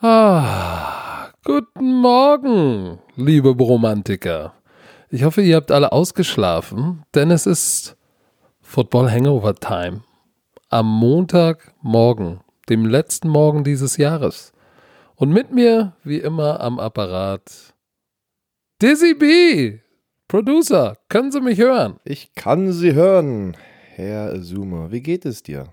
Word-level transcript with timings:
Ah, 0.00 1.32
guten 1.42 1.96
Morgen, 1.96 3.00
liebe 3.16 3.48
Romantiker. 3.48 4.54
Ich 5.10 5.24
hoffe, 5.24 5.42
ihr 5.42 5.56
habt 5.56 5.72
alle 5.72 5.90
ausgeschlafen, 5.90 7.02
denn 7.16 7.32
es 7.32 7.46
ist 7.46 7.96
Football 8.60 9.10
Hangover 9.10 9.56
Time. 9.56 10.04
Am 10.68 10.86
Montagmorgen, 10.86 12.38
dem 12.68 12.86
letzten 12.86 13.28
Morgen 13.28 13.64
dieses 13.64 13.96
Jahres. 13.96 14.52
Und 15.16 15.30
mit 15.30 15.50
mir, 15.50 15.96
wie 16.04 16.18
immer, 16.18 16.60
am 16.60 16.78
Apparat 16.78 17.74
Dizzy 18.80 19.14
B, 19.14 19.80
Producer. 20.28 20.96
Können 21.08 21.32
Sie 21.32 21.40
mich 21.40 21.58
hören? 21.58 21.98
Ich 22.04 22.34
kann 22.34 22.70
Sie 22.70 22.94
hören, 22.94 23.56
Herr 23.96 24.40
Zoomer. 24.40 24.92
Wie 24.92 25.00
geht 25.00 25.24
es 25.24 25.42
dir? 25.42 25.64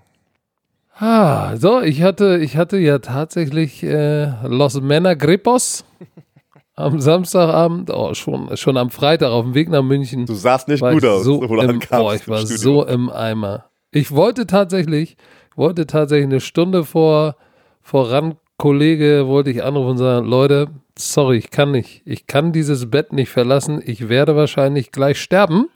Ah, 0.98 1.56
so, 1.56 1.82
ich 1.82 2.02
hatte, 2.02 2.38
ich 2.38 2.56
hatte 2.56 2.78
ja 2.78 2.98
tatsächlich 2.98 3.82
äh, 3.82 4.32
Los 4.46 4.80
Männer 4.80 5.14
Gripos 5.14 5.84
am 6.74 7.00
Samstagabend, 7.00 7.90
oh, 7.90 8.14
schon, 8.14 8.56
schon 8.56 8.78
am 8.78 8.88
Freitag 8.88 9.30
auf 9.30 9.44
dem 9.44 9.54
Weg 9.54 9.68
nach 9.68 9.82
München. 9.82 10.24
Du 10.24 10.34
sahst 10.34 10.68
nicht 10.68 10.80
gut 10.80 11.04
aus, 11.04 11.24
so 11.24 11.42
im, 11.42 11.80
oh, 11.90 12.12
ich 12.12 12.26
war 12.28 12.46
so 12.46 12.86
im 12.86 13.10
Eimer. 13.10 13.66
Ich 13.90 14.12
wollte 14.12 14.46
tatsächlich, 14.46 15.18
wollte 15.54 15.86
tatsächlich 15.86 16.26
eine 16.26 16.40
Stunde 16.40 16.84
vor, 16.84 17.36
voran 17.82 18.36
Kollege, 18.56 19.26
wollte 19.26 19.50
ich 19.50 19.62
anrufen 19.62 19.90
und 19.90 19.98
sagen, 19.98 20.26
Leute, 20.26 20.68
sorry, 20.98 21.36
ich 21.36 21.50
kann 21.50 21.72
nicht, 21.72 22.02
ich 22.06 22.26
kann 22.26 22.52
dieses 22.52 22.90
Bett 22.90 23.12
nicht 23.12 23.28
verlassen, 23.28 23.82
ich 23.84 24.08
werde 24.08 24.34
wahrscheinlich 24.34 24.92
gleich 24.92 25.20
sterben 25.20 25.66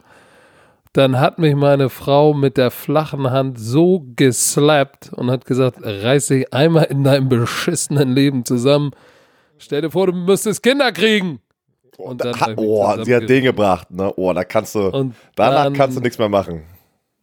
dann 0.93 1.21
hat 1.21 1.39
mich 1.39 1.55
meine 1.55 1.89
Frau 1.89 2.35
mit 2.35 2.57
der 2.57 2.71
flachen 2.71 3.31
Hand 3.31 3.59
so 3.61 4.05
geslappt 4.17 5.13
und 5.15 5.31
hat 5.31 5.45
gesagt, 5.45 5.79
reiß 5.83 6.29
dich 6.29 6.53
einmal 6.53 6.85
in 6.85 7.05
deinem 7.05 7.29
beschissenen 7.29 8.13
Leben 8.13 8.45
zusammen. 8.45 8.91
Stell 9.59 9.83
dir 9.83 9.91
vor, 9.91 10.09
du 10.09 10.13
müsstest 10.13 10.63
Kinder 10.63 10.91
kriegen. 10.91 11.41
Und 11.97 12.25
dann 12.25 12.41
ha, 12.41 12.53
oh, 12.57 13.05
sie 13.05 13.15
hat 13.15 13.29
den 13.29 13.45
gebracht, 13.45 13.91
ne? 13.91 14.13
Oh, 14.17 14.33
da 14.33 14.43
kannst 14.43 14.75
du, 14.75 14.89
und 14.89 15.15
danach 15.37 15.65
dann, 15.65 15.75
kannst 15.75 15.99
du 15.99 16.01
nichts 16.01 16.19
mehr 16.19 16.31
machen. 16.31 16.63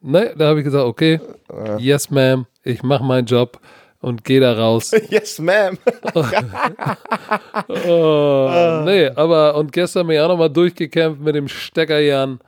Ne, 0.00 0.32
da 0.36 0.48
habe 0.48 0.60
ich 0.60 0.64
gesagt, 0.64 0.84
okay, 0.84 1.20
äh. 1.52 1.82
yes, 1.82 2.08
ma'am, 2.10 2.46
ich 2.62 2.84
mache 2.84 3.02
meinen 3.02 3.26
Job 3.26 3.58
und 4.00 4.22
gehe 4.22 4.40
da 4.40 4.52
raus. 4.52 4.92
yes, 5.10 5.40
ma'am. 5.40 5.76
oh, 7.68 8.84
nee, 8.84 9.08
aber 9.08 9.56
und 9.56 9.72
gestern 9.72 10.06
mich 10.06 10.20
auch 10.20 10.28
nochmal 10.28 10.50
durchgekämpft 10.50 11.20
mit 11.20 11.34
dem 11.34 11.48
Steckerjan. 11.48 12.38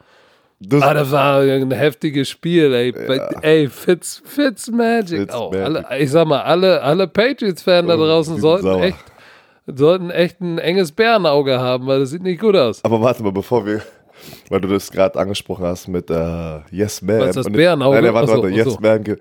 Das, 0.62 0.82
ah, 0.82 0.92
das 0.92 1.10
war 1.10 1.40
ein 1.40 1.70
heftiges 1.70 2.28
Spiel, 2.28 2.74
ey. 2.74 2.92
Ja. 2.94 3.40
Ey, 3.40 3.68
Fitz, 3.68 4.20
Fitz 4.22 4.68
Magic. 4.68 5.20
Fitz 5.20 5.34
oh, 5.34 5.50
alle, 5.52 5.86
ich 5.98 6.10
sag 6.10 6.26
mal, 6.26 6.42
alle, 6.42 6.82
alle 6.82 7.08
Patriots-Fans 7.08 7.88
da 7.88 7.94
oh, 7.94 8.04
draußen 8.04 8.38
sollten 8.38 8.82
echt, 8.82 8.98
sollten 9.66 10.10
echt 10.10 10.42
ein 10.42 10.58
enges 10.58 10.92
Bärenauge 10.92 11.58
haben, 11.58 11.86
weil 11.86 12.00
das 12.00 12.10
sieht 12.10 12.22
nicht 12.22 12.42
gut 12.42 12.56
aus. 12.56 12.84
Aber 12.84 13.00
warte 13.00 13.22
mal, 13.22 13.32
bevor 13.32 13.64
wir, 13.64 13.80
weil 14.50 14.60
du 14.60 14.68
das 14.68 14.90
gerade 14.90 15.18
angesprochen 15.18 15.64
hast 15.64 15.88
mit 15.88 16.10
uh, 16.10 16.60
Yes 16.70 17.00
Man. 17.00 17.20
Was 17.20 17.28
ist 17.28 17.36
das 17.36 17.50
Bärenauge? 17.50 18.02
Nein, 18.02 18.12
warte, 18.12 18.28
warte, 18.28 18.46
Achso, 18.48 18.54
Yes 18.54 18.80
Man. 18.80 19.16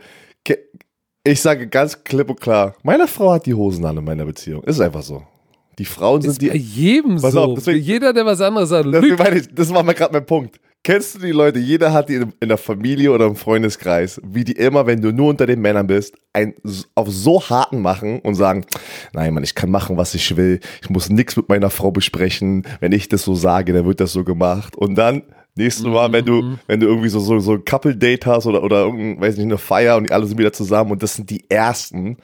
Ich 1.23 1.41
sage 1.41 1.67
ganz 1.67 2.03
klipp 2.03 2.29
und 2.29 2.41
klar, 2.41 2.75
meine 2.83 3.07
Frau 3.07 3.31
hat 3.31 3.45
die 3.45 3.53
Hosen 3.53 3.85
an 3.85 3.95
in 3.95 4.03
meiner 4.03 4.25
Beziehung. 4.25 4.61
Ist 4.63 4.81
einfach 4.81 5.03
so. 5.03 5.23
Die 5.77 5.85
Frauen 5.85 6.21
sind 6.21 6.31
ist 6.31 6.41
die. 6.41 6.49
Bei 6.49 6.55
jedem 6.55 7.17
so. 7.17 7.39
Auf, 7.39 7.55
deswegen, 7.55 7.79
Jeder, 7.79 8.11
der 8.11 8.25
was 8.25 8.41
anderes 8.41 8.67
sagt. 8.67 8.93
Das, 8.93 9.47
das 9.53 9.73
war 9.73 9.83
gerade 9.85 10.11
mein 10.11 10.25
Punkt. 10.25 10.59
Kennst 10.83 11.15
du 11.15 11.19
die 11.19 11.31
Leute? 11.31 11.59
Jeder 11.59 11.91
hat 11.91 12.07
die 12.07 12.15
in, 12.39 12.47
der 12.47 12.57
Familie 12.57 13.11
oder 13.11 13.25
im 13.25 13.35
Freundeskreis, 13.35 14.21
wie 14.23 14.45
die 14.45 14.53
immer, 14.53 14.87
wenn 14.87 15.01
du 15.01 15.11
nur 15.11 15.29
unter 15.29 15.45
den 15.45 15.59
Männern 15.59 15.87
bist, 15.87 16.15
ein 16.31 16.53
auf 16.95 17.09
so 17.09 17.41
harten 17.49 17.81
machen 17.81 18.19
und 18.21 18.35
sagen, 18.35 18.65
nein, 19.11 19.33
Mann, 19.33 19.43
ich 19.43 19.55
kann 19.55 19.69
machen, 19.69 19.97
was 19.97 20.15
ich 20.15 20.37
will. 20.37 20.61
Ich 20.81 20.89
muss 20.89 21.09
nichts 21.09 21.35
mit 21.35 21.49
meiner 21.49 21.69
Frau 21.69 21.91
besprechen. 21.91 22.65
Wenn 22.79 22.93
ich 22.93 23.09
das 23.09 23.23
so 23.23 23.35
sage, 23.35 23.73
dann 23.73 23.85
wird 23.85 23.99
das 23.99 24.13
so 24.13 24.23
gemacht. 24.23 24.77
Und 24.77 24.95
dann 24.95 25.23
nächstes 25.55 25.85
Mal, 25.85 26.11
wenn 26.13 26.25
du, 26.25 26.41
mhm. 26.41 26.59
wenn 26.67 26.79
du 26.79 26.87
irgendwie 26.87 27.09
so, 27.09 27.19
so, 27.19 27.39
so 27.39 27.53
ein 27.53 27.65
Couple-Date 27.65 28.25
hast 28.25 28.45
oder, 28.45 28.63
oder 28.63 28.85
irgendein, 28.85 29.19
weiß 29.21 29.35
nicht, 29.35 29.45
eine 29.45 29.57
Feier 29.57 29.97
und 29.97 30.07
die 30.07 30.13
alle 30.13 30.25
sind 30.25 30.37
wieder 30.37 30.53
zusammen 30.53 30.91
und 30.91 31.03
das 31.03 31.15
sind 31.15 31.29
die 31.29 31.49
ersten, 31.49 32.17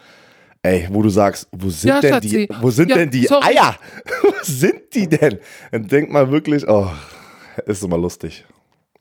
ey, 0.63 0.87
wo 0.91 1.01
du 1.01 1.09
sagst, 1.09 1.49
wo 1.51 1.69
sind 1.69 1.89
ja, 1.89 1.99
denn 1.99 2.21
die, 2.21 2.47
wo 2.61 2.71
sind 2.71 2.89
ja, 2.89 2.95
denn 2.95 3.09
die 3.09 3.25
sorry. 3.25 3.57
Eier? 3.57 3.75
wo 4.23 4.31
sind 4.43 4.93
die 4.93 5.07
denn? 5.07 5.39
Dann 5.71 5.87
denk 5.87 6.09
mal 6.09 6.31
wirklich, 6.31 6.67
oh, 6.67 6.89
ist 7.65 7.83
immer 7.83 7.97
lustig. 7.97 8.45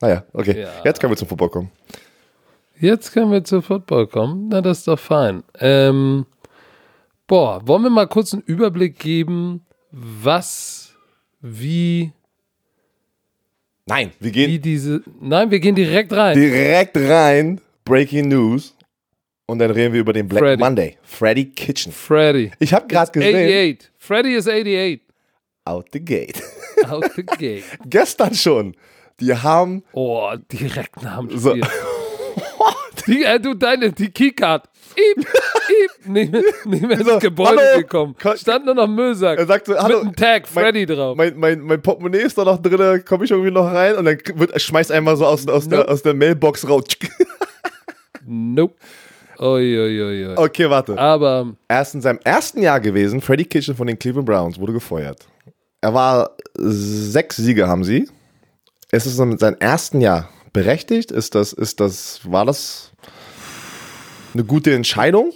Naja, 0.01 0.23
okay. 0.33 0.61
Ja. 0.61 0.69
Jetzt 0.83 0.99
können 0.99 1.11
wir 1.11 1.17
zum 1.17 1.27
Football 1.27 1.49
kommen. 1.49 1.71
Jetzt 2.79 3.13
können 3.13 3.31
wir 3.31 3.43
zum 3.43 3.63
Football 3.63 4.07
kommen. 4.07 4.49
Na, 4.49 4.61
das 4.61 4.79
ist 4.79 4.87
doch 4.87 4.99
fein. 4.99 5.43
Ähm, 5.59 6.25
boah, 7.27 7.65
wollen 7.65 7.83
wir 7.83 7.89
mal 7.89 8.07
kurz 8.07 8.33
einen 8.33 8.43
Überblick 8.43 8.99
geben, 8.99 9.65
was, 9.91 10.93
wie. 11.41 12.11
Nein, 13.85 14.11
wir 14.19 14.31
gehen. 14.31 14.51
Wie 14.51 14.59
diese, 14.59 15.01
nein, 15.21 15.51
wir 15.51 15.59
gehen 15.59 15.75
direkt 15.75 16.11
rein. 16.11 16.37
Direkt 16.37 16.97
rein. 16.97 17.61
Breaking 17.85 18.27
News. 18.27 18.75
Und 19.47 19.59
dann 19.59 19.69
reden 19.71 19.93
wir 19.93 20.01
über 20.01 20.11
den 20.11 20.27
Black 20.27 20.41
Freddy. 20.41 20.59
Monday. 20.59 20.97
Freddy 21.03 21.45
Kitchen. 21.45 21.91
Freddy. 21.91 22.51
Ich 22.59 22.73
habe 22.73 22.87
gerade 22.87 23.11
gesehen. 23.11 23.35
88. 23.35 23.91
Freddy 23.97 24.33
ist 24.33 24.49
88. 24.49 25.01
Out 25.65 25.85
the 25.93 25.99
gate. 26.03 26.41
Out 26.87 27.11
the 27.15 27.23
gate. 27.23 27.63
Gestern 27.85 28.33
schon. 28.33 28.75
Die 29.19 29.33
haben. 29.33 29.83
Oh, 29.93 30.33
direkt 30.51 31.01
nach 31.01 31.19
dem 31.19 31.29
Spiel. 31.29 31.39
So. 31.39 31.55
die, 33.07 33.23
äh, 33.23 33.39
du, 33.39 33.53
deine, 33.53 33.91
die 33.91 34.09
Keycard. 34.09 34.67
Iep, 34.97 35.25
iep, 35.25 36.07
nicht, 36.07 36.31
mehr, 36.31 36.41
nicht 36.65 36.81
mehr 36.81 36.99
ins 36.99 37.09
so, 37.09 37.19
Gebäude 37.19 37.57
hallo, 37.57 37.81
gekommen. 37.81 38.15
Stand 38.35 38.65
nur 38.65 38.75
noch 38.75 38.87
Müllsack. 38.87 39.37
Er 39.37 39.45
sagte, 39.45 39.77
hallo. 39.77 39.97
Mit 39.97 40.07
einem 40.07 40.15
Tag, 40.15 40.47
Freddy 40.47 40.85
mein, 40.85 40.95
drauf. 40.95 41.17
Mein, 41.17 41.37
mein, 41.37 41.61
mein 41.61 41.81
Portemonnaie 41.81 42.21
ist 42.21 42.37
da 42.37 42.45
noch 42.45 42.61
drin, 42.61 43.03
komme 43.03 43.25
ich 43.25 43.31
irgendwie 43.31 43.51
noch 43.51 43.65
rein 43.65 43.95
und 43.95 44.05
dann 44.05 44.17
wird, 44.35 44.59
schmeißt 44.59 44.91
einmal 44.91 45.17
so 45.17 45.25
aus, 45.25 45.47
aus, 45.47 45.65
nope. 45.65 45.83
der, 45.83 45.91
aus 45.91 46.01
der 46.01 46.13
Mailbox 46.13 46.67
raus. 46.67 46.83
nope. 48.25 48.75
Oi, 49.37 49.79
oi, 49.79 50.01
oi, 50.01 50.27
oi. 50.27 50.33
Okay, 50.37 50.69
warte. 50.69 50.97
Aber. 50.97 51.53
Erst 51.67 51.95
in 51.95 52.01
seinem 52.01 52.19
ersten 52.23 52.61
Jahr 52.61 52.79
gewesen, 52.79 53.19
Freddy 53.19 53.43
Kitchen 53.43 53.75
von 53.75 53.87
den 53.87 53.99
Cleveland 53.99 54.25
Browns 54.25 54.57
wurde 54.57 54.71
gefeuert. 54.71 55.27
Er 55.85 55.93
war 55.93 56.31
sechs 56.55 57.35
Siege 57.35 57.67
haben 57.67 57.83
sie. 57.83 58.09
Es 58.89 59.05
ist 59.05 59.19
in 59.19 59.37
seinem 59.37 59.57
ersten 59.59 60.01
Jahr 60.01 60.29
berechtigt. 60.51 61.11
Ist 61.11 61.35
das, 61.35 61.53
ist 61.53 61.79
das, 61.79 62.21
war 62.23 62.43
das 62.43 62.91
eine 64.33 64.43
gute 64.43 64.73
Entscheidung? 64.73 65.31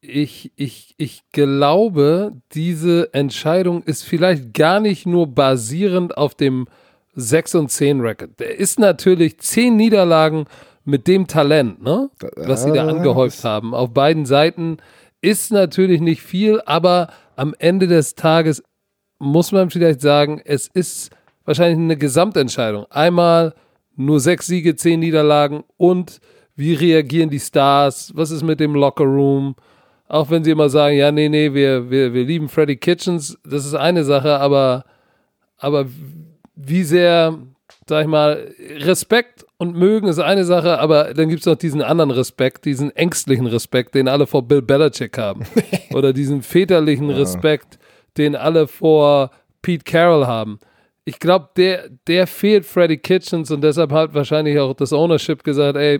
Ich, 0.00 0.50
ich, 0.56 0.96
ich 0.96 1.22
glaube, 1.30 2.32
diese 2.50 3.14
Entscheidung 3.14 3.84
ist 3.84 4.02
vielleicht 4.02 4.54
gar 4.54 4.80
nicht 4.80 5.06
nur 5.06 5.28
basierend 5.28 6.18
auf 6.18 6.34
dem 6.34 6.66
6 7.14 7.54
und 7.54 7.70
10 7.70 8.00
Record. 8.00 8.40
Der 8.40 8.58
ist 8.58 8.80
natürlich 8.80 9.38
10 9.38 9.76
Niederlagen 9.76 10.46
mit 10.84 11.06
dem 11.06 11.28
Talent, 11.28 11.80
ne? 11.80 12.10
was 12.34 12.64
sie 12.64 12.72
da 12.72 12.88
angehäuft 12.88 13.44
haben. 13.44 13.72
Auf 13.72 13.90
beiden 13.90 14.26
Seiten 14.26 14.78
ist 15.20 15.52
natürlich 15.52 16.00
nicht 16.00 16.22
viel, 16.22 16.60
aber 16.66 17.08
am 17.38 17.54
Ende 17.58 17.86
des 17.86 18.16
Tages 18.16 18.62
muss 19.20 19.52
man 19.52 19.70
vielleicht 19.70 20.00
sagen, 20.00 20.42
es 20.44 20.66
ist 20.66 21.10
wahrscheinlich 21.44 21.78
eine 21.78 21.96
Gesamtentscheidung. 21.96 22.86
Einmal 22.90 23.54
nur 23.94 24.18
sechs 24.18 24.48
Siege, 24.48 24.74
zehn 24.74 25.00
Niederlagen 25.00 25.62
und 25.76 26.20
wie 26.56 26.74
reagieren 26.74 27.30
die 27.30 27.38
Stars? 27.38 28.12
Was 28.16 28.32
ist 28.32 28.42
mit 28.42 28.58
dem 28.58 28.74
Lockerroom? 28.74 29.54
Auch 30.08 30.30
wenn 30.30 30.42
sie 30.42 30.50
immer 30.50 30.68
sagen, 30.68 30.96
ja, 30.96 31.12
nee, 31.12 31.28
nee, 31.28 31.54
wir, 31.54 31.88
wir, 31.88 32.12
wir 32.12 32.24
lieben 32.24 32.48
Freddy 32.48 32.76
Kitchens, 32.76 33.38
das 33.44 33.64
ist 33.64 33.74
eine 33.74 34.02
Sache, 34.02 34.40
aber, 34.40 34.84
aber 35.58 35.86
wie 36.56 36.82
sehr, 36.82 37.38
sag 37.88 38.02
ich 38.02 38.08
mal, 38.08 38.52
Respekt 38.78 39.46
und 39.58 39.76
mögen 39.76 40.06
ist 40.06 40.20
eine 40.20 40.44
Sache, 40.44 40.78
aber 40.78 41.12
dann 41.14 41.28
gibt 41.28 41.40
es 41.40 41.46
noch 41.46 41.56
diesen 41.56 41.82
anderen 41.82 42.12
Respekt, 42.12 42.64
diesen 42.64 42.94
ängstlichen 42.94 43.46
Respekt, 43.46 43.94
den 43.94 44.06
alle 44.06 44.26
vor 44.26 44.46
Bill 44.46 44.62
Belichick 44.62 45.18
haben. 45.18 45.42
Oder 45.92 46.12
diesen 46.12 46.42
väterlichen 46.42 47.10
Respekt, 47.10 47.78
den 48.16 48.36
alle 48.36 48.68
vor 48.68 49.32
Pete 49.60 49.84
Carroll 49.84 50.26
haben. 50.26 50.60
Ich 51.04 51.18
glaube, 51.18 51.48
der, 51.56 51.88
der 52.06 52.26
fehlt 52.28 52.66
Freddy 52.66 52.98
Kitchens 52.98 53.50
und 53.50 53.62
deshalb 53.62 53.90
hat 53.90 54.14
wahrscheinlich 54.14 54.58
auch 54.60 54.74
das 54.74 54.92
Ownership 54.92 55.42
gesagt, 55.42 55.76
ey, 55.76 55.98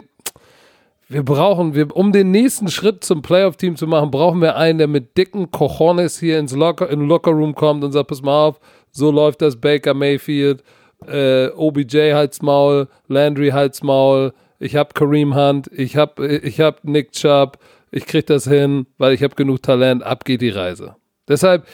wir 1.09 1.25
brauchen, 1.25 1.75
wir, 1.75 1.97
um 1.97 2.12
den 2.12 2.31
nächsten 2.31 2.69
Schritt 2.69 3.03
zum 3.03 3.23
Playoff-Team 3.23 3.77
zu 3.77 3.87
machen, 3.87 4.11
brauchen 4.11 4.41
wir 4.41 4.56
einen, 4.56 4.79
der 4.79 4.88
mit 4.88 5.17
dicken 5.17 5.50
Cojones 5.50 6.21
hier 6.21 6.38
ins 6.38 6.55
Locker, 6.55 6.91
in 6.91 7.09
Lockerroom 7.09 7.55
kommt 7.55 7.83
und 7.83 7.93
sagt, 7.93 8.09
pass 8.09 8.23
mal 8.23 8.49
auf, 8.49 8.61
so 8.93 9.11
läuft 9.11 9.41
das 9.41 9.56
Baker 9.56 9.94
Mayfield, 9.94 10.62
äh, 11.06 11.49
OBJ 11.49 12.12
halt's 12.12 12.43
Maul, 12.43 12.89
Landry 13.06 13.50
halt's 13.50 13.83
Maul, 13.83 14.33
ich 14.59 14.77
hab 14.77 14.95
Kareem 14.95 15.35
Hunt, 15.35 15.71
ich 15.73 15.97
hab, 15.97 16.19
ich 16.21 16.61
hab 16.61 16.85
Nick 16.85 17.12
Chubb, 17.12 17.59
ich 17.91 18.06
krieg 18.06 18.27
das 18.27 18.45
hin, 18.45 18.87
weil 18.99 19.12
ich 19.12 19.23
hab 19.23 19.37
genug 19.37 19.62
Talent, 19.62 20.03
ab 20.03 20.25
geht 20.25 20.41
die 20.41 20.50
Reise. 20.50 20.97
Deshalb, 21.29 21.67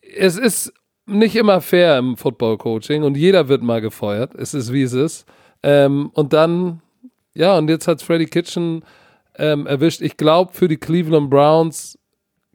es 0.00 0.36
ist 0.36 0.72
nicht 1.06 1.36
immer 1.36 1.60
fair 1.60 1.98
im 1.98 2.16
Football-Coaching 2.16 3.02
und 3.02 3.16
jeder 3.16 3.48
wird 3.48 3.62
mal 3.62 3.80
gefeuert. 3.80 4.34
Es 4.34 4.54
ist 4.54 4.72
wie 4.72 4.82
es 4.82 4.92
ist. 4.92 5.26
Ähm, 5.62 6.10
und 6.14 6.32
dann, 6.32 6.80
ja, 7.34 7.58
und 7.58 7.68
jetzt 7.68 7.88
hat 7.88 8.02
Freddy 8.02 8.26
Kitchen 8.26 8.84
ähm, 9.36 9.66
erwischt. 9.66 10.00
Ich 10.00 10.16
glaube, 10.16 10.52
für 10.52 10.68
die 10.68 10.76
Cleveland 10.76 11.30
Browns 11.30 11.98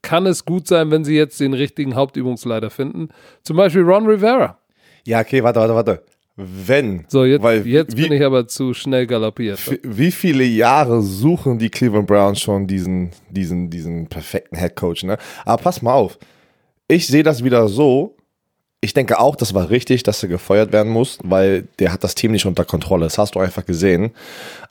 kann 0.02 0.26
es 0.26 0.46
gut 0.46 0.68
sein, 0.68 0.92
wenn 0.92 1.04
sie 1.04 1.16
jetzt 1.16 1.40
den 1.40 1.54
richtigen 1.54 1.96
Hauptübungsleiter 1.96 2.70
finden. 2.70 3.10
Zum 3.44 3.58
Beispiel 3.58 3.82
Ron 3.82 4.06
Rivera. 4.06 4.58
Ja, 5.06 5.20
okay, 5.22 5.44
warte, 5.44 5.60
warte, 5.60 5.76
warte. 5.76 6.04
Wenn. 6.38 7.06
So, 7.08 7.24
jetzt, 7.24 7.42
weil 7.44 7.66
jetzt 7.66 7.96
wie, 7.96 8.04
bin 8.04 8.12
ich 8.14 8.24
aber 8.24 8.46
zu 8.48 8.74
schnell 8.74 9.08
galoppiert. 9.08 9.58
wie- 9.84 10.12
viele 10.12 10.44
Jahre 10.44 11.02
suchen 11.02 11.58
die 11.60 11.70
Cleveland 11.70 12.08
Browns 12.08 12.42
schon 12.42 12.68
diesen, 12.68 13.12
diesen, 13.30 13.70
diesen 13.70 14.08
perfekten 14.08 14.58
Head 14.58 14.76
Coach, 14.76 15.04
ne? 15.04 15.18
Aber 15.46 15.62
pass 15.64 15.82
mal 15.82 15.94
auf. 15.94 16.18
Ich 16.90 17.08
sehe 17.08 17.24
das 17.24 17.42
wieder 17.44 17.68
so. 17.70 18.18
Ich 18.86 18.94
denke 18.94 19.18
auch, 19.18 19.36
das 19.36 19.56
war 19.56 19.72
richtig, 19.72 20.04
dass 20.04 20.22
er 20.22 20.30
gefeuert 20.30 20.72
werden 20.72 20.92
muss, 20.92 21.18
weil 21.24 21.64
der 21.80 21.92
hat 21.92 22.04
das 22.04 22.14
Team 22.14 22.32
nicht 22.32 22.46
unter 22.46 22.66
Kontrolle. 22.66 23.06
Das 23.08 23.18
hast 23.18 23.34
du 23.34 23.40
einfach 23.40 23.66
gesehen. 23.66 24.12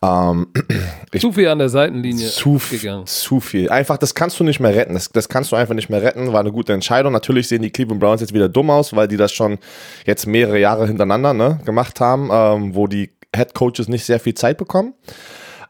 Ähm, 0.02 0.46
Zu 1.18 1.32
viel 1.32 1.48
an 1.48 1.58
der 1.58 1.68
Seitenlinie 1.68 2.28
zu, 2.28 2.60
gegangen. 2.70 3.06
zu 3.06 3.40
viel. 3.40 3.70
Einfach, 3.70 3.98
das 3.98 4.14
kannst 4.14 4.38
du 4.38 4.44
nicht 4.44 4.60
mehr 4.60 4.72
retten. 4.72 4.94
Das, 4.94 5.08
das 5.08 5.28
kannst 5.28 5.50
du 5.50 5.56
einfach 5.56 5.74
nicht 5.74 5.90
mehr 5.90 6.00
retten. 6.00 6.32
War 6.32 6.38
eine 6.38 6.52
gute 6.52 6.72
Entscheidung. 6.72 7.12
Natürlich 7.12 7.48
sehen 7.48 7.62
die 7.62 7.70
Cleveland 7.70 7.98
Browns 7.98 8.20
jetzt 8.20 8.32
wieder 8.32 8.48
dumm 8.48 8.70
aus, 8.70 8.94
weil 8.94 9.08
die 9.08 9.16
das 9.16 9.32
schon 9.32 9.58
jetzt 10.06 10.28
mehrere 10.28 10.60
Jahre 10.60 10.86
hintereinander 10.86 11.34
ne, 11.34 11.58
gemacht 11.64 11.98
haben, 11.98 12.28
ähm, 12.30 12.76
wo 12.76 12.86
die 12.86 13.10
Head 13.34 13.52
Coaches 13.54 13.88
nicht 13.88 14.04
sehr 14.04 14.20
viel 14.20 14.34
Zeit 14.34 14.58
bekommen. 14.58 14.94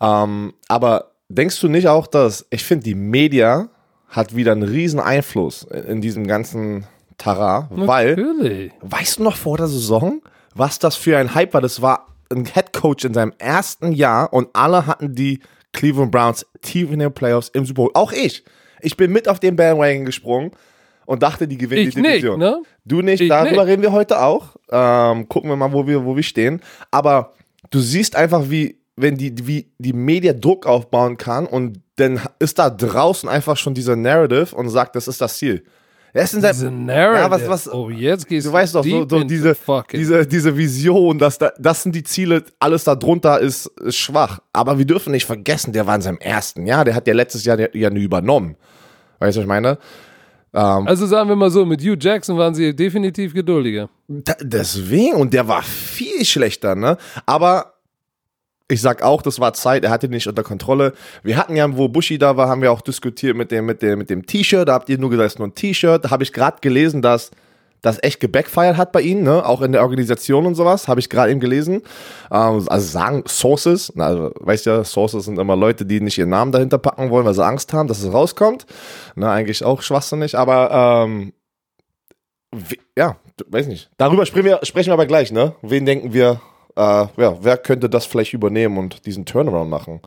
Ähm, 0.02 0.52
aber 0.69 1.12
denkst 1.31 1.58
du 1.62 1.69
nicht 1.69 1.88
auch, 1.88 2.06
dass 2.06 2.44
ich 2.50 2.62
finde, 2.62 2.85
die 2.85 2.94
Media 2.94 3.70
hat 4.08 4.37
wieder 4.37 4.52
einen 4.52 4.64
riesen 4.64 5.00
Einfluss 5.00 5.62
in, 5.62 5.85
in 5.85 6.00
diesem 6.02 6.26
ganzen 6.26 6.87
Tara, 7.19 7.69
weil. 7.71 8.71
Weißt 8.81 9.19
du 9.19 9.23
noch 9.23 9.37
vor 9.37 9.57
der 9.57 9.67
Saison, 9.69 10.21
was 10.55 10.79
das 10.79 10.97
für 10.97 11.17
ein 11.19 11.35
Hype 11.35 11.55
war? 11.55 11.61
Das 11.61 11.81
war 11.83 12.07
ein 12.31 12.45
Head 12.47 12.73
Coach 12.73 13.05
in 13.05 13.15
seinem 13.15 13.33
ersten 13.39 13.93
Jahr 13.93 14.33
und 14.33 14.49
alle 14.53 14.87
hatten 14.87 15.15
die 15.15 15.41
Cleveland 15.73 16.11
Browns 16.11 16.47
tief 16.63 16.91
in 16.93 16.99
den 17.01 17.13
Playoffs 17.13 17.49
im 17.49 17.65
Super 17.67 17.83
Bowl. 17.85 17.91
Auch 17.95 18.13
ich. 18.13 18.45
Ich 18.81 18.97
bin 18.97 19.13
mit 19.13 19.29
auf 19.29 19.41
den 19.41 19.57
Bandwagon 19.57 20.05
gesprungen 20.05 20.51
und 21.07 21.23
dachte, 21.23 21.47
die 21.49 21.59
gewinnen 21.59 21.89
Ich 21.89 21.95
die 21.95 22.01
nicht, 22.01 22.13
Division. 22.15 22.39
ne? 22.39 22.63
Du 22.85 23.03
nicht, 23.03 23.21
Ich 23.21 23.29
darüber 23.29 23.63
nicht. 23.65 23.67
reden 23.73 23.83
wir 23.83 23.93
heute 23.93 24.21
auch. 24.23 24.57
Ähm, 24.71 25.29
gucken 25.29 25.51
wir 25.51 25.57
mal, 25.57 25.73
wo 25.73 25.87
wir, 25.87 26.05
wo 26.05 26.17
wir 26.17 26.23
stehen. 26.23 26.61
Aber 26.91 27.33
du 27.71 27.79
siehst 27.81 28.17
einfach, 28.17 28.51
wie, 28.51 28.79
wenn 28.97 29.17
die, 29.17 29.47
wie 29.47 29.71
die 29.79 29.93
Media 29.93 30.33
Druck 30.33 30.67
aufbauen 30.67 31.17
kann 31.17 31.47
und 31.47 31.81
dann 31.97 32.21
ist 32.39 32.59
da 32.59 32.71
draußen 32.71 33.29
einfach 33.29 33.57
schon 33.57 33.75
dieser 33.75 33.97
Narrative 33.97 34.55
und 34.55 34.69
sagt, 34.69 34.97
das 34.97 35.09
ist 35.09 35.21
das 35.21 35.39
Ziel. 35.39 35.65
Er 36.17 36.23
ist 36.23 36.33
in 36.35 36.41
seinem, 36.41 36.53
Diese 36.53 36.71
Narrative. 36.71 37.23
Ja, 37.25 37.31
was- 37.31 37.67
was- 37.67 37.73
oh, 37.73 37.91
jetzt 37.91 38.29
gehst 38.29 38.47
Du 38.47 38.53
weißt 38.53 38.75
doch, 38.77 38.85
so, 38.85 39.07
so 39.09 39.25
diese, 39.25 39.55
diese, 39.99 40.27
diese 40.27 40.57
Vision, 40.57 41.19
dass 41.19 41.39
da, 41.39 41.53
das 41.59 41.83
sind 41.83 41.95
die 41.95 42.05
Ziele, 42.05 42.45
alles 42.61 42.85
da 42.85 42.95
drunter 42.95 43.41
ist, 43.41 43.67
ist 43.81 43.97
schwach. 43.97 44.39
Aber 44.53 44.79
wir 44.79 44.85
dürfen 44.85 45.11
nicht 45.11 45.27
vergessen, 45.27 45.73
der 45.73 45.87
war 45.89 45.97
in 45.97 46.03
seinem 46.03 46.19
ersten 46.19 46.67
Jahr, 46.67 46.85
der 46.85 46.95
hat 46.95 47.07
ja 47.09 47.15
letztes 47.15 47.45
Jahr 47.45 47.59
ja 47.75 47.91
nie 47.91 48.05
übernommen. 48.05 48.57
Weißt 49.19 49.37
du, 49.37 49.41
was 49.41 49.45
ich 49.45 49.49
meine? 49.49 49.77
Also 50.53 51.07
sagen 51.07 51.29
wir 51.29 51.35
mal 51.35 51.51
so, 51.51 51.67
mit 51.67 51.81
Hugh 51.83 51.97
Jackson 51.99 52.39
waren 52.39 52.55
sie 52.55 52.77
definitiv 52.77 53.35
geduldiger. 53.35 53.89
Da, 54.07 54.35
deswegen, 54.41 55.17
und 55.17 55.35
der 55.35 55.49
war 55.49 55.63
viel 55.65 56.25
schlechter, 56.25 56.77
ne? 56.77 56.97
Aber 57.27 57.74
ich 58.75 58.81
sag 58.81 59.03
auch, 59.03 59.23
das 59.23 59.41
war 59.41 59.55
Zeit, 59.55 59.85
er 59.85 59.91
hatte 59.91 60.09
nicht 60.09 60.26
unter 60.26 60.43
Kontrolle. 60.43 60.93
Wir 61.23 61.37
hatten 61.37 61.56
ja, 61.56 61.76
wo 61.76 61.88
Bushi 61.88 62.19
da 62.19 62.37
war, 62.37 62.49
haben 62.49 62.61
wir 62.61 62.73
auch 62.73 62.81
diskutiert 62.81 63.37
mit 63.37 63.50
dem, 63.50 63.67
mit 63.67 63.82
dem, 63.82 63.99
mit 63.99 64.11
dem 64.11 64.26
T-Shirt. 64.26 64.69
Da 64.69 64.75
habt 64.75 64.88
ihr 64.88 64.99
nur 64.99 65.11
gesagt, 65.11 65.26
es 65.29 65.32
ist 65.35 65.38
nur 65.38 65.49
ein 65.49 65.55
T-Shirt. 65.55 66.05
Da 66.05 66.11
habe 66.11 66.25
ich 66.25 66.32
gerade 66.32 66.59
gelesen, 66.61 67.00
dass 67.00 67.31
das 67.82 68.03
echt 68.03 68.19
gebackfired 68.19 68.76
hat 68.76 68.93
bei 68.93 69.03
ihnen, 69.03 69.23
ne? 69.23 69.47
Auch 69.47 69.62
in 69.62 69.73
der 69.73 69.82
Organisation 69.82 70.47
und 70.47 70.55
sowas, 70.55 70.88
habe 70.88 71.00
ich 71.00 71.11
gerade 71.11 71.31
eben 71.31 71.41
gelesen. 71.41 71.82
Ähm, 72.32 72.65
also 72.67 72.79
sagen 72.79 73.25
Sources, 73.29 73.93
na, 73.94 74.06
also, 74.06 74.32
weißt 74.41 74.67
ja, 74.67 74.82
Sources 74.85 75.27
sind 75.27 75.38
immer 75.38 75.55
Leute, 75.55 75.85
die 75.85 76.00
nicht 76.00 76.19
ihren 76.19 76.31
Namen 76.31 76.50
dahinter 76.50 76.79
packen 76.79 77.11
wollen, 77.11 77.27
weil 77.27 77.35
sie 77.35 77.44
Angst 77.44 77.73
haben, 77.73 77.87
dass 77.87 78.03
es 78.03 78.12
rauskommt. 78.12 78.67
Ne, 79.15 79.31
eigentlich 79.31 79.65
auch 79.65 79.82
schwachsinnig, 79.82 80.37
aber 80.37 81.05
ähm, 81.06 81.32
ja, 82.97 83.17
weiß 83.47 83.67
nicht. 83.67 83.91
Darüber 83.99 84.27
sprechen 84.27 84.47
wir, 84.47 84.61
sprechen 84.62 84.88
wir 84.88 84.94
aber 84.94 85.06
gleich, 85.06 85.31
ne? 85.31 85.55
Wen 85.62 85.85
denken 85.85 86.12
wir, 86.12 86.41
äh, 86.76 87.06
ja, 87.17 87.37
wer 87.41 87.56
könnte 87.59 87.88
das 87.88 88.06
vielleicht 88.06 88.32
übernehmen 88.32 88.79
und 88.79 89.06
diesen 89.06 89.25
Turnaround 89.25 89.71
machen? 89.71 90.00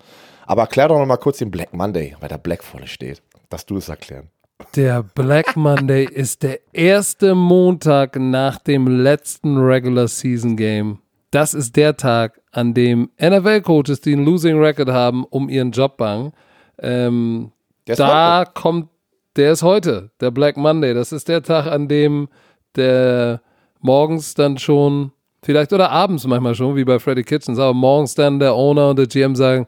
Aber 0.46 0.64
erklär 0.64 0.88
doch 0.88 1.00
noch 1.00 1.06
mal 1.06 1.18
kurz 1.18 1.40
den 1.40 1.52
Black 1.52 1.74
Monday, 1.74 2.16
weil 2.20 2.30
da 2.30 2.38
Black 2.38 2.64
vorne 2.64 2.88
steht, 2.88 3.22
dass 3.50 3.66
du 3.66 3.78
es 3.78 3.90
erklären. 3.90 4.30
Der 4.76 5.04
Black 5.04 5.56
Monday 5.56 6.06
ist 6.12 6.44
der 6.44 6.60
erste 6.74 7.36
Montag 7.36 8.18
nach 8.18 8.60
dem 8.60 8.88
letzten 8.88 9.58
Regular 9.58 10.08
Season 10.08 10.56
Game. 10.56 11.00
Das 11.32 11.54
ist 11.54 11.76
der 11.76 11.98
Tag, 11.98 12.42
an 12.52 12.74
dem 12.74 13.10
NFL-Coaches, 13.22 14.02
die 14.02 14.14
einen 14.14 14.26
Losing 14.26 14.58
Record 14.58 14.90
haben, 14.90 15.26
um 15.26 15.50
ihren 15.50 15.72
Job 15.72 15.98
bangen. 15.98 16.32
Ähm, 16.80 17.52
da 17.86 18.46
kommt, 18.46 18.90
der 19.36 19.52
ist 19.52 19.62
heute, 19.62 20.12
der 20.22 20.32
Black 20.32 20.58
Monday. 20.58 20.94
Das 20.94 21.12
ist 21.12 21.28
der 21.28 21.44
Tag, 21.44 21.68
an 21.68 21.88
dem 21.88 22.30
der 22.76 23.42
morgens 23.80 24.34
dann 24.34 24.58
schon, 24.58 25.12
vielleicht 25.48 25.72
oder 25.72 25.90
abends 25.92 26.28
manchmal 26.28 26.56
schon, 26.56 26.76
wie 26.76 26.84
bei 26.84 27.00
Freddy 27.00 27.24
Kitchens, 27.24 27.58
aber 27.58 27.74
morgens 27.74 28.14
dann 28.16 28.38
der 28.38 28.54
Owner 28.54 28.90
und 28.90 29.00
der 29.00 29.08
GM 29.08 29.34
sagen, 29.34 29.66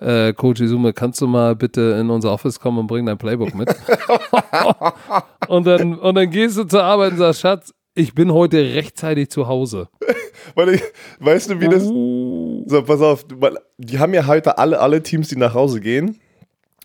äh, 0.00 0.32
Coach 0.32 0.60
Izume, 0.60 0.92
kannst 0.92 1.20
du 1.20 1.28
mal 1.28 1.54
bitte 1.54 1.96
in 2.00 2.10
unser 2.10 2.32
Office 2.32 2.58
kommen 2.58 2.78
und 2.78 2.88
bring 2.88 3.06
dein 3.06 3.16
Playbook 3.16 3.54
mit? 3.54 3.72
und, 5.48 5.68
dann, 5.68 5.96
und 6.00 6.14
dann 6.16 6.28
gehst 6.30 6.58
du 6.58 6.64
zur 6.64 6.82
Arbeit 6.82 7.12
und 7.12 7.18
sagst, 7.18 7.42
Schatz, 7.42 7.72
ich 7.94 8.12
bin 8.12 8.32
heute 8.32 8.58
rechtzeitig 8.74 9.30
zu 9.30 9.46
Hause. 9.46 9.88
Weil 10.56 10.70
ich, 10.70 10.82
weißt 11.20 11.50
du, 11.50 11.60
wie 11.60 11.68
das. 11.68 11.84
Uh. 11.84 12.64
So, 12.66 12.82
pass 12.82 13.00
auf, 13.00 13.24
weil 13.30 13.56
die 13.78 14.00
haben 14.00 14.14
ja 14.14 14.26
heute 14.26 14.58
alle, 14.58 14.80
alle 14.80 15.00
Teams, 15.00 15.28
die 15.28 15.36
nach 15.36 15.54
Hause 15.54 15.80
gehen 15.80 16.18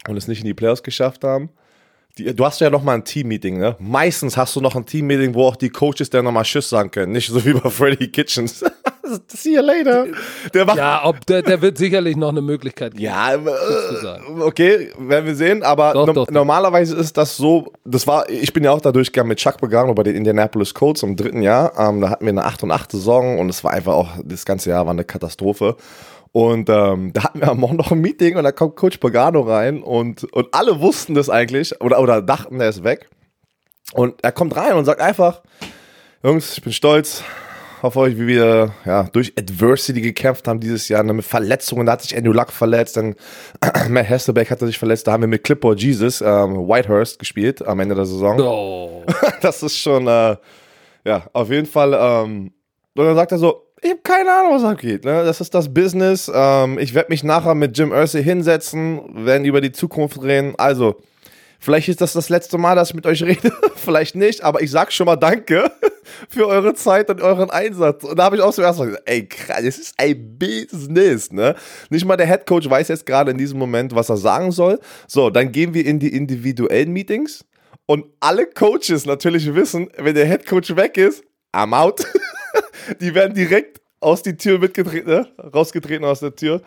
und 0.07 0.17
es 0.17 0.27
nicht 0.27 0.41
in 0.41 0.45
die 0.45 0.53
Playoffs 0.53 0.83
geschafft 0.83 1.23
haben. 1.23 1.49
Die, 2.17 2.33
du 2.33 2.45
hast 2.45 2.61
ja 2.61 2.69
noch 2.69 2.81
mal 2.81 2.93
ein 2.93 3.03
Team-Meeting, 3.03 3.57
ne? 3.59 3.75
Meistens 3.77 4.37
hast 4.37 4.55
du 4.55 4.61
noch 4.61 4.75
ein 4.75 4.85
Team-Meeting, 4.85 5.33
wo 5.33 5.47
auch 5.47 5.57
die 5.57 5.69
Coaches 5.69 6.09
dann 6.09 6.23
noch 6.23 6.31
mal 6.31 6.43
Tschüss 6.43 6.69
sagen 6.69 6.89
können. 6.89 7.11
Nicht 7.11 7.29
so 7.29 7.43
wie 7.43 7.53
bei 7.53 7.69
Freddy 7.69 8.07
Kitchens. 8.07 8.63
See 9.27 9.55
you 9.55 9.61
later. 9.61 10.07
Der 10.53 10.65
macht 10.65 10.77
Ja, 10.77 11.01
ob 11.05 11.25
der, 11.25 11.41
der 11.41 11.61
wird 11.61 11.77
sicherlich 11.77 12.15
noch 12.15 12.29
eine 12.29 12.41
Möglichkeit 12.41 12.93
geben. 12.93 13.03
Ja, 13.03 13.35
äh, 13.35 14.41
okay, 14.41 14.91
werden 14.97 15.25
wir 15.25 15.35
sehen, 15.35 15.61
aber 15.61 15.93
Doch, 15.93 16.07
no 16.07 16.13
doch, 16.13 16.25
doch. 16.25 16.33
normalerweise 16.33 16.95
ist 16.95 17.15
das 17.17 17.35
so, 17.37 17.71
das 17.83 18.07
war, 18.07 18.29
ich 18.29 18.51
bin 18.53 18.63
ja 18.63 18.71
auch 18.71 18.81
da 18.81 18.91
durchgegangen 18.91 19.29
mit 19.29 19.37
Chuck 19.37 19.57
Pagano 19.57 19.93
bei 19.93 20.03
den 20.03 20.15
Indianapolis 20.15 20.73
Colts 20.73 21.03
im 21.03 21.15
dritten 21.15 21.41
Jahr, 21.41 21.73
ähm, 21.77 22.01
da 22.01 22.09
hatten 22.09 22.25
wir 22.25 22.31
eine 22.31 22.45
8 22.45 22.63
und 22.63 22.71
8 22.71 22.93
Saison 22.93 23.37
und 23.39 23.49
es 23.49 23.63
war 23.63 23.71
einfach 23.71 23.93
auch, 23.93 24.09
das 24.23 24.45
ganze 24.45 24.71
Jahr 24.71 24.85
war 24.85 24.93
eine 24.93 25.03
Katastrophe 25.03 25.75
und 26.35 26.69
ähm, 26.69 27.13
da 27.13 27.23
hatten 27.23 27.39
wir 27.39 27.47
am 27.47 27.61
Morgen 27.61 27.77
noch 27.77 27.93
ein 27.93 28.01
Meeting 28.01 28.35
und 28.35 28.43
da 28.43 28.51
kommt 28.51 28.75
Coach 28.75 28.97
Pagano 28.97 29.39
rein 29.39 29.81
und, 29.81 30.25
und 30.33 30.53
alle 30.53 30.81
wussten 30.81 31.13
das 31.13 31.29
eigentlich 31.29 31.79
oder, 31.79 32.01
oder 32.01 32.21
dachten, 32.21 32.59
er 32.59 32.67
ist 32.67 32.83
weg 32.83 33.09
und 33.93 34.21
er 34.21 34.33
kommt 34.33 34.53
rein 34.57 34.73
und 34.73 34.83
sagt 34.83 34.99
einfach, 34.99 35.43
Jungs, 36.23 36.57
ich 36.57 36.61
bin 36.61 36.73
stolz 36.73 37.23
auf 37.81 37.95
euch, 37.95 38.17
wie 38.17 38.27
wir 38.27 38.73
ja, 38.83 39.03
durch 39.13 39.31
Adversity 39.39 40.01
gekämpft 40.01 40.49
haben 40.49 40.59
dieses 40.59 40.89
Jahr. 40.89 41.03
ne, 41.03 41.13
Mit 41.13 41.23
Verletzungen, 41.23 41.85
da 41.85 41.93
hat 41.93 42.01
sich 42.01 42.17
Andrew 42.17 42.33
Luck 42.33 42.51
verletzt, 42.51 42.97
dann 42.97 43.15
Matt 43.87 44.09
Hasselbeck 44.09 44.51
hatte 44.51 44.67
sich 44.67 44.77
verletzt, 44.77 45.07
da 45.07 45.13
haben 45.13 45.21
wir 45.21 45.29
mit 45.29 45.45
Clipboard 45.45 45.81
Jesus 45.81 46.19
ähm, 46.19 46.67
Whitehurst 46.67 47.17
gespielt 47.17 47.65
am 47.65 47.79
Ende 47.79 47.95
der 47.95 48.05
Saison. 48.05 48.41
Oh. 48.41 49.05
Das 49.41 49.63
ist 49.63 49.77
schon, 49.77 50.05
äh, 50.07 50.35
ja, 51.05 51.27
auf 51.31 51.49
jeden 51.49 51.65
Fall. 51.67 51.93
Ähm, 51.93 52.51
und 52.93 53.05
dann 53.05 53.15
sagt 53.15 53.31
er 53.31 53.37
so, 53.37 53.64
ich 53.81 53.91
habe 53.91 54.01
keine 54.03 54.31
Ahnung, 54.31 54.53
was 54.53 54.63
abgeht. 54.63 55.03
Ne? 55.03 55.23
Das 55.25 55.41
ist 55.41 55.53
das 55.53 55.73
Business. 55.73 56.31
Ähm, 56.33 56.79
ich 56.79 56.93
werde 56.93 57.09
mich 57.09 57.23
nachher 57.23 57.55
mit 57.55 57.77
Jim 57.77 57.91
Irsay 57.91 58.23
hinsetzen, 58.23 59.25
werden 59.25 59.45
über 59.45 59.61
die 59.61 59.71
Zukunft 59.71 60.21
reden. 60.23 60.55
Also, 60.57 60.95
vielleicht 61.59 61.89
ist 61.89 62.01
das 62.01 62.13
das 62.13 62.29
letzte 62.29 62.57
Mal, 62.57 62.75
dass 62.75 62.89
ich 62.89 62.95
mit 62.95 63.05
euch 63.05 63.21
rede. 63.23 63.51
vielleicht 63.75 64.15
nicht, 64.15 64.43
aber 64.43 64.61
ich 64.61 64.71
sag 64.71 64.93
schon 64.93 65.05
mal 65.05 65.17
Danke 65.17 65.71
für 66.29 66.47
eure 66.47 66.73
Zeit 66.73 67.09
und 67.09 67.21
euren 67.21 67.49
Einsatz. 67.49 68.03
Und 68.05 68.17
da 68.17 68.23
habe 68.23 68.37
ich 68.37 68.41
auch 68.41 68.53
zum 68.53 68.63
ersten 68.63 68.81
Mal 68.81 68.85
gesagt, 68.87 69.09
ey, 69.09 69.27
krass, 69.27 69.63
das 69.63 69.77
ist 69.77 69.93
ein 69.97 70.39
Business. 70.39 71.31
Ne? 71.31 71.55
Nicht 71.89 72.05
mal 72.05 72.17
der 72.17 72.27
Head 72.27 72.45
Coach 72.45 72.69
weiß 72.69 72.87
jetzt 72.87 73.05
gerade 73.05 73.31
in 73.31 73.37
diesem 73.37 73.59
Moment, 73.59 73.93
was 73.93 74.09
er 74.09 74.17
sagen 74.17 74.51
soll. 74.51 74.79
So, 75.07 75.29
dann 75.29 75.51
gehen 75.51 75.73
wir 75.73 75.85
in 75.85 75.99
die 75.99 76.15
individuellen 76.15 76.91
Meetings. 76.93 77.45
Und 77.87 78.05
alle 78.19 78.47
Coaches 78.47 79.05
natürlich 79.05 79.53
wissen, 79.53 79.89
wenn 79.97 80.15
der 80.15 80.25
Head 80.25 80.47
Coach 80.47 80.75
weg 80.75 80.97
ist, 80.97 81.23
I'm 81.53 81.73
out. 81.73 82.05
die 83.01 83.13
werden 83.13 83.33
direkt 83.33 83.81
aus 83.99 84.21
die 84.21 84.37
Tür 84.37 84.59
mitgetreten, 84.59 85.09
ne? 85.09 85.27
rausgetreten 85.53 86.05
aus 86.05 86.19
der 86.19 86.35
Tür. 86.35 86.61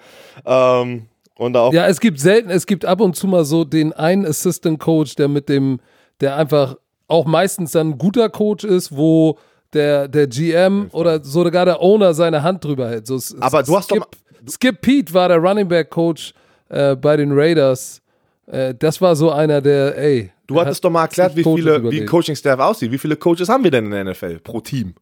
Ähm, 0.45 1.07
und 1.37 1.57
auch 1.57 1.73
Ja, 1.73 1.87
es 1.87 2.01
gibt 2.01 2.19
selten, 2.19 2.51
es 2.51 2.67
gibt 2.67 2.85
ab 2.85 3.01
und 3.01 3.15
zu 3.15 3.27
mal 3.29 3.45
so 3.45 3.65
den 3.65 3.93
einen 3.93 4.27
Assistant 4.27 4.81
Coach, 4.81 5.15
der 5.15 5.29
mit 5.29 5.49
dem, 5.49 5.79
der 6.21 6.37
einfach 6.37 6.77
auch 7.07 7.27
meistens 7.27 7.73
dann 7.73 7.91
ein 7.91 7.99
guter 7.99 8.29
Coach 8.29 8.65
ist, 8.65 8.97
wo 8.97 9.39
der, 9.73 10.09
der 10.09 10.27
GM 10.27 10.89
oder 10.93 11.23
sogar 11.23 11.65
der 11.65 11.81
Owner 11.81 12.13
seine 12.15 12.43
Hand 12.43 12.65
drüber 12.65 12.89
hält. 12.89 13.07
So, 13.07 13.17
es- 13.17 13.37
Aber 13.41 13.63
du 13.63 13.77
hast 13.77 13.91
doch 13.91 13.97
Skip, 13.99 14.51
Skip 14.51 14.81
Pete 14.81 15.15
war 15.15 15.29
der 15.29 15.39
Running 15.39 15.69
Back 15.69 15.91
Coach 15.91 16.33
äh, 16.71 16.97
bei 16.97 17.17
den 17.17 17.31
Raiders. 17.33 18.03
Äh, 18.47 18.75
das 18.75 19.01
war 19.01 19.15
so 19.15 19.31
einer, 19.31 19.61
der, 19.61 19.97
ey. 19.97 20.33
Du 20.47 20.59
hattest 20.59 20.79
hat 20.79 20.85
doch 20.87 20.91
mal 20.91 21.03
erklärt, 21.03 21.37
wie 21.37 21.45
viele, 21.45 21.91
wie. 21.91 22.05
Coaching-Staff 22.07 22.59
aussieht. 22.59 22.91
Wie 22.91 22.99
viele 22.99 23.17
Coaches 23.17 23.49
haben 23.49 23.63
wir 23.63 23.71
denn 23.71 23.85
in 23.85 23.91
der 23.91 24.05
NFL 24.05 24.41
pro 24.41 24.61
Team? 24.61 24.95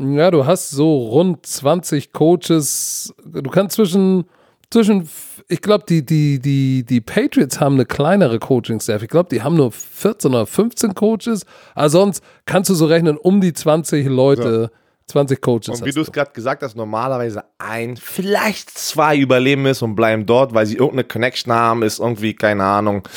Ja, 0.00 0.30
du 0.30 0.46
hast 0.46 0.70
so 0.70 0.96
rund 0.96 1.44
20 1.44 2.12
Coaches. 2.12 3.12
Du 3.24 3.50
kannst 3.50 3.74
zwischen, 3.74 4.26
zwischen 4.70 5.08
ich 5.48 5.60
glaube, 5.60 5.84
die, 5.88 6.04
die, 6.04 6.38
die, 6.38 6.84
die 6.84 7.00
Patriots 7.00 7.58
haben 7.58 7.74
eine 7.74 7.86
kleinere 7.86 8.38
Coaching-Staff. 8.38 9.02
Ich 9.02 9.08
glaube, 9.08 9.28
die 9.30 9.42
haben 9.42 9.56
nur 9.56 9.72
14 9.72 10.30
oder 10.30 10.46
15 10.46 10.94
Coaches. 10.94 11.44
Also 11.74 11.98
sonst 11.98 12.22
kannst 12.46 12.70
du 12.70 12.74
so 12.74 12.86
rechnen, 12.86 13.16
um 13.16 13.40
die 13.40 13.52
20 13.52 14.06
Leute, 14.06 14.70
20 15.06 15.40
Coaches. 15.40 15.80
Und 15.80 15.86
wie 15.86 15.90
du 15.90 16.02
es 16.02 16.12
gerade 16.12 16.30
gesagt 16.32 16.62
hast, 16.62 16.76
normalerweise 16.76 17.42
ein, 17.58 17.96
vielleicht 17.96 18.70
zwei 18.70 19.16
überleben 19.16 19.66
es 19.66 19.82
und 19.82 19.96
bleiben 19.96 20.26
dort, 20.26 20.54
weil 20.54 20.66
sie 20.66 20.74
irgendeine 20.74 21.04
Connection 21.04 21.52
haben, 21.52 21.82
ist 21.82 21.98
irgendwie, 21.98 22.34
keine 22.34 22.64
Ahnung, 22.64 23.08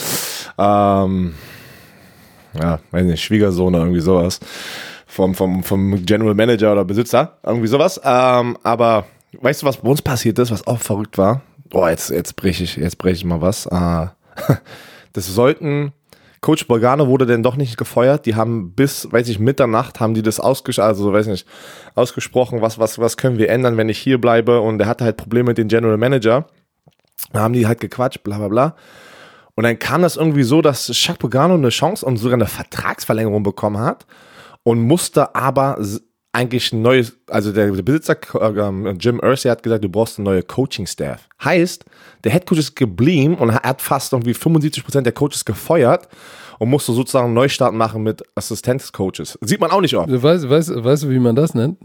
ähm, 0.57 1.35
ja, 2.53 2.79
weiß 2.91 3.05
nicht, 3.05 3.23
Schwiegersohn 3.23 3.75
oder 3.75 3.83
irgendwie 3.83 4.01
sowas. 4.01 4.39
Vom, 5.11 5.35
vom, 5.35 5.61
vom 5.61 6.05
General 6.05 6.33
Manager 6.33 6.71
oder 6.71 6.85
Besitzer, 6.85 7.37
irgendwie 7.43 7.67
sowas. 7.67 7.99
Ähm, 8.01 8.57
aber 8.63 9.03
weißt 9.41 9.61
du, 9.61 9.65
was 9.65 9.75
bei 9.75 9.89
uns 9.89 10.01
passiert 10.01 10.39
ist, 10.39 10.51
was 10.51 10.65
auch 10.65 10.79
verrückt 10.79 11.17
war? 11.17 11.41
Oh, 11.73 11.85
jetzt, 11.85 12.11
jetzt 12.11 12.37
breche 12.37 12.63
ich, 12.63 12.77
jetzt 12.77 13.03
ich 13.03 13.25
mal 13.25 13.41
was. 13.41 13.65
Äh, 13.65 14.07
das 15.11 15.27
sollten, 15.27 15.91
Coach 16.39 16.65
Borgano 16.65 17.07
wurde 17.07 17.25
denn 17.25 17.43
doch 17.43 17.57
nicht 17.57 17.75
gefeuert. 17.75 18.25
Die 18.25 18.35
haben 18.35 18.71
bis, 18.71 19.11
weiß 19.11 19.27
ich, 19.27 19.37
Mitternacht 19.37 19.99
haben 19.99 20.13
die 20.13 20.21
das 20.21 20.39
ausges 20.39 20.79
also, 20.79 21.11
weiß 21.11 21.27
nicht, 21.27 21.45
ausgesprochen, 21.93 22.61
was, 22.61 22.79
was, 22.79 22.97
was 22.97 23.17
können 23.17 23.37
wir 23.37 23.49
ändern, 23.49 23.75
wenn 23.75 23.89
ich 23.89 23.99
hier 23.99 24.19
bleibe. 24.19 24.61
Und 24.61 24.79
er 24.79 24.87
hatte 24.87 25.03
halt 25.03 25.17
Probleme 25.17 25.49
mit 25.49 25.57
dem 25.57 25.67
General 25.67 25.97
Manager. 25.97 26.45
Da 27.33 27.41
haben 27.41 27.53
die 27.53 27.67
halt 27.67 27.81
gequatscht, 27.81 28.23
bla, 28.23 28.37
bla, 28.37 28.47
bla. 28.47 28.75
Und 29.55 29.65
dann 29.65 29.77
kam 29.77 30.03
das 30.03 30.15
irgendwie 30.15 30.43
so, 30.43 30.61
dass 30.61 30.87
Chuck 30.87 31.19
Pagano 31.19 31.55
eine 31.55 31.67
Chance 31.67 32.05
und 32.05 32.15
sogar 32.15 32.35
eine 32.35 32.47
Vertragsverlängerung 32.47 33.43
bekommen 33.43 33.79
hat 33.79 34.05
und 34.63 34.81
musste 34.81 35.33
aber 35.35 35.77
eigentlich 36.33 36.71
ein 36.71 36.81
neues, 36.81 37.17
also 37.27 37.51
der 37.51 37.67
Besitzer 37.71 38.17
ähm, 38.39 38.97
Jim 38.99 39.19
Irsay 39.21 39.49
hat 39.49 39.63
gesagt, 39.63 39.83
du 39.83 39.89
brauchst 39.89 40.17
eine 40.17 40.29
neue 40.29 40.43
Coaching-Staff. 40.43 41.27
Heißt, 41.43 41.83
der 42.23 42.31
Headcoach 42.31 42.59
ist 42.59 42.75
geblieben 42.75 43.35
und 43.35 43.49
er 43.49 43.61
hat 43.63 43.81
fast 43.81 44.13
irgendwie 44.13 44.31
75% 44.33 45.01
der 45.01 45.11
Coaches 45.11 45.43
gefeuert 45.43 46.07
und 46.59 46.69
musste 46.69 46.93
sozusagen 46.93 47.25
einen 47.25 47.33
Neustart 47.33 47.73
machen 47.73 48.03
mit 48.03 48.23
Assistenzcoaches. 48.35 49.37
Sieht 49.41 49.59
man 49.59 49.71
auch 49.71 49.81
nicht 49.81 49.95
oft. 49.95 50.09
Weißt, 50.09 50.49
weißt, 50.49 50.83
weißt 50.83 51.03
du, 51.03 51.09
wie 51.09 51.19
man 51.19 51.35
das 51.35 51.53
nennt? 51.53 51.77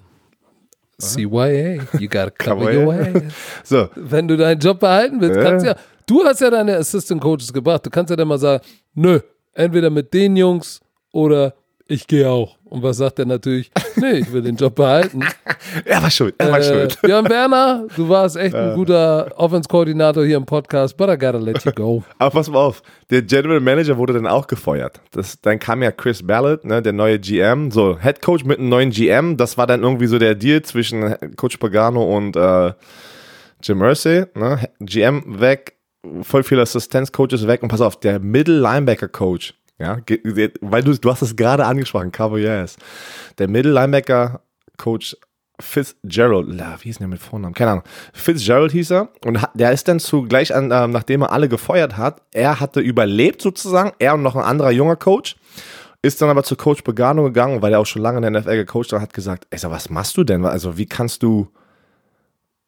CYA. 1.00 1.82
You 1.98 2.08
gotta 2.08 2.30
cover 2.38 2.72
your 2.72 2.86
way. 2.86 3.12
So, 3.64 3.88
Wenn 3.96 4.28
du 4.28 4.36
deinen 4.36 4.60
Job 4.60 4.80
behalten 4.80 5.20
willst, 5.20 5.36
Ja. 5.36 5.42
kannst 5.42 5.66
ja. 5.66 5.76
Du 6.06 6.24
hast 6.24 6.40
ja 6.40 6.50
deine 6.50 6.76
Assistant 6.76 7.20
Coaches 7.20 7.52
gebracht. 7.52 7.84
Du 7.84 7.90
kannst 7.90 8.10
ja 8.10 8.16
dann 8.16 8.28
mal 8.28 8.38
sagen, 8.38 8.62
nö, 8.94 9.18
entweder 9.52 9.90
mit 9.90 10.14
den 10.14 10.36
Jungs 10.36 10.80
oder 11.12 11.54
ich 11.88 12.06
gehe 12.06 12.30
auch. 12.30 12.55
Und 12.68 12.82
was 12.82 12.96
sagt 12.96 13.18
er 13.18 13.26
natürlich? 13.26 13.70
Nee, 13.98 14.18
ich 14.18 14.30
will 14.30 14.42
den 14.42 14.56
Job 14.56 14.74
behalten. 14.74 15.20
er 15.86 16.02
war 16.02 16.10
schuld, 16.10 16.34
er 16.36 16.50
war 16.52 16.58
Äh, 16.58 16.62
schuld. 16.64 17.00
Björn 17.02 17.26
Werner, 17.30 17.86
du 17.96 18.08
warst 18.10 18.36
echt 18.36 18.54
ein 18.54 18.74
guter 18.74 19.32
Offense-Koordinator 19.36 20.22
hier 20.26 20.36
im 20.36 20.44
Podcast, 20.44 20.98
but 20.98 21.08
I 21.08 21.16
gotta 21.16 21.38
let 21.38 21.64
you 21.64 21.72
go. 21.72 22.02
Aber 22.18 22.30
pass 22.30 22.50
mal 22.50 22.58
auf, 22.58 22.82
der 23.08 23.22
General 23.22 23.58
Manager 23.60 23.96
wurde 23.96 24.12
dann 24.12 24.26
auch 24.26 24.48
gefeuert. 24.48 25.00
Das, 25.12 25.40
dann 25.40 25.58
kam 25.58 25.82
ja 25.82 25.92
Chris 25.92 26.26
Ballard, 26.26 26.66
ne, 26.66 26.82
der 26.82 26.92
neue 26.92 27.18
GM, 27.18 27.70
so 27.70 27.98
Head 27.98 28.20
Coach 28.20 28.44
mit 28.44 28.58
einem 28.58 28.68
neuen 28.68 28.90
GM. 28.90 29.38
Das 29.38 29.56
war 29.56 29.66
dann 29.66 29.82
irgendwie 29.82 30.08
so 30.08 30.18
der 30.18 30.34
Deal 30.34 30.60
zwischen 30.60 31.16
Coach 31.36 31.56
Pagano 31.56 32.04
und 32.16 32.36
äh, 32.36 32.72
Jim 33.62 33.80
Irsay. 33.80 34.26
Ne, 34.34 34.68
GM 34.80 35.40
weg, 35.40 35.76
voll 36.20 36.42
viele 36.42 36.60
Assistenzcoaches 36.60 37.46
weg 37.46 37.62
und 37.62 37.70
pass 37.70 37.80
auf, 37.80 37.98
der 37.98 38.18
Middle 38.20 38.60
Linebacker 38.60 39.08
Coach, 39.08 39.54
ja, 39.78 39.98
weil 40.60 40.82
du, 40.82 40.94
du 40.98 41.10
hast 41.10 41.22
es 41.22 41.36
gerade 41.36 41.64
angesprochen, 41.66 42.12
Cover 42.12 42.38
Yes. 42.38 42.76
Der 43.38 43.48
Middle 43.48 43.72
Linebacker 43.72 44.40
Coach 44.76 45.16
Fitzgerald, 45.58 46.48
wie 46.48 46.82
hieß 46.82 46.98
denn 46.98 47.04
der 47.04 47.08
mit 47.08 47.18
Vornamen? 47.18 47.54
Keine 47.54 47.70
Ahnung. 47.72 47.84
Fitzgerald 48.12 48.72
hieß 48.72 48.92
er 48.92 49.08
und 49.24 49.38
der 49.54 49.72
ist 49.72 49.88
dann 49.88 50.00
zu 50.00 50.22
gleich 50.22 50.54
an, 50.54 50.70
ähm, 50.70 50.90
nachdem 50.90 51.22
er 51.22 51.32
alle 51.32 51.48
gefeuert 51.48 51.96
hat, 51.96 52.20
er 52.32 52.60
hatte 52.60 52.80
überlebt 52.80 53.40
sozusagen, 53.40 53.92
er 53.98 54.14
und 54.14 54.22
noch 54.22 54.36
ein 54.36 54.42
anderer 54.42 54.70
junger 54.70 54.96
Coach, 54.96 55.36
ist 56.02 56.20
dann 56.20 56.28
aber 56.28 56.42
zu 56.42 56.56
Coach 56.56 56.82
Pagano 56.82 57.24
gegangen, 57.24 57.62
weil 57.62 57.72
er 57.72 57.80
auch 57.80 57.86
schon 57.86 58.02
lange 58.02 58.18
in 58.18 58.32
der 58.32 58.42
NFL 58.42 58.56
gecoacht 58.56 58.92
hat, 58.92 59.00
hat 59.00 59.14
gesagt, 59.14 59.46
ey, 59.50 59.58
was 59.64 59.88
machst 59.88 60.16
du 60.18 60.24
denn? 60.24 60.44
Also 60.44 60.76
wie 60.76 60.86
kannst 60.86 61.22
du, 61.22 61.48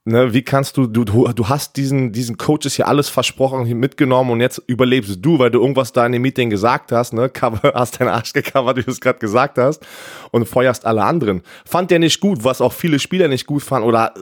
ne, 0.08 0.32
wie 0.34 0.42
kannst 0.42 0.76
du, 0.76 0.86
du, 0.86 1.04
du, 1.04 1.48
hast 1.48 1.76
diesen, 1.76 2.12
diesen 2.12 2.36
Coaches 2.36 2.74
hier 2.74 2.88
alles 2.88 3.08
versprochen, 3.08 3.64
hier 3.64 3.74
mitgenommen 3.76 4.30
und 4.30 4.40
jetzt 4.40 4.62
überlebst 4.66 5.18
du, 5.20 5.38
weil 5.38 5.50
du 5.50 5.60
irgendwas 5.60 5.92
da 5.92 6.04
in 6.06 6.12
dem 6.12 6.22
Meeting 6.22 6.50
gesagt 6.50 6.90
hast, 6.92 7.12
ne, 7.12 7.30
hast 7.74 8.00
deinen 8.00 8.08
Arsch 8.08 8.32
gecovert, 8.32 8.76
wie 8.76 8.82
du 8.82 8.90
es 8.90 9.00
gerade 9.00 9.18
gesagt 9.18 9.58
hast 9.58 9.86
und 10.30 10.46
feuerst 10.48 10.84
alle 10.86 11.04
anderen. 11.04 11.42
Fand 11.64 11.90
der 11.90 11.98
nicht 11.98 12.20
gut, 12.20 12.42
was 12.44 12.60
auch 12.60 12.72
viele 12.72 12.98
Spieler 12.98 13.28
nicht 13.28 13.46
gut 13.46 13.62
fanden 13.62 13.86
oder 13.86 14.14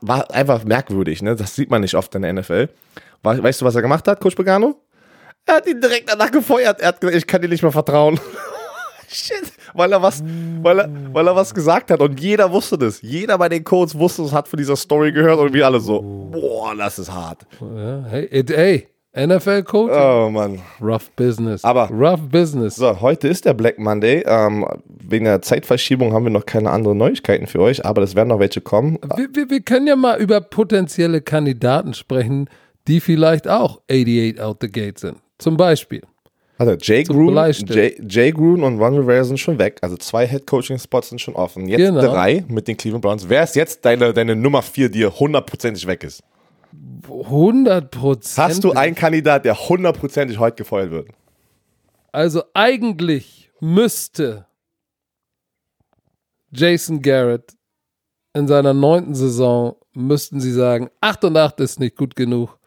war 0.00 0.30
einfach 0.32 0.64
merkwürdig, 0.64 1.22
ne, 1.22 1.36
das 1.36 1.54
sieht 1.54 1.70
man 1.70 1.80
nicht 1.82 1.94
oft 1.94 2.14
in 2.14 2.22
der 2.22 2.32
NFL. 2.32 2.68
We- 3.22 3.42
Weißt 3.42 3.60
du, 3.60 3.64
was 3.64 3.74
er 3.74 3.82
gemacht 3.82 4.06
hat, 4.08 4.20
Coach 4.20 4.34
Pagano? 4.34 4.80
Er 5.46 5.56
hat 5.56 5.66
ihn 5.66 5.80
direkt 5.80 6.08
danach 6.10 6.30
gefeuert. 6.30 6.80
Er 6.80 6.88
hat 6.88 7.00
gesagt, 7.00 7.16
ich 7.18 7.26
kann 7.26 7.42
dir 7.42 7.48
nicht 7.48 7.62
mehr 7.62 7.72
vertrauen. 7.72 8.18
Shit. 9.14 9.52
Weil 9.74 9.92
er 9.92 10.02
was, 10.02 10.22
weil 10.62 10.80
er, 10.80 10.88
weil 11.12 11.26
er 11.28 11.36
was 11.36 11.54
gesagt 11.54 11.90
hat. 11.90 12.00
Und 12.00 12.18
jeder 12.20 12.50
wusste 12.50 12.76
das. 12.76 13.00
Jeder 13.02 13.38
bei 13.38 13.48
den 13.48 13.62
Codes 13.64 13.96
wusste 13.98 14.22
es, 14.22 14.32
hat 14.32 14.48
von 14.48 14.56
dieser 14.58 14.76
Story 14.76 15.12
gehört 15.12 15.38
und 15.38 15.52
wir 15.52 15.64
alle 15.66 15.78
so, 15.80 16.02
boah, 16.32 16.74
das 16.76 16.98
ist 16.98 17.12
hart. 17.12 17.46
Ja, 17.60 18.04
hey, 18.08 18.28
it, 18.30 18.50
hey, 18.50 18.88
NFL-Coach, 19.16 19.92
Oh 19.94 20.28
Mann. 20.30 20.60
rough 20.80 21.08
business. 21.14 21.62
Aber- 21.62 21.88
rough 21.90 22.28
business. 22.28 22.74
So, 22.74 23.00
heute 23.00 23.28
ist 23.28 23.44
der 23.44 23.54
Black 23.54 23.78
Monday. 23.78 24.24
Ähm, 24.26 24.66
wegen 24.88 25.24
der 25.26 25.40
Zeitverschiebung 25.40 26.12
haben 26.12 26.24
wir 26.24 26.30
noch 26.32 26.46
keine 26.46 26.70
anderen 26.70 26.98
Neuigkeiten 26.98 27.46
für 27.46 27.60
euch, 27.60 27.84
aber 27.86 28.02
es 28.02 28.16
werden 28.16 28.30
noch 28.30 28.40
welche 28.40 28.60
kommen. 28.60 28.98
Wir, 29.16 29.28
wir, 29.32 29.50
wir 29.50 29.60
können 29.60 29.86
ja 29.86 29.94
mal 29.94 30.18
über 30.20 30.40
potenzielle 30.40 31.20
Kandidaten 31.20 31.94
sprechen, 31.94 32.48
die 32.88 33.00
vielleicht 33.00 33.46
auch 33.46 33.80
88 33.88 34.40
out 34.40 34.56
the 34.60 34.68
gate 34.68 34.98
sind. 34.98 35.18
Zum 35.38 35.56
Beispiel. 35.56 36.02
Also 36.56 36.74
Jay 36.80 37.02
Grun. 37.02 37.34
Jay, 37.66 38.00
Jay 38.08 38.30
Grun 38.30 38.62
und 38.62 38.80
Ron 38.80 38.96
Rivera 38.96 39.24
sind 39.24 39.38
schon 39.38 39.58
weg. 39.58 39.78
Also 39.82 39.96
zwei 39.96 40.26
Head-Coaching-Spots 40.26 41.08
sind 41.08 41.20
schon 41.20 41.34
offen. 41.34 41.66
Jetzt 41.66 41.78
Genau. 41.78 42.00
drei 42.00 42.44
mit 42.48 42.68
den 42.68 42.76
Cleveland 42.76 43.02
Browns. 43.02 43.28
Wer 43.28 43.42
ist 43.42 43.56
jetzt 43.56 43.84
deine, 43.84 44.12
deine 44.12 44.36
Nummer 44.36 44.62
vier, 44.62 44.88
die 44.88 45.04
hundertprozentig 45.04 45.86
weg 45.86 46.04
ist? 46.04 46.22
100 47.08 47.90
Prozent. 47.90 48.48
Hast 48.48 48.64
du 48.64 48.72
einen 48.72 48.94
Kandidat, 48.94 49.44
der 49.44 49.68
hundertprozentig 49.68 50.38
heute 50.38 50.56
gefeuert 50.56 50.90
wird? 50.90 51.08
Also 52.12 52.44
eigentlich 52.54 53.50
müsste 53.60 54.46
Jason 56.52 57.02
Garrett 57.02 57.52
in 58.32 58.46
seiner 58.48 58.74
neunten 58.74 59.14
Saison, 59.14 59.76
müssten 59.92 60.40
sie 60.40 60.52
sagen, 60.52 60.88
8 61.00 61.24
und 61.24 61.36
8 61.36 61.60
ist 61.60 61.80
nicht 61.80 61.96
gut 61.96 62.14
genug. 62.16 62.58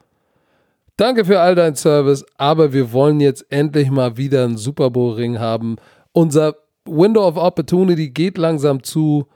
Danke 0.98 1.26
für 1.26 1.40
all 1.40 1.54
dein 1.54 1.76
Service, 1.76 2.26
aber 2.38 2.74
wir 2.74 2.92
wollen 2.92 3.20
jetzt 3.20 3.46
endlich 3.52 3.92
mal 3.92 4.18
wieder 4.18 4.44
einen 4.44 4.58
Super 4.58 4.90
Bowl 4.90 5.14
Ring 5.14 5.40
haben. 5.40 5.76
Unser 6.12 6.56
Window 6.86 7.28
of 7.28 7.38
Opportunity 7.38 8.10
geht 8.10 8.38
langsam 8.40 8.82
zu. 8.82 9.28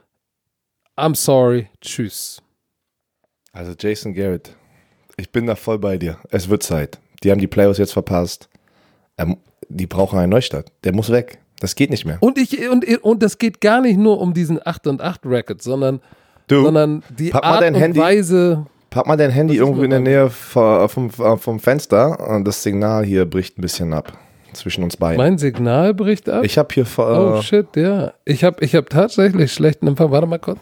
I'm 0.96 1.14
sorry. 1.14 1.68
Tschüss. 1.80 2.42
Also 3.52 3.74
Jason 3.78 4.12
Garrett, 4.12 4.56
ich 5.16 5.30
bin 5.30 5.46
da 5.46 5.54
voll 5.54 5.78
bei 5.78 5.98
dir. 5.98 6.18
Es 6.30 6.48
wird 6.48 6.64
Zeit. 6.64 6.98
Die 7.22 7.30
haben 7.30 7.40
die 7.40 7.46
Playoffs 7.46 7.78
jetzt 7.78 7.92
verpasst. 7.92 8.48
Ähm, 9.16 9.36
die 9.68 9.86
brauchen 9.86 10.18
einen 10.18 10.30
Neustart. 10.30 10.72
Der 10.82 10.92
muss 10.92 11.10
weg. 11.10 11.38
Das 11.60 11.76
geht 11.76 11.90
nicht 11.90 12.04
mehr. 12.04 12.18
Und 12.20 12.38
ich 12.38 12.68
und, 12.68 12.84
und 13.04 13.22
das 13.22 13.38
geht 13.38 13.60
gar 13.60 13.80
nicht 13.80 13.96
nur 13.96 14.20
um 14.20 14.34
diesen 14.34 14.58
8 14.66 14.88
und 14.88 15.00
8 15.00 15.24
Record, 15.26 15.62
sondern, 15.62 16.00
Du, 16.48 16.64
sondern 16.64 17.04
die 17.16 17.32
Art 17.32 17.64
und 17.64 17.74
Handy. 17.74 18.00
Weise. 18.00 18.66
Pack 18.92 19.06
mal 19.06 19.16
dein 19.16 19.30
Handy 19.30 19.56
irgendwo 19.56 19.82
in 19.82 19.90
der 19.90 20.00
Nähe 20.00 20.30
vom, 20.30 21.10
vom, 21.10 21.38
vom 21.38 21.60
Fenster. 21.60 22.28
Und 22.28 22.44
das 22.44 22.62
Signal 22.62 23.04
hier 23.04 23.24
bricht 23.24 23.58
ein 23.58 23.62
bisschen 23.62 23.92
ab 23.92 24.12
zwischen 24.52 24.84
uns 24.84 24.96
beiden. 24.96 25.16
Mein 25.16 25.38
Signal 25.38 25.94
bricht 25.94 26.28
ab. 26.28 26.44
Ich 26.44 26.58
habe 26.58 26.72
hier 26.72 26.86
oh 26.98 27.38
äh, 27.38 27.42
shit, 27.42 27.74
ja. 27.74 28.12
Ich 28.24 28.44
habe 28.44 28.62
ich 28.64 28.74
hab 28.74 28.90
tatsächlich 28.90 29.52
schlechten 29.52 29.88
Empfang. 29.88 30.10
Warte 30.10 30.26
mal 30.26 30.38
kurz. 30.38 30.60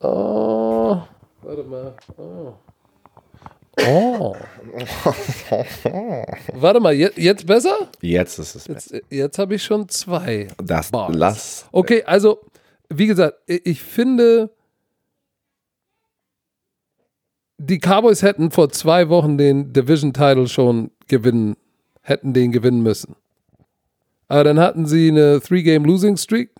Oh, 0.00 0.98
warte 1.42 1.64
mal. 1.64 1.94
Oh. 2.18 2.52
Oh. 3.88 4.34
Warte 6.54 6.80
mal, 6.80 6.94
jetzt, 6.94 7.18
jetzt 7.18 7.46
besser? 7.46 7.76
jetzt 8.00 8.38
ist 8.38 8.54
es 8.54 8.66
Jetzt, 8.66 8.94
jetzt 9.10 9.38
habe 9.38 9.54
ich 9.54 9.62
schon 9.62 9.88
zwei. 9.88 10.48
das 10.62 10.90
Bars. 10.90 11.14
lass 11.14 11.66
Okay, 11.72 12.02
also, 12.06 12.40
wie 12.88 13.06
gesagt, 13.06 13.36
ich 13.46 13.82
finde, 13.82 14.50
die 17.58 17.78
Cowboys 17.78 18.22
hätten 18.22 18.50
vor 18.50 18.68
zwei 18.70 19.08
Wochen 19.08 19.38
den 19.38 19.72
Division-Title 19.72 20.48
schon 20.48 20.90
gewinnen, 21.08 21.56
hätten 22.02 22.32
den 22.32 22.52
gewinnen 22.52 22.82
müssen. 22.82 23.16
Aber 24.28 24.44
dann 24.44 24.58
hatten 24.58 24.86
sie 24.86 25.08
eine 25.08 25.40
Three-Game-Losing-Streak. 25.40 26.50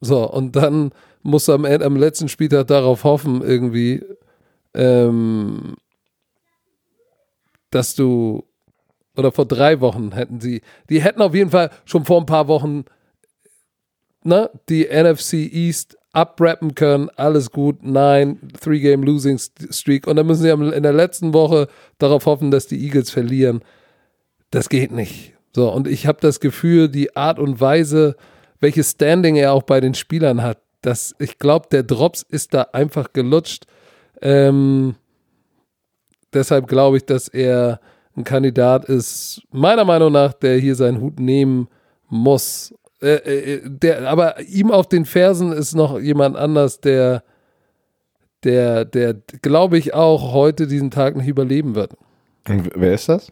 So, 0.00 0.30
und 0.30 0.56
dann 0.56 0.92
musst 1.22 1.48
du 1.48 1.52
am, 1.52 1.64
Ende- 1.64 1.86
am 1.86 1.96
letzten 1.96 2.28
Spieltag 2.28 2.66
darauf 2.66 3.04
hoffen, 3.04 3.40
irgendwie, 3.42 4.04
ähm, 4.74 5.76
dass 7.70 7.94
du, 7.94 8.44
oder 9.16 9.32
vor 9.32 9.46
drei 9.46 9.80
Wochen 9.80 10.12
hätten 10.12 10.40
sie, 10.40 10.60
die 10.90 11.00
hätten 11.02 11.22
auf 11.22 11.34
jeden 11.34 11.50
Fall 11.50 11.70
schon 11.86 12.04
vor 12.04 12.20
ein 12.20 12.26
paar 12.26 12.46
Wochen 12.48 12.84
ne, 14.22 14.50
die 14.68 14.86
NFC 14.86 15.34
East 15.34 15.96
abrappen 16.14 16.74
können, 16.74 17.10
alles 17.16 17.50
gut, 17.50 17.82
nein, 17.82 18.38
Three-Game-Losing-Streak 18.60 20.06
und 20.06 20.16
dann 20.16 20.26
müssen 20.26 20.42
sie 20.42 20.50
in 20.50 20.82
der 20.82 20.92
letzten 20.92 21.34
Woche 21.34 21.68
darauf 21.98 22.26
hoffen, 22.26 22.50
dass 22.50 22.66
die 22.66 22.82
Eagles 22.84 23.10
verlieren. 23.10 23.62
Das 24.50 24.68
geht 24.68 24.92
nicht. 24.92 25.34
So, 25.54 25.70
und 25.72 25.88
ich 25.88 26.06
habe 26.06 26.18
das 26.20 26.40
Gefühl, 26.40 26.88
die 26.88 27.16
Art 27.16 27.38
und 27.38 27.60
Weise, 27.60 28.16
welches 28.60 28.92
Standing 28.92 29.36
er 29.36 29.52
auch 29.52 29.64
bei 29.64 29.80
den 29.80 29.94
Spielern 29.94 30.42
hat, 30.42 30.58
dass 30.82 31.14
ich 31.18 31.38
glaube, 31.38 31.68
der 31.70 31.82
Drops 31.82 32.22
ist 32.22 32.54
da 32.54 32.62
einfach 32.72 33.12
gelutscht. 33.12 33.64
Ähm, 34.22 34.94
deshalb 36.32 36.68
glaube 36.68 36.98
ich, 36.98 37.06
dass 37.06 37.28
er 37.28 37.80
ein 38.16 38.24
Kandidat 38.24 38.84
ist, 38.84 39.42
meiner 39.50 39.84
Meinung 39.84 40.12
nach, 40.12 40.32
der 40.32 40.58
hier 40.58 40.76
seinen 40.76 41.00
Hut 41.00 41.18
nehmen 41.18 41.68
muss 42.08 42.72
äh, 43.04 43.54
äh, 43.54 43.60
der, 43.64 44.08
aber 44.08 44.40
ihm 44.40 44.70
auf 44.70 44.88
den 44.88 45.04
Fersen 45.04 45.52
ist 45.52 45.74
noch 45.74 45.98
jemand 45.98 46.36
anders, 46.36 46.80
der, 46.80 47.22
der, 48.44 48.84
der, 48.84 49.14
glaube 49.42 49.78
ich, 49.78 49.94
auch 49.94 50.32
heute 50.32 50.66
diesen 50.66 50.90
Tag 50.90 51.16
nicht 51.16 51.28
überleben 51.28 51.74
wird. 51.74 51.94
Und 52.48 52.70
wer 52.74 52.94
ist 52.94 53.08
das? 53.08 53.30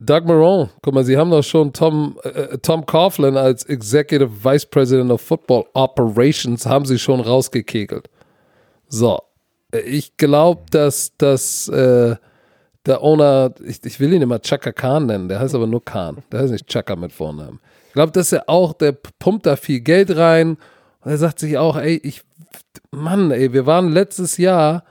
Doug 0.00 0.24
Marone. 0.26 0.70
Guck 0.82 0.94
mal, 0.94 1.04
sie 1.04 1.16
haben 1.16 1.30
doch 1.30 1.42
schon 1.42 1.72
Tom, 1.72 2.18
äh, 2.22 2.58
Tom 2.58 2.86
Coughlin 2.86 3.36
als 3.36 3.64
Executive 3.64 4.30
Vice 4.44 4.66
President 4.66 5.10
of 5.10 5.20
Football 5.20 5.64
Operations 5.74 6.66
haben 6.66 6.84
sie 6.84 6.98
schon 6.98 7.20
rausgekegelt. 7.20 8.08
So. 8.88 9.18
Ich 9.84 10.16
glaube, 10.16 10.62
dass, 10.70 11.16
dass 11.18 11.68
äh, 11.68 12.16
der 12.86 13.02
Owner, 13.02 13.52
ich, 13.64 13.84
ich 13.84 14.00
will 14.00 14.12
ihn 14.12 14.22
immer 14.22 14.40
Chaka 14.40 14.72
Khan 14.72 15.06
nennen, 15.06 15.28
der 15.28 15.40
heißt 15.40 15.54
aber 15.54 15.66
nur 15.66 15.84
Khan. 15.84 16.18
Der 16.32 16.40
heißt 16.40 16.52
nicht 16.52 16.68
Chaka 16.68 16.96
mit 16.96 17.12
Vornamen. 17.12 17.60
Ich 17.98 18.00
glaube, 18.00 18.12
dass 18.12 18.30
er 18.30 18.48
auch, 18.48 18.74
der 18.74 18.92
pumpt 18.92 19.44
da 19.44 19.56
viel 19.56 19.80
Geld 19.80 20.16
rein 20.16 20.50
und 21.00 21.10
er 21.10 21.18
sagt 21.18 21.40
sich 21.40 21.58
auch, 21.58 21.76
ey, 21.76 21.98
ich, 22.04 22.22
Mann, 22.92 23.32
ey, 23.32 23.52
wir 23.52 23.66
waren 23.66 23.88
letztes 23.88 24.36
Jahr, 24.36 24.84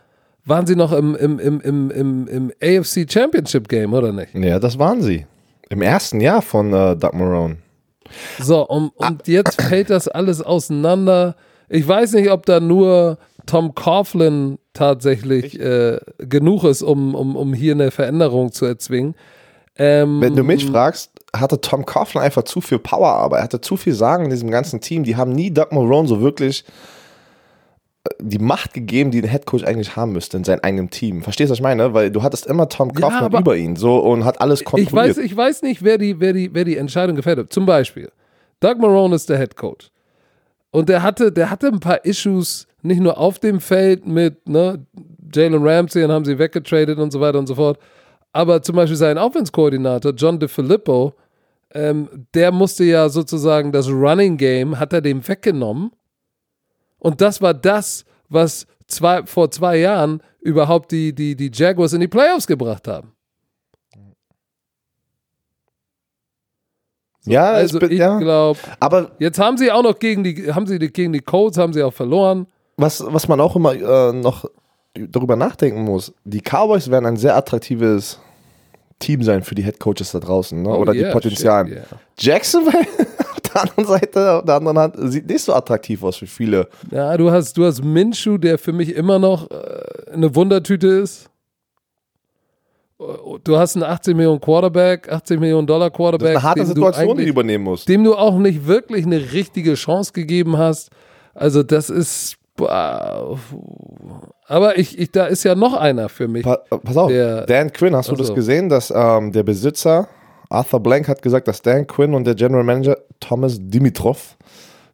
waren 0.43 0.67
sie 0.67 0.75
noch 0.75 0.91
im, 0.91 1.15
im, 1.15 1.39
im, 1.39 1.61
im, 1.61 1.89
im, 1.89 2.27
im 2.27 2.51
AFC 2.61 3.09
Championship 3.09 3.69
Game, 3.69 3.93
oder 3.93 4.11
nicht? 4.11 4.35
Ja, 4.35 4.59
das 4.59 4.77
waren 4.77 5.01
sie. 5.01 5.25
Im 5.69 5.81
ersten 5.81 6.19
Jahr 6.19 6.41
von 6.41 6.73
äh, 6.73 6.97
Doug 6.97 7.13
Marone. 7.13 7.59
So, 8.39 8.67
und, 8.67 8.89
und 8.97 9.21
ah. 9.21 9.23
jetzt 9.23 9.61
fällt 9.61 9.89
das 9.89 10.09
alles 10.09 10.41
auseinander. 10.41 11.37
Ich 11.69 11.87
weiß 11.87 12.11
nicht, 12.11 12.29
ob 12.29 12.45
da 12.45 12.59
nur 12.59 13.19
Tom 13.45 13.73
Coughlin 13.73 14.59
tatsächlich 14.73 15.57
äh, 15.57 15.99
genug 16.17 16.65
ist, 16.65 16.81
um, 16.81 17.15
um, 17.15 17.37
um 17.37 17.53
hier 17.53 17.71
eine 17.71 17.89
Veränderung 17.89 18.51
zu 18.51 18.65
erzwingen. 18.65 19.15
Ähm, 19.77 20.19
Wenn 20.19 20.35
du 20.35 20.43
mich 20.43 20.65
fragst, 20.65 21.16
hatte 21.36 21.62
Tom 21.62 21.86
Coughlin 21.86 22.22
einfach 22.24 22.43
zu 22.43 22.62
viel 22.62 22.79
Power, 22.79 23.10
aber 23.10 23.38
er 23.38 23.43
hatte 23.43 23.62
zu 23.62 23.77
viel 23.77 23.93
Sagen 23.93 24.25
in 24.25 24.29
diesem 24.29 24.51
ganzen 24.51 24.81
Team. 24.81 25.03
Die 25.03 25.15
haben 25.15 25.31
nie 25.31 25.51
Doug 25.51 25.67
Marone 25.72 26.07
so 26.07 26.22
wirklich 26.22 26.63
äh, 28.05 28.10
die 28.19 28.39
Macht 28.39 28.74
gegeben, 28.74 29.12
die 29.12 29.22
der 29.22 29.29
Headcoach 29.29 29.65
eigentlich 29.65 29.96
haben 29.96 30.13
müsste 30.13 30.38
in 30.38 30.43
seinem 30.43 30.62
eigenen 30.62 30.89
Team. 30.89 31.22
Verstehst 31.22 31.50
du, 31.50 31.51
was 31.51 31.60
ich 31.60 31.63
meine? 31.63 31.93
Weil 31.93 32.12
du 32.12 32.24
hattest 32.24 32.48
immer 32.48 32.69
Tom 32.69 32.93
Coughlin 32.93 33.31
ja, 33.31 33.39
über 33.39 33.55
ihn 33.55 33.75
so 33.75 33.98
und 33.98 34.25
hat 34.25 34.41
alles 34.41 34.63
kontrolliert. 34.63 35.12
Ich 35.12 35.17
weiß, 35.17 35.25
ich 35.25 35.36
weiß 35.36 35.62
nicht, 35.63 35.84
wer 35.84 35.98
die, 35.98 36.19
wer, 36.19 36.34
die, 36.34 36.53
wer 36.53 36.63
die 36.63 36.77
Entscheidung 36.77 37.15
gefällt 37.15 37.39
hat. 37.39 37.53
Zum 37.53 37.65
Beispiel, 37.65 38.10
Doug 38.60 38.77
Marone 38.79 39.15
ist 39.15 39.29
der 39.29 39.38
Headcoach. 39.38 39.91
Und 40.72 40.89
der 40.89 41.01
hatte, 41.01 41.31
der 41.31 41.50
hatte 41.50 41.67
ein 41.67 41.79
paar 41.79 42.03
Issues, 42.05 42.67
nicht 42.81 43.01
nur 43.01 43.17
auf 43.17 43.39
dem 43.39 43.60
Feld 43.60 44.05
mit 44.05 44.48
ne, 44.48 44.86
Jalen 45.34 45.65
Ramsey, 45.65 46.03
und 46.03 46.12
haben 46.12 46.25
sie 46.25 46.38
weggetradet 46.38 47.00
und 47.00 47.12
so 47.12 47.19
weiter 47.19 47.39
und 47.39 47.48
so 47.48 47.55
fort. 47.55 47.79
Aber 48.34 48.62
zum 48.62 48.75
Beispiel 48.75 48.98
sein 48.98 49.17
Offense-Koordinator, 49.17 50.13
John 50.13 50.39
DeFilippo, 50.39 51.13
ähm, 51.74 52.27
der 52.34 52.51
musste 52.51 52.84
ja 52.84 53.10
sozusagen 53.10 53.72
das 53.72 53.89
Running 53.89 54.38
Game, 54.38 54.79
hat 54.79 54.93
er 54.93 55.01
dem 55.01 55.27
weggenommen. 55.27 55.91
Und 57.00 57.22
das 57.22 57.41
war 57.41 57.53
das, 57.53 58.05
was 58.29 58.67
zwei, 58.88 59.25
vor 59.25 59.51
zwei 59.51 59.77
Jahren 59.77 60.22
überhaupt 60.39 60.91
die, 60.91 61.13
die, 61.13 61.36
die 61.36 61.51
Jaguars 61.53 61.93
in 61.93 62.01
die 62.01 62.07
Playoffs 62.07 62.48
gebracht 62.48 62.88
haben. 62.88 63.12
So, 67.22 67.31
ja, 67.31 67.51
also 67.51 67.81
ich 67.81 68.00
ja. 68.00 68.17
glaube, 68.17 68.60
aber 68.80 69.12
jetzt 69.19 69.38
haben 69.38 69.58
sie 69.58 69.71
auch 69.71 69.84
noch 69.84 69.99
gegen 69.99 70.23
die, 70.23 70.54
haben 70.54 70.65
sie 70.65 70.80
die, 70.80 70.91
gegen 70.91 71.12
die 71.12 71.19
Colts 71.19 71.58
haben 71.58 71.73
sie 71.73 71.84
auch 71.84 71.93
verloren. 71.93 72.47
Was, 72.78 73.04
was 73.06 73.28
man 73.28 73.41
auch 73.41 73.56
immer 73.56 73.73
äh, 73.73 74.13
noch 74.13 74.45
darüber 74.93 75.36
nachdenken 75.36 75.82
muss, 75.82 76.13
die 76.23 76.41
Cowboys 76.41 76.89
werden 76.89 77.06
ein 77.06 77.17
sehr 77.17 77.36
attraktives 77.36 78.19
Team 78.99 79.23
sein 79.23 79.43
für 79.43 79.55
die 79.55 79.63
Head 79.63 79.79
Coaches 79.79 80.12
da 80.12 80.19
draußen 80.19 80.62
ne? 80.62 80.69
oh, 80.69 80.77
oder 80.77 80.93
yeah, 80.93 81.07
die 81.07 81.13
Potenzialen. 81.13 81.67
Shit, 81.67 81.77
yeah. 81.77 81.86
Jacksonville 82.17 82.88
auf 83.31 83.39
der 83.41 83.62
anderen 83.62 83.86
Seite, 83.86 84.31
auf 84.33 84.45
der 84.45 84.55
anderen 84.55 84.77
Hand, 84.79 84.95
sieht 85.12 85.27
nicht 85.27 85.43
so 85.43 85.53
attraktiv 85.53 86.03
aus 86.03 86.17
für 86.17 86.27
viele. 86.27 86.67
Ja, 86.91 87.15
du 87.17 87.31
hast, 87.31 87.57
du 87.57 87.65
hast 87.65 87.83
Minshew, 87.83 88.38
der 88.38 88.57
für 88.57 88.73
mich 88.73 88.95
immer 88.95 89.19
noch 89.19 89.49
äh, 89.51 90.12
eine 90.13 90.33
Wundertüte 90.36 90.88
ist. 90.88 91.29
Du 93.43 93.57
hast 93.57 93.75
einen 93.75 93.83
18 93.83 94.17
Millionen 94.17 94.41
Quarterback, 94.41 95.12
80 95.12 95.39
Millionen 95.39 95.67
Dollar 95.67 95.91
Quarterback. 95.91 96.33
Das 96.33 96.41
ist 96.41 96.45
eine 96.45 96.49
harte 96.49 96.65
Situation, 96.65 97.17
die 97.17 97.25
du 97.25 97.29
übernehmen 97.29 97.63
musst. 97.63 97.88
Dem 97.88 98.03
du 98.03 98.15
auch 98.15 98.39
nicht 98.39 98.65
wirklich 98.65 99.05
eine 99.05 99.33
richtige 99.33 99.75
Chance 99.75 100.13
gegeben 100.13 100.57
hast. 100.57 100.89
Also 101.36 101.62
das 101.62 101.91
ist 101.91 102.38
aber 102.65 103.38
ich, 104.78 104.98
ich, 104.98 105.12
da 105.12 105.28
ist 105.28 105.43
ja 105.43 105.56
noch 105.56 105.74
einer 105.74 106.10
für 106.10 106.28
mich. 106.28 106.43
Pa 106.43 106.58
pass 106.58 106.98
auf, 106.98 107.10
der, 107.10 107.46
Dan 107.46 107.72
Quinn, 107.72 107.96
hast 107.96 108.10
du 108.10 108.13
also. 108.13 108.24
das 108.24 108.34
gesehen, 108.34 108.70
dass 108.70 108.91
ähm, 108.96 109.32
der 109.32 109.43
Besitzer 109.43 110.08
Arthur 110.50 110.80
Blank 110.80 111.08
hat 111.08 111.22
gesagt, 111.22 111.48
dass 111.48 111.62
Dan 111.62 111.88
Quinn 111.88 112.13
und 112.13 112.26
der 112.26 112.36
General 112.36 112.63
Manager 112.63 112.98
Thomas 113.20 113.58
Dimitrov, 113.60 114.38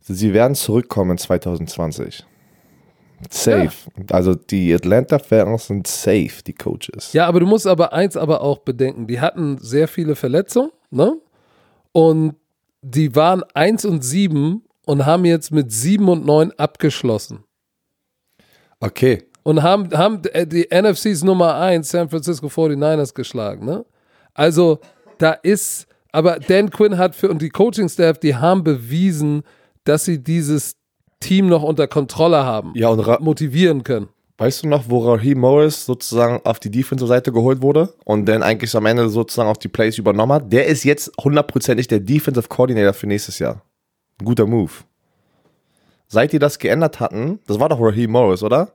sie 0.02 0.34
werden 0.34 0.56
zurückkommen 0.56 1.18
2020. 1.18 2.26
Safe. 3.30 3.72
Ja. 3.98 4.04
Also 4.12 4.36
die 4.36 4.74
Atlanta 4.74 5.20
Falcons 5.20 5.68
sind 5.68 5.88
safe, 5.88 6.44
die 6.46 6.54
Coaches. 6.54 7.14
Ja, 7.14 7.28
aber 7.28 7.40
du 7.40 7.46
musst 7.46 7.68
aber 7.68 7.94
eins 7.94 8.18
aber 8.18 8.42
auch 8.42 8.60
bedenken, 8.60 9.08
die 9.08 9.22
hatten 9.22 9.58
sehr 9.60 9.88
viele 9.88 10.16
Verletzungen, 10.16 10.72
ne? 10.92 11.18
Und 11.94 12.36
die 12.82 13.16
waren 13.16 13.44
1 13.54 13.86
und 13.86 14.04
7 14.04 14.64
und 14.86 15.06
haben 15.06 15.26
jetzt 15.26 15.52
mit 15.52 15.72
7 15.72 16.10
und 16.10 16.26
9 16.26 16.52
abgeschlossen. 16.58 17.44
Okay. 18.84 19.24
Und 19.44 19.64
haben, 19.64 19.90
haben 19.98 20.22
die 20.22 20.68
NFCs 20.74 21.24
Nummer 21.24 21.56
1 21.56 21.90
San 21.90 22.10
Francisco 22.10 22.48
49ers 22.48 23.14
geschlagen. 23.14 23.66
Ne? 23.66 23.86
Also 24.34 24.80
da 25.18 25.32
ist, 25.32 25.88
aber 26.12 26.40
Dan 26.40 26.70
Quinn 26.70 26.98
hat 26.98 27.16
für 27.16 27.30
und 27.30 27.42
die 27.42 27.50
Coaching-Staff, 27.50 28.20
die 28.20 28.36
haben 28.36 28.64
bewiesen, 28.64 29.44
dass 29.86 30.06
sie 30.06 30.22
dieses 30.22 30.76
Team 31.20 31.48
noch 31.48 31.64
unter 31.64 31.88
Kontrolle 31.88 32.44
haben. 32.44 32.74
Ja, 32.76 32.90
und 32.90 33.20
motivieren 33.22 33.84
können. 33.84 34.10
Weißt 34.38 34.64
du 34.64 34.68
noch, 34.68 34.90
wo 34.90 35.00
Raheem 35.00 35.40
Morris 35.40 35.86
sozusagen 35.86 36.42
auf 36.44 36.60
die 36.60 36.72
Defensive-Seite 36.72 37.32
geholt 37.32 37.62
wurde 37.62 37.94
und 38.04 38.26
dann 38.26 38.44
eigentlich 38.44 38.76
am 38.76 38.86
Ende 38.86 39.08
sozusagen 39.08 39.50
auf 39.50 39.60
die 39.60 39.68
Plays 39.70 39.98
übernommen 39.98 40.34
hat? 40.34 40.52
Der 40.52 40.66
ist 40.66 40.84
jetzt 40.84 41.12
hundertprozentig 41.24 41.88
der 41.88 42.00
Defensive 42.00 42.48
Coordinator 42.50 42.94
für 42.94 43.08
nächstes 43.08 43.40
Jahr. 43.40 43.62
Guter 44.22 44.46
Move. 44.46 44.72
Seit 46.14 46.32
die 46.32 46.38
das 46.38 46.60
geändert 46.60 47.00
hatten, 47.00 47.40
das 47.48 47.60
war 47.60 47.70
doch 47.70 47.82
Raheem 47.82 48.12
Morris, 48.12 48.44
oder? 48.44 48.72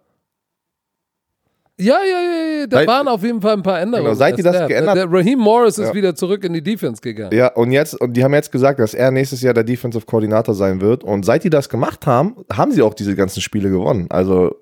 Ja, 1.80 1.98
ja, 2.02 2.20
ja, 2.20 2.58
ja. 2.58 2.66
da 2.66 2.78
seit, 2.78 2.88
waren 2.88 3.06
auf 3.06 3.22
jeden 3.22 3.40
Fall 3.40 3.52
ein 3.52 3.62
paar 3.62 3.80
Änderungen. 3.80 4.06
Genau, 4.06 4.18
seit 4.18 4.36
die 4.36 4.42
das 4.42 4.56
Snap. 4.56 4.68
geändert 4.68 4.96
Der 4.96 5.06
Raheem 5.08 5.38
Morris 5.38 5.78
ist 5.78 5.94
wieder 5.94 6.16
zurück 6.16 6.42
in 6.42 6.52
die 6.52 6.62
Defense 6.62 7.00
gegangen. 7.00 7.32
Ja, 7.32 7.52
und 7.54 7.70
jetzt, 7.70 7.94
und 8.00 8.14
die 8.14 8.24
haben 8.24 8.34
jetzt 8.34 8.50
gesagt, 8.50 8.80
dass 8.80 8.92
er 8.92 9.12
nächstes 9.12 9.42
Jahr 9.42 9.54
der 9.54 9.62
Defensive 9.62 10.04
Koordinator 10.04 10.56
sein 10.56 10.80
wird. 10.80 11.04
Und 11.04 11.24
seit 11.24 11.44
die 11.44 11.50
das 11.50 11.68
gemacht 11.68 12.08
haben, 12.08 12.34
haben 12.52 12.72
sie 12.72 12.82
auch 12.82 12.94
diese 12.94 13.14
ganzen 13.14 13.40
Spiele 13.40 13.70
gewonnen. 13.70 14.06
Also, 14.10 14.56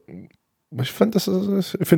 ich 0.79 0.93
finde 0.93 1.17
es 1.17 1.27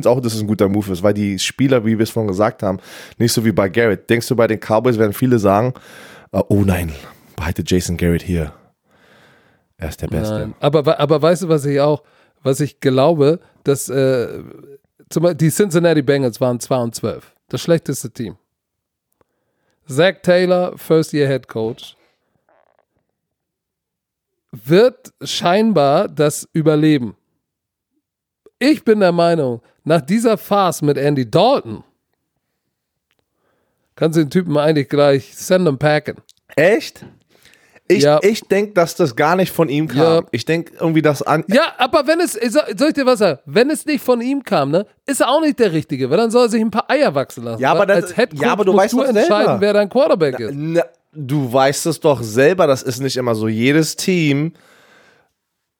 auch, 0.07 0.21
dass 0.21 0.33
es 0.33 0.39
ein 0.39 0.47
guter 0.47 0.69
Move 0.69 0.93
ist, 0.93 1.03
weil 1.03 1.13
die 1.13 1.37
Spieler, 1.37 1.85
wie 1.85 1.97
wir 1.97 2.03
es 2.03 2.11
vorhin 2.11 2.29
gesagt 2.29 2.63
haben, 2.63 2.79
nicht 3.17 3.33
so 3.33 3.43
wie 3.43 3.51
bei 3.51 3.67
Garrett. 3.67 4.09
Denkst 4.09 4.29
du, 4.29 4.37
bei 4.37 4.47
den 4.47 4.61
Cowboys 4.61 4.97
werden 4.97 5.11
viele 5.11 5.39
sagen, 5.39 5.73
oh 6.31 6.63
nein, 6.65 6.93
behalte 7.35 7.63
Jason 7.67 7.97
Garrett 7.97 8.23
hier. 8.23 8.53
Er 9.79 9.89
ist 9.89 10.01
der 10.01 10.07
Beste. 10.07 10.39
Nein. 10.39 10.55
Aber, 10.59 10.99
aber 10.99 11.21
weißt 11.21 11.43
du, 11.43 11.49
was 11.49 11.65
ich 11.65 11.79
auch, 11.79 12.03
was 12.43 12.59
ich 12.59 12.79
glaube, 12.79 13.39
dass 13.63 13.89
äh, 13.89 14.43
zum 15.09 15.23
Beispiel 15.23 15.37
die 15.37 15.49
Cincinnati 15.49 16.01
Bengals 16.01 16.39
waren 16.39 16.59
2 16.59 16.77
und 16.77 16.95
12. 16.95 17.33
Das 17.47 17.61
schlechteste 17.61 18.11
Team. 18.11 18.37
Zach 19.87 20.15
Taylor, 20.21 20.77
First 20.77 21.13
Year 21.13 21.27
Head 21.27 21.47
Coach, 21.47 21.95
wird 24.51 25.13
scheinbar 25.23 26.07
das 26.07 26.47
überleben. 26.53 27.15
Ich 28.59 28.83
bin 28.83 28.99
der 28.99 29.13
Meinung, 29.13 29.61
nach 29.85 30.01
dieser 30.01 30.37
Farce 30.37 30.81
mit 30.81 30.97
Andy 30.97 31.29
Dalton 31.29 31.83
kannst 33.95 34.17
du 34.17 34.23
den 34.23 34.29
Typen 34.29 34.57
eigentlich 34.57 34.89
gleich 34.89 35.35
send 35.35 35.65
them 35.65 35.77
packen. 35.77 36.17
Echt? 36.55 37.05
Ich, 37.91 38.03
ja. 38.03 38.19
ich 38.21 38.41
denke, 38.41 38.73
dass 38.73 38.95
das 38.95 39.15
gar 39.15 39.35
nicht 39.35 39.51
von 39.51 39.67
ihm 39.67 39.87
kam. 39.87 39.97
Ja. 39.97 40.21
Ich 40.31 40.45
denke 40.45 40.73
irgendwie, 40.79 41.01
dass 41.01 41.23
an. 41.23 41.43
Ja, 41.47 41.73
aber 41.79 42.05
wenn 42.05 42.19
es, 42.19 42.33
soll 42.33 42.89
ich 42.89 42.93
dir 42.93 43.05
was 43.05 43.19
sagen? 43.19 43.39
Wenn 43.45 43.69
es 43.71 43.85
nicht 43.85 44.03
von 44.03 44.21
ihm 44.21 44.43
kam, 44.43 44.69
ne, 44.69 44.85
ist 45.07 45.21
er 45.21 45.29
auch 45.29 45.41
nicht 45.41 45.57
der 45.57 45.73
Richtige, 45.73 46.09
weil 46.09 46.17
dann 46.17 46.29
soll 46.29 46.45
er 46.45 46.49
sich 46.49 46.61
ein 46.61 46.69
paar 46.69 46.89
Eier 46.89 47.15
wachsen 47.15 47.43
lassen. 47.43 47.61
Ja, 47.61 47.71
aber 47.71 47.87
das, 47.87 48.13
ja, 48.33 48.51
aber 48.51 48.63
du 48.63 48.75
weißt 48.75 48.93
du 48.93 49.01
entscheiden, 49.01 49.27
selber. 49.27 49.57
wer 49.59 49.73
dein 49.73 49.89
Quarterback 49.89 50.39
ist. 50.39 50.53
Na, 50.53 50.83
du 51.13 51.51
weißt 51.51 51.87
es 51.87 51.99
doch 51.99 52.21
selber, 52.21 52.67
das 52.67 52.83
ist 52.83 52.99
nicht 52.99 53.17
immer 53.17 53.33
so. 53.33 53.47
Jedes 53.47 53.95
Team 53.95 54.53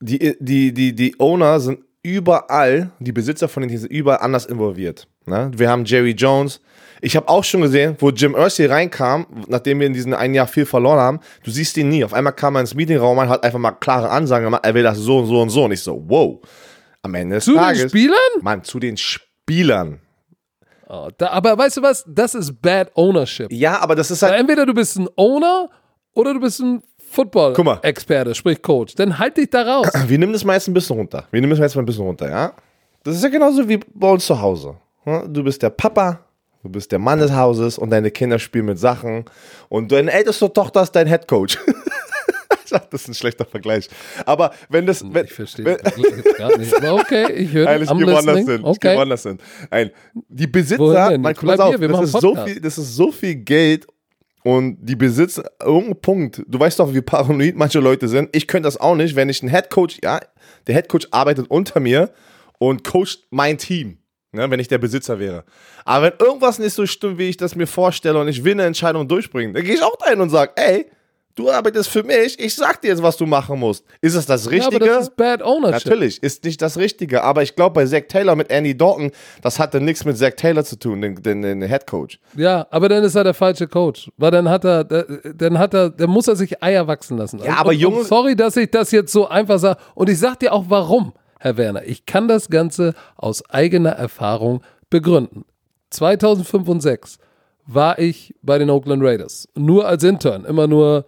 die, 0.01 0.35
die, 0.39 0.73
die, 0.73 0.95
die 0.95 1.15
Owner 1.19 1.59
sind 1.59 1.79
überall, 2.03 2.91
die 2.99 3.11
Besitzer 3.11 3.47
von 3.47 3.61
den 3.61 3.69
Teams 3.69 3.81
sind 3.81 3.91
überall 3.91 4.19
anders 4.19 4.45
involviert. 4.45 5.07
Ne? 5.25 5.51
Wir 5.53 5.69
haben 5.69 5.85
Jerry 5.85 6.11
Jones. 6.11 6.61
Ich 7.01 7.15
habe 7.15 7.27
auch 7.29 7.43
schon 7.43 7.61
gesehen, 7.61 7.95
wo 7.99 8.09
Jim 8.09 8.35
Irsay 8.35 8.65
reinkam, 8.67 9.25
nachdem 9.47 9.79
wir 9.79 9.87
in 9.87 9.93
diesem 9.93 10.13
einen 10.13 10.33
Jahr 10.33 10.47
viel 10.47 10.65
verloren 10.65 10.99
haben, 10.99 11.19
du 11.43 11.51
siehst 11.51 11.77
ihn 11.77 11.89
nie. 11.89 12.03
Auf 12.03 12.13
einmal 12.13 12.33
kam 12.33 12.55
er 12.55 12.61
ins 12.61 12.75
Meetingraum 12.75 13.17
und 13.17 13.29
hat 13.29 13.43
einfach 13.43 13.59
mal 13.59 13.71
klare 13.71 14.09
Ansagen 14.09 14.45
gemacht, 14.45 14.65
er 14.65 14.73
will 14.73 14.83
das 14.83 14.97
so 14.97 15.19
und 15.19 15.27
so 15.27 15.41
und 15.41 15.49
so. 15.49 15.63
Und 15.65 15.71
ich 15.71 15.81
so, 15.81 16.03
wow. 16.07 16.39
Am 17.01 17.15
Ende 17.15 17.35
des 17.35 17.45
Zu 17.45 17.55
Tages. 17.55 17.79
den 17.81 17.89
Spielern? 17.89 18.17
Mann, 18.41 18.63
zu 18.63 18.79
den 18.79 18.97
Spielern. 18.97 20.01
Oh, 20.89 21.07
da, 21.17 21.29
aber 21.29 21.57
weißt 21.57 21.77
du 21.77 21.81
was? 21.81 22.03
Das 22.07 22.35
ist 22.35 22.61
Bad 22.61 22.91
Ownership. 22.95 23.51
Ja, 23.51 23.79
aber 23.79 23.95
das 23.95 24.11
ist 24.11 24.21
Weil 24.21 24.31
halt. 24.31 24.39
entweder 24.41 24.65
du 24.65 24.73
bist 24.73 24.97
ein 24.97 25.07
Owner 25.15 25.69
oder 26.13 26.33
du 26.33 26.39
bist 26.39 26.59
ein. 26.59 26.81
Football-Experte, 27.11 28.35
sprich 28.35 28.61
Coach. 28.61 28.93
Dann 28.93 29.17
halt 29.17 29.35
dich 29.37 29.49
da 29.49 29.63
raus. 29.63 29.87
Wir 30.07 30.19
nehmen 30.19 30.31
das 30.33 30.43
mal 30.43 30.53
jetzt 30.53 30.67
ein 30.67 30.73
bisschen 30.75 30.95
runter. 30.95 31.25
Wir 31.31 31.41
nehmen 31.41 31.49
das 31.49 31.59
mal 31.59 31.65
jetzt 31.65 31.75
mal 31.75 31.81
ein 31.81 31.85
bisschen 31.85 32.05
runter, 32.05 32.29
ja? 32.29 32.53
Das 33.03 33.15
ist 33.15 33.23
ja 33.23 33.29
genauso 33.29 33.67
wie 33.67 33.77
bei 33.93 34.11
uns 34.11 34.25
zu 34.27 34.39
Hause. 34.39 34.75
Ja? 35.05 35.25
Du 35.27 35.43
bist 35.43 35.61
der 35.63 35.71
Papa, 35.71 36.19
du 36.63 36.69
bist 36.69 36.91
der 36.91 36.99
Mann 36.99 37.19
des 37.19 37.31
Hauses 37.31 37.77
und 37.77 37.89
deine 37.89 38.11
Kinder 38.11 38.39
spielen 38.39 38.65
mit 38.65 38.79
Sachen 38.79 39.25
und 39.69 39.91
deine 39.91 40.11
älteste 40.11 40.51
Tochter 40.51 40.83
ist 40.83 40.91
dein 40.91 41.07
Headcoach. 41.07 41.57
das 42.69 43.01
ist 43.01 43.07
ein 43.07 43.13
schlechter 43.13 43.45
Vergleich. 43.45 43.89
Aber 44.25 44.51
wenn 44.69 44.85
das. 44.85 45.03
Wenn, 45.03 45.25
Ich 45.25 45.33
verstehe 45.33 45.65
wenn, 45.65 45.77
gar 46.37 46.57
nicht. 46.57 46.75
Aber 46.77 46.93
okay, 46.95 47.31
ich 47.33 47.51
höre 47.51 47.65
Nein, 47.65 47.83
ich 47.83 47.89
gehe 47.89 48.07
woanders 48.07 48.39
hin. 48.39 48.63
Okay. 48.63 48.95
woanders 48.95 49.23
hin. 49.23 49.39
Ein, 49.69 49.91
die 50.13 50.47
Besitzer, 50.47 51.17
man, 51.17 51.33
pass 51.33 51.59
auf, 51.59 51.69
hier, 51.69 51.81
wir 51.81 51.87
das, 51.89 52.13
ist 52.13 52.21
so 52.21 52.35
viel, 52.35 52.59
das 52.59 52.77
ist 52.77 52.95
so 52.95 53.11
viel 53.11 53.35
Geld 53.35 53.87
und 54.43 54.77
die 54.81 54.95
Besitzer, 54.95 55.43
irgendein 55.61 56.01
Punkt, 56.01 56.43
du 56.47 56.59
weißt 56.59 56.79
doch, 56.79 56.93
wie 56.93 57.01
paranoid 57.01 57.55
manche 57.55 57.79
Leute 57.79 58.07
sind. 58.07 58.29
Ich 58.31 58.47
könnte 58.47 58.67
das 58.67 58.77
auch 58.77 58.95
nicht, 58.95 59.15
wenn 59.15 59.29
ich 59.29 59.41
einen 59.41 59.49
Headcoach, 59.49 59.99
ja, 60.03 60.19
der 60.67 60.75
Headcoach 60.75 61.07
arbeitet 61.11 61.47
unter 61.49 61.79
mir 61.79 62.11
und 62.57 62.83
coacht 62.83 63.27
mein 63.31 63.57
Team. 63.57 63.97
Ne, 64.31 64.49
wenn 64.51 64.59
ich 64.59 64.67
der 64.67 64.77
Besitzer 64.77 65.17
wäre. 65.19 65.43
Aber 65.85 66.05
wenn 66.05 66.13
irgendwas 66.27 66.59
nicht 66.59 66.73
so 66.73 66.85
stimmt, 66.85 67.17
wie 67.17 67.29
ich 67.29 67.37
das 67.37 67.55
mir 67.55 67.65
vorstelle 67.65 68.19
und 68.19 68.27
ich 68.27 68.43
will 68.43 68.51
eine 68.53 68.63
Entscheidung 68.65 69.07
durchbringen, 69.07 69.55
dann 69.55 69.63
gehe 69.63 69.73
ich 69.73 69.81
auch 69.81 69.95
dahin 69.95 70.21
und 70.21 70.29
sage, 70.29 70.51
ey, 70.55 70.85
du 71.33 71.49
arbeitest 71.49 71.89
für 71.89 72.03
mich, 72.03 72.37
ich 72.39 72.53
sag 72.53 72.79
dir 72.81 72.89
jetzt, 72.89 73.01
was 73.01 73.17
du 73.17 73.25
machen 73.25 73.57
musst. 73.57 73.83
Ist 74.01 74.13
es 74.13 74.27
das 74.27 74.45
Ja, 74.45 74.51
Richtige? 74.51 74.75
aber 74.75 74.85
das 74.85 75.07
ist 75.07 75.15
Bad 75.15 75.41
Ownership. 75.41 75.85
Natürlich, 75.85 76.21
ist 76.21 76.43
nicht 76.43 76.61
das 76.61 76.77
Richtige, 76.77 77.23
aber 77.23 77.41
ich 77.41 77.55
glaube 77.55 77.73
bei 77.73 77.85
Zach 77.87 78.03
Taylor 78.07 78.35
mit 78.35 78.51
Andy 78.51 78.77
Dalton, 78.77 79.09
das 79.41 79.57
hatte 79.57 79.81
nichts 79.81 80.05
mit 80.05 80.15
Zach 80.15 80.33
Taylor 80.35 80.63
zu 80.63 80.77
tun, 80.77 81.01
den, 81.01 81.15
den, 81.23 81.41
den 81.41 81.61
Head 81.63 81.87
Coach. 81.87 82.19
Ja, 82.35 82.67
aber 82.69 82.87
dann 82.87 83.03
ist 83.03 83.15
er 83.15 83.23
der 83.23 83.33
falsche 83.33 83.67
Coach. 83.67 84.11
Weil 84.17 84.29
dann 84.29 84.47
hat 84.47 84.63
er, 84.63 84.83
dann 84.83 85.57
hat 85.57 85.73
er, 85.73 85.89
dann 85.89 86.09
muss 86.11 86.27
er 86.27 86.35
sich 86.35 86.61
Eier 86.61 86.85
wachsen 86.85 87.17
lassen. 87.17 87.39
Ja, 87.43 87.55
aber 87.57 87.69
und, 87.69 87.77
Junge- 87.77 87.99
und 88.01 88.05
sorry, 88.07 88.35
dass 88.35 88.55
ich 88.57 88.69
das 88.69 88.91
jetzt 88.91 89.11
so 89.11 89.27
einfach 89.27 89.57
sage. 89.57 89.79
Und 89.95 90.07
ich 90.07 90.19
sag 90.19 90.37
dir 90.39 90.53
auch 90.53 90.65
warum, 90.67 91.13
Herr 91.39 91.57
Werner. 91.57 91.83
Ich 91.85 92.05
kann 92.05 92.27
das 92.27 92.49
Ganze 92.49 92.93
aus 93.15 93.43
eigener 93.49 93.91
Erfahrung 93.91 94.61
begründen. 94.89 95.45
2005 95.89 96.67
und 96.67 96.81
2006 96.81 97.17
war 97.65 97.99
ich 97.99 98.35
bei 98.41 98.57
den 98.57 98.69
Oakland 98.69 99.03
Raiders. 99.03 99.47
Nur 99.55 99.87
als 99.87 100.03
Intern, 100.03 100.45
immer 100.45 100.67
nur 100.67 101.05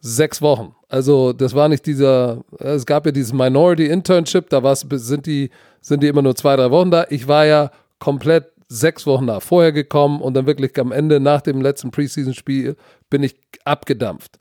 sechs 0.00 0.42
Wochen. 0.42 0.74
Also 0.88 1.32
das 1.32 1.54
war 1.54 1.68
nicht 1.68 1.86
dieser, 1.86 2.44
es 2.58 2.84
gab 2.84 3.06
ja 3.06 3.12
dieses 3.12 3.32
Minority 3.32 3.86
Internship, 3.86 4.50
da 4.50 4.74
sind 4.74 5.26
die, 5.26 5.50
sind 5.80 6.02
die 6.02 6.08
immer 6.08 6.22
nur 6.22 6.34
zwei, 6.34 6.56
drei 6.56 6.70
Wochen 6.70 6.90
da. 6.90 7.06
Ich 7.08 7.28
war 7.28 7.46
ja 7.46 7.70
komplett 7.98 8.52
sechs 8.68 9.06
Wochen 9.06 9.26
da 9.26 9.40
vorher 9.40 9.72
gekommen 9.72 10.20
und 10.20 10.34
dann 10.34 10.46
wirklich 10.46 10.78
am 10.78 10.92
Ende 10.92 11.20
nach 11.20 11.40
dem 11.40 11.60
letzten 11.60 11.90
Preseason-Spiel 11.90 12.76
bin 13.10 13.22
ich 13.22 13.36
abgedampft. 13.64 14.38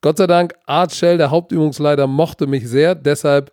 Gott 0.00 0.18
sei 0.18 0.26
Dank, 0.26 0.54
Art 0.66 0.92
Shell, 0.92 1.18
der 1.18 1.30
Hauptübungsleiter, 1.30 2.06
mochte 2.06 2.46
mich 2.46 2.68
sehr, 2.68 2.94
deshalb 2.94 3.52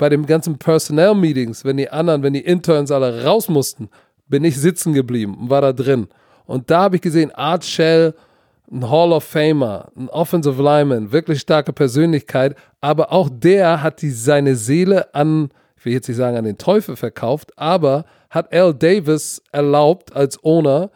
bei 0.00 0.08
den 0.08 0.24
ganzen 0.24 0.56
Personnel-Meetings, 0.56 1.64
wenn 1.66 1.76
die 1.76 1.90
anderen, 1.90 2.22
wenn 2.22 2.32
die 2.32 2.40
Interns 2.40 2.90
alle 2.90 3.22
raus 3.22 3.50
mussten, 3.50 3.90
bin 4.28 4.44
ich 4.44 4.56
sitzen 4.56 4.94
geblieben 4.94 5.36
und 5.38 5.50
war 5.50 5.60
da 5.60 5.74
drin. 5.74 6.08
Und 6.46 6.70
da 6.70 6.84
habe 6.84 6.96
ich 6.96 7.02
gesehen, 7.02 7.30
Art 7.32 7.64
Shell, 7.64 8.14
ein 8.72 8.88
Hall 8.88 9.12
of 9.12 9.24
Famer, 9.24 9.92
ein 9.94 10.08
Offensive 10.08 10.60
Lineman, 10.62 11.12
wirklich 11.12 11.40
starke 11.40 11.74
Persönlichkeit, 11.74 12.56
aber 12.80 13.12
auch 13.12 13.28
der 13.30 13.82
hat 13.82 14.00
die, 14.00 14.10
seine 14.10 14.56
Seele 14.56 15.14
an, 15.14 15.50
ich 15.76 15.84
will 15.84 15.92
jetzt 15.92 16.08
nicht 16.08 16.16
sagen 16.16 16.38
an 16.38 16.44
den 16.44 16.56
Teufel 16.56 16.96
verkauft, 16.96 17.52
aber 17.56 18.06
hat 18.30 18.54
Al 18.54 18.72
Davis 18.72 19.42
erlaubt 19.52 20.16
als 20.16 20.42
Owner, 20.42 20.90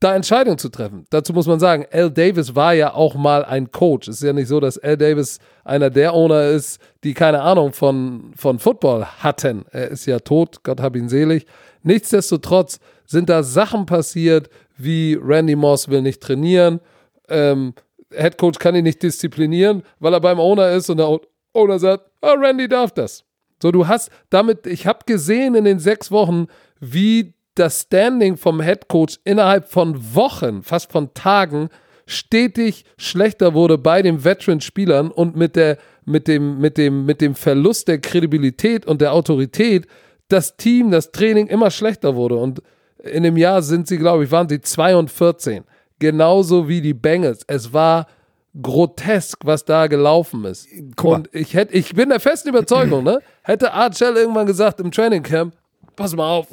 da 0.00 0.14
Entscheidungen 0.14 0.58
zu 0.58 0.68
treffen. 0.68 1.06
Dazu 1.10 1.32
muss 1.32 1.46
man 1.46 1.58
sagen, 1.58 1.86
Al 1.90 2.10
Davis 2.10 2.54
war 2.54 2.74
ja 2.74 2.92
auch 2.92 3.14
mal 3.14 3.44
ein 3.44 3.70
Coach. 3.70 4.08
Es 4.08 4.16
ist 4.16 4.22
ja 4.22 4.32
nicht 4.32 4.48
so, 4.48 4.60
dass 4.60 4.78
Al 4.78 4.96
Davis 4.96 5.38
einer 5.64 5.88
der 5.88 6.12
Owner 6.12 6.48
ist, 6.48 6.80
die 7.02 7.14
keine 7.14 7.40
Ahnung 7.40 7.72
von, 7.72 8.32
von 8.36 8.58
Football 8.58 9.04
hatten. 9.04 9.64
Er 9.70 9.88
ist 9.88 10.06
ja 10.06 10.18
tot, 10.18 10.62
Gott 10.64 10.80
hab 10.80 10.96
ihn 10.96 11.08
selig. 11.08 11.46
Nichtsdestotrotz 11.82 12.78
sind 13.06 13.30
da 13.30 13.42
Sachen 13.42 13.86
passiert, 13.86 14.50
wie 14.76 15.18
Randy 15.20 15.56
Moss 15.56 15.88
will 15.88 16.02
nicht 16.02 16.22
trainieren, 16.22 16.80
ähm, 17.28 17.74
Head 18.12 18.38
Coach 18.38 18.58
kann 18.58 18.74
ihn 18.74 18.84
nicht 18.84 19.02
disziplinieren, 19.02 19.82
weil 19.98 20.12
er 20.12 20.20
beim 20.20 20.38
Owner 20.38 20.70
ist 20.70 20.88
und 20.90 20.98
der 20.98 21.18
Owner 21.52 21.78
sagt, 21.78 22.04
oh, 22.22 22.34
Randy 22.36 22.68
darf 22.68 22.92
das. 22.92 23.24
So, 23.62 23.72
du 23.72 23.88
hast 23.88 24.10
damit, 24.30 24.66
ich 24.66 24.86
habe 24.86 25.00
gesehen 25.06 25.54
in 25.54 25.64
den 25.64 25.78
sechs 25.78 26.10
Wochen, 26.10 26.46
wie 26.78 27.34
das 27.58 27.82
Standing 27.82 28.36
vom 28.36 28.60
Head 28.60 28.88
Coach 28.88 29.18
innerhalb 29.24 29.68
von 29.68 30.14
Wochen, 30.14 30.62
fast 30.62 30.92
von 30.92 31.12
Tagen, 31.14 31.68
stetig 32.06 32.84
schlechter 32.96 33.54
wurde 33.54 33.78
bei 33.78 34.02
den 34.02 34.24
Veteran-Spielern 34.24 35.10
und 35.10 35.36
mit, 35.36 35.56
der, 35.56 35.78
mit, 36.04 36.28
dem, 36.28 36.58
mit, 36.58 36.78
dem, 36.78 37.04
mit 37.04 37.20
dem 37.20 37.34
Verlust 37.34 37.88
der 37.88 37.98
Kredibilität 37.98 38.86
und 38.86 39.00
der 39.00 39.12
Autorität 39.12 39.86
das 40.28 40.56
Team, 40.56 40.90
das 40.90 41.12
Training 41.12 41.46
immer 41.46 41.70
schlechter 41.70 42.14
wurde. 42.16 42.36
Und 42.36 42.62
in 42.98 43.22
dem 43.22 43.36
Jahr 43.36 43.62
sind 43.62 43.86
sie, 43.88 43.98
glaube 43.98 44.24
ich, 44.24 44.30
waren 44.30 44.48
sie 44.48 44.60
2 44.60 44.96
und 44.96 45.10
14. 45.10 45.64
Genauso 45.98 46.68
wie 46.68 46.80
die 46.80 46.94
Bengals. 46.94 47.42
Es 47.46 47.72
war 47.72 48.06
grotesk, 48.60 49.38
was 49.44 49.64
da 49.64 49.86
gelaufen 49.86 50.44
ist. 50.44 50.68
Und 51.02 51.28
ich, 51.32 51.54
hätt, 51.54 51.68
ich 51.72 51.94
bin 51.94 52.08
der 52.08 52.20
festen 52.20 52.48
Überzeugung, 52.48 53.04
ne? 53.04 53.20
Hätte 53.42 53.72
Art 53.72 53.96
Shell 53.96 54.16
irgendwann 54.16 54.46
gesagt 54.46 54.80
im 54.80 54.90
Training 54.90 55.22
Camp, 55.22 55.54
pass 55.94 56.16
mal 56.16 56.28
auf, 56.28 56.48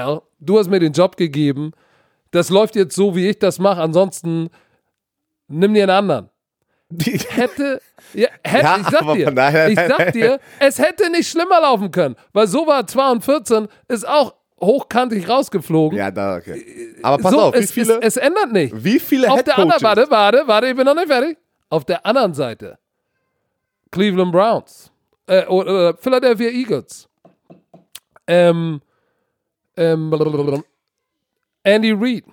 Al, 0.00 0.22
du 0.40 0.58
hast 0.58 0.68
mir 0.70 0.80
den 0.80 0.92
Job 0.92 1.16
gegeben, 1.16 1.72
das 2.30 2.48
läuft 2.50 2.76
jetzt 2.76 2.94
so, 2.94 3.14
wie 3.14 3.28
ich 3.28 3.38
das 3.38 3.58
mache, 3.58 3.80
ansonsten 3.80 4.48
nimm 5.48 5.74
dir 5.74 5.82
einen 5.84 5.90
anderen. 5.90 6.28
Hätte, 7.30 7.80
ja, 8.12 8.28
hätte 8.44 8.64
Ja, 8.64 8.76
ich 8.78 8.86
sag 8.88 9.12
dir, 9.14 9.24
von 9.24 9.36
daher- 9.36 9.68
ich 9.70 9.78
sag 9.80 10.12
dir, 10.12 10.38
es 10.58 10.78
hätte 10.78 11.10
nicht 11.10 11.28
schlimmer 11.28 11.60
laufen 11.60 11.90
können, 11.90 12.16
weil 12.34 12.46
so 12.46 12.66
war 12.66 12.86
2 12.86 13.10
und 13.12 13.24
14 13.24 13.68
ist 13.88 14.06
auch 14.06 14.34
hochkantig 14.60 15.26
rausgeflogen. 15.28 15.98
Ja, 15.98 16.10
da, 16.10 16.36
okay. 16.36 16.94
Aber 17.02 17.22
pass 17.22 17.32
so, 17.32 17.40
auf, 17.40 17.54
wie 17.54 17.58
es, 17.58 17.72
viele, 17.72 17.94
es, 18.00 18.16
es 18.16 18.16
ändert 18.18 18.52
nicht. 18.52 18.84
wie 18.84 19.00
viele 19.00 19.30
Auf 19.30 19.42
der 19.42 19.58
anderen, 19.58 19.82
warte, 19.82 20.06
warte, 20.10 20.42
warte, 20.46 20.66
ich 20.68 20.76
bin 20.76 20.84
noch 20.84 20.94
nicht 20.94 21.08
fertig. 21.08 21.38
Auf 21.70 21.84
der 21.86 22.04
anderen 22.04 22.34
Seite, 22.34 22.78
Cleveland 23.90 24.30
Browns, 24.32 24.92
äh, 25.26 25.46
oder, 25.46 25.70
oder 25.72 25.96
Philadelphia 25.96 26.48
Eagles, 26.50 27.08
ähm, 28.26 28.80
ähm. 29.76 30.62
Andy 31.64 31.92
Reid. 31.92 32.24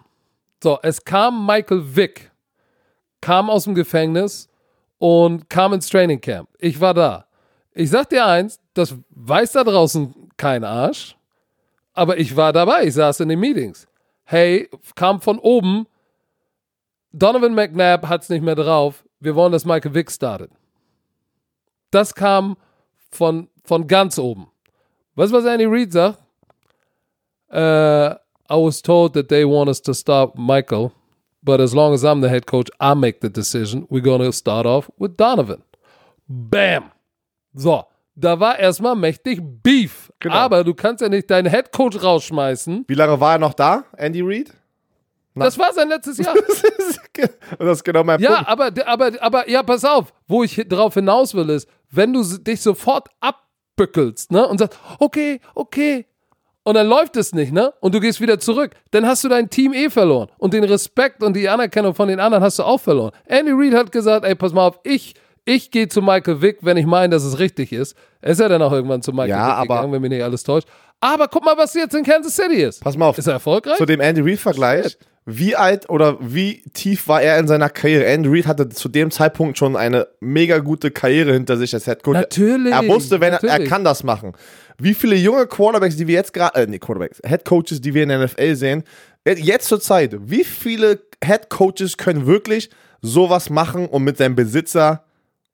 So, 0.61 0.79
es 0.81 1.03
kam 1.03 1.45
Michael 1.45 1.83
Vick, 1.95 2.31
kam 3.21 3.49
aus 3.49 3.63
dem 3.63 3.75
Gefängnis 3.75 4.49
und 4.97 5.49
kam 5.49 5.73
ins 5.73 5.87
Training 5.87 6.19
Camp. 6.19 6.49
Ich 6.59 6.79
war 6.81 6.93
da. 6.93 7.25
Ich 7.73 7.89
sag 7.89 8.09
dir 8.09 8.25
eins, 8.25 8.59
das 8.73 8.95
weiß 9.11 9.53
da 9.53 9.63
draußen 9.63 10.13
kein 10.35 10.63
Arsch, 10.63 11.15
aber 11.93 12.17
ich 12.17 12.35
war 12.35 12.51
dabei, 12.51 12.85
ich 12.85 12.93
saß 12.93 13.21
in 13.21 13.29
den 13.29 13.39
Meetings. 13.39 13.87
Hey, 14.25 14.69
kam 14.95 15.21
von 15.21 15.39
oben, 15.39 15.87
Donovan 17.11 17.55
McNabb 17.55 18.07
hat's 18.07 18.29
nicht 18.29 18.43
mehr 18.43 18.55
drauf, 18.55 19.05
wir 19.19 19.35
wollen, 19.35 19.51
dass 19.51 19.65
Michael 19.65 19.93
Vick 19.93 20.11
startet. 20.11 20.51
Das 21.91 22.13
kam 22.13 22.57
von, 23.09 23.49
von 23.63 23.87
ganz 23.87 24.19
oben. 24.19 24.51
Weißt 25.15 25.31
du, 25.31 25.37
was 25.37 25.45
Andy 25.45 25.65
Reid 25.65 25.91
sagt? 25.91 26.19
Äh, 27.51 28.09
I 28.51 28.55
was 28.55 28.81
told 28.81 29.13
that 29.13 29.27
they 29.29 29.43
want 29.45 29.69
us 29.69 29.81
to 29.83 29.93
start 29.93 30.35
Michael, 30.37 30.91
but 31.41 31.59
as 31.59 31.73
long 31.73 31.93
as 31.93 32.03
I'm 32.03 32.21
the 32.21 32.29
head 32.29 32.45
coach, 32.47 32.69
I 32.79 32.93
make 32.95 33.19
the 33.21 33.29
decision. 33.29 33.85
We're 33.89 34.01
going 34.03 34.21
to 34.21 34.31
start 34.31 34.65
off 34.65 34.89
with 34.97 35.17
Donovan. 35.17 35.63
Bam! 36.27 36.91
So, 37.53 37.83
da 38.15 38.39
war 38.39 38.57
erstmal 38.59 38.95
mächtig 38.95 39.39
Beef. 39.63 40.11
Genau. 40.19 40.35
Aber 40.35 40.63
du 40.63 40.73
kannst 40.73 41.01
ja 41.01 41.09
nicht 41.09 41.29
deinen 41.29 41.49
Head 41.49 41.71
Coach 41.71 42.01
rausschmeißen. 42.03 42.85
Wie 42.87 42.93
lange 42.95 43.19
war 43.19 43.33
er 43.33 43.39
noch 43.39 43.53
da, 43.53 43.85
Andy 43.97 44.21
Reid? 44.21 44.53
Das 45.35 45.57
war 45.57 45.71
sein 45.73 45.87
letztes 45.89 46.17
Jahr. 46.17 46.35
Das 47.59 47.77
ist 47.79 47.83
genau 47.83 48.03
mein 48.05 48.19
Ja, 48.21 48.35
Punkt. 48.43 48.47
aber, 48.49 48.71
aber, 48.87 49.11
aber, 49.21 49.49
ja, 49.49 49.61
pass 49.61 49.83
auf, 49.83 50.13
wo 50.27 50.43
ich 50.43 50.55
drauf 50.69 50.93
hinaus 50.93 51.33
will, 51.33 51.49
ist, 51.49 51.67
wenn 51.91 52.13
du 52.13 52.23
dich 52.23 52.61
sofort 52.61 53.09
abbückelst, 53.19 54.31
ne, 54.31 54.47
und 54.47 54.57
sagst, 54.59 54.79
okay, 54.99 55.41
okay, 55.53 56.05
und 56.63 56.75
dann 56.75 56.87
läuft 56.87 57.15
es 57.17 57.33
nicht, 57.33 57.51
ne, 57.53 57.73
und 57.79 57.95
du 57.95 57.99
gehst 57.99 58.21
wieder 58.21 58.39
zurück, 58.39 58.71
dann 58.91 59.05
hast 59.05 59.23
du 59.23 59.29
dein 59.29 59.49
Team 59.49 59.73
eh 59.73 59.89
verloren. 59.89 60.29
Und 60.37 60.53
den 60.53 60.63
Respekt 60.63 61.23
und 61.23 61.35
die 61.35 61.47
Anerkennung 61.49 61.95
von 61.95 62.07
den 62.07 62.19
anderen 62.19 62.43
hast 62.43 62.59
du 62.59 62.63
auch 62.63 62.79
verloren. 62.79 63.11
Andy 63.25 63.51
Reid 63.53 63.73
hat 63.73 63.91
gesagt, 63.91 64.25
ey, 64.25 64.35
pass 64.35 64.53
mal 64.53 64.67
auf, 64.67 64.79
ich, 64.83 65.13
Ich 65.45 65.71
gehe 65.71 65.87
zu 65.87 66.01
Michael 66.03 66.41
Vick, 66.43 66.57
wenn 66.61 66.77
ich 66.77 66.85
meine, 66.85 67.09
dass 67.15 67.23
es 67.23 67.39
richtig 67.39 67.71
ist. 67.73 67.95
Er 68.21 68.31
ist 68.33 68.39
ja 68.39 68.47
dann 68.49 68.61
auch 68.61 68.71
irgendwann 68.73 69.01
zu 69.01 69.11
Michael 69.13 69.29
Ja, 69.29 69.47
Vick 69.47 69.53
aber- 69.55 69.75
gegangen, 69.75 69.93
wenn 69.93 70.01
mich 70.01 70.11
nicht 70.11 70.23
alles 70.23 70.43
täuscht. 70.43 70.67
Aber 70.99 71.27
guck 71.27 71.43
mal, 71.43 71.57
was 71.57 71.73
jetzt 71.73 71.95
in 71.95 72.03
Kansas 72.03 72.35
City 72.35 72.61
ist. 72.61 72.83
Pass 72.83 72.95
mal 72.97 73.07
auf. 73.07 73.17
Ist 73.17 73.25
er 73.25 73.33
erfolgreich? 73.33 73.77
Zu 73.77 73.85
dem 73.85 73.99
Andy 74.01 74.21
Reid-Vergleich. 74.21 74.97
Wie 75.25 75.55
alt 75.55 75.89
oder 75.89 76.17
wie 76.19 76.61
tief 76.73 77.07
war 77.07 77.21
er 77.21 77.39
in 77.39 77.47
seiner 77.47 77.69
Karriere? 77.69 78.05
Andy 78.05 78.29
Reid 78.29 78.47
hatte 78.47 78.69
zu 78.69 78.89
dem 78.89 79.09
Zeitpunkt 79.11 79.57
schon 79.57 79.75
eine 79.75 80.07
mega 80.19 80.57
gute 80.59 80.91
Karriere 80.91 81.33
hinter 81.33 81.55
sich 81.57 81.73
als 81.73 81.85
Head 81.85 82.03
Coach. 82.03 82.15
Natürlich, 82.17 82.73
Er 82.73 82.87
wusste, 82.87 83.19
wenn 83.21 83.33
er, 83.33 83.43
er 83.43 83.63
kann 83.65 83.83
das 83.83 84.03
machen. 84.03 84.33
Wie 84.79 84.93
viele 84.93 85.15
junge 85.15 85.45
Quarterbacks, 85.45 85.97
die 85.97 86.07
wir 86.07 86.15
jetzt 86.15 86.33
gerade, 86.33 86.61
äh, 86.61 86.67
nee, 86.67 86.79
Quarterbacks, 86.79 87.21
Head 87.25 87.45
Coaches, 87.45 87.81
die 87.81 87.93
wir 87.93 88.03
in 88.03 88.09
der 88.09 88.25
NFL 88.25 88.55
sehen, 88.55 88.83
äh, 89.25 89.35
jetzt 89.35 89.67
zur 89.67 89.81
Zeit, 89.81 90.15
wie 90.21 90.43
viele 90.43 91.01
Head 91.23 91.49
Coaches 91.49 91.97
können 91.97 92.25
wirklich 92.25 92.69
sowas 93.01 93.49
machen 93.49 93.87
und 93.87 94.03
mit 94.03 94.17
seinem 94.17 94.35
Besitzer 94.35 95.03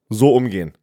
so 0.09 0.33
umgehen? 0.33 0.73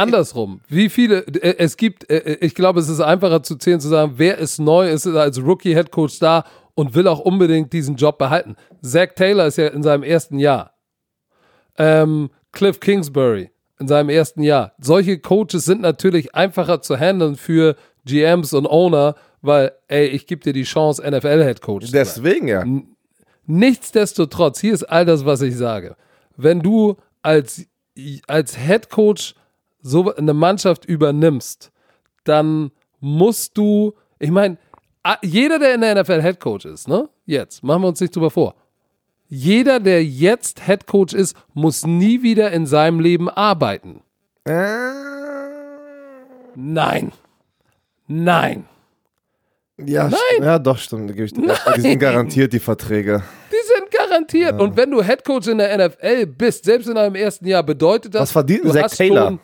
Andersrum. 0.00 0.60
Wie 0.68 0.88
viele, 0.88 1.26
äh, 1.26 1.56
es 1.58 1.76
gibt, 1.76 2.08
äh, 2.08 2.38
ich 2.40 2.54
glaube, 2.54 2.78
es 2.78 2.88
ist 2.88 3.00
einfacher 3.00 3.42
zu 3.42 3.56
zählen, 3.56 3.80
zu 3.80 3.88
sagen, 3.88 4.14
wer 4.16 4.38
ist 4.38 4.60
neu, 4.60 4.88
ist 4.88 5.06
als 5.06 5.40
Rookie-Headcoach 5.40 6.18
da 6.20 6.44
und 6.74 6.94
will 6.94 7.08
auch 7.08 7.18
unbedingt 7.18 7.72
diesen 7.72 7.96
Job 7.96 8.18
behalten. 8.18 8.54
Zach 8.82 9.08
Taylor 9.16 9.46
ist 9.46 9.58
ja 9.58 9.68
in 9.68 9.82
seinem 9.82 10.04
ersten 10.04 10.38
Jahr. 10.38 10.74
Ähm, 11.78 12.30
Cliff 12.52 12.78
Kingsbury 12.78 13.50
in 13.78 13.88
seinem 13.88 14.08
ersten 14.08 14.42
Jahr. 14.42 14.72
Solche 14.78 15.18
Coaches 15.18 15.64
sind 15.64 15.80
natürlich 15.80 16.34
einfacher 16.34 16.80
zu 16.80 16.96
handeln 16.96 17.36
für 17.36 17.76
GMs 18.04 18.52
und 18.52 18.66
Owner, 18.66 19.16
weil, 19.42 19.72
ey, 19.88 20.06
ich 20.06 20.26
gebe 20.26 20.42
dir 20.42 20.52
die 20.52 20.62
Chance, 20.64 21.02
NFL-Headcoach 21.02 21.82
zu 21.82 21.86
sein. 21.86 21.98
deswegen 22.00 22.48
ja. 22.48 22.64
Nichtsdestotrotz, 23.46 24.60
hier 24.60 24.74
ist 24.74 24.84
all 24.84 25.04
das, 25.04 25.24
was 25.24 25.40
ich 25.42 25.56
sage. 25.56 25.96
Wenn 26.36 26.60
du 26.60 26.96
als, 27.22 27.66
als 28.26 28.56
Head 28.56 28.90
Coach 28.90 29.34
so 29.82 30.14
eine 30.14 30.34
Mannschaft 30.34 30.84
übernimmst, 30.84 31.70
dann 32.24 32.72
musst 32.98 33.56
du, 33.56 33.94
ich 34.18 34.30
meine, 34.30 34.58
jeder, 35.22 35.60
der 35.60 35.74
in 35.74 35.80
der 35.80 36.02
NFL 36.02 36.22
Head 36.22 36.40
Coach 36.40 36.64
ist, 36.64 36.88
ne? 36.88 37.08
Jetzt, 37.24 37.62
machen 37.62 37.82
wir 37.82 37.88
uns 37.88 38.00
nicht 38.00 38.14
drüber 38.14 38.30
vor. 38.30 38.56
Jeder, 39.28 39.80
der 39.80 40.04
jetzt 40.04 40.66
Head 40.66 40.86
Coach 40.86 41.12
ist, 41.14 41.36
muss 41.52 41.84
nie 41.84 42.22
wieder 42.22 42.52
in 42.52 42.66
seinem 42.66 43.00
Leben 43.00 43.28
arbeiten. 43.28 44.02
Nein. 46.54 47.12
Nein. 48.06 48.64
Ja, 49.78 50.08
Nein. 50.08 50.42
ja, 50.42 50.58
doch, 50.58 50.78
stimmt. 50.78 51.10
Die 51.18 51.26
sind 51.80 51.98
garantiert 51.98 52.52
die 52.52 52.60
Verträge. 52.60 53.22
Die 53.50 53.66
sind 53.66 53.90
garantiert. 53.90 54.58
Und 54.58 54.76
wenn 54.76 54.90
du 54.90 55.02
Head 55.02 55.22
Coach 55.24 55.48
in 55.48 55.58
der 55.58 55.76
NFL 55.88 56.26
bist, 56.26 56.64
selbst 56.64 56.88
in 56.88 56.94
deinem 56.94 57.14
ersten 57.14 57.46
Jahr, 57.46 57.62
bedeutet 57.62 58.14
das. 58.14 58.22
Was 58.22 58.32
verdient 58.32 58.64
hast 58.64 58.96
Taylor? 58.96 59.38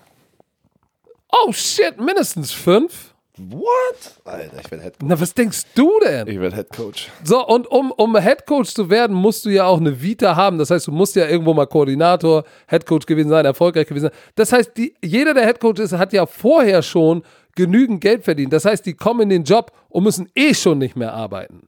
Oh 1.31 1.53
shit, 1.53 2.01
mindestens 2.01 2.53
fünf. 2.53 3.12
What? 3.51 4.21
Alter, 4.25 4.61
ich 4.61 4.71
werde 4.71 4.85
Head, 4.85 4.95
Na, 5.03 5.21
was 5.21 5.35
denkst 5.35 5.63
du 5.75 5.91
denn? 6.05 6.29
ich 6.29 6.39
werd 6.39 6.55
Head 6.55 6.71
Coach. 6.71 7.09
So, 7.25 7.47
und 7.47 7.67
um, 7.67 7.91
um 7.93 8.17
Head 8.19 8.47
Coach 8.47 8.75
zu 8.75 8.89
werden, 8.91 9.17
musst 9.17 9.45
du 9.45 9.51
ja 9.51 9.65
auch 9.65 9.79
eine 9.81 10.01
Vita 10.01 10.37
haben. 10.37 10.59
Das 10.59 10.71
heißt, 10.71 10.87
du 10.87 10.93
musst 10.93 11.17
ja 11.17 11.27
irgendwo 11.27 11.55
mal 11.55 11.67
Koordinator, 11.67 12.45
Head 12.69 12.87
Coach 12.87 13.07
gewesen 13.07 13.31
sein, 13.31 13.45
erfolgreich 13.45 13.87
gewesen 13.87 14.05
sein. 14.05 14.19
Das 14.35 14.53
heißt, 14.53 14.77
die, 14.77 14.95
jeder, 15.03 15.35
der 15.35 15.45
Head 15.47 15.61
Coach 15.61 15.81
ist, 15.81 15.93
hat 15.93 16.13
ja 16.13 16.27
vorher 16.27 16.83
schon 16.83 17.23
genügend 17.55 18.01
Geld 18.01 18.25
verdient. 18.25 18.53
Das 18.53 18.65
heißt, 18.65 18.85
die 18.87 18.95
kommen 18.95 19.23
in 19.23 19.29
den 19.31 19.45
Job 19.45 19.73
und 19.89 20.05
müssen 20.05 20.29
eh 20.35 20.55
schon 20.55 20.79
nicht 20.79 20.97
mehr 20.97 21.13
arbeiten. 21.13 21.67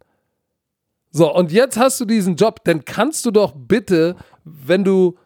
So, 1.10 1.32
und 1.32 1.52
jetzt 1.52 1.76
hast 1.76 2.00
du 2.00 2.04
diesen 2.04 2.36
Job, 2.36 2.64
dann 2.64 2.84
kannst 2.84 3.24
du 3.24 3.30
doch 3.30 3.52
bitte, 3.54 4.16
wenn 4.44 4.82
du, 4.82 5.16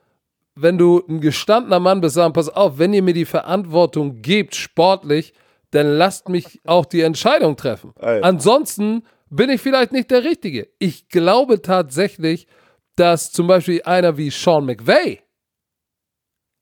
wenn 0.54 0.76
du 0.76 1.02
ein 1.08 1.20
gestandener 1.20 1.80
Mann 1.80 2.00
bist, 2.00 2.14
sagen, 2.14 2.32
pass 2.32 2.48
auf, 2.48 2.78
wenn 2.78 2.92
ihr 2.92 3.02
mir 3.02 3.14
die 3.14 3.24
Verantwortung 3.24 4.20
gebt, 4.20 4.54
sportlich, 4.54 5.32
dann 5.70 5.86
lasst 5.86 6.28
mich 6.28 6.60
auch 6.64 6.84
die 6.86 7.02
Entscheidung 7.02 7.56
treffen. 7.56 7.92
Ey. 8.00 8.22
Ansonsten 8.22 9.02
bin 9.30 9.50
ich 9.50 9.60
vielleicht 9.60 9.92
nicht 9.92 10.10
der 10.10 10.24
Richtige. 10.24 10.68
Ich 10.78 11.08
glaube 11.08 11.60
tatsächlich, 11.60 12.46
dass 12.96 13.30
zum 13.32 13.46
Beispiel 13.46 13.82
einer 13.84 14.16
wie 14.16 14.30
Sean 14.30 14.64
McVay 14.64 15.20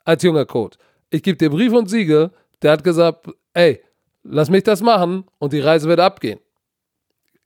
als 0.05 0.23
junger 0.23 0.45
Coach, 0.47 0.77
ich 1.11 1.23
gebe 1.23 1.37
dir 1.39 1.51
Brief 1.51 1.73
und 1.73 1.89
Siegel, 1.89 2.31
der 2.63 2.73
hat 2.73 2.85
gesagt, 2.85 3.29
ey, 3.55 3.81
lass 4.23 4.51
mich 4.51 4.65
das 4.65 4.81
machen 4.83 5.25
und 5.39 5.53
die 5.53 5.61
Reise 5.61 5.89
wird 5.89 6.01
abgehen. 6.01 6.41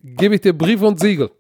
Gebe 0.03 0.35
ich 0.37 0.41
dir 0.41 0.53
Brief 0.57 0.81
und 0.83 0.99
Siegel. 0.99 1.31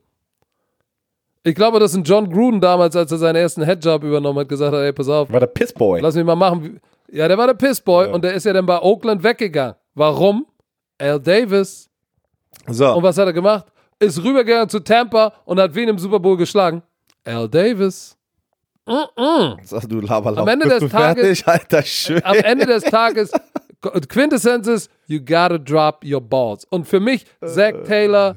Ich 1.42 1.54
glaube, 1.54 1.80
dass 1.80 1.94
ein 1.94 2.04
John 2.04 2.30
Gruden 2.30 2.60
damals, 2.60 2.94
als 2.94 3.10
er 3.10 3.16
seinen 3.18 3.36
ersten 3.36 3.62
Headjob 3.62 4.04
übernommen 4.04 4.40
hat, 4.40 4.48
gesagt 4.50 4.74
hat, 4.74 4.82
ey, 4.82 4.92
pass 4.92 5.08
auf, 5.08 5.32
War 5.32 5.40
der 5.40 5.46
Pissboy. 5.46 6.00
lass 6.00 6.14
mich 6.14 6.24
mal 6.24 6.36
machen. 6.36 6.78
Ja, 7.10 7.26
der 7.26 7.38
war 7.38 7.46
der 7.46 7.54
Pissboy 7.54 8.08
und 8.08 8.22
der 8.22 8.34
ist 8.34 8.44
ja 8.44 8.52
dann 8.52 8.66
bei 8.66 8.78
Oakland 8.80 9.22
weggegangen. 9.22 9.74
Warum? 9.94 10.46
Al 10.98 11.18
Davis. 11.20 11.88
So. 12.68 12.94
Und 12.94 13.02
was 13.02 13.16
hat 13.18 13.26
er 13.26 13.32
gemacht? 13.32 13.66
Ist 13.98 14.22
rübergegangen 14.22 14.68
zu 14.68 14.80
Tampa 14.80 15.32
und 15.44 15.58
hat 15.60 15.74
wen 15.74 15.88
im 15.88 15.98
Super 15.98 16.18
Bowl 16.20 16.36
geschlagen? 16.36 16.82
Al 17.24 17.48
Davis. 17.48 18.16
Sag 19.62 19.88
du 19.88 20.00
Laberlauf. 20.00 20.38
Am 20.40 20.48
Ende 20.48 20.66
Bist 20.68 20.82
des 20.82 20.90
du 20.90 20.96
Tages- 20.96 21.22
fertig, 21.42 21.46
Alter, 21.48 21.82
schön. 21.82 22.24
Am 22.24 22.36
Ende 22.36 22.66
des 22.66 22.82
Tages, 22.84 23.30
Quintessenz 24.08 24.66
ist, 24.66 24.90
you 25.06 25.20
gotta 25.20 25.58
drop 25.58 26.04
your 26.04 26.20
balls. 26.20 26.64
Und 26.70 26.86
für 26.88 26.98
mich, 27.00 27.24
Zach 27.44 27.72
Taylor, 27.86 28.36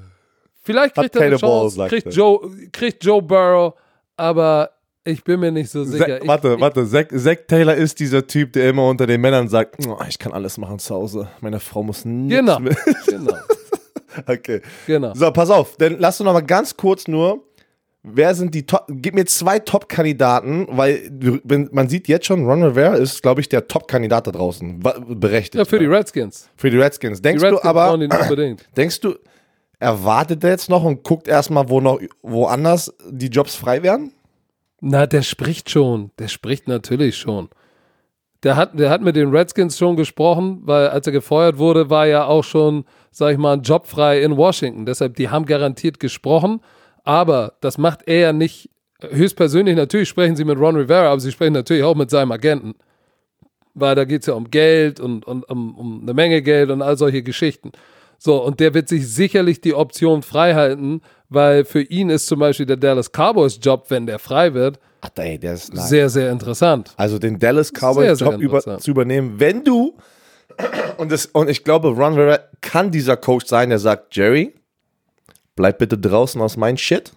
vielleicht 0.61 0.95
kriegt 0.95 1.15
Hat 1.15 1.21
er 1.21 1.21
eine 1.27 1.37
Balls, 1.37 1.41
Chance, 1.41 1.75
sagt 1.75 1.89
kriegt. 1.89 2.13
Joe, 2.13 2.39
kriegt 2.71 3.03
Joe 3.03 3.21
Burrow, 3.21 3.73
aber 4.15 4.69
ich 5.05 5.23
bin 5.23 5.39
mir 5.39 5.51
nicht 5.51 5.69
so 5.69 5.83
sicher. 5.83 6.19
Zack, 6.19 6.27
warte, 6.27 6.53
ich, 6.55 6.61
warte. 6.61 6.87
Zack, 6.87 7.09
Zack 7.17 7.47
Taylor 7.47 7.75
ist 7.75 7.99
dieser 7.99 8.25
Typ, 8.25 8.53
der 8.53 8.69
immer 8.69 8.87
unter 8.87 9.05
den 9.07 9.19
Männern 9.21 9.47
sagt, 9.49 9.75
"Oh, 9.87 9.97
ich 10.07 10.17
kann 10.19 10.31
alles 10.33 10.57
machen 10.57 10.79
zu 10.79 10.95
Hause. 10.95 11.27
Meine 11.41 11.59
Frau 11.59 11.83
muss 11.83 12.05
nichts 12.05 12.35
Genau, 12.39 12.59
mehr. 12.59 12.75
genau, 13.07 13.33
Okay. 14.27 14.61
genau. 14.87 15.13
So, 15.15 15.31
pass 15.31 15.49
auf. 15.49 15.75
Dann 15.77 15.97
lass 15.99 16.17
du 16.19 16.23
noch 16.23 16.33
mal 16.33 16.41
ganz 16.41 16.75
kurz 16.77 17.07
nur. 17.07 17.43
Wer 18.05 18.35
sind 18.35 18.53
die 18.53 18.65
Top? 18.65 18.85
Gib 18.89 19.15
mir 19.15 19.25
zwei 19.25 19.59
Top-Kandidaten, 19.59 20.67
weil 20.69 21.09
wenn, 21.45 21.69
man 21.71 21.87
sieht 21.87 22.09
jetzt 22.09 22.25
schon, 22.25 22.45
Ron 22.45 22.61
Rivera 22.61 22.95
ist, 22.95 23.21
glaube 23.23 23.39
ich, 23.39 23.47
der 23.47 23.65
Top-Kandidat 23.67 24.27
da 24.27 24.31
draußen. 24.31 24.79
Berechtigt. 25.07 25.55
Ja, 25.55 25.63
für 25.63 25.79
die 25.79 25.85
Redskins. 25.85 26.49
Für 26.57 26.69
die 26.69 26.77
Redskins. 26.77 27.19
Die 27.19 27.21
Denkst 27.21 27.41
Redskins 27.43 27.61
du 27.61 27.67
aber, 27.67 27.95
ihn 27.95 28.11
unbedingt. 28.11 28.67
denkst 28.77 28.99
du, 28.99 29.15
erwartet 29.79 30.43
er 30.43 30.49
jetzt 30.51 30.69
noch 30.69 30.83
und 30.83 31.01
guckt 31.03 31.29
erstmal, 31.29 31.69
wo 31.69 31.79
noch 31.79 31.99
woanders 32.21 32.93
die 33.09 33.27
Jobs 33.27 33.55
frei 33.55 33.83
werden? 33.83 34.11
Na, 34.85 35.05
der 35.05 35.21
spricht 35.21 35.69
schon. 35.69 36.11
Der 36.19 36.27
spricht 36.27 36.67
natürlich 36.67 37.15
schon. 37.15 37.47
Der 38.43 38.57
hat, 38.57 38.77
der 38.77 38.89
hat 38.89 39.01
mit 39.01 39.15
den 39.15 39.29
Redskins 39.29 39.77
schon 39.77 39.95
gesprochen, 39.95 40.59
weil 40.63 40.89
als 40.89 41.07
er 41.07 41.13
gefeuert 41.13 41.57
wurde, 41.57 41.89
war 41.89 42.05
ja 42.05 42.25
auch 42.25 42.43
schon, 42.43 42.83
sag 43.09 43.31
ich 43.31 43.37
mal, 43.37 43.53
ein 43.53 43.61
Job 43.61 43.87
frei 43.87 44.21
in 44.21 44.35
Washington. 44.35 44.85
Deshalb, 44.85 45.15
die 45.15 45.29
haben 45.29 45.45
garantiert 45.45 46.01
gesprochen. 46.01 46.59
Aber 47.05 47.53
das 47.61 47.77
macht 47.77 48.01
er 48.07 48.19
ja 48.19 48.33
nicht 48.33 48.71
höchstpersönlich. 48.99 49.77
Natürlich 49.77 50.09
sprechen 50.09 50.35
sie 50.35 50.43
mit 50.43 50.59
Ron 50.59 50.75
Rivera, 50.75 51.13
aber 51.13 51.21
sie 51.21 51.31
sprechen 51.31 51.53
natürlich 51.53 51.83
auch 51.83 51.95
mit 51.95 52.09
seinem 52.09 52.33
Agenten. 52.33 52.75
Weil 53.73 53.95
da 53.95 54.03
geht 54.03 54.23
es 54.23 54.27
ja 54.27 54.33
um 54.33 54.51
Geld 54.51 54.99
und, 54.99 55.25
und 55.25 55.49
um, 55.49 55.75
um 55.77 56.01
eine 56.01 56.13
Menge 56.13 56.41
Geld 56.41 56.71
und 56.71 56.81
all 56.81 56.97
solche 56.97 57.23
Geschichten. 57.23 57.71
So, 58.17 58.43
und 58.43 58.59
der 58.59 58.73
wird 58.73 58.89
sich 58.89 59.07
sicherlich 59.07 59.61
die 59.61 59.73
Option 59.73 60.23
freihalten, 60.23 61.01
weil 61.33 61.65
für 61.65 61.81
ihn 61.81 62.09
ist 62.09 62.27
zum 62.27 62.39
Beispiel 62.39 62.65
der 62.65 62.77
Dallas 62.77 63.09
Cowboys 63.11 63.59
Job, 63.61 63.85
wenn 63.89 64.05
der 64.05 64.19
frei 64.19 64.53
wird, 64.53 64.79
Ach, 65.01 65.09
ey, 65.17 65.37
der 65.37 65.55
ist 65.55 65.73
nice. 65.73 65.89
sehr, 65.89 66.09
sehr 66.09 66.31
interessant. 66.31 66.93
Also 66.95 67.19
den 67.19 67.37
Dallas 67.39 67.71
Cowboys 67.71 68.19
Job 68.19 68.39
über, 68.39 68.79
zu 68.79 68.91
übernehmen, 68.91 69.39
wenn 69.39 69.63
du 69.63 69.97
und, 70.97 71.11
das, 71.11 71.25
und 71.27 71.49
ich 71.49 71.63
glaube, 71.63 71.89
Ron 71.89 72.13
Rivera 72.13 72.39
kann 72.61 72.91
dieser 72.91 73.17
Coach 73.17 73.47
sein, 73.47 73.69
der 73.69 73.79
sagt, 73.79 74.15
Jerry, 74.15 74.53
bleib 75.55 75.79
bitte 75.79 75.97
draußen 75.97 76.39
aus 76.41 76.57
meinem 76.57 76.77
Shit. 76.77 77.11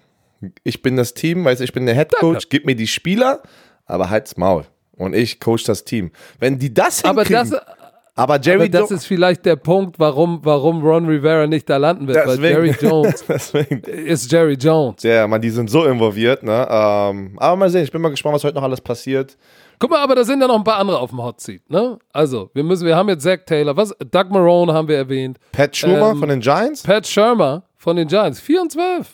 Ich 0.65 0.83
bin 0.83 0.97
das 0.97 1.15
Team, 1.15 1.45
weißt 1.45 1.61
du, 1.61 1.65
ich 1.65 1.73
bin 1.73 1.87
der 1.87 1.95
Head 1.95 2.13
Coach, 2.19 2.49
gib 2.49 2.67
mir 2.67 2.77
die 2.77 2.87
Spieler, 2.87 3.43
aber 3.85 4.11
halt's 4.11 4.37
Maul. 4.37 4.65
Und 4.97 5.15
ich 5.15 5.41
coach 5.41 5.65
das 5.65 5.85
Team. 5.85 6.11
Wenn 6.39 6.59
die 6.59 6.73
das 6.73 7.05
Aber 7.05 7.23
hinkriegen, 7.23 7.51
das, 7.51 7.61
aber 8.17 8.41
Jerry 8.41 8.63
aber 8.63 8.69
das 8.71 8.91
Jo- 8.91 8.97
ist 8.97 9.07
vielleicht 9.07 9.45
der 9.47 9.55
Punkt, 9.57 9.99
warum, 10.01 10.41
warum 10.43 10.83
Ron 10.83 11.07
Rivera 11.07 11.47
nicht 11.47 11.69
da 11.71 11.77
landen 11.77 12.09
wird, 12.09 12.17
weil 12.27 12.37
Deswegen. 12.39 12.55
Jerry 12.55 12.75
Jones 12.81 13.25
ist 13.87 14.33
Jerry 14.33 14.55
Jones. 14.55 15.03
ja, 15.05 15.27
man, 15.29 15.41
die 15.41 15.51
sind 15.51 15.71
so 15.71 15.85
involviert, 15.85 16.43
ne? 16.43 16.67
Ähm, 16.69 17.35
aber 17.37 17.57
mal 17.57 17.71
sehen, 17.71 17.85
ich 17.85 17.93
bin 17.93 18.01
mal 18.03 18.09
gespannt, 18.09 18.35
was 18.35 18.43
heute 18.45 18.57
noch 18.57 18.63
alles 18.65 18.81
passiert. 18.81 19.37
Guck 19.79 19.91
mal, 19.91 20.03
aber 20.03 20.15
da 20.15 20.25
sind 20.25 20.41
ja 20.41 20.47
noch 20.49 20.57
ein 20.57 20.65
paar 20.65 20.79
andere 20.79 20.99
auf 20.99 21.11
dem 21.11 21.23
Hot 21.23 21.39
Seat, 21.41 21.69
ne? 21.69 21.99
Also, 22.13 22.51
wir 22.55 22.65
müssen, 22.65 22.87
wir 22.87 22.97
haben 22.97 23.11
jetzt 23.11 23.23
Zach 23.23 23.41
Taylor, 23.45 23.77
was? 23.77 23.95
Doug 24.11 24.31
Marone 24.31 24.73
haben 24.73 24.89
wir 24.89 24.97
erwähnt. 24.97 25.39
Pat 25.53 25.77
Schumer 25.77 26.13
Ähm, 26.13 26.19
von 26.19 26.29
den 26.31 26.41
Giants? 26.41 26.83
Pat 26.83 27.07
Shermer 27.07 27.65
von 27.77 27.95
den 27.97 28.09
Giants, 28.09 28.41
4 28.41 28.63
und 28.63 28.73
12. 28.73 29.09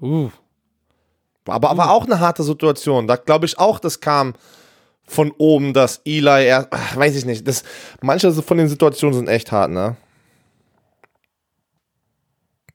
Uh, 0.00 0.30
Aber, 1.46 1.70
aber 1.70 1.90
auch 1.90 2.06
eine 2.06 2.18
harte 2.20 2.42
Situation. 2.42 3.06
Da 3.06 3.16
glaube 3.16 3.46
ich 3.46 3.58
auch, 3.58 3.78
das 3.78 4.00
kam 4.00 4.32
von 5.12 5.32
oben, 5.38 5.72
dass 5.72 6.00
Eli, 6.04 6.46
er, 6.46 6.66
ach, 6.70 6.96
weiß 6.96 7.16
ich 7.16 7.24
nicht, 7.24 7.46
das, 7.46 7.62
manche 8.00 8.32
von 8.32 8.56
den 8.58 8.68
Situationen 8.68 9.14
sind 9.14 9.28
echt 9.28 9.52
hart, 9.52 9.70
ne? 9.70 9.96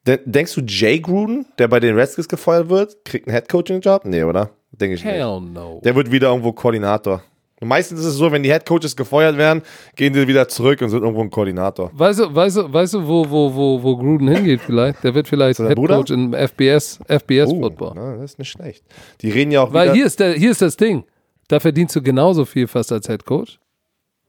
De- 0.06 0.19
Denkst 0.26 0.54
du, 0.56 0.62
Jay 0.62 1.00
Gruden, 1.00 1.45
der 1.58 1.67
bei 1.67 1.80
den 1.80 1.95
Redskins 1.95 2.28
gefeuert 2.28 2.69
wird, 2.69 3.04
kriegt 3.04 3.28
einen 3.28 3.34
Headcoaching-Job? 3.34 4.06
Nee, 4.06 4.23
oder? 4.23 4.52
Denke 4.71 4.95
ich 4.95 5.04
nicht. 5.04 5.13
Hell 5.13 5.41
no. 5.41 5.82
Der 5.84 5.95
wird 5.95 6.12
wieder 6.12 6.30
irgendwo 6.30 6.54
Koordinator. 6.54 7.21
Und 7.60 7.69
meistens 7.69 8.00
ist 8.02 8.06
es 8.06 8.13
so, 8.15 8.32
wenn 8.32 8.43
die 8.43 8.52
Headcoaches 8.52 8.95
gefeuert 8.95 9.36
werden, 9.36 9.63
gehen 9.95 10.13
die 10.13 10.28
wieder 10.28 10.47
zurück 10.47 10.80
und 10.82 10.89
sind 10.89 11.02
irgendwo 11.02 11.23
ein 11.23 11.32
Koordinator. 11.32 11.89
Weißt 11.93 12.19
du, 12.19 12.34
weißt 12.36 12.58
du, 12.58 12.71
weißt 12.71 12.93
du 12.93 13.08
wo, 13.08 13.28
wo, 13.30 13.54
wo, 13.56 13.82
wo 13.84 13.97
Gruden 13.97 14.28
hingeht 14.28 14.62
vielleicht? 14.62 15.04
Der 15.04 15.15
wird 15.15 15.28
vielleicht 15.28 15.58
der 15.60 15.69
Head 15.69 15.76
Bruder? 15.76 15.95
Coach 15.97 16.12
im 16.12 16.34
FBS, 16.34 17.00
FBS 17.08 17.50
Oh, 17.50 17.60
Football. 17.62 17.93
na, 17.95 18.15
das 18.17 18.32
ist 18.34 18.39
nicht 18.39 18.50
schlecht. 18.52 18.84
Die 19.21 19.32
reden 19.32 19.50
ja 19.52 19.62
auch 19.63 19.73
Weil 19.73 19.86
wieder, 19.88 19.95
hier 19.95 20.06
ist, 20.06 20.19
der, 20.19 20.34
hier 20.34 20.52
ist 20.52 20.62
das 20.62 20.78
Ding. 20.78 21.04
Da 21.47 21.60
verdienst 21.60 21.95
du 21.95 22.01
genauso 22.01 22.45
viel 22.45 22.67
fast 22.67 22.91
als 22.91 23.07
Head 23.07 23.25
Coach. 23.25 23.60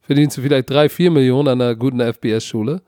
Verdienst 0.00 0.36
du 0.36 0.42
vielleicht 0.42 0.70
drei, 0.70 0.88
vier 0.88 1.10
Millionen 1.10 1.48
an 1.48 1.60
einer 1.60 1.74
guten 1.74 2.00
FBS-Schule 2.00 2.80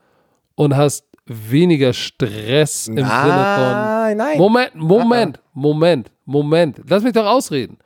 und 0.55 0.75
hast 0.75 1.05
weniger 1.25 1.93
Stress 1.93 2.87
im 2.87 2.95
Sinne 2.95 3.05
von. 3.05 3.11
Nein, 3.11 4.17
nein. 4.17 4.37
Moment, 4.37 4.75
Moment, 4.75 5.39
Moment, 5.53 6.11
Moment. 6.25 6.81
Lass 6.87 7.03
mich 7.03 7.13
doch 7.13 7.25
ausreden. 7.25 7.77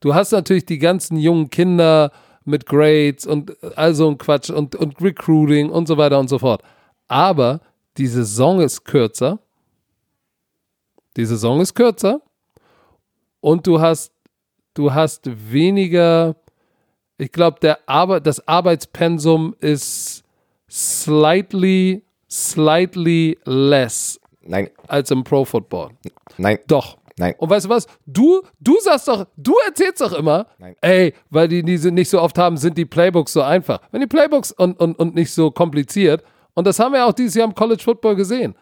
Du 0.00 0.14
hast 0.14 0.32
natürlich 0.32 0.64
die 0.64 0.78
ganzen 0.78 1.16
jungen 1.16 1.50
Kinder 1.50 2.10
mit 2.44 2.66
Grades 2.66 3.26
und 3.26 3.56
all 3.76 3.94
so 3.94 4.08
ein 4.08 4.18
Quatsch 4.18 4.50
und, 4.50 4.74
und 4.74 5.00
Recruiting 5.00 5.70
und 5.70 5.86
so 5.86 5.96
weiter 5.96 6.18
und 6.18 6.28
so 6.28 6.38
fort. 6.38 6.62
Aber 7.08 7.60
die 7.96 8.06
Saison 8.06 8.60
ist 8.60 8.84
kürzer. 8.84 9.38
Die 11.16 11.26
Saison 11.26 11.60
ist 11.60 11.74
kürzer. 11.74 12.22
Und 13.40 13.66
du 13.66 13.80
hast, 13.80 14.12
du 14.74 14.92
hast 14.94 15.28
weniger, 15.52 16.36
ich 17.18 17.32
glaube, 17.32 17.58
der 17.60 17.78
Arbe 17.86 18.20
das 18.20 18.46
Arbeitspensum 18.46 19.54
ist 19.60 20.22
slightly, 20.68 22.02
slightly 22.28 23.38
less 23.44 24.20
Nein, 24.42 24.70
als 24.88 25.10
im 25.10 25.24
Pro 25.24 25.44
Football. 25.44 25.90
nein, 26.38 26.58
Doch. 26.66 26.96
nein. 27.18 27.34
Und 27.38 27.50
weißt 27.50 27.66
du 27.66 27.70
was? 27.70 27.86
Du, 28.06 28.40
du 28.60 28.76
sagst 28.80 29.08
doch, 29.08 29.26
du 29.36 29.54
erzählst 29.66 30.00
doch 30.00 30.12
immer, 30.12 30.46
Nein. 30.58 30.76
ey, 30.80 31.14
weil 31.28 31.48
die 31.48 31.62
diese 31.62 31.90
nicht 31.90 32.08
so 32.08 32.20
oft 32.20 32.38
haben, 32.38 32.56
sind 32.56 32.78
die 32.78 32.86
Playbooks 32.86 33.32
so 33.32 33.42
einfach. 33.42 33.80
Wenn 33.90 34.00
die 34.00 34.06
Playbooks 34.06 34.52
und, 34.52 34.78
und, 34.80 34.98
und 34.98 35.14
nicht 35.14 35.32
so 35.32 35.50
kompliziert, 35.50 36.22
und 36.54 36.66
das 36.66 36.78
haben 36.78 36.92
wir 36.92 37.06
auch 37.06 37.12
dieses 37.12 37.34
Jahr 37.36 37.46
im 37.46 37.54
College 37.54 37.82
Football 37.82 38.16
gesehen. 38.16 38.54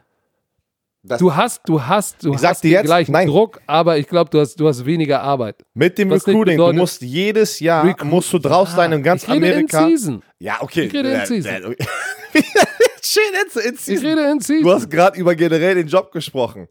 Das- 1.03 1.21
Du 1.21 1.35
hast, 1.35 1.61
du 1.67 1.81
hast, 1.81 2.25
du 2.25 2.35
hast 2.37 2.63
den 2.65 2.73
jetzt, 2.73 2.85
gleichen 2.87 3.13
nein. 3.13 3.29
Druck, 3.29 3.61
aber 3.67 3.99
ich 3.99 4.07
glaube, 4.09 4.31
du 4.31 4.41
hast, 4.41 4.57
du 4.59 4.67
hast 4.67 4.85
weniger 4.85 5.23
Arbeit. 5.23 5.65
Mit 5.75 5.97
dem 5.97 6.11
Was 6.11 6.27
Recruiting, 6.27 6.57
bedeutet- 6.57 6.77
du 6.77 6.81
musst 6.81 7.03
jedes 7.03 7.61
Jahr, 7.61 7.85
Recru- 7.85 8.05
musst 8.05 8.33
du 8.33 8.39
draus 8.39 8.75
sein 8.75 8.93
in 8.93 9.03
ganz 9.03 9.23
ich 9.23 9.29
rede 9.31 9.47
Amerika. 9.47 9.85
in 9.85 9.91
Season. 9.97 10.23
Ja, 10.41 10.57
okay. 10.61 10.85
Ich 10.87 10.93
rede 10.95 11.11
in 11.11 11.21
Äh, 11.21 11.27
Season. 11.27 11.53
äh. 11.73 11.77
Schön 13.03 13.23
in, 13.33 13.69
in 13.69 13.75
Ich 13.75 13.81
Season. 13.81 14.07
rede 14.07 14.31
in 14.31 14.39
Du 14.39 14.45
Season. 14.45 14.71
hast 14.73 14.91
gerade 14.91 15.19
über 15.19 15.35
generell 15.35 15.77
den 15.77 15.87
Job 15.87 16.13
gesprochen. 16.13 16.67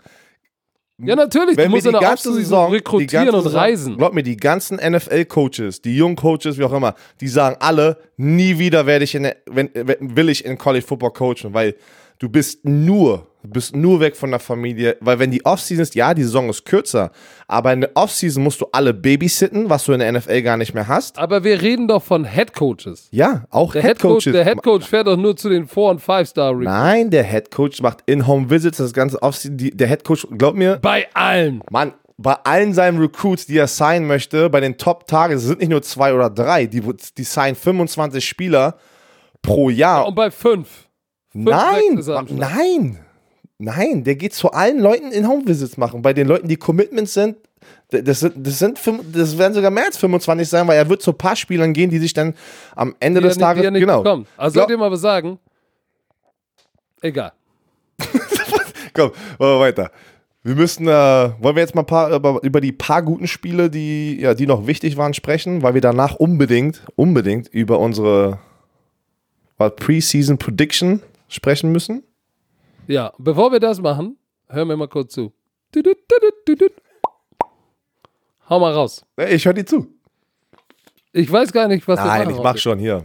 Ja, 1.00 1.16
natürlich. 1.16 1.56
Wenn 1.58 1.66
du 1.66 1.70
wir 1.70 1.70
musst 1.70 1.86
die 1.86 1.90
in 1.90 1.94
der 1.94 2.02
ganze 2.02 2.34
Saison, 2.34 2.72
rekrutieren 2.72 3.28
ganze 3.32 3.48
und 3.48 3.54
reisen. 3.56 3.98
Glaub 3.98 4.14
mir, 4.14 4.24
die 4.24 4.36
ganzen 4.36 4.78
NFL-Coaches, 4.78 5.82
die 5.82 5.96
jungen 5.96 6.16
Coaches, 6.16 6.58
wie 6.58 6.64
auch 6.64 6.74
immer, 6.74 6.96
die 7.22 7.28
sagen 7.28 7.56
alle, 7.60 7.98
nie 8.18 8.58
wieder 8.58 8.86
werde 8.88 9.04
ich 9.06 9.14
in 9.16 9.32
wenn, 9.46 9.70
will 9.74 10.30
ich 10.30 10.44
in 10.44 10.58
College 10.58 10.86
Football 10.86 11.12
coachen, 11.12 11.54
weil 11.54 11.76
du 12.20 12.30
bist 12.30 12.66
nur, 12.66 13.28
du 13.48 13.54
bist 13.54 13.76
nur 13.76 14.00
weg 14.00 14.16
von 14.16 14.30
der 14.32 14.40
Familie, 14.40 14.98
weil 15.00 15.20
wenn 15.20 15.32
die 15.32 15.44
Offseason 15.46 15.82
ist, 15.84 15.96
ja, 15.96 16.14
die 16.14 16.24
Saison 16.24 16.50
ist 16.50 16.66
kürzer, 16.66 17.12
aber 17.48 17.74
in 17.74 17.82
der 17.82 17.92
Offseason 17.96 18.44
musst 18.44 18.62
du 18.62 18.68
alle 18.72 18.94
babysitten, 18.94 19.70
was 19.70 19.86
du 19.86 19.94
in 19.94 20.00
der 20.00 20.12
NFL 20.12 20.42
gar 20.42 20.58
nicht 20.58 20.74
mehr 20.74 20.88
hast. 20.88 21.18
Aber 21.18 21.44
wir 21.44 21.62
reden 21.62 21.88
doch 21.88 22.04
von 22.04 22.26
Head 22.26 22.54
Coaches. 22.54 23.08
Ja, 23.12 23.46
auch 23.50 23.72
Der 23.74 23.82
Head 23.82 24.00
Coach, 24.00 24.26
Headcoaches. 24.26 24.34
der 24.34 24.46
Head 24.46 24.64
Coach 24.64 24.86
fährt 24.88 25.08
doch 25.08 25.18
nur 25.18 25.36
zu 25.36 25.50
den 25.50 25.68
Four- 25.68 25.92
und 25.92 26.02
Five-Star 26.02 26.54
Nein, 26.54 27.10
der 27.10 27.24
Head 27.24 27.52
Coach 27.52 27.82
macht 27.82 28.00
In-Home-Visits, 28.06 28.78
das 28.78 28.94
ganze 28.94 29.22
Offseason, 29.22 29.58
die, 29.58 29.72
der 29.72 29.88
Head 29.88 30.04
Coach, 30.04 30.28
glaub 30.38 30.56
mir, 30.56 30.78
Bei 30.82 31.08
allen. 31.14 31.62
Mann, 31.72 31.94
bei 32.18 32.34
allen 32.44 32.74
seinen 32.74 33.00
Recruits, 33.00 33.46
die 33.46 33.58
er 33.58 33.68
signen 33.68 34.08
möchte, 34.08 34.50
bei 34.50 34.60
den 34.60 34.78
Top-Tagen, 34.78 35.36
es 35.36 35.44
sind 35.44 35.60
nicht 35.60 35.70
nur 35.70 35.82
zwei 35.84 36.14
oder 36.14 36.30
drei, 36.30 36.66
die, 36.66 36.82
die 37.18 37.24
signen 37.24 37.56
25 37.56 38.28
Spieler 38.28 38.76
pro 39.42 39.70
Jahr. 39.70 40.08
Und 40.08 40.16
bei 40.16 40.32
fünf. 40.32 40.88
nein, 41.34 41.98
am 41.98 42.02
Start. 42.04 42.32
nein, 42.32 43.00
nein, 43.58 44.04
der 44.04 44.16
geht 44.16 44.34
zu 44.34 44.52
allen 44.52 44.80
Leuten 44.80 45.12
in 45.12 45.28
Home-Visits 45.28 45.78
machen. 45.78 46.02
Bei 46.02 46.14
den 46.14 46.28
Leuten, 46.28 46.48
die 46.48 46.58
Commitments 46.58 47.14
sind, 47.14 47.38
das, 47.90 48.20
sind, 48.20 48.34
das, 48.46 48.60
sind 48.60 48.80
das 49.14 49.38
werden 49.38 49.54
sogar 49.54 49.72
mehr 49.72 49.86
als 49.86 49.98
25 49.98 50.48
sein, 50.48 50.68
weil 50.68 50.78
er 50.78 50.90
wird 50.90 51.02
zu 51.02 51.12
ein 51.12 51.18
paar 51.18 51.36
Spielern 51.36 51.74
gehen, 51.74 51.90
die 51.90 52.00
sich 52.00 52.14
dann 52.14 52.34
am 52.76 52.96
Ende 53.00 53.22
Die 53.22 53.28
des 53.28 53.38
Tages, 53.38 53.70
nicht 53.72 53.80
genau. 53.80 54.04
bekommt. 54.04 54.28
Also 54.38 54.54
Glaub- 54.54 54.64
soll 54.68 54.72
ich 54.74 54.78
dir 54.78 54.80
mal 54.80 54.92
was 54.92 55.02
sagen? 55.02 55.40
Egal. 57.02 57.32
Komm, 58.94 59.12
machen 59.12 59.38
wir 59.40 59.60
weiter. 59.60 59.92
Wir 60.44 60.56
müssen, 60.56 60.88
äh, 60.88 60.92
wollen 60.92 61.56
wir 61.56 61.62
jetzt 61.62 61.76
mal 61.76 61.82
ein 61.82 61.88
paar, 61.88 62.12
über, 62.14 62.40
über 62.42 62.62
die 62.62 62.72
paar 62.72 63.02
guten 63.02 63.28
Spiele, 63.28 63.70
die, 63.70 64.20
ja, 64.22 64.34
die 64.34 64.48
noch 64.48 64.66
wichtig 64.66 64.96
waren, 64.96 65.14
sprechen, 65.14 65.62
weil 65.62 65.74
wir 65.74 65.82
danach 65.82 66.16
unbedingt, 66.16 66.84
unbedingt 66.96 67.48
über 67.50 67.80
unsere 67.80 68.40
Preseason 69.58 70.38
Prediction 70.38 71.02
sprechen 71.28 71.72
müssen. 71.72 72.04
Ja, 72.88 73.14
bevor 73.18 73.52
wir 73.52 73.60
das 73.60 73.82
machen, 73.82 74.18
hör 74.48 74.66
mir 74.66 74.78
mal 74.78 74.88
kurz 74.88 75.14
zu. 75.14 75.34
Düdüt, 75.76 75.98
düdüt, 76.10 76.48
düdüt. 76.48 76.74
Hau 78.50 78.60
mal 78.60 78.72
raus. 78.74 79.06
Ich 79.30 79.46
höre 79.46 79.54
dir 79.54 79.66
zu. 79.66 79.88
Ich 81.12 81.30
weiß 81.32 81.52
gar 81.52 81.68
nicht, 81.68 81.86
was 81.88 82.00
wir 82.00 82.06
Nein, 82.06 82.26
machen. 82.26 82.36
ich 82.38 82.44
mach 82.44 82.58
schon 82.58 82.80
hier. 82.80 83.04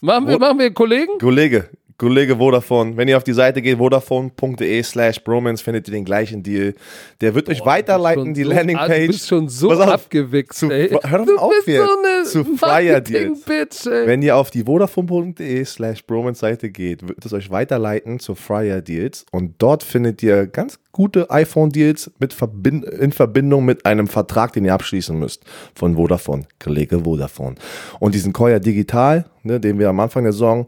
Machen 0.00 0.28
wir, 0.28 0.38
machen 0.38 0.58
wir 0.58 0.72
Kollegen? 0.72 1.18
Kollege, 1.18 1.68
Kollege 1.98 2.36
Vodafone, 2.36 2.96
wenn 2.96 3.08
ihr 3.08 3.16
auf 3.16 3.24
die 3.24 3.32
Seite 3.32 3.60
geht, 3.60 3.78
vodafone.de 3.78 4.82
slash 4.84 5.22
bromance, 5.24 5.62
findet 5.64 5.88
ihr 5.88 5.92
den 5.94 6.04
gleichen 6.04 6.44
Deal. 6.44 6.74
Der 7.20 7.34
wird 7.34 7.48
euch 7.48 7.64
weiterleiten, 7.66 8.34
die 8.34 8.44
so, 8.44 8.50
Landingpage. 8.50 9.00
Du 9.00 9.06
bist 9.08 9.28
schon 9.28 9.48
so 9.48 9.72
auf, 9.72 9.80
abgewichst, 9.80 10.60
zu- 10.60 10.70
ey. 10.70 10.90
hör 10.90 11.18
doch 11.18 11.26
du 11.26 11.36
auf 11.38 11.52
bist 11.52 11.64
hier. 11.66 11.84
so 11.84 11.90
eine 11.98 12.24
Zu 12.24 12.56
Flyer 12.56 13.00
Deals. 13.00 13.40
Marketing-Bitch, 13.46 13.86
ey. 13.86 14.06
Wenn 14.06 14.22
ihr 14.22 14.36
auf 14.36 14.50
die 14.52 14.62
vodafone.de 14.64 15.64
slash 15.64 16.04
bromance 16.06 16.38
Seite 16.40 16.70
geht, 16.70 17.06
wird 17.08 17.24
es 17.24 17.32
euch 17.32 17.50
weiterleiten 17.50 18.20
zu 18.20 18.36
Fryer 18.36 18.80
Deals 18.80 19.26
und 19.32 19.56
dort 19.58 19.82
findet 19.82 20.22
ihr 20.22 20.46
ganz 20.46 20.78
gute 20.98 21.30
iPhone-Deals 21.30 22.10
Verbind 22.30 22.84
in 22.84 23.12
Verbindung 23.12 23.64
mit 23.64 23.86
einem 23.86 24.08
Vertrag, 24.08 24.52
den 24.52 24.64
ihr 24.64 24.74
abschließen 24.74 25.16
müsst 25.16 25.44
von 25.72 25.94
Vodafone, 25.94 26.42
Kollege 26.58 27.04
Vodafone. 27.04 27.54
Und 28.00 28.16
diesen 28.16 28.32
Koya 28.32 28.58
Digital, 28.58 29.24
ne, 29.44 29.60
den 29.60 29.78
wir 29.78 29.90
am 29.90 30.00
Anfang 30.00 30.24
der 30.24 30.32
Saison 30.32 30.66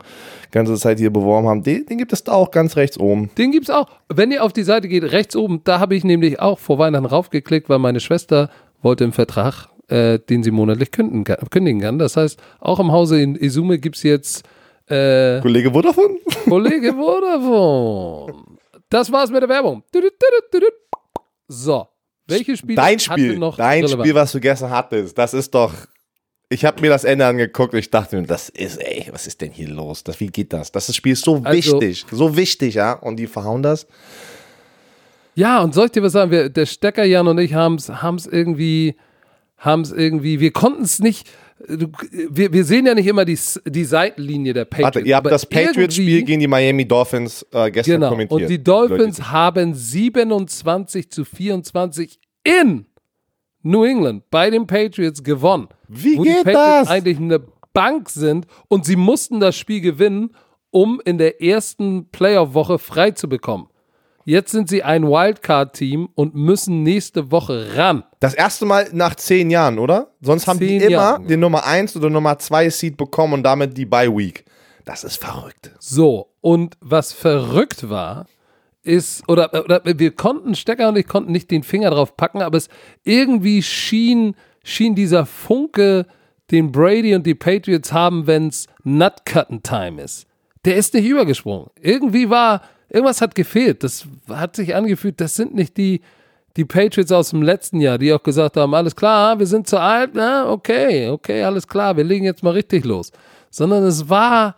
ganze 0.53 0.77
Zeit 0.77 1.01
hier 1.01 1.13
beworben 1.13 1.49
haben, 1.49 1.65
den, 1.65 1.85
den 1.85 1.99
gibt 1.99 2.13
es 2.13 2.23
da 2.23 2.31
auch 2.31 2.53
ganz 2.53 2.77
rechts 2.77 2.97
oben. 2.97 3.31
Den 3.39 3.51
gibt's 3.51 3.71
auch. 3.71 3.89
Wenn 4.09 4.31
ihr 4.31 4.45
auf 4.45 4.53
die 4.53 4.63
Seite 4.63 4.87
geht, 4.87 5.03
rechts 5.03 5.35
oben, 5.35 5.63
da 5.65 5.81
habe 5.81 5.97
ich 5.97 6.05
nämlich 6.05 6.39
auch 6.39 6.61
vor 6.61 6.79
Weihnachten 6.79 7.07
raufgeklickt, 7.07 7.69
weil 7.69 7.81
meine 7.81 7.99
Schwester 7.99 8.51
wollte 8.83 9.03
im 9.03 9.13
Vertrag, 9.13 9.67
äh, 9.89 10.21
den 10.21 10.45
sie 10.45 10.53
monatlich 10.53 10.93
kündigen 10.93 11.25
kann, 11.25 11.39
kündigen 11.51 11.81
kann. 11.81 11.99
Das 11.99 12.17
heißt, 12.17 12.41
auch 12.61 12.79
im 12.79 12.93
Hause 12.93 13.21
in 13.21 13.35
Isume 13.35 13.81
gibt's 13.81 14.05
jetzt 14.05 14.45
äh, 14.87 15.41
Kollege 15.41 15.73
Vodafone? 15.73 16.19
Kollege 16.49 16.93
Vodafone. 16.93 18.33
Das 18.91 19.11
war's 19.11 19.31
mit 19.31 19.41
der 19.41 19.49
Werbung. 19.49 19.83
So. 21.49 21.89
Welche 22.27 22.57
Spiele 22.57 22.77
Dein 22.77 22.99
Spiel, 23.01 23.39
noch 23.39 23.57
dein 23.57 23.83
Relevanz? 23.85 24.03
Spiel, 24.05 24.15
was 24.15 24.33
du 24.33 24.41
gestern 24.41 24.71
hattest, 24.71 25.17
das 25.19 25.35
ist 25.35 25.55
doch. 25.55 25.73
Ich 26.49 26.65
habe 26.65 26.81
mir 26.81 26.91
das 26.91 27.05
Ende 27.05 27.27
angeguckt 27.27 27.73
und 27.73 27.79
ich 27.79 27.91
dachte 27.91 28.21
mir, 28.21 28.27
das 28.27 28.49
ist, 28.49 28.77
ey, 28.81 29.09
was 29.13 29.27
ist 29.29 29.41
denn 29.41 29.53
hier 29.53 29.69
los? 29.69 30.03
Das, 30.05 30.19
wie 30.21 30.27
geht 30.29 30.53
das? 30.53 30.71
Das 30.73 30.95
Spiel 30.95 31.13
ist 31.13 31.25
so 31.25 31.41
Also- 31.45 31.81
wichtig, 31.81 32.05
so 32.11 32.37
wichtig, 32.37 32.75
ja. 32.75 32.93
Und 32.93 33.17
die 33.17 33.27
verhauen 33.29 33.63
das. 33.63 33.87
Ja, 35.37 35.63
und 35.63 35.75
soll 35.75 35.87
ich 35.87 35.93
dir 35.93 36.03
was 36.03 36.13
sagen? 36.13 36.31
Wir, 36.33 36.49
der 36.49 36.67
Stecker 36.67 37.05
Jan 37.05 37.29
und 37.29 37.39
ich 37.39 37.55
haben 37.55 37.77
es 37.77 38.27
irgendwie, 38.27 38.97
haben 39.59 39.83
es 39.83 39.93
irgendwie, 39.93 40.41
wir 40.41 40.53
konnten 40.53 40.83
es 40.83 40.99
nicht, 40.99 41.29
du, 41.69 41.87
wir, 42.31 42.53
wir 42.53 42.65
sehen 42.65 42.87
ja 42.87 42.95
nicht 42.95 43.07
immer 43.07 43.25
die, 43.25 43.39
die 43.67 43.85
Seitenlinie 43.85 44.53
der 44.53 44.65
Patriots. 44.65 44.97
Warte, 44.97 45.09
ihr 45.09 45.17
habt 45.17 45.31
das 45.31 45.47
Patriots-Spiel 45.47 46.23
gegen 46.23 46.41
die 46.41 46.47
Miami 46.49 46.87
Dolphins 46.87 47.47
äh, 47.53 47.71
gestern 47.71 47.95
Genau, 47.97 48.09
kommentiert. 48.11 48.43
und 48.43 48.49
die 48.49 48.63
Dolphins 48.63 49.31
haben 49.31 49.75
27 49.75 51.11
zu 51.11 51.25
24 51.25 52.21
in 52.45 52.87
New 53.63 53.85
England 53.85 54.25
bei 54.31 54.51
den 54.51 54.67
Patriots 54.67 55.23
gewonnen. 55.23 55.69
Wie 55.89 56.17
wo 56.19 56.23
geht 56.23 56.39
die 56.41 56.45
Patriots 56.45 56.81
das? 56.81 56.89
eigentlich 56.89 57.19
eine 57.19 57.41
Bank 57.73 58.09
sind 58.11 58.47
und 58.69 58.85
sie 58.85 58.97
mussten 58.97 59.41
das 59.41 59.57
Spiel 59.57 59.81
gewinnen, 59.81 60.31
um 60.71 61.01
in 61.05 61.19
der 61.19 61.43
ersten 61.43 62.11
Playoff-Woche 62.11 62.79
frei 62.79 63.11
zu 63.13 63.29
bekommen. 63.29 63.69
Jetzt 64.25 64.53
sind 64.53 64.69
sie 64.69 64.83
ein 64.83 65.05
Wildcard-Team 65.05 66.11
und 66.15 66.35
müssen 66.35 66.83
nächste 66.83 67.31
Woche 67.31 67.77
ran. 67.77 68.05
Das 68.21 68.35
erste 68.35 68.67
Mal 68.67 68.89
nach 68.93 69.15
zehn 69.15 69.51
Jahren, 69.51 69.79
oder? 69.79 70.13
Sonst 70.21 70.47
haben 70.47 70.59
die 70.61 70.67
Zehn 70.67 70.81
immer 70.83 70.91
Jahren. 70.91 71.27
den 71.27 71.41
Nummer 71.41 71.65
1 71.65 71.97
oder 71.97 72.11
Nummer 72.11 72.39
2 72.39 72.71
Seed 72.71 72.97
bekommen 72.97 73.35
und 73.35 73.43
damit 73.43 73.77
die 73.77 73.87
Bye 73.87 74.15
Week. 74.15 74.45
Das 74.85 75.05
ist 75.05 75.17
verrückt. 75.17 75.71
So, 75.79 76.29
und 76.41 76.77
was 76.81 77.13
verrückt 77.13 77.89
war, 77.89 78.27
ist, 78.83 79.29
oder, 79.29 79.53
oder 79.65 79.83
wir 79.85 80.11
konnten, 80.15 80.55
Stecker 80.55 80.89
und 80.89 80.97
ich 80.97 81.07
konnten 81.07 81.33
nicht 81.33 81.51
den 81.51 81.63
Finger 81.63 81.91
drauf 81.91 82.17
packen, 82.17 82.43
aber 82.43 82.57
es 82.57 82.69
irgendwie 83.05 83.63
schien, 83.63 84.35
schien 84.63 84.95
dieser 84.95 85.27
Funke, 85.27 86.07
den 86.51 86.73
Brady 86.73 87.15
und 87.15 87.27
die 87.27 87.35
Patriots 87.35 87.93
haben, 87.93 88.27
wenn 88.27 88.49
es 88.49 88.67
Nutcutten-Time 88.83 90.03
ist. 90.03 90.27
Der 90.65 90.77
ist 90.77 90.95
nicht 90.95 91.07
übergesprungen. 91.07 91.69
Irgendwie 91.81 92.29
war, 92.29 92.63
irgendwas 92.91 93.21
hat 93.21 93.35
gefehlt. 93.35 93.83
Das 93.83 94.07
hat 94.29 94.57
sich 94.57 94.75
angefühlt, 94.75 95.21
das 95.21 95.35
sind 95.35 95.55
nicht 95.55 95.77
die, 95.77 96.03
die 96.57 96.65
Patriots 96.65 97.13
aus 97.13 97.31
dem 97.31 97.43
letzten 97.43 97.81
Jahr, 97.81 97.99
die 97.99 98.13
auch 98.13 98.23
gesagt 98.23 98.57
haben, 98.57 98.75
alles 98.75 98.97
klar, 98.97 99.39
wir 99.39 99.47
sind 99.47 99.69
zu 99.69 99.81
alt, 99.81 100.11
na, 100.15 100.51
okay, 100.51 101.09
okay, 101.09 101.43
alles 101.45 101.67
klar, 101.67 101.97
wir 101.97 102.05
legen 102.05 102.25
jetzt 102.25 102.43
mal 102.43 102.53
richtig 102.53 102.85
los. 102.85 103.13
Sondern 103.51 103.85
es 103.85 104.09
war, 104.09 104.57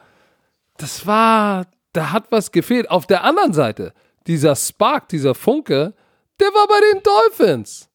das 0.78 1.07
war, 1.07 1.66
da 1.93 2.12
hat 2.12 2.24
was 2.30 2.51
gefehlt. 2.51 2.91
Auf 2.91 3.07
der 3.07 3.24
anderen 3.24 3.53
Seite, 3.53 3.93
dieser 4.26 4.57
Spark, 4.57 5.09
dieser 5.09 5.35
Funke, 5.35 5.95
der 6.41 6.49
war 6.49 6.66
bei 6.66 6.80
den 6.93 7.03
Dolphins. 7.03 7.89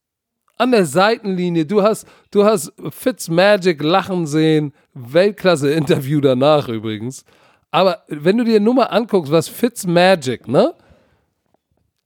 An 0.60 0.72
der 0.72 0.86
Seitenlinie, 0.86 1.66
du 1.66 1.84
hast, 1.84 2.08
du 2.32 2.44
hast 2.44 2.74
Fitzmagic 2.90 3.82
lachen 3.84 4.26
sehen, 4.26 4.74
Weltklasse-Interview 4.94 6.20
danach 6.20 6.68
übrigens. 6.68 7.26
Aber 7.72 8.04
wenn 8.08 8.38
du 8.38 8.44
dir 8.44 8.60
nur 8.60 8.74
mal 8.74 8.86
anguckst, 8.86 9.32
was 9.32 9.48
Fitzmagic, 9.48 10.48
ne? 10.48 10.74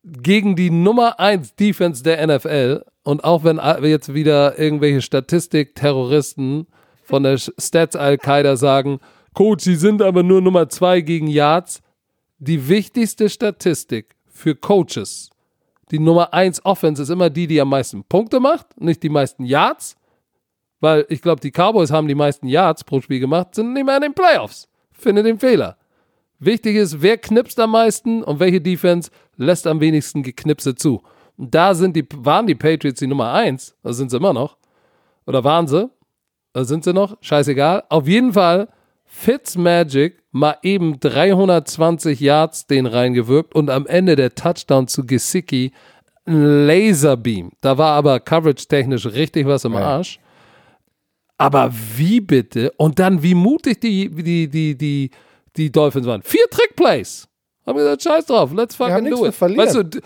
Gegen 0.04 0.56
die 0.56 0.72
Nummer 0.72 1.20
1 1.20 1.56
Defense 1.56 2.04
der 2.04 2.26
NFL 2.26 2.84
und 3.04 3.24
auch 3.24 3.44
wenn 3.44 3.60
jetzt 3.84 4.14
wieder 4.14 4.58
irgendwelche 4.58 5.02
Statistik-Terroristen 5.02 6.66
von 7.04 7.24
der 7.24 7.38
Stats 7.38 7.96
Al-Qaida 7.96 8.58
sagen, 8.58 9.00
Coach, 9.34 9.64
sie 9.64 9.76
sind 9.76 10.02
aber 10.02 10.24
nur 10.24 10.42
Nummer 10.42 10.70
2 10.70 11.02
gegen 11.02 11.28
Yards. 11.28 11.82
Die 12.40 12.68
wichtigste 12.68 13.30
Statistik 13.30 14.16
für 14.28 14.56
Coaches, 14.56 15.30
die 15.92 16.00
Nummer 16.00 16.34
1 16.34 16.66
Offense 16.66 17.04
ist 17.04 17.10
immer 17.10 17.30
die, 17.30 17.48
die 17.48 17.62
am 17.62 17.70
meisten 17.70 18.04
Punkte 18.04 18.40
macht, 18.40 18.80
nicht 18.82 19.04
die 19.04 19.10
meisten 19.10 19.44
Yards. 19.46 19.96
Weil 20.80 21.06
ich 21.10 21.22
glaube, 21.22 21.42
die 21.42 21.52
Cowboys 21.52 21.92
haben 21.92 22.08
die 22.08 22.16
meisten 22.16 22.48
Yards 22.48 22.84
pro 22.84 23.02
Spiel 23.02 23.20
gemacht, 23.20 23.54
sind 23.54 23.74
nicht 23.74 23.86
mehr 23.86 23.98
in 23.98 24.02
den 24.02 24.14
Playoffs. 24.16 24.68
Finde 25.02 25.24
den 25.24 25.40
Fehler. 25.40 25.78
Wichtig 26.40 26.76
ist, 26.76 27.02
wer 27.02 27.18
knipst 27.18 27.60
am 27.60 27.72
meisten 27.72 28.24
und 28.24 28.40
welche 28.40 28.62
Defense 28.62 29.12
lässt 29.38 29.68
am 29.68 29.80
wenigsten 29.80 30.24
Geknipse 30.24 30.76
zu. 30.76 31.02
Und 31.38 31.54
da 31.54 31.74
sind 31.74 31.96
die, 31.96 32.06
waren 32.16 32.48
die 32.48 32.56
Patriots 32.56 33.00
die 33.00 33.08
Nummer 33.08 33.34
1, 33.34 33.76
da 33.84 33.94
sind 33.94 34.12
sie 34.12 34.18
immer 34.18 34.34
noch. 34.34 34.58
Oder 35.26 35.44
waren 35.44 35.68
sie? 35.68 35.90
Da 36.54 36.64
sind 36.64 36.84
sie 36.84 36.94
noch? 36.94 37.18
Scheißegal. 37.22 37.84
Auf 37.90 38.08
jeden 38.08 38.34
Fall 38.34 38.68
Fitzmagic 39.06 40.24
mal 40.32 40.58
eben 40.64 41.00
320 41.00 42.20
Yards 42.20 42.68
den 42.68 42.86
reingewirkt 42.86 43.54
und 43.54 43.70
am 43.70 43.86
Ende 43.86 44.16
der 44.16 44.34
Touchdown 44.34 44.88
zu 44.88 45.06
Gesicki 45.06 45.74
ein 46.26 46.66
Laserbeam. 46.68 47.52
Da 47.62 47.78
war 47.78 47.94
aber 47.94 48.20
coverage-technisch 48.20 49.06
richtig 49.08 49.48
was 49.48 49.66
im 49.66 49.76
Arsch. 49.76 50.20
Aber 51.42 51.72
wie 51.98 52.22
bitte? 52.22 52.72
Und 52.78 53.00
dann, 53.00 53.24
wie 53.24 53.34
mutig 53.34 53.82
die, 53.82 54.10
die, 54.10 54.48
die, 54.48 54.78
die, 54.78 55.10
die 55.56 55.72
Dolphins 55.72 56.06
waren. 56.08 56.22
Vier 56.22 56.46
Trickplays. 56.50 57.28
Haben 57.66 57.78
gesagt, 57.78 58.04
scheiß 58.04 58.26
drauf, 58.26 58.52
let's 58.54 58.76
fucking 58.76 59.10
do 59.10 59.26
it. 59.26 59.40
Weißt 59.40 59.76
du, 59.76 60.02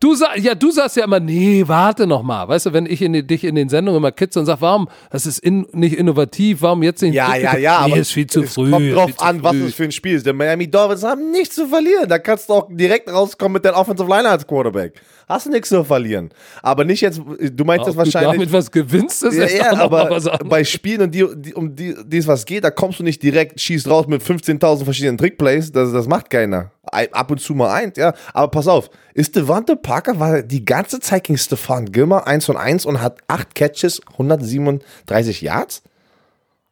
Du 0.00 0.14
sag, 0.14 0.38
ja, 0.38 0.54
du 0.54 0.70
sagst 0.70 0.96
ja 0.96 1.04
immer, 1.04 1.18
nee, 1.18 1.64
warte 1.66 2.06
noch 2.06 2.22
mal. 2.22 2.46
Weißt 2.46 2.66
du, 2.66 2.72
wenn 2.72 2.86
ich 2.86 3.02
in 3.02 3.14
die, 3.14 3.26
dich 3.26 3.42
in 3.42 3.56
den 3.56 3.68
Sendungen 3.68 3.98
immer 3.98 4.12
kitze 4.12 4.38
und 4.38 4.46
sag, 4.46 4.60
warum, 4.60 4.88
das 5.10 5.26
ist 5.26 5.40
in, 5.40 5.66
nicht 5.72 5.98
innovativ, 5.98 6.62
warum 6.62 6.84
jetzt 6.84 7.02
nicht? 7.02 7.14
Ja, 7.14 7.34
ja, 7.34 7.56
ja, 7.56 7.84
nee, 7.84 7.92
aber 7.92 8.00
ist 8.00 8.12
viel 8.12 8.28
zu 8.28 8.44
es 8.44 8.54
früh. 8.54 8.70
kommt 8.70 8.94
drauf 8.94 9.20
an, 9.20 9.42
was 9.42 9.56
es 9.56 9.74
für 9.74 9.82
ein 9.82 9.90
Spiel 9.90 10.14
ist. 10.14 10.24
Der 10.24 10.34
Miami 10.34 10.70
Dolphins 10.70 11.02
haben 11.02 11.32
nichts 11.32 11.56
zu 11.56 11.66
verlieren. 11.66 12.08
Da 12.08 12.20
kannst 12.20 12.48
du 12.48 12.52
auch 12.52 12.68
direkt 12.70 13.10
rauskommen 13.10 13.54
mit 13.54 13.64
der 13.64 13.76
Offensive 13.76 14.08
Line 14.08 14.28
als 14.28 14.46
Quarterback. 14.46 15.00
Hast 15.28 15.46
du 15.46 15.50
nichts 15.50 15.68
zu 15.68 15.82
verlieren. 15.82 16.30
Aber 16.62 16.84
nicht 16.84 17.00
jetzt, 17.00 17.18
du 17.18 17.64
meinst 17.64 17.88
das 17.88 17.96
Ob 17.96 18.04
du 18.04 18.14
wahrscheinlich. 18.14 18.32
damit 18.34 18.52
was 18.52 18.70
gewinnst, 18.70 19.24
ist 19.24 19.36
Ja, 19.36 19.48
ja, 19.48 19.72
auch 19.72 19.92
aber 19.92 20.20
bei 20.44 20.62
Spielen, 20.62 21.02
um 21.02 21.10
die, 21.10 21.26
die, 21.34 21.54
um 21.54 21.74
die, 21.74 21.96
die 22.06 22.18
es 22.18 22.26
was 22.28 22.46
geht, 22.46 22.62
da 22.62 22.70
kommst 22.70 23.00
du 23.00 23.02
nicht 23.02 23.20
direkt, 23.20 23.60
schießt 23.60 23.88
raus 23.88 24.06
mit 24.06 24.22
15.000 24.22 24.84
verschiedenen 24.84 25.18
Trickplays. 25.18 25.72
Das, 25.72 25.92
das 25.92 26.06
macht 26.06 26.30
keiner. 26.30 26.70
Ab 26.88 27.30
und 27.30 27.40
zu 27.40 27.54
mal 27.54 27.70
eins, 27.70 27.96
ja. 27.96 28.14
Aber 28.32 28.50
pass 28.50 28.68
auf, 28.68 28.90
ist 29.14 29.36
Devante 29.36 29.76
Parker, 29.76 30.18
war 30.18 30.42
die 30.42 30.64
ganze 30.64 31.00
Zeit 31.00 31.24
gegen 31.24 31.38
Stefan 31.38 31.92
Gilmer 31.92 32.26
1 32.26 32.48
und 32.48 32.56
1 32.56 32.86
und 32.86 33.00
hat 33.00 33.18
8 33.28 33.54
Catches, 33.54 34.00
137 34.12 35.42
Yards? 35.42 35.82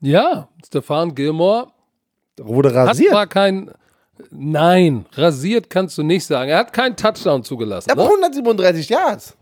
Ja, 0.01 0.49
Stefan 0.65 1.15
Gilmore 1.15 1.69
Wurde 2.39 2.69
hat 2.75 2.89
rasiert. 2.89 3.13
zwar 3.13 3.27
kein, 3.27 3.71
nein, 4.31 5.07
rasiert 5.13 5.71
kannst 5.71 5.97
du 5.99 6.03
nicht 6.03 6.27
sagen. 6.27 6.51
Er 6.51 6.59
hat 6.59 6.73
keinen 6.73 6.97
Touchdown 6.97 7.43
zugelassen. 7.45 7.91
aber 7.91 8.05
Ne? 8.05 8.11
137 8.11 8.89
Yards. 8.89 9.37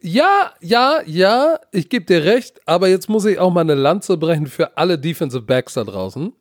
Ja, 0.00 0.52
ja, 0.60 1.00
ja, 1.06 1.58
ich 1.72 1.88
gebe 1.88 2.04
dir 2.04 2.24
recht, 2.24 2.60
aber 2.66 2.88
jetzt 2.88 3.08
muss 3.08 3.24
ich 3.24 3.38
auch 3.40 3.52
mal 3.52 3.62
eine 3.62 3.74
Lanze 3.74 4.16
brechen 4.16 4.46
für 4.46 4.76
alle 4.76 4.98
Defensive 4.98 5.42
Backs 5.42 5.74
da 5.74 5.82
draußen. 5.82 6.32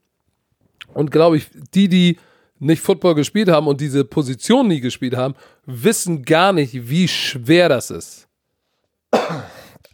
Und 0.94 1.12
glaube 1.12 1.38
ich, 1.38 1.50
die, 1.74 1.90
die 1.90 2.20
nicht 2.60 2.82
Football 2.82 3.16
gespielt 3.16 3.50
haben 3.50 3.68
und 3.68 3.80
diese 3.82 4.04
Position 4.06 4.68
nie 4.68 4.80
gespielt 4.82 5.16
haben, 5.16 5.36
wissen 5.66 6.24
gar 6.24 6.54
nicht, 6.54 6.90
wie 6.90 7.08
schwer 7.08 7.70
das 7.70 7.92
ist. 7.92 8.28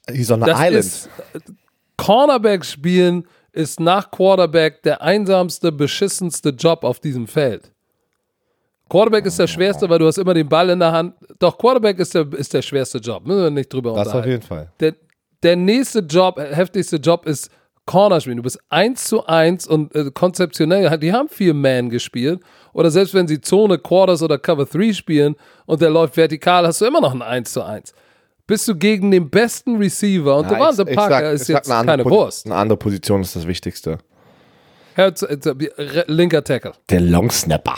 He's 0.10 0.32
on 0.32 0.42
the 0.42 0.48
Das 0.48 0.60
island. 0.60 0.76
ist 0.86 1.10
Cornerback 1.98 2.66
spielen 2.66 3.26
ist 3.52 3.80
nach 3.80 4.10
Quarterback 4.10 4.82
der 4.84 5.02
einsamste, 5.02 5.72
beschissenste 5.72 6.50
Job 6.50 6.84
auf 6.84 7.00
diesem 7.00 7.28
Feld. 7.28 7.72
Quarterback 8.90 9.26
ist 9.26 9.40
der 9.40 9.48
schwerste, 9.48 9.88
weil 9.90 10.00
du 10.00 10.08
hast 10.08 10.18
immer 10.18 10.34
den 10.34 10.50
Ball 10.50 10.70
in 10.72 10.80
der 10.80 10.92
Hand. 10.92 11.16
Doch, 11.40 11.58
Quarterback 11.58 12.00
ist 12.00 12.14
der, 12.16 12.32
ist 12.34 12.54
der 12.54 12.62
schwerste 12.62 12.98
Job. 12.98 13.26
Müssen 13.26 13.44
wir 13.44 13.50
nicht 13.52 13.72
drüber 13.72 13.92
das 13.92 14.00
auf 14.00 14.06
unterhalten. 14.08 14.30
jeden 14.30 14.42
Fall. 14.44 14.72
Der, 14.80 14.96
der 15.44 15.56
nächste 15.56 16.00
Job, 16.00 16.38
äh, 16.40 16.54
heftigste 16.56 16.98
Job 16.98 17.26
ist 17.26 17.50
Corner 17.86 18.22
spielen. 18.22 18.38
Du 18.38 18.44
bist 18.44 18.60
eins 18.70 19.06
zu 19.06 19.26
eins 19.26 19.68
und 19.68 19.94
äh, 19.96 20.10
konzeptionell, 20.14 20.98
die 21.00 21.12
haben 21.12 21.28
viel 21.30 21.54
Man 21.54 21.90
gespielt. 21.90 22.40
Oder 22.74 22.90
selbst 22.92 23.14
wenn 23.14 23.28
sie 23.28 23.42
Zone, 23.42 23.78
Quarters 23.78 24.22
oder 24.24 24.38
Cover 24.38 24.66
3 24.66 24.94
spielen 24.94 25.36
und 25.66 25.82
der 25.82 25.90
läuft 25.90 26.16
vertikal, 26.18 26.66
hast 26.66 26.82
du 26.82 26.86
immer 26.86 27.02
noch 27.02 27.14
ein 27.14 27.22
1 27.22 27.52
zu 27.52 27.62
1. 27.64 27.94
Bist 28.48 28.68
du 28.68 28.76
gegen 28.76 29.12
den 29.12 29.30
besten 29.30 29.78
Receiver 29.78 30.36
und 30.38 30.46
Ja, 30.52 30.56
Devante 30.58 30.86
Parker 30.86 31.20
sag- 31.22 31.34
ist 31.34 31.48
jetzt 31.48 31.70
keine 31.70 32.04
Wurst. 32.06 32.46
Eine 32.46 32.56
andere 32.56 32.78
Position 32.78 33.22
ist 33.22 33.36
das 33.36 33.48
Wichtigste. 33.48 34.00
Herz, 34.96 35.22
äh, 35.24 35.38
re- 35.78 36.06
linker 36.08 36.44
Tackle. 36.44 36.74
Der 36.90 37.02
Longsnapper. 37.02 37.76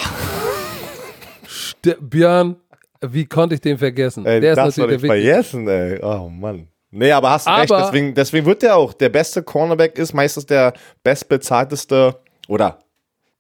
Der, 1.84 1.96
Björn, 2.02 2.56
wie 3.02 3.26
konnte 3.26 3.56
ich 3.56 3.62
den 3.62 3.78
vergessen? 3.78 4.26
Ey, 4.26 4.42
der 4.42 4.52
ist 4.54 4.58
das 4.58 4.78
natürlich 4.78 4.96
ich 5.04 5.10
der 5.10 5.10
vergessen, 5.12 5.68
ey. 5.68 6.00
Oh 6.04 6.30
Mann. 6.30 6.68
Nee, 6.98 7.12
aber 7.12 7.30
hast 7.32 7.46
du 7.46 7.52
recht, 7.52 7.72
Aber- 7.72 7.84
deswegen, 7.84 8.14
deswegen 8.16 8.46
wird 8.46 8.62
der 8.62 8.78
auch 8.78 8.94
der 8.94 9.10
beste 9.10 9.44
Cornerback 9.44 9.98
ist 9.98 10.14
meistens 10.14 10.46
der 10.46 10.74
bestbezahlteste 11.04 12.16
oder 12.48 12.80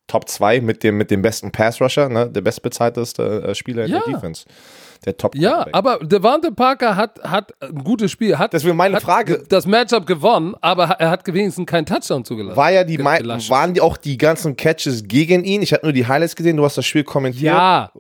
Top 0.07 0.29
2 0.29 0.61
mit 0.61 0.83
dem, 0.83 0.97
mit 0.97 1.09
dem 1.09 1.21
besten 1.21 1.51
Pass-Rusher, 1.51 2.09
ne? 2.09 2.29
der 2.29 2.41
bestbezahlteste 2.41 3.43
äh, 3.47 3.55
Spieler 3.55 3.85
in 3.85 3.91
Ja. 3.93 4.01
der 4.05 4.13
Defense. 4.13 4.45
Der 5.05 5.17
top 5.17 5.35
Ja, 5.35 5.65
aber 5.71 5.99
Devante 5.99 6.51
Parker 6.51 6.95
hat, 6.95 7.19
hat 7.23 7.53
ein 7.59 7.83
gutes 7.83 8.11
Spiel. 8.11 8.37
Hat, 8.37 8.53
Deswegen 8.53 8.75
meine 8.75 8.95
hat 8.97 9.03
Frage- 9.03 9.43
das 9.49 9.65
Matchup 9.65 10.05
gewonnen, 10.05 10.55
aber 10.61 10.85
er 10.85 11.09
hat 11.09 11.25
wenigstens 11.27 11.65
keinen 11.65 11.85
Touchdown 11.85 12.23
zugelassen. 12.25 12.55
War 12.57 12.71
ja 12.71 12.83
die, 12.83 12.97
waren 12.99 13.73
die 13.73 13.81
auch 13.81 13.97
die 13.97 14.17
ganzen 14.17 14.55
Catches 14.55 15.03
gegen 15.07 15.43
ihn? 15.43 15.61
Ich 15.61 15.73
hatte 15.73 15.85
nur 15.85 15.93
die 15.93 16.07
Highlights 16.07 16.35
gesehen, 16.35 16.57
du 16.57 16.65
hast 16.65 16.77
das 16.77 16.85
Spiel 16.85 17.03
kommentiert. 17.03 17.53
ja, 17.53 17.91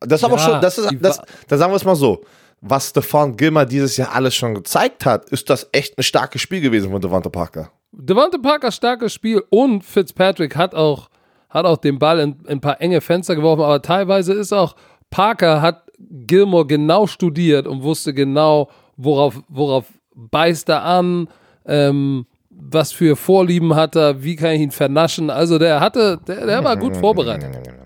Das 0.00 0.20
ist 0.20 0.24
aber 0.24 0.36
Ja, 0.36 0.40
schon, 0.40 0.60
das 0.60 0.78
ist, 0.78 0.88
das, 1.00 1.20
da 1.48 1.56
sagen 1.58 1.72
wir 1.72 1.76
es 1.76 1.84
mal 1.84 1.94
so. 1.96 2.22
Was 2.62 2.90
Stefan 2.90 3.36
Gilmer 3.36 3.64
dieses 3.64 3.96
Jahr 3.96 4.14
alles 4.14 4.34
schon 4.34 4.54
gezeigt 4.54 5.06
hat, 5.06 5.30
ist 5.30 5.48
das 5.48 5.68
echt 5.72 5.96
ein 5.98 6.02
starkes 6.02 6.42
Spiel 6.42 6.60
gewesen 6.60 6.90
von 6.90 7.00
Devante 7.00 7.30
Parker. 7.30 7.70
Devante 7.92 8.38
Parker 8.38 8.70
starkes 8.70 9.14
Spiel 9.14 9.42
und 9.50 9.84
Fitzpatrick 9.84 10.56
hat 10.56 10.74
auch, 10.74 11.08
hat 11.48 11.64
auch 11.64 11.78
den 11.78 11.98
Ball 11.98 12.20
in, 12.20 12.32
in 12.44 12.48
ein 12.48 12.60
paar 12.60 12.80
enge 12.80 13.00
Fenster 13.00 13.34
geworfen, 13.34 13.62
aber 13.62 13.80
teilweise 13.80 14.34
ist 14.34 14.52
auch 14.52 14.76
Parker 15.10 15.60
hat 15.62 15.84
Gilmore 15.98 16.66
genau 16.66 17.06
studiert 17.06 17.66
und 17.66 17.82
wusste 17.82 18.14
genau, 18.14 18.70
worauf, 18.96 19.42
worauf 19.48 19.86
beißt 20.14 20.68
er 20.68 20.84
an, 20.84 21.28
ähm, 21.66 22.26
was 22.50 22.92
für 22.92 23.16
Vorlieben 23.16 23.74
hat 23.74 23.96
er, 23.96 24.22
wie 24.22 24.36
kann 24.36 24.52
ich 24.52 24.60
ihn 24.60 24.70
vernaschen. 24.70 25.30
Also 25.30 25.58
der 25.58 25.80
hatte, 25.80 26.20
der, 26.26 26.46
der 26.46 26.64
war 26.64 26.76
gut 26.76 26.96
vorbereitet. 26.98 27.79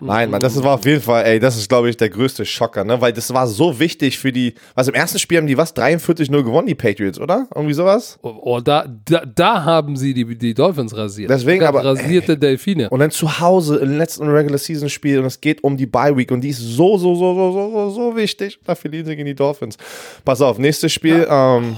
Nein, 0.00 0.30
Mann, 0.30 0.40
das 0.40 0.62
war 0.62 0.74
auf 0.74 0.84
jeden 0.84 1.02
Fall, 1.02 1.24
ey, 1.24 1.38
das 1.38 1.56
ist, 1.56 1.68
glaube 1.68 1.88
ich, 1.90 1.96
der 1.96 2.08
größte 2.08 2.44
Schocker, 2.44 2.84
ne? 2.84 3.00
Weil 3.00 3.12
das 3.12 3.32
war 3.32 3.46
so 3.46 3.78
wichtig 3.78 4.18
für 4.18 4.32
die, 4.32 4.54
was 4.74 4.88
im 4.88 4.94
ersten 4.94 5.18
Spiel 5.18 5.38
haben 5.38 5.46
die 5.46 5.56
was? 5.56 5.74
43-0 5.74 6.42
gewonnen, 6.42 6.66
die 6.66 6.74
Patriots, 6.74 7.18
oder? 7.18 7.46
Irgendwie 7.54 7.74
sowas? 7.74 8.18
Oh, 8.22 8.34
oh, 8.42 8.60
da, 8.60 8.86
da, 9.04 9.24
da 9.24 9.64
haben 9.64 9.96
sie 9.96 10.14
die, 10.14 10.36
die 10.36 10.54
Dolphins 10.54 10.96
rasiert. 10.96 11.30
Deswegen 11.30 11.64
aber, 11.64 11.84
Rasierte 11.84 12.36
Delfine. 12.36 12.90
Und 12.90 13.00
dann 13.00 13.10
zu 13.10 13.40
Hause 13.40 13.76
im 13.78 13.96
letzten 13.96 14.28
Regular 14.28 14.58
Season 14.58 14.88
Spiel 14.88 15.18
und 15.18 15.26
es 15.26 15.40
geht 15.40 15.62
um 15.64 15.76
die 15.76 15.86
Bye 15.86 16.16
Week 16.16 16.30
und 16.30 16.42
die 16.42 16.50
ist 16.50 16.60
so, 16.60 16.98
so, 16.98 17.14
so, 17.14 17.34
so, 17.34 17.52
so, 17.52 17.70
so, 17.70 17.90
so 17.90 18.16
wichtig. 18.16 18.58
Da 18.64 18.74
verlieren 18.74 19.06
sie 19.06 19.16
gegen 19.16 19.26
die 19.26 19.34
Dolphins. 19.34 19.76
Pass 20.24 20.40
auf, 20.40 20.58
nächstes 20.58 20.92
Spiel, 20.92 21.26
ähm, 21.28 21.76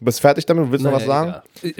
bist 0.00 0.20
fertig 0.20 0.46
damit? 0.46 0.70
Willst 0.70 0.84
du 0.84 0.88
noch 0.88 0.96
was 0.96 1.04
sagen? 1.04 1.34
Ich, 1.62 1.74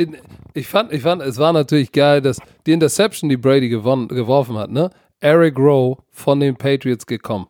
ich, 0.54 0.66
fand, 0.66 0.92
ich 0.92 1.02
fand, 1.02 1.22
es 1.22 1.38
war 1.38 1.52
natürlich 1.52 1.90
geil, 1.90 2.20
dass 2.20 2.38
die 2.66 2.72
Interception, 2.72 3.30
die 3.30 3.38
Brady 3.38 3.68
gewonnen, 3.68 4.08
geworfen 4.08 4.58
hat, 4.58 4.70
ne? 4.70 4.90
Eric 5.20 5.58
Rowe 5.58 5.98
von 6.10 6.40
den 6.40 6.56
Patriots 6.56 7.06
gekommen. 7.06 7.46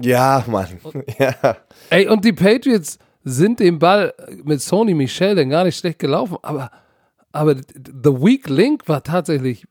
Ja, 0.00 0.44
Mann. 0.46 0.80
Ja. 1.18 1.56
Ey, 1.90 2.08
und 2.08 2.24
die 2.24 2.32
Patriots 2.32 2.98
sind 3.22 3.60
den 3.60 3.78
Ball 3.78 4.14
mit 4.44 4.62
Sony 4.62 4.94
Michel 4.94 5.34
dann 5.34 5.50
gar 5.50 5.64
nicht 5.64 5.76
schlecht 5.76 5.98
gelaufen, 5.98 6.38
aber, 6.42 6.70
aber 7.32 7.54
the 7.56 8.10
weak 8.10 8.48
link 8.48 8.88
war 8.88 9.02
tatsächlich 9.02 9.66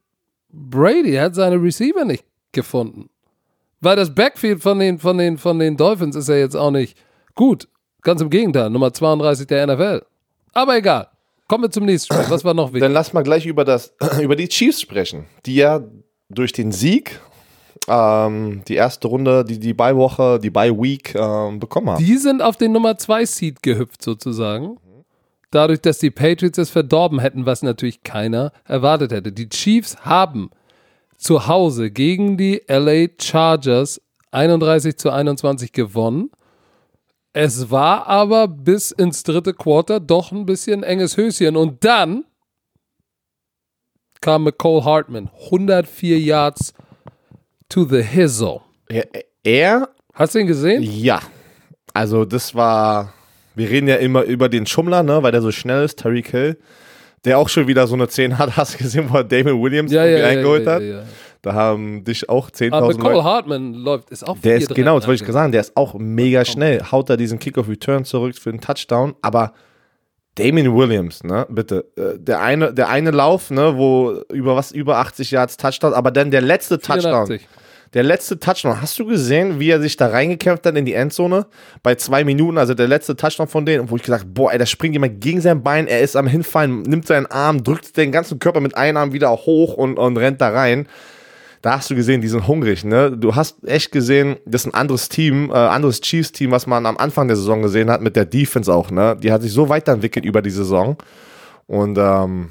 Brady. 0.52 1.14
Er 1.14 1.26
hat 1.26 1.36
seine 1.36 1.62
Receiver 1.62 2.06
nicht 2.06 2.26
gefunden. 2.52 3.10
Weil 3.82 3.96
das 3.96 4.14
Backfield 4.14 4.62
von 4.62 4.80
den, 4.80 5.00
von 5.00 5.18
den, 5.18 5.38
von 5.38 5.58
den 5.58 5.78
Dolphins 5.78 6.16
ist 6.16 6.28
ja 6.28 6.36
jetzt 6.36 6.56
auch 6.56 6.72
nicht 6.72 6.98
gut. 7.36 7.68
Ganz 8.02 8.22
im 8.22 8.30
Gegenteil, 8.30 8.70
Nummer 8.70 8.94
32 8.94 9.48
der 9.48 9.68
NFL. 9.68 10.02
Aber 10.54 10.78
egal. 10.78 11.08
Kommen 11.48 11.64
wir 11.64 11.72
zum 11.72 11.86
nächsten 11.86 12.14
Spiel. 12.14 12.30
Was 12.30 12.46
war 12.46 12.54
noch 12.54 12.68
wichtig? 12.68 12.82
Dann 12.82 12.92
lass 12.92 13.14
mal 13.14 13.24
gleich 13.24 13.46
über, 13.46 13.66
das, 13.66 13.96
über 14.22 14.36
die 14.36 14.48
Chiefs 14.48 14.82
sprechen, 14.82 15.26
die 15.46 15.56
ja 15.56 15.82
durch 16.30 16.54
den 16.54 16.72
Sieg 16.72 17.20
ähm, 17.88 18.64
die 18.68 18.76
erste 18.76 19.08
Runde, 19.08 19.44
die, 19.44 19.60
die 19.60 19.74
Bye-Woche, 19.74 20.40
die 20.40 20.50
Bye-Week 20.50 21.16
ähm, 21.16 21.60
bekommen 21.60 21.90
haben. 21.90 22.04
Die 22.04 22.18
sind 22.18 22.42
auf 22.42 22.58
den 22.58 22.72
Nummer 22.72 22.98
2 22.98 23.26
Seed 23.26 23.64
gehüpft 23.64 24.04
sozusagen. 24.04 24.78
Dadurch, 25.52 25.82
dass 25.82 25.98
die 25.98 26.12
Patriots 26.12 26.60
es 26.60 26.70
verdorben 26.70 27.20
hätten, 27.20 27.46
was 27.46 27.64
natürlich 27.64 28.04
keiner 28.04 28.52
erwartet 28.66 29.12
hätte. 29.12 29.32
Die 29.32 29.50
Chiefs 29.50 29.98
haben 30.06 30.52
zu 31.18 31.48
Hause 31.48 31.90
gegen 31.92 32.38
die 32.38 32.62
LA 32.68 33.08
Chargers 33.20 34.02
31 34.32 34.98
zu 34.98 35.10
21 35.10 35.72
gewonnen. 35.72 36.30
Es 37.34 37.72
war 37.72 38.08
aber 38.08 38.48
bis 38.48 38.92
ins 38.92 39.24
dritte 39.24 39.54
Quarter 39.54 40.00
doch 40.00 40.32
ein 40.32 40.46
bisschen 40.46 40.84
enges 40.84 41.18
Höschen. 41.18 41.56
Und 41.56 41.84
dann 41.84 42.26
kam 44.22 44.44
McCole 44.44 44.84
Hartman. 44.84 45.30
104 45.46 46.20
Yards 46.20 46.74
to 47.70 47.86
the 47.86 48.02
Hizzle. 48.02 48.62
Ja, 48.92 49.04
er, 49.44 49.90
Hast 50.14 50.36
du 50.36 50.40
ihn 50.40 50.48
gesehen? 50.48 50.82
ja. 50.84 51.20
Also 51.94 52.24
das 52.24 52.54
war, 52.54 53.14
wir 53.56 53.70
reden 53.70 53.88
ja 53.88 53.96
immer 53.96 54.22
über 54.24 54.48
den 54.48 54.66
Schummler, 54.68 55.02
ne, 55.02 55.24
weil 55.24 55.32
der 55.32 55.42
so 55.42 55.52
schnell 55.52 55.84
ist, 55.86 56.00
Tariq 56.00 56.30
Hill. 56.30 56.58
Der 57.26 57.38
auch 57.38 57.50
schon 57.50 57.68
wieder 57.68 57.86
so 57.88 57.96
eine 57.96 58.08
10 58.08 58.38
hat, 58.38 58.56
hast 58.58 58.76
du 58.76 58.78
gesehen, 58.78 59.08
wo 59.10 59.18
er 59.18 59.24
Damon 59.24 59.62
Williams 59.62 59.92
Ja, 59.92 60.06
ja, 60.06 60.26
eingeholt 60.28 60.66
ja, 60.66 60.74
hat. 60.74 60.84
Da 61.42 61.54
haben 61.54 62.04
dich 62.04 62.30
auch 62.30 62.50
10.000 62.50 62.72
Aber 62.74 62.88
Leute. 62.88 63.00
McCole 63.00 63.24
Hartman 63.24 63.74
läuft, 63.74 64.10
ist 64.12 64.28
auch 64.28 64.38
Der 64.40 64.58
ist 64.58 64.72
4-3 64.72 64.76
genau, 64.76 65.00
das 65.00 65.08
wollte 65.08 65.22
ich 65.24 65.26
dran 65.26 65.34
sagen, 65.34 65.52
der 65.52 65.62
ist 65.62 65.76
auch 65.76 65.94
mega 65.96 66.46
schnell. 66.46 66.82
Haut 66.92 67.10
da 67.10 67.18
diesen 67.18 67.40
Kick-of-Return 67.40 68.06
zurück 68.06 68.36
für 68.38 68.52
den 68.52 68.62
Touchdown, 68.62 69.16
aber 69.22 69.54
Damien 70.40 70.76
Williams, 70.76 71.24
ne, 71.24 71.46
bitte, 71.50 71.86
äh, 71.96 72.18
der 72.18 72.42
eine, 72.42 72.74
der 72.74 72.90
eine 72.90 73.12
Lauf, 73.12 73.52
ne, 73.52 73.78
wo 73.78 74.22
über 74.32 74.56
was 74.56 74.72
über 74.72 74.98
80 74.98 75.32
Yards 75.32 75.58
Touchdown, 75.58 75.94
aber 75.94 76.12
dann 76.12 76.32
der 76.32 76.42
letzte 76.42 76.80
Touchdown, 76.80 77.28
84. 77.28 77.48
der 77.94 78.04
letzte 78.04 78.40
Touchdown. 78.40 78.82
Hast 78.82 78.98
du 79.00 79.06
gesehen, 79.06 79.60
wie 79.60 79.70
er 79.70 79.82
sich 79.82 79.98
da 79.98 80.08
reingekämpft 80.08 80.66
hat 80.66 80.76
in 80.76 80.86
die 80.86 80.94
Endzone? 80.94 81.46
Bei 81.84 81.96
zwei 81.96 82.24
Minuten, 82.24 82.58
also 82.58 82.74
der 82.74 82.88
letzte 82.88 83.16
Touchdown 83.16 83.48
von 83.48 83.66
denen, 83.66 83.90
wo 83.90 83.98
ich 83.98 84.04
gesagt, 84.04 84.26
boah, 84.34 84.52
ey, 84.52 84.58
da 84.58 84.66
springt 84.66 84.94
jemand 84.96 85.22
gegen 85.22 85.42
sein 85.42 85.62
Bein, 85.62 85.88
er 85.88 86.02
ist 86.02 86.16
am 86.16 86.28
hinfallen, 86.28 86.84
nimmt 86.84 87.06
seinen 87.06 87.26
Arm, 87.26 87.64
drückt 87.64 87.98
den 87.98 88.12
ganzen 88.12 88.40
Körper 88.40 88.62
mit 88.62 88.78
einem 88.78 88.98
Arm 88.98 89.14
wieder 89.14 89.32
hoch 89.32 89.74
und, 89.74 89.98
und 89.98 90.18
rennt 90.18 90.42
da 90.42 90.50
rein 90.50 90.88
da 91.62 91.78
hast 91.78 91.90
du 91.90 91.96
gesehen, 91.96 92.22
die 92.22 92.28
sind 92.28 92.48
hungrig, 92.48 92.84
ne? 92.86 93.12
Du 93.12 93.36
hast 93.36 93.58
echt 93.68 93.92
gesehen, 93.92 94.38
das 94.46 94.62
ist 94.62 94.68
ein 94.68 94.74
anderes 94.74 95.10
Team, 95.10 95.50
äh, 95.50 95.54
anderes 95.54 96.00
Chiefs-Team, 96.02 96.52
was 96.52 96.68
man 96.68 96.86
am 96.86 96.98
Anfang 96.98 97.28
der 97.28 97.36
Saison 97.38 97.62
gesehen 97.62 97.90
hat, 97.90 98.02
mit 98.02 98.16
der 98.16 98.26
Defense 98.26 98.74
auch, 98.74 98.92
ne? 98.92 99.18
Die 99.22 99.32
hat 99.32 99.42
sich 99.42 99.52
so 99.52 99.68
weiterentwickelt 99.68 100.26
über 100.26 100.42
die 100.42 100.50
Saison. 100.50 100.98
Und 101.68 101.98
ähm, 101.98 102.50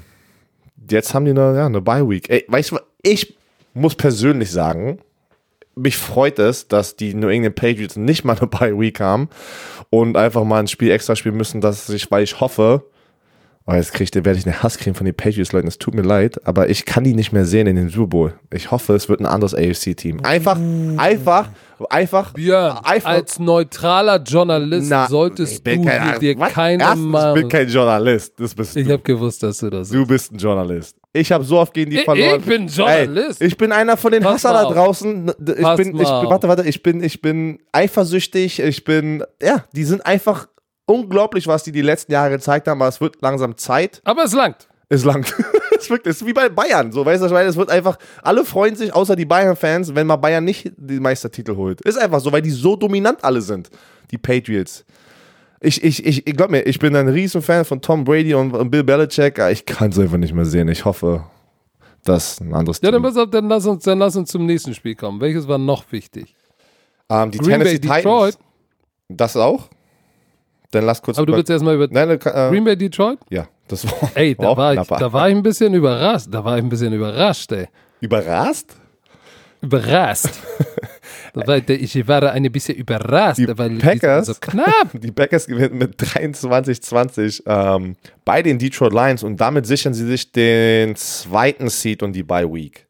jetzt 0.89 1.13
haben 1.13 1.25
die 1.25 1.31
eine, 1.31 1.55
ja, 1.55 1.65
eine 1.65 1.81
Bye-Week. 1.81 2.45
Weißt 2.47 2.71
du, 2.71 2.79
ich 3.01 3.35
muss 3.73 3.95
persönlich 3.95 4.51
sagen, 4.51 4.99
mich 5.75 5.97
freut 5.97 6.39
es, 6.39 6.67
dass 6.67 6.95
die 6.95 7.13
New 7.13 7.29
England 7.29 7.55
Patriots 7.55 7.95
nicht 7.95 8.23
mal 8.23 8.37
eine 8.37 8.47
Bye-Week 8.47 8.99
haben 8.99 9.29
und 9.89 10.17
einfach 10.17 10.43
mal 10.43 10.59
ein 10.59 10.67
Spiel 10.67 10.91
extra 10.91 11.15
spielen 11.15 11.37
müssen, 11.37 11.61
dass 11.61 11.89
ich, 11.89 12.11
weil 12.11 12.23
ich 12.23 12.39
hoffe, 12.39 12.83
Oh, 13.71 13.75
jetzt 13.75 13.93
krieg 13.93 14.09
ich, 14.09 14.15
werde 14.25 14.39
ich 14.39 14.45
eine 14.47 14.63
Hass 14.63 14.77
kriegen 14.79 14.95
von 14.95 15.05
den 15.05 15.13
Patriots-Leuten. 15.13 15.67
Es 15.67 15.77
tut 15.77 15.93
mir 15.93 16.01
leid, 16.01 16.39
aber 16.47 16.69
ich 16.69 16.85
kann 16.85 17.03
die 17.03 17.13
nicht 17.13 17.31
mehr 17.31 17.45
sehen 17.45 17.67
in 17.67 17.75
den 17.75 17.89
Super 17.89 18.07
Bowl. 18.07 18.33
Ich 18.51 18.71
hoffe, 18.71 18.95
es 18.95 19.07
wird 19.09 19.19
ein 19.19 19.27
anderes 19.27 19.53
AFC-Team. 19.53 20.21
Einfach, 20.23 20.57
einfach, 20.97 21.49
einfach, 21.89 22.33
Björn, 22.33 22.79
einfach. 22.83 23.09
als 23.11 23.37
neutraler 23.37 24.23
Journalist 24.23 24.89
Na, 24.89 25.07
solltest 25.07 25.67
du 25.67 25.83
kein- 25.83 26.19
dir 26.19 26.39
was? 26.39 26.51
keine 26.53 26.81
Erstens, 26.83 27.13
Ich 27.15 27.33
bin 27.35 27.49
kein 27.49 27.67
Journalist. 27.67 28.33
Das 28.39 28.55
bist 28.55 28.75
Ich 28.75 28.87
du. 28.87 28.93
habe 28.93 29.03
gewusst, 29.03 29.43
dass 29.43 29.59
du 29.59 29.69
das 29.69 29.89
Du 29.89 30.03
bist 30.05 30.31
ein 30.31 30.39
Journalist. 30.39 30.95
Ich 31.13 31.31
habe 31.31 31.43
so 31.43 31.59
oft 31.59 31.73
gegen 31.73 31.91
die 31.91 31.97
Ich- 31.97 32.05
verloren. 32.05 32.39
ich 32.39 32.45
bin 32.45 32.67
Journalist. 32.67 33.39
Ey, 33.41 33.47
ich 33.49 33.57
bin 33.57 33.71
einer 33.71 33.97
von 33.97 34.11
den 34.11 34.23
Pass 34.23 34.45
Hasser 34.45 34.53
da 34.53 34.63
draußen. 34.73 35.31
Ich 35.47 35.61
Pass 35.61 35.77
bin, 35.77 35.95
ich, 35.95 36.07
warte, 36.07 36.47
warte, 36.47 36.63
ich 36.67 36.81
bin, 36.81 37.03
ich 37.03 37.21
bin 37.21 37.59
eifersüchtig. 37.71 38.61
Ich 38.61 38.83
bin, 38.83 39.23
ja, 39.41 39.63
die 39.75 39.83
sind 39.83 40.03
einfach 40.05 40.47
unglaublich, 40.89 41.47
was 41.47 41.63
die 41.63 41.71
die 41.71 41.81
letzten 41.81 42.11
Jahre 42.11 42.31
gezeigt 42.31 42.67
haben. 42.67 42.81
Aber 42.81 42.89
es 42.89 42.99
wird 42.99 43.21
langsam 43.21 43.57
Zeit. 43.57 44.01
Aber 44.03 44.23
es 44.23 44.33
langt. 44.33 44.67
Es 44.89 45.03
langt. 45.05 45.33
es 45.79 45.89
wirkt, 45.89 46.07
ist 46.07 46.25
wie 46.25 46.33
bei 46.33 46.49
Bayern. 46.49 46.91
So, 46.91 47.05
weißt 47.05 47.23
du, 47.23 47.29
weil 47.29 47.47
es 47.47 47.55
wird 47.55 47.69
einfach, 47.69 47.97
alle 48.23 48.43
freuen 48.43 48.75
sich, 48.75 48.93
außer 48.93 49.15
die 49.15 49.25
Bayern-Fans, 49.25 49.93
wenn 49.93 50.07
mal 50.07 50.15
Bayern 50.15 50.43
nicht 50.43 50.71
den 50.77 51.01
Meistertitel 51.01 51.55
holt. 51.55 51.81
Ist 51.81 51.97
einfach 51.97 52.19
so, 52.19 52.31
weil 52.31 52.41
die 52.41 52.49
so 52.49 52.75
dominant 52.75 53.23
alle 53.23 53.41
sind. 53.41 53.69
Die 54.09 54.17
Patriots. 54.17 54.83
Ich, 55.61 55.83
ich, 55.83 56.05
ich, 56.05 56.25
ich 56.25 56.35
glaub 56.35 56.49
mir, 56.49 56.61
ich 56.61 56.79
bin 56.79 56.95
ein 56.95 57.07
Riesenfan 57.09 57.65
von 57.65 57.81
Tom 57.81 58.03
Brady 58.03 58.33
und, 58.33 58.53
und 58.53 58.71
Bill 58.71 58.83
Belichick. 58.83 59.37
Ich 59.51 59.65
kann 59.65 59.91
es 59.91 59.99
einfach 59.99 60.17
nicht 60.17 60.33
mehr 60.33 60.45
sehen. 60.45 60.69
Ich 60.69 60.85
hoffe, 60.85 61.25
dass 62.03 62.39
ein 62.39 62.53
anderes 62.53 62.79
Ja, 62.81 62.91
dann, 62.91 63.03
Team. 63.03 63.11
pass 63.11 63.17
auf, 63.21 63.29
dann, 63.29 63.47
lass 63.49 63.65
uns, 63.67 63.83
dann 63.83 63.99
lass 63.99 64.15
uns 64.15 64.31
zum 64.31 64.45
nächsten 64.45 64.73
Spiel 64.73 64.95
kommen. 64.95 65.21
Welches 65.21 65.47
war 65.47 65.57
noch 65.57 65.83
wichtig? 65.91 66.33
Ähm, 67.09 67.29
die 67.29 67.37
Green 67.39 67.59
Tennessee 67.59 67.79
Bay, 67.79 67.97
Detroit. 67.97 68.33
Titans. 68.33 68.45
Das 69.09 69.35
auch? 69.37 69.69
Dann 70.71 70.85
lass 70.85 71.01
kurz. 71.01 71.17
Aber 71.17 71.25
du 71.25 71.33
willst 71.33 71.49
erstmal 71.49 71.75
über 71.75 71.87
Nein, 71.89 72.09
äh, 72.11 72.17
Green 72.17 72.63
Bay, 72.63 72.75
Detroit? 72.77 73.19
ja, 73.29 73.47
das 73.67 73.85
war, 73.85 74.11
Ey, 74.15 74.35
da 74.35 74.55
war, 74.55 74.73
ich, 74.75 74.87
da 74.87 75.11
war 75.13 75.29
ich 75.29 75.35
ein 75.35 75.41
bisschen 75.43 75.73
überrascht. 75.73 76.27
Da 76.29 76.43
war 76.43 76.57
ich 76.57 76.63
ein 76.63 76.69
bisschen 76.69 76.93
überrascht, 76.93 77.51
ey. 77.51 77.67
Überrascht? 78.01 78.67
Überrascht. 79.61 80.29
da 81.33 81.47
war, 81.47 81.57
ich, 81.57 81.95
ich 81.95 82.07
war 82.07 82.23
ein 82.31 82.51
bisschen 82.51 82.75
überrascht, 82.77 83.39
Die 83.39 83.57
weil 83.57 83.71
Packers- 83.77 84.27
so 84.27 84.33
knapp. 84.39 84.89
Die 84.93 85.11
Packers 85.11 85.47
gewinnen 85.47 85.77
mit 85.77 85.99
23-20 85.99 87.43
ähm, 87.45 87.95
bei 88.23 88.41
den 88.41 88.57
Detroit 88.57 88.93
Lions 88.93 89.23
und 89.23 89.37
damit 89.41 89.65
sichern 89.65 89.93
sie 89.93 90.05
sich 90.05 90.31
den 90.31 90.95
zweiten 90.95 91.67
Seed 91.69 92.03
und 92.03 92.13
die 92.13 92.23
Bye 92.23 92.51
Week. 92.51 92.85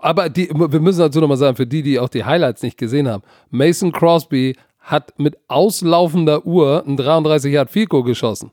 Aber 0.00 0.28
die, 0.28 0.48
wir 0.52 0.80
müssen 0.80 1.00
dazu 1.00 1.20
nochmal 1.20 1.36
sagen, 1.36 1.56
für 1.56 1.66
die, 1.66 1.82
die 1.82 1.98
auch 1.98 2.08
die 2.08 2.24
Highlights 2.24 2.62
nicht 2.62 2.78
gesehen 2.78 3.08
haben, 3.08 3.22
Mason 3.50 3.90
Crosby 3.92 4.56
hat 4.90 5.18
mit 5.18 5.38
auslaufender 5.48 6.46
Uhr 6.46 6.82
ein 6.86 6.96
33 6.96 7.52
Yard 7.52 7.70
Goal 7.88 8.04
geschossen. 8.04 8.50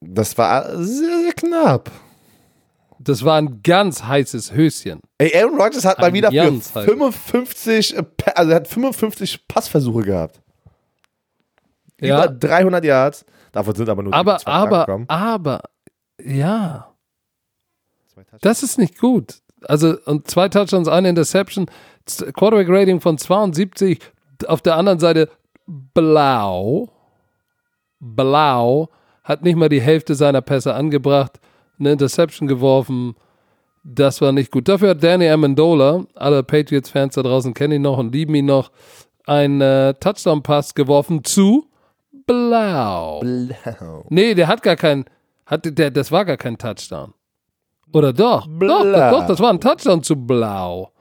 Das 0.00 0.36
war 0.36 0.76
sehr, 0.76 1.18
sehr 1.22 1.32
knapp. 1.32 1.90
Das 2.98 3.24
war 3.24 3.38
ein 3.38 3.62
ganz 3.62 4.02
heißes 4.02 4.52
Höschen. 4.52 5.00
Ey, 5.18 5.34
Aaron 5.34 5.60
Rodgers 5.60 5.84
hat 5.84 5.98
mal 5.98 6.06
Ein 6.06 6.14
wieder 6.14 6.30
für 6.30 6.36
ganz 6.36 6.74
halt. 6.74 6.88
55, 6.88 7.96
äh, 7.96 8.04
also 8.34 8.54
hat 8.54 8.68
55 8.68 9.48
Passversuche 9.48 10.02
gehabt. 10.02 10.40
Über 11.98 12.08
Ja, 12.08 12.26
300 12.26 12.84
Yards. 12.84 13.24
Davon 13.52 13.74
sind 13.74 13.88
aber 13.88 14.02
nur 14.02 14.12
aber, 14.12 14.38
zwei 14.38 14.50
aber, 14.50 15.04
aber, 15.08 15.62
ja, 16.22 16.94
das 18.40 18.62
ist 18.62 18.78
nicht 18.78 18.98
gut. 18.98 19.40
Also, 19.62 19.96
und 20.04 20.30
zwei 20.30 20.48
Touchdowns, 20.48 20.88
eine 20.88 21.08
Interception, 21.08 21.66
Quarterback 22.34 22.68
Rating 22.68 23.00
von 23.00 23.16
72, 23.18 24.00
auf 24.46 24.60
der 24.60 24.76
anderen 24.76 24.98
Seite 24.98 25.30
Blau, 25.66 26.88
Blau 27.98 28.88
hat 29.24 29.42
nicht 29.42 29.56
mal 29.56 29.68
die 29.68 29.80
Hälfte 29.80 30.14
seiner 30.14 30.40
Pässe 30.40 30.74
angebracht, 30.74 31.40
eine 31.78 31.92
Interception 31.92 32.46
geworfen. 32.46 33.14
Das 33.82 34.20
war 34.20 34.32
nicht 34.32 34.50
gut. 34.50 34.68
Dafür 34.68 34.90
hat 34.90 35.02
Danny 35.02 35.28
Amendola, 35.28 36.04
alle 36.14 36.42
Patriots-Fans 36.42 37.14
da 37.14 37.22
draußen 37.22 37.54
kennen 37.54 37.74
ihn 37.74 37.82
noch 37.82 37.98
und 37.98 38.12
lieben 38.12 38.34
ihn 38.34 38.46
noch, 38.46 38.70
einen 39.26 39.60
äh, 39.60 39.94
Touchdown-Pass 39.94 40.74
geworfen 40.74 41.24
zu 41.24 41.68
Blau. 42.26 43.20
Nee, 44.08 44.34
der 44.34 44.48
hat 44.48 44.62
gar 44.62 44.76
keinen, 44.76 45.04
hatte 45.46 45.72
der, 45.72 45.90
das 45.90 46.10
war 46.10 46.24
gar 46.24 46.36
kein 46.36 46.58
Touchdown. 46.58 47.12
Oder 47.92 48.12
doch? 48.12 48.46
Doch, 48.46 48.82
doch, 48.82 49.10
doch, 49.10 49.26
das 49.26 49.40
war 49.40 49.50
ein 49.50 49.60
Touchdown 49.60 50.02
zu 50.02 50.16
Blau. 50.16 50.92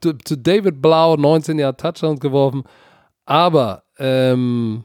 Zu, 0.00 0.18
zu 0.18 0.36
David 0.36 0.82
Blau, 0.82 1.16
19 1.16 1.58
Jahre 1.58 1.76
Touchdowns 1.76 2.18
geworfen. 2.20 2.64
Aber, 3.24 3.84
ähm, 3.98 4.84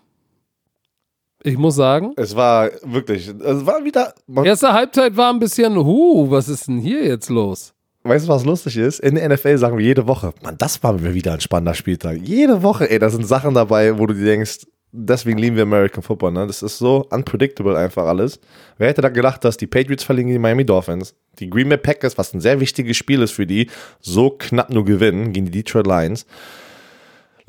ich 1.44 1.58
muss 1.58 1.76
sagen, 1.76 2.14
Es 2.18 2.36
war 2.36 2.70
wirklich, 2.84 3.28
es 3.28 3.66
war 3.66 3.84
wieder, 3.84 4.14
erste 4.44 4.74
Halbzeit 4.74 5.16
war 5.16 5.32
ein 5.32 5.40
bisschen, 5.40 5.76
huh, 5.78 6.30
was 6.30 6.50
ist 6.50 6.68
denn 6.68 6.80
hier 6.80 7.04
jetzt 7.06 7.30
los? 7.30 7.74
Weißt 8.04 8.26
du, 8.26 8.30
was 8.30 8.46
lustig 8.46 8.78
ist? 8.78 9.00
In 9.00 9.16
der 9.16 9.30
NFL 9.30 9.58
sagen 9.58 9.78
wir 9.78 9.86
jede 9.86 10.08
Woche, 10.08 10.34
Mann, 10.42 10.56
das 10.58 10.82
war 10.84 11.02
wieder 11.02 11.34
ein 11.34 11.42
spannender 11.42 11.74
Spieltag. 11.74 12.18
Jede 12.24 12.64
Woche, 12.64 12.90
ey, 12.90 13.00
da 13.00 13.10
sind 13.10 13.28
Sachen 13.28 13.54
dabei, 13.54 13.98
wo 13.98 14.06
du 14.06 14.14
dir 14.14 14.26
denkst, 14.26 14.66
deswegen 14.92 15.38
lieben 15.38 15.56
wir 15.56 15.64
American 15.64 16.02
Football, 16.02 16.32
ne? 16.32 16.48
Das 16.48 16.64
ist 16.64 16.78
so 16.78 17.06
unpredictable 17.10 17.78
einfach 17.78 18.06
alles. 18.06 18.40
Wer 18.78 18.88
hätte 18.90 19.02
da 19.02 19.10
gedacht, 19.10 19.44
dass 19.44 19.58
die 19.58 19.68
Patriots 19.68 20.04
verlieren 20.04 20.28
gegen 20.28 20.40
die 20.40 20.42
Miami 20.42 20.66
Dolphins, 20.66 21.14
die 21.40 21.50
Green 21.50 21.70
Bay 21.70 21.78
Packers, 21.78 22.18
was 22.18 22.34
ein 22.34 22.42
sehr 22.42 22.60
wichtiges 22.60 22.98
Spiel 22.98 23.22
ist 23.22 23.32
für 23.32 23.46
die, 23.46 23.70
so 24.00 24.32
knapp 24.32 24.70
nur 24.70 24.86
gewinnen 24.86 25.34
gegen 25.34 25.46
die 25.46 25.64
Detroit 25.64 25.88
Lions. 25.88 26.26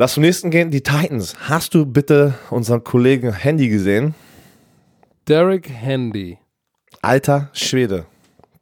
Lass 0.00 0.14
zum 0.14 0.22
nächsten 0.22 0.50
gehen, 0.50 0.70
die 0.70 0.80
Titans. 0.80 1.36
Hast 1.40 1.74
du 1.74 1.84
bitte 1.84 2.32
unseren 2.48 2.82
Kollegen 2.82 3.34
Handy 3.34 3.68
gesehen? 3.68 4.14
Derek 5.28 5.68
Handy. 5.68 6.38
Alter 7.02 7.50
Schwede. 7.52 8.06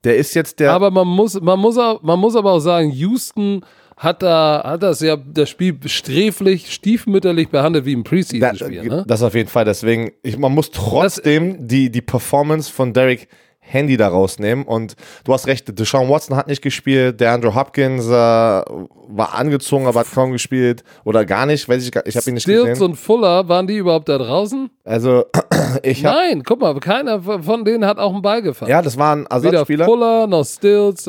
Der 0.03 0.17
ist 0.17 0.35
jetzt 0.35 0.59
der. 0.59 0.73
Aber 0.73 0.91
man 0.91 1.07
muss, 1.07 1.41
man 1.41 1.61
muss, 1.61 1.79
auch, 1.79 2.03
man 2.03 2.19
muss 2.19 2.35
aber 2.35 2.51
auch 2.51 2.59
sagen, 2.59 2.91
Houston 2.91 3.65
hat 3.97 4.25
da 4.25 4.65
hat 4.65 4.83
das 4.83 4.99
ja 4.99 5.17
das 5.17 5.49
Spiel 5.49 5.79
sträflich, 5.87 6.73
stiefmütterlich 6.73 7.51
behandelt 7.51 7.85
wie 7.85 7.93
im 7.93 8.03
Preseason-Spiel. 8.03 8.89
Ne? 8.89 9.05
Das 9.07 9.23
auf 9.23 9.37
jeden 9.37 9.49
Fall. 9.49 9.65
Deswegen, 9.65 10.11
ich, 10.25 10.39
man 10.39 10.53
muss 10.53 10.73
trotzdem 10.73 11.69
die, 11.69 11.93
die 11.93 12.03
Performance 12.03 12.69
von 12.69 12.93
Derek 12.93 13.29
Handy 13.69 13.97
da 13.97 14.09
rausnehmen. 14.09 14.65
Und 14.65 14.95
du 15.25 15.33
hast 15.33 15.47
recht, 15.47 15.79
Deshaun 15.79 16.09
Watson 16.09 16.37
hat 16.37 16.49
nicht 16.49 16.63
gespielt, 16.63 17.21
der 17.21 17.33
Andrew 17.33 17.55
Hopkins 17.55 18.07
äh, 18.07 18.11
war 18.11 19.35
angezogen, 19.35 19.87
aber 19.87 20.01
hat 20.01 20.13
kaum 20.13 20.33
gespielt 20.33 20.83
oder 21.05 21.25
gar 21.25 21.47
nicht, 21.47 21.69
weiß 21.69 21.83
ich, 21.87 21.95
ich 22.05 22.17
habe 22.17 22.31
ihn 22.31 22.35
nicht 22.35 22.43
Stills 22.43 22.69
gesehen. 22.71 22.85
und 22.85 22.97
Fuller, 22.97 23.49
waren 23.49 23.67
die 23.67 23.77
überhaupt 23.77 24.09
da 24.09 24.19
draußen? 24.19 24.71
Also 24.85 25.25
ich 25.83 26.05
habe 26.05 26.17
Nein, 26.17 26.43
guck 26.45 26.61
mal, 26.61 26.79
keiner 26.81 27.21
von 27.21 27.65
denen 27.65 27.85
hat 27.85 27.99
auch 27.99 28.13
einen 28.13 28.23
Ball 28.23 28.43
gefangen. 28.43 28.71
ja, 28.71 28.83
das 28.83 28.97
waren 28.97 29.21
Weder 29.25 29.33
Ersatzspieler. 29.35 29.85
Fuller 29.85 30.27
noch 30.27 30.45
Stills. 30.45 31.09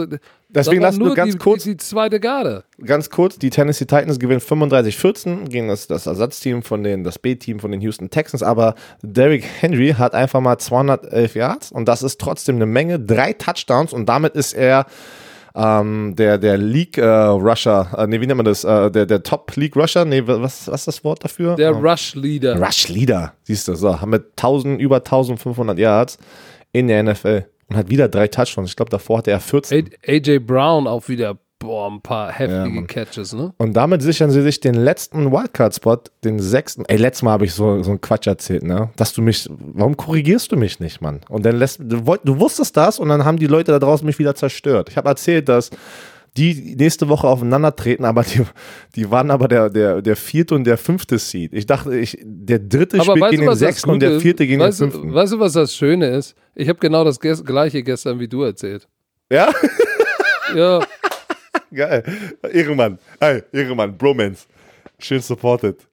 Deswegen 0.52 0.82
Das 0.82 0.94
lass 0.96 1.00
war 1.00 1.08
nur 1.08 1.16
ganz 1.16 1.34
die, 1.34 1.38
kurz 1.38 1.64
Die, 1.64 1.78
zweite 1.78 2.20
Garde. 2.20 2.64
ganz 2.84 3.12
kurz, 3.12 3.38
die 3.38 3.52
Tennessee 3.52 3.86
Titans 3.86 4.18
gewinnen 4.18 4.40
35-14 4.42 5.48
gegen 5.48 5.68
das, 5.68 5.86
das 5.86 6.08
Ersatzteam 6.08 6.64
von 6.64 6.84
den, 6.84 7.04
das 7.04 7.20
B-Team 7.20 7.60
von 7.60 7.72
den 7.72 7.82
Houston 7.82 8.10
Texans, 8.10 8.42
aber 8.42 8.74
Derrick 9.04 9.46
Henry 9.60 9.94
hat 9.98 10.16
einfach 10.16 10.42
mal 10.42 10.58
211 10.58 11.36
Yards 11.36 11.72
und 11.72 11.88
das 11.88 12.02
ist 12.02 12.20
trotzdem 12.20 12.56
eine 12.56 12.66
Menge, 12.66 13.00
drei 13.00 13.34
Touchdowns 13.34 13.94
und 13.94 14.08
damit 14.10 14.34
ist 14.34 14.54
er 14.54 14.88
ähm, 15.56 16.16
der, 16.16 16.38
der 16.40 16.58
League 16.58 16.98
äh, 16.98 17.06
Rusher, 17.06 17.88
äh, 17.96 18.08
nee, 18.08 18.20
wie 18.20 18.26
nennt 18.26 18.38
man 18.38 18.46
das, 18.46 18.64
äh, 18.64 18.90
der, 18.90 19.06
der 19.06 19.22
Top 19.22 19.56
League 19.56 19.76
Rusher, 19.76 20.06
nee, 20.06 20.24
was, 20.26 20.68
was 20.68 20.82
ist 20.82 20.88
das 20.88 21.04
Wort 21.04 21.24
dafür? 21.24 21.56
Der 21.58 21.70
Äh, 21.70 21.74
Rush-Leader. 21.74 22.60
Rush 22.60 22.88
Leader, 22.90 23.34
siehst 23.44 23.68
du, 23.68 23.76
so, 23.76 23.90
wir 23.90 24.24
1000, 24.36 24.82
über 24.82 24.98
1500 24.98 25.78
Yards 25.78 26.18
in 26.72 26.88
der 26.88 27.04
NFL 27.04 27.46
und 27.70 27.78
hat 27.78 27.90
wieder 27.90 28.08
drei 28.10 28.28
Touchdowns, 28.28 28.70
ich 28.72 28.76
glaube 28.76 28.90
davor 28.90 29.20
hatte 29.20 29.32
er 29.32 29.40
14. 29.40 29.90
A- 30.08 30.12
AJ 30.12 30.40
Brown 30.40 30.88
auch 30.88 31.08
wieder, 31.08 31.38
boah, 31.60 31.90
ein 31.92 32.02
paar 32.02 32.30
Ja, 32.30 32.34
heftige 32.36 32.70
Mann. 32.70 32.88
Catches, 32.88 33.34
ne? 33.34 33.54
Und 33.58 33.74
damit 33.74 34.02
sichern 34.02 34.32
sie 34.32 34.42
sich 34.42 34.60
den 34.60 34.76
letzten 34.76 35.32
Wildcard-Spot, 35.32 35.98
den 36.24 36.40
sechsten. 36.40 36.86
Ey, 36.88 36.98
letztes 36.98 37.24
Mal 37.24 37.32
habe 37.32 37.46
ich 37.46 37.54
so, 37.54 37.84
so 37.84 37.92
einen 37.92 38.00
Quatsch 38.02 38.28
erzählt, 38.28 38.64
ne? 38.64 38.90
Dass 38.96 39.14
du 39.14 39.22
mich, 39.22 39.48
warum 39.50 39.98
korrigierst 39.98 40.52
du 40.52 40.56
mich 40.58 40.80
nicht, 40.80 41.02
Mann? 41.02 41.20
Und 41.30 41.46
dann 41.46 41.58
lässt, 41.58 41.80
du, 41.82 42.02
du 42.24 42.40
wusstest 42.40 42.76
das 42.78 42.98
und 43.00 43.10
dann 43.10 43.26
haben 43.26 43.38
die 43.38 43.48
Leute 43.48 43.72
da 43.74 43.80
draußen 43.80 44.06
mich 44.06 44.20
wieder 44.20 44.36
zerstört. 44.36 44.88
Ich 44.90 44.98
habe 44.98 45.10
erzählt, 45.10 45.50
dass 45.50 45.70
die 46.40 46.76
nächste 46.76 47.10
Woche 47.10 47.28
aufeinandertreten, 47.28 48.06
aber 48.06 48.24
die, 48.24 48.42
die 48.96 49.12
waren 49.12 49.32
aber 49.32 49.48
der, 49.48 49.70
der, 49.70 50.02
der 50.02 50.16
vierte 50.16 50.56
und 50.56 50.64
der 50.64 50.78
fünfte 50.78 51.18
Seed. 51.18 51.54
Ich 51.54 51.66
dachte, 51.66 51.98
ich, 51.98 52.18
der 52.24 52.60
dritte 52.60 53.00
Aber 53.00 53.12
spielt 53.16 53.32
gegen 53.32 53.46
du, 53.46 53.52
den 53.52 53.58
sechsten 53.58 53.90
und 53.90 54.00
der 54.00 54.20
vierte 54.20 54.48
gegen 54.48 54.62
weißt, 54.62 54.82
den 54.82 54.92
fünften. 54.92 55.14
Weißt 55.14 55.34
du, 55.34 55.40
was 55.40 55.54
das 55.54 55.76
Schöne 55.76 56.08
ist? 56.08 56.36
Ich 56.56 56.70
habe 56.70 56.80
genau 56.80 57.04
das 57.04 57.20
gleiche 57.20 57.84
gestern 57.84 58.20
wie 58.20 58.28
du 58.28 58.44
erzählt. 58.44 58.88
Ja? 59.32 59.52
Ja, 60.56 60.80
Geil. 61.74 62.04
Ehrenmann. 62.52 62.98
Hey, 63.20 63.44
Ehrenmann. 63.52 63.98
Bromance. 63.98 64.48
Schön 64.98 65.22
supported. 65.22 65.88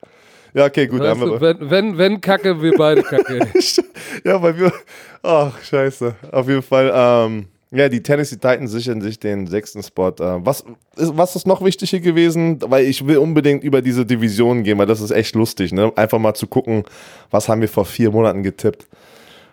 Ja, 0.55 0.65
okay, 0.65 0.87
gut. 0.87 1.01
weißt 1.01 1.21
du, 1.21 1.41
wenn, 1.41 1.71
wenn, 1.71 1.99
wenn 1.99 2.21
Kacke, 2.21 2.61
wir 2.63 2.73
beide 2.77 3.03
Kacke. 3.03 3.41
ja, 4.25 4.41
weil 4.41 4.59
wir. 4.59 4.73
Ach, 5.23 5.61
scheiße. 5.63 6.15
Auf 6.33 6.49
jeden 6.49 6.63
Fall. 6.63 6.91
Ähm, 6.95 7.49
ja, 7.71 7.89
die 7.89 8.03
Tennessee 8.03 8.37
Titans 8.37 8.71
sichern 8.71 9.01
sich 9.01 9.19
den 9.19 9.47
sechsten 9.47 9.83
Spot. 9.83 10.09
Äh, 10.11 10.45
was, 10.45 10.65
ist, 10.97 11.17
was 11.17 11.35
ist 11.37 11.47
noch 11.47 11.63
wichtig 11.65 11.91
hier 11.91 12.01
gewesen? 12.01 12.59
Weil 12.63 12.85
ich 12.87 13.07
will 13.07 13.19
unbedingt 13.19 13.65
über 13.65 13.83
diese 13.83 14.07
Division 14.07 14.63
gehen, 14.63 14.79
weil 14.79 14.87
das 14.87 15.01
ist 15.01 15.11
echt 15.11 15.35
lustig, 15.35 15.73
ne? 15.73 15.93
Einfach 15.97 16.19
mal 16.19 16.35
zu 16.35 16.47
gucken, 16.47 16.85
was 17.31 17.49
haben 17.49 17.61
wir 17.61 17.69
vor 17.69 17.85
vier 17.85 18.11
Monaten 18.11 18.43
getippt. 18.43 18.87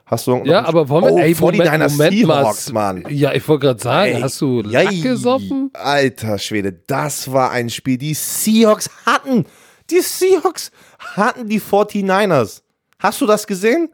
Hast 0.05 0.27
du 0.27 0.41
Ja, 0.43 0.65
aber 0.65 0.89
wollen 0.89 1.05
wir, 1.05 1.13
oh, 1.13 1.17
ey, 1.19 1.31
49ers 1.33 1.91
Moment 1.93 1.97
mal. 1.97 2.09
Seahawks, 2.11 2.71
Mann. 2.71 3.03
Ja, 3.09 3.33
ich 3.33 3.47
wollte 3.47 3.67
gerade 3.67 3.81
sagen, 3.81 4.11
Ey, 4.15 4.21
hast 4.21 4.41
du 4.41 4.61
jei, 4.61 4.83
Lack 4.83 5.01
gesoffen? 5.01 5.69
Alter 5.73 6.37
Schwede, 6.37 6.73
das 6.87 7.31
war 7.31 7.51
ein 7.51 7.69
Spiel. 7.69 7.97
Die 7.97 8.13
Seahawks 8.13 8.89
hatten, 9.05 9.45
die 9.89 10.01
Seahawks 10.01 10.71
hatten 11.15 11.47
die 11.47 11.59
49ers. 11.59 12.61
Hast 12.99 13.21
du 13.21 13.25
das 13.25 13.47
gesehen? 13.47 13.89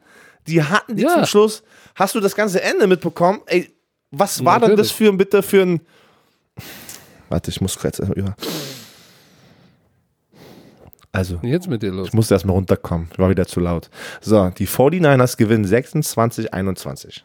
Die 0.48 0.62
hatten 0.64 0.96
die 0.96 1.04
Ja. 1.04 1.14
zum 1.14 1.26
Schluss. 1.26 1.64
Hast 1.96 2.16
du 2.16 2.20
das 2.20 2.36
ganze 2.36 2.62
Ende 2.62 2.88
mitbekommen? 2.88 3.42
Ey, 3.46 3.70
was 4.12 4.44
war 4.44 4.60
denn 4.60 4.70
das 4.76 4.88
Natürlich. 4.90 4.94
für 4.94 5.10
ein 5.10 5.18
bitte 5.18 5.44
für 5.44 5.62
ein. 5.62 5.82
Warte, 7.30 7.52
ich 7.52 7.62
muss 7.62 7.78
kurz 7.78 8.00
über. 8.00 8.36
Also, 11.12 11.40
Jetzt 11.42 11.68
mit 11.68 11.82
dir 11.82 11.92
los. 11.92 12.10
ich 12.10 12.14
musste 12.14 12.36
erstmal 12.36 12.56
runterkommen. 12.56 13.08
Ich 13.12 13.18
war 13.20 13.30
wieder 13.30 13.48
zu 13.48 13.60
laut. 13.60 13.90
So, 14.22 14.50
die 14.52 14.68
49ers 14.68 15.38
gewinnen 15.38 15.66
26-21. 15.66 17.22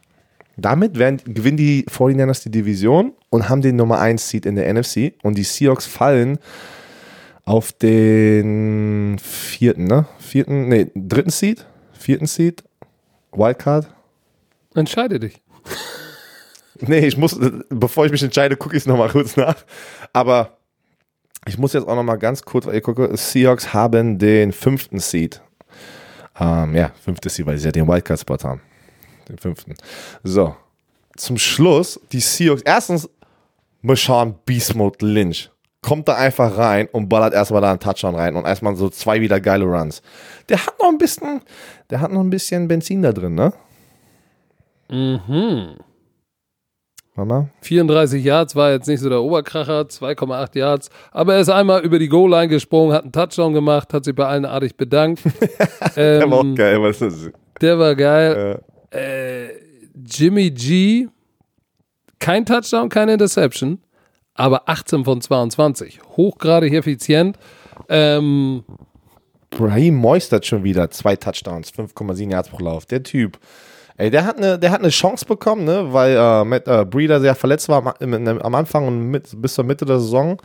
Damit 0.56 0.98
werden, 0.98 1.20
gewinnen 1.24 1.56
die 1.56 1.84
49ers 1.84 2.44
die 2.44 2.50
Division 2.50 3.12
und 3.28 3.48
haben 3.48 3.60
den 3.60 3.76
Nummer 3.76 3.98
1 3.98 4.26
Seed 4.28 4.46
in 4.46 4.54
der 4.54 4.72
NFC. 4.72 5.14
Und 5.22 5.36
die 5.36 5.42
Seahawks 5.44 5.84
fallen 5.86 6.38
auf 7.44 7.72
den 7.72 9.18
vierten, 9.18 9.84
ne? 9.84 10.06
Vierten, 10.18 10.68
nee, 10.68 10.90
dritten 10.94 11.30
Seed? 11.30 11.66
Vierten 11.92 12.26
Seed? 12.26 12.64
Wildcard? 13.32 13.86
Entscheide 14.74 15.20
dich. 15.20 15.42
Nee, 16.80 17.06
ich 17.06 17.16
muss, 17.16 17.38
bevor 17.68 18.06
ich 18.06 18.12
mich 18.12 18.22
entscheide, 18.22 18.56
gucke 18.56 18.76
ich 18.76 18.82
es 18.82 18.86
nochmal 18.86 19.08
kurz 19.10 19.36
nach. 19.36 19.56
Aber 20.12 20.58
ich 21.46 21.58
muss 21.58 21.72
jetzt 21.72 21.86
auch 21.86 21.94
nochmal 21.94 22.18
ganz 22.18 22.42
kurz, 22.42 22.66
weil 22.66 22.76
ich 22.76 22.82
gucke, 22.82 23.16
Seahawks 23.16 23.72
haben 23.72 24.18
den 24.18 24.52
fünften 24.52 24.98
Seed. 24.98 25.40
Ähm, 26.38 26.74
ja, 26.74 26.90
fünfte 27.02 27.28
Seed, 27.28 27.46
weil 27.46 27.58
sie 27.58 27.66
ja 27.66 27.72
den 27.72 27.86
Wildcard-Spot 27.86 28.38
haben. 28.42 28.60
Den 29.28 29.38
fünften. 29.38 29.74
So. 30.22 30.56
Zum 31.16 31.38
Schluss, 31.38 32.00
die 32.10 32.20
Seahawks, 32.20 32.62
erstens, 32.62 33.08
Marshawn 33.82 34.34
Beast 34.44 34.74
Mode 34.74 35.06
Lynch 35.06 35.50
kommt 35.84 36.08
da 36.08 36.14
einfach 36.14 36.56
rein 36.56 36.88
und 36.90 37.10
ballert 37.10 37.34
erstmal 37.34 37.60
da 37.60 37.70
einen 37.70 37.78
Touchdown 37.78 38.14
rein 38.14 38.36
und 38.36 38.46
erstmal 38.46 38.74
so 38.74 38.88
zwei 38.88 39.20
wieder 39.20 39.38
geile 39.38 39.66
Runs. 39.66 40.00
Der 40.48 40.64
hat 40.66 40.78
noch 40.80 40.88
ein 40.88 40.96
bisschen, 40.96 41.42
der 41.90 42.00
hat 42.00 42.10
noch 42.10 42.22
ein 42.22 42.30
bisschen 42.30 42.66
Benzin 42.66 43.02
da 43.02 43.12
drin, 43.12 43.34
ne? 43.34 43.52
Mhm. 44.88 45.76
Mama? 47.16 47.48
34 47.62 48.24
Yards 48.24 48.56
war 48.56 48.72
jetzt 48.72 48.88
nicht 48.88 49.00
so 49.00 49.08
der 49.08 49.22
Oberkracher, 49.22 49.82
2,8 49.82 50.58
Yards. 50.58 50.90
Aber 51.12 51.34
er 51.34 51.40
ist 51.40 51.48
einmal 51.48 51.82
über 51.82 51.98
die 51.98 52.08
Goal-Line 52.08 52.48
gesprungen, 52.48 52.92
hat 52.92 53.04
einen 53.04 53.12
Touchdown 53.12 53.54
gemacht, 53.54 53.92
hat 53.94 54.04
sich 54.04 54.14
bei 54.14 54.26
allen 54.26 54.44
artig 54.44 54.76
bedankt. 54.76 55.22
Der 55.96 56.28
war 56.28 56.38
auch 56.38 56.44
ähm, 56.44 56.54
geil, 56.56 56.82
was 56.82 57.00
ist 57.00 57.26
das? 57.26 57.32
der 57.60 57.78
war 57.78 57.94
geil. 57.94 58.60
Äh, 58.90 59.44
Äh, 59.44 59.48
Jimmy 60.06 60.50
G, 60.50 61.06
kein 62.18 62.44
Touchdown, 62.44 62.88
keine 62.88 63.12
Interception, 63.12 63.78
aber 64.34 64.68
18 64.68 65.04
von 65.04 65.20
22. 65.20 66.00
Hochgradig 66.16 66.72
effizient. 66.72 67.38
Ähm, 67.88 68.64
Brahim 69.50 69.94
Moistert 69.94 70.46
schon 70.46 70.64
wieder 70.64 70.90
zwei 70.90 71.14
Touchdowns, 71.16 71.72
5,7 71.72 72.30
Yards 72.30 72.48
pro 72.48 72.64
Lauf. 72.64 72.86
Der 72.86 73.02
Typ. 73.04 73.38
Ey, 73.96 74.10
der 74.10 74.26
hat 74.26 74.38
eine, 74.38 74.58
der 74.58 74.72
hat 74.72 74.80
eine 74.80 74.88
Chance 74.88 75.24
bekommen, 75.24 75.64
ne, 75.64 75.92
weil 75.92 76.16
äh, 76.16 76.44
Matt 76.44 76.66
äh, 76.66 76.84
Breeder 76.84 77.20
sehr 77.20 77.34
verletzt 77.34 77.68
war 77.68 77.94
am, 78.00 78.28
am 78.28 78.54
Anfang 78.54 78.88
und 78.88 79.10
mit, 79.10 79.30
bis 79.40 79.54
zur 79.54 79.64
Mitte 79.64 79.84
der 79.84 80.00
Saison. 80.00 80.40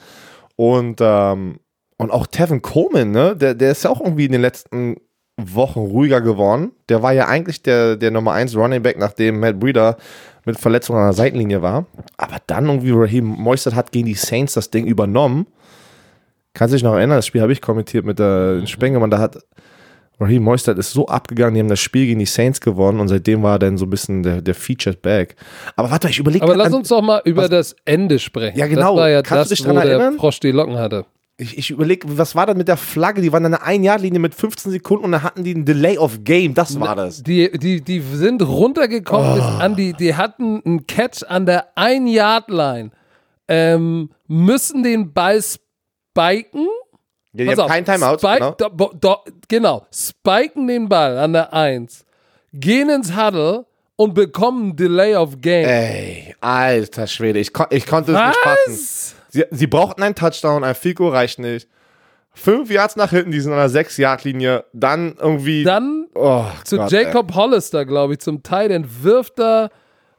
Und, 0.56 1.00
ähm, 1.02 1.60
und 1.97 2.12
auch 2.12 2.28
Tevin 2.28 2.62
Coleman, 2.62 3.12
ne, 3.12 3.36
der, 3.36 3.56
der 3.56 3.72
ist 3.72 3.84
ja 3.84 3.89
auch 3.89 4.02
irgendwie 4.02 4.26
in 4.26 4.34
den 4.34 4.41
letzten 4.41 4.97
Wochen 5.38 5.80
ruhiger 5.80 6.22
geworden. 6.22 6.74
Der 6.89 7.02
war 7.02 7.14
ja 7.14 7.28
eigentlich 7.28 7.64
der, 7.64 7.95
der 7.95 8.12
Nummer 8.12 8.34
1 8.34 8.56
Running 8.56 8.84
Back, 8.84 9.00
nachdem 9.00 9.39
Matt 9.39 9.60
Breeder 9.60 9.97
mit 10.45 10.60
Verletzung 10.60 10.95
an 10.97 11.06
der 11.06 11.14
Seitenlinie 11.14 11.62
war. 11.62 11.86
Aber 12.18 12.38
dann 12.45 12.68
irgendwie 12.68 12.91
Raheem 12.91 13.26
Moistert 13.26 13.76
hat 13.76 13.91
gegen 13.91 14.06
die 14.06 14.14
Saints 14.16 14.54
das 14.54 14.70
Ding 14.70 14.86
übernommen. 14.86 15.47
Kannst 16.54 16.74
du 16.74 16.76
dich 16.76 16.84
noch 16.84 16.95
erinnern? 16.95 17.18
Das 17.18 17.28
Spiel 17.28 17.41
habe 17.41 17.54
ich 17.54 17.62
kommentiert 17.62 18.06
mit 18.06 18.20
der 18.20 18.66
Spengemann. 18.66 19.10
Da 19.10 19.20
hat 19.20 19.39
Raheem 20.20 20.43
Moistert 20.43 20.78
ist 20.78 20.91
so 20.91 21.07
abgegangen, 21.07 21.53
die 21.53 21.59
haben 21.61 21.70
das 21.70 21.80
Spiel 21.80 22.05
gegen 22.05 22.20
die 22.20 22.26
Saints 22.26 22.59
gewonnen 22.59 22.99
und 22.99 23.07
seitdem 23.07 23.41
war 23.41 23.55
er 23.55 23.59
dann 23.59 23.78
so 23.78 23.86
ein 23.86 23.89
bisschen 23.89 24.22
der, 24.24 24.41
der 24.41 24.53
Featured 24.55 25.01
Back. 25.01 25.36
Aber 25.76 25.89
warte, 25.91 26.09
ich 26.09 26.20
überlege 26.20 26.43
aber 26.43 26.57
lass 26.57 26.74
uns 26.74 26.89
doch 26.89 27.01
mal 27.01 27.22
über 27.26 27.47
das 27.47 27.76
Ende 27.86 28.20
sprechen. 28.20 28.57
Ja, 28.57 28.67
genau. 28.67 28.95
Das 28.95 29.01
war 29.01 29.09
ja 29.09 29.22
Kannst 29.22 29.32
du 29.32 29.53
das, 29.53 29.57
dich 29.59 29.61
dran 29.65 29.78
wo 29.78 29.82
der 29.82 29.91
erinnern? 29.91 30.17
Frosch 30.17 30.39
die 30.39 30.51
Locken 30.51 30.78
hatte. 30.78 31.05
ich, 31.38 31.57
ich 31.57 31.70
überlege, 31.72 32.05
was 32.17 32.36
war 32.36 32.45
das 32.45 32.57
mit 32.57 32.67
der 32.67 32.76
Flagge? 32.76 33.22
Die 33.22 33.32
waren 33.32 33.45
an 33.45 33.53
einer 33.53 33.63
Ein-Jahr-Linie 33.63 34.20
mit 34.20 34.36
15 34.36 34.74
Sekunden 34.74 35.05
und 35.05 35.13
dann 35.13 35.24
hatten 35.24 35.43
die 35.45 35.53
ein 35.53 35.63
Delay 35.63 35.97
of 35.97 36.20
Game. 36.26 36.53
Das 36.53 36.78
war 36.80 36.95
das. 36.97 37.24
Die, 37.24 37.49
die, 37.57 37.82
die 37.82 38.01
sind 38.01 38.41
runtergekommen 38.41 39.36
bis 39.36 39.43
an 39.43 39.76
die, 39.78 39.93
die 39.93 40.15
hatten 40.15 40.61
einen 40.65 40.86
Catch 40.86 41.24
an 41.30 41.45
der 41.45 41.67
Ein-Yard-Line. 41.76 42.91
Ähm, 43.47 44.09
müssen 44.28 44.84
den 44.84 45.13
Ball 45.13 45.41
spiken. 45.41 46.67
Ja, 47.34 47.44
die 47.44 47.46
Pass 47.46 47.58
haben 47.58 47.66
auf, 47.66 47.72
kein 47.72 47.86
Timeout. 47.86 48.18
Spike, 48.18 48.56
Genau. 48.58 48.70
do, 48.70 48.92
do, 49.00 49.16
genau, 49.48 49.86
spiken 49.94 50.68
den 50.68 50.90
Ball 50.90 51.18
an 51.18 51.34
der 51.34 51.54
1, 51.54 52.06
gehen 52.54 52.90
ins 52.90 53.16
Huddle 53.16 53.66
und 53.96 54.14
bekommen 54.14 54.76
Delay 54.76 55.16
of 55.16 55.42
Game. 55.42 55.68
Ey, 55.68 56.36
alter 56.42 57.06
Schwede, 57.06 57.40
ich, 57.40 57.54
kon 57.54 57.68
ich 57.70 57.86
konnte 57.86 58.14
es 58.14 58.18
nicht 58.18 58.38
fassen. 58.38 59.16
Sie, 59.30 59.46
sie 59.52 59.68
brauchten 59.68 60.02
einen 60.02 60.16
Touchdown, 60.16 60.64
ein 60.64 60.74
Fico 60.74 61.10
reicht 61.10 61.38
nicht. 61.40 61.68
Fünf 62.32 62.72
Yards 62.72 62.96
nach 62.96 63.10
hinten, 63.10 63.32
die 63.32 63.42
sind 63.42 63.52
an 63.52 63.60
der 63.60 63.70
Sechs-Yard-Linie. 63.70 64.64
Dann 64.74 65.16
irgendwie. 65.20 65.64
Dann 65.64 66.08
oh, 66.16 66.46
zu 66.64 66.78
Gott, 66.78 66.94
ey. 66.94 67.04
Jacob 67.04 67.36
Hollister, 67.36 67.86
glaube 67.86 68.14
ich, 68.14 68.20
zum 68.20 68.42
Teil, 68.44 68.70
den 68.70 68.88
wirft 69.04 69.40
er 69.40 69.70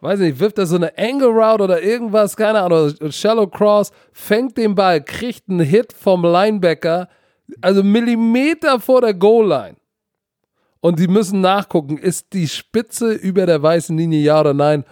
weiß 0.01 0.21
nicht, 0.21 0.39
wirft 0.39 0.59
er 0.59 0.67
so 0.67 0.77
eine 0.77 0.97
Angle 0.97 1.29
Route 1.29 1.65
oder 1.65 1.83
irgendwas, 1.83 2.37
keine 2.37 2.61
Ahnung, 2.61 2.93
Shallow 3.11 3.47
Cross, 3.47 3.93
fängt 4.13 4.57
den 4.57 4.75
Ball, 4.75 5.03
kriegt 5.03 5.49
einen 5.49 5.61
Hit 5.61 5.93
vom 5.93 6.23
Linebacker, 6.23 7.09
also 7.61 7.83
Millimeter 7.83 8.81
vor 8.81 9.01
der 9.01 9.15
Goal 9.15 9.49
Line. 9.49 9.77
Und 10.81 10.99
die 10.99 11.09
müssen 11.09 11.41
nachgucken, 11.41 11.99
ist 11.99 12.33
die 12.33 12.49
Spitze 12.49 13.13
über 13.13 13.45
der 13.45 13.63
weißen 13.63 13.97
Linie 13.97 14.21
ja 14.21 14.41
oder 14.41 14.55
nein? 14.55 14.85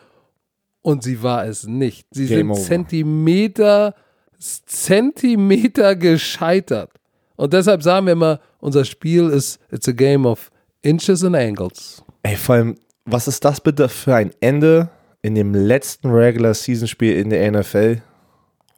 Und 0.82 1.02
sie 1.02 1.22
war 1.22 1.46
es 1.46 1.66
nicht. 1.66 2.06
Sie 2.10 2.26
Game 2.26 2.48
sind 2.48 2.50
over. 2.50 2.60
Zentimeter, 2.60 3.94
Zentimeter 4.38 5.96
gescheitert. 5.96 6.90
Und 7.36 7.52
deshalb 7.52 7.82
sagen 7.82 8.06
wir 8.06 8.12
immer, 8.12 8.40
unser 8.60 8.84
Spiel 8.84 9.28
ist, 9.30 9.60
it's 9.70 9.88
a 9.88 9.92
game 9.92 10.26
of 10.26 10.50
inches 10.82 11.24
and 11.24 11.36
angles. 11.36 12.02
Ey, 12.22 12.36
vor 12.36 12.56
allem, 12.56 12.74
was 13.04 13.28
ist 13.28 13.44
das 13.44 13.60
bitte 13.60 13.88
für 13.88 14.14
ein 14.14 14.32
Ende 14.40 14.90
in 15.22 15.34
dem 15.34 15.54
letzten 15.54 16.10
Regular 16.10 16.54
Season 16.54 16.88
Spiel 16.88 17.16
in 17.16 17.30
der 17.30 17.50
NFL? 17.50 18.02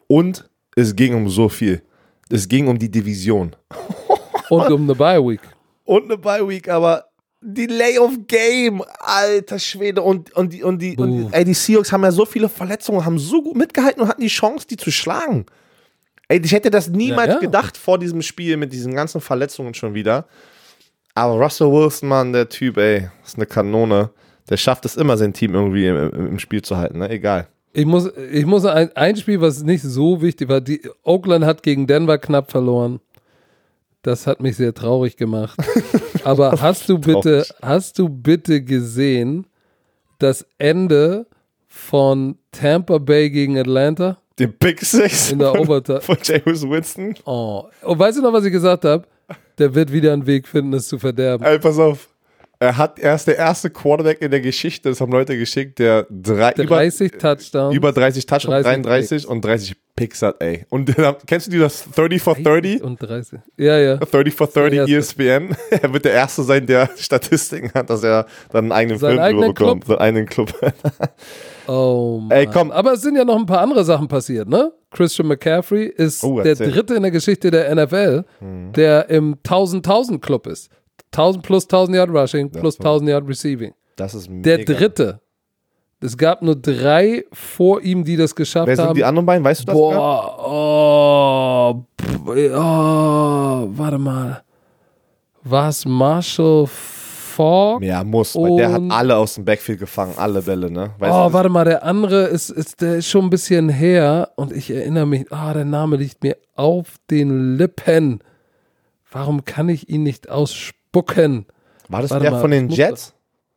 Und 0.06 0.48
es 0.76 0.94
ging 0.96 1.14
um 1.14 1.28
so 1.28 1.48
viel. 1.48 1.82
Es 2.30 2.48
ging 2.48 2.68
um 2.68 2.78
die 2.78 2.90
Division. 2.90 3.54
Und 4.50 4.72
um 4.72 4.82
eine 4.82 4.94
Bye 4.94 5.24
Week. 5.24 5.40
Und 5.84 6.04
eine 6.04 6.18
Bye 6.18 6.48
Week, 6.48 6.68
aber 6.68 7.04
Delay 7.40 7.98
of 7.98 8.12
Game, 8.26 8.82
alter 8.98 9.58
Schwede. 9.58 10.02
Und, 10.02 10.32
und, 10.34 10.52
die, 10.52 10.62
und, 10.62 10.80
die, 10.80 10.96
und 10.96 11.28
die, 11.30 11.34
ey, 11.34 11.44
die 11.44 11.54
Seahawks 11.54 11.92
haben 11.92 12.02
ja 12.02 12.10
so 12.10 12.26
viele 12.26 12.48
Verletzungen, 12.48 13.04
haben 13.04 13.18
so 13.18 13.42
gut 13.42 13.56
mitgehalten 13.56 14.02
und 14.02 14.08
hatten 14.08 14.20
die 14.20 14.28
Chance, 14.28 14.66
die 14.68 14.76
zu 14.76 14.90
schlagen. 14.90 15.46
Ey, 16.28 16.40
ich 16.44 16.52
hätte 16.52 16.70
das 16.70 16.88
niemals 16.88 17.28
Ja, 17.28 17.34
ja. 17.34 17.40
gedacht 17.40 17.76
vor 17.76 17.98
diesem 17.98 18.22
Spiel 18.22 18.56
mit 18.56 18.72
diesen 18.72 18.94
ganzen 18.94 19.20
Verletzungen 19.20 19.74
schon 19.74 19.94
wieder. 19.94 20.26
Aber 21.14 21.34
Russell 21.34 21.72
Wilson, 21.72 22.08
Mann, 22.08 22.32
der 22.32 22.48
Typ, 22.48 22.76
ey, 22.76 23.08
ist 23.24 23.36
eine 23.36 23.46
Kanone. 23.46 24.10
Der 24.50 24.56
schafft 24.56 24.84
es 24.84 24.96
immer, 24.96 25.16
sein 25.16 25.32
Team 25.32 25.54
irgendwie 25.54 25.86
im, 25.86 26.12
im, 26.26 26.38
Spiel 26.40 26.60
zu 26.60 26.76
halten, 26.76 26.98
ne? 26.98 27.08
Egal. 27.08 27.46
Ich 27.72 27.86
muss, 27.86 28.10
ich 28.32 28.44
muss 28.46 28.64
ein, 28.64 28.94
ein 28.96 29.16
Spiel, 29.16 29.40
was 29.40 29.62
nicht 29.62 29.82
so 29.82 30.20
wichtig 30.20 30.48
war, 30.48 30.60
die, 30.60 30.82
Oakland 31.04 31.44
hat 31.44 31.62
gegen 31.62 31.86
Denver 31.86 32.18
knapp 32.18 32.50
verloren. 32.50 33.00
Das 34.02 34.26
hat 34.26 34.40
mich 34.40 34.56
sehr 34.56 34.74
traurig 34.74 35.16
gemacht. 35.16 35.56
Aber 36.24 36.60
hast 36.60 36.88
du 36.88 36.98
bitte, 36.98 37.46
hast 37.62 37.98
du 37.98 38.08
bitte 38.08 38.62
gesehen 38.62 39.46
das 40.18 40.44
Ende 40.58 41.26
von 41.68 42.36
Tampa 42.50 42.98
Bay 42.98 43.30
gegen 43.30 43.56
Atlanta 43.58 44.18
Den 44.38 44.52
Big 44.58 44.80
Six 44.80 45.30
in 45.30 45.38
der 45.38 45.52
von, 45.52 45.60
Overtime? 45.60 46.00
von 46.00 46.18
James 46.22 46.62
Winston. 46.68 47.14
Oh. 47.24 47.64
Und 47.82 47.98
weißt 47.98 48.18
du 48.18 48.22
noch, 48.22 48.32
was 48.32 48.44
ich 48.44 48.52
gesagt 48.52 48.84
habe? 48.84 49.04
Der 49.58 49.74
wird 49.74 49.92
wieder 49.92 50.12
einen 50.12 50.26
Weg 50.26 50.48
finden, 50.48 50.72
es 50.72 50.88
zu 50.88 50.98
verderben. 50.98 51.44
Ey, 51.44 51.58
pass 51.58 51.78
auf. 51.78 52.09
Er, 52.62 52.76
hat, 52.76 52.98
er 52.98 53.14
ist 53.14 53.26
der 53.26 53.38
erste 53.38 53.70
Quarterback 53.70 54.20
in 54.20 54.30
der 54.30 54.42
Geschichte, 54.42 54.90
das 54.90 55.00
haben 55.00 55.10
Leute 55.10 55.38
geschickt, 55.38 55.78
der 55.78 56.06
drei, 56.10 56.52
über, 56.52 56.76
30 56.76 57.12
Touchdowns. 57.12 57.74
über 57.74 57.90
30 57.90 58.26
Touchdowns, 58.26 58.64
30 58.64 58.82
33 58.84 59.26
und 59.28 59.42
30 59.42 59.76
Picks 59.96 60.20
hat, 60.20 60.42
ey. 60.42 60.66
Und 60.68 60.98
äh, 60.98 61.14
kennst 61.26 61.46
du 61.46 61.52
die 61.52 61.58
das 61.58 61.86
30 61.96 62.20
for 62.20 62.34
30? 62.34 62.82
und 62.82 63.00
30. 63.00 63.38
Ja, 63.56 63.78
ja. 63.78 63.96
30 63.96 64.34
for 64.34 64.46
30 64.46 64.70
Der 64.72 64.88
erste. 64.88 65.22
ESPN. 65.22 65.56
Er 65.70 65.92
wird 65.92 66.04
der 66.04 66.12
Erste 66.12 66.42
sein, 66.42 66.66
der 66.66 66.90
Statistiken 66.98 67.70
hat, 67.72 67.88
dass 67.88 68.02
er 68.04 68.26
dann 68.50 68.64
einen 68.64 68.72
eigenen 68.72 68.98
Seinen 68.98 69.12
Film 69.12 69.22
eigenen 69.22 69.54
bekommt. 69.54 69.86
Seinen 69.86 69.98
eigenen 69.98 70.26
Club. 70.26 70.52
Oh 71.66 72.18
Mann. 72.20 72.30
Ey, 72.36 72.46
komm. 72.46 72.70
Aber 72.72 72.94
es 72.94 73.02
sind 73.02 73.16
ja 73.16 73.24
noch 73.24 73.36
ein 73.38 73.46
paar 73.46 73.60
andere 73.60 73.84
Sachen 73.84 74.08
passiert, 74.08 74.48
ne? 74.48 74.72
Christian 74.90 75.28
McCaffrey 75.28 75.86
ist 75.86 76.24
Oh, 76.24 76.40
der 76.42 76.56
dritte 76.56 76.94
in 76.94 77.02
der 77.02 77.12
Geschichte 77.12 77.50
der 77.50 77.72
NFL, 77.74 78.24
der 78.74 79.08
im 79.08 79.36
1000-1000 79.36 80.18
Club 80.20 80.46
ist. 80.48 80.68
1000 81.12 81.42
plus 81.42 81.64
1000 81.64 81.96
Yard 81.96 82.10
Rushing 82.10 82.50
plus 82.50 82.78
war- 82.78 82.86
1000 82.86 83.10
Yard 83.10 83.28
Receiving. 83.28 83.74
Das 83.96 84.14
ist 84.14 84.28
Der 84.30 84.58
mega. 84.58 84.72
dritte. 84.74 85.20
Es 86.02 86.16
gab 86.16 86.40
nur 86.40 86.56
drei 86.56 87.24
vor 87.32 87.82
ihm, 87.82 88.04
die 88.04 88.16
das 88.16 88.34
geschafft 88.34 88.68
Wer 88.68 88.76
sind 88.76 88.86
haben. 88.86 88.94
die 88.94 89.04
anderen 89.04 89.26
beiden? 89.26 89.44
Weißt 89.44 89.60
du 89.60 89.66
das? 89.66 89.74
Boah, 89.74 90.38
oh, 90.38 91.84
oh, 92.26 93.68
warte 93.76 93.98
mal. 93.98 94.42
War 95.42 95.68
es 95.68 95.84
Marshall 95.84 96.66
Falk? 96.66 97.82
Ja, 97.82 98.02
muss. 98.02 98.34
Weil 98.34 98.56
der 98.56 98.72
hat 98.72 98.82
alle 98.88 99.16
aus 99.16 99.34
dem 99.34 99.44
Backfield 99.44 99.78
gefangen, 99.80 100.14
alle 100.16 100.40
Bälle, 100.40 100.70
ne? 100.70 100.90
Weißt 100.98 101.14
oh, 101.14 101.28
du, 101.28 101.32
warte 101.34 101.48
mal, 101.50 101.64
der 101.64 101.84
andere 101.84 102.24
ist, 102.28 102.48
ist, 102.50 102.80
der 102.80 102.96
ist 102.96 103.08
schon 103.08 103.26
ein 103.26 103.30
bisschen 103.30 103.68
her 103.68 104.30
und 104.36 104.52
ich 104.52 104.70
erinnere 104.70 105.06
mich, 105.06 105.30
ah, 105.32 105.52
der 105.52 105.64
Name 105.66 105.96
liegt 105.96 106.22
mir 106.22 106.36
auf 106.54 106.96
den 107.10 107.58
Lippen. 107.58 108.20
Warum 109.12 109.44
kann 109.44 109.68
ich 109.68 109.88
ihn 109.90 110.02
nicht 110.02 110.30
ausspucken? 110.90 111.46
war 111.88 112.02
das 112.02 112.10
warte 112.10 112.22
der 112.22 112.32
mal, 112.32 112.40
von 112.40 112.50
den 112.50 112.68
Jets? 112.68 113.14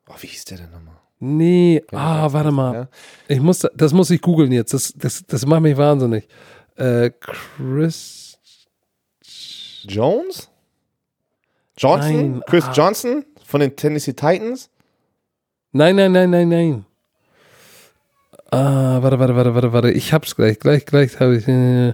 Oh, 0.07 0.13
wie 0.19 0.27
hieß 0.27 0.45
der 0.45 0.59
denn 0.59 0.71
nochmal? 0.71 0.95
Nee, 1.19 1.83
ah, 1.91 2.31
warte 2.31 2.51
mal. 2.51 2.73
Ja. 2.73 2.87
Ich 3.27 3.39
muss, 3.39 3.65
das 3.75 3.93
muss 3.93 4.09
ich 4.09 4.21
googeln 4.21 4.51
jetzt. 4.51 4.73
Das, 4.73 4.93
das, 4.95 5.23
das 5.25 5.45
macht 5.45 5.61
mich 5.61 5.77
wahnsinnig. 5.77 6.27
Äh, 6.75 7.11
Chris. 7.11 8.37
Jones? 9.83 10.49
Johnson? 11.77 12.31
Nein, 12.31 12.43
Chris 12.47 12.65
ah. 12.65 12.71
Johnson 12.73 13.25
von 13.45 13.61
den 13.61 13.75
Tennessee 13.75 14.13
Titans? 14.13 14.69
Nein, 15.71 15.95
nein, 15.95 16.11
nein, 16.11 16.29
nein, 16.29 16.49
nein. 16.49 16.85
Ah, 18.51 19.01
warte, 19.01 19.17
warte, 19.17 19.35
warte, 19.35 19.55
warte, 19.55 19.73
warte. 19.73 19.91
Ich 19.91 20.13
hab's 20.13 20.35
gleich. 20.35 20.59
Gleich, 20.59 20.85
gleich 20.85 21.19
habe 21.19 21.37
ich. 21.37 21.47
Äh, 21.47 21.93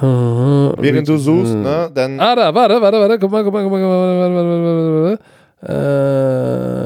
Während 0.00 1.08
du 1.08 1.16
suchst, 1.16 1.54
ne? 1.54 1.90
Dann. 1.94 2.18
Ah, 2.18 2.34
da, 2.34 2.54
warte, 2.54 2.80
warte, 2.80 2.98
warte, 2.98 3.18
guck 3.18 3.30
mal, 3.30 3.44
guck 3.44 3.52
mal, 3.52 3.62
guck 3.62 3.72
mal, 3.72 3.80
guck 3.80 3.88
mal, 3.88 4.18
warte, 4.18 4.34
warte, 4.34 4.48
warte, 4.48 4.84
warte, 4.84 5.04
warte. 5.04 5.18
Äh. 5.62 6.82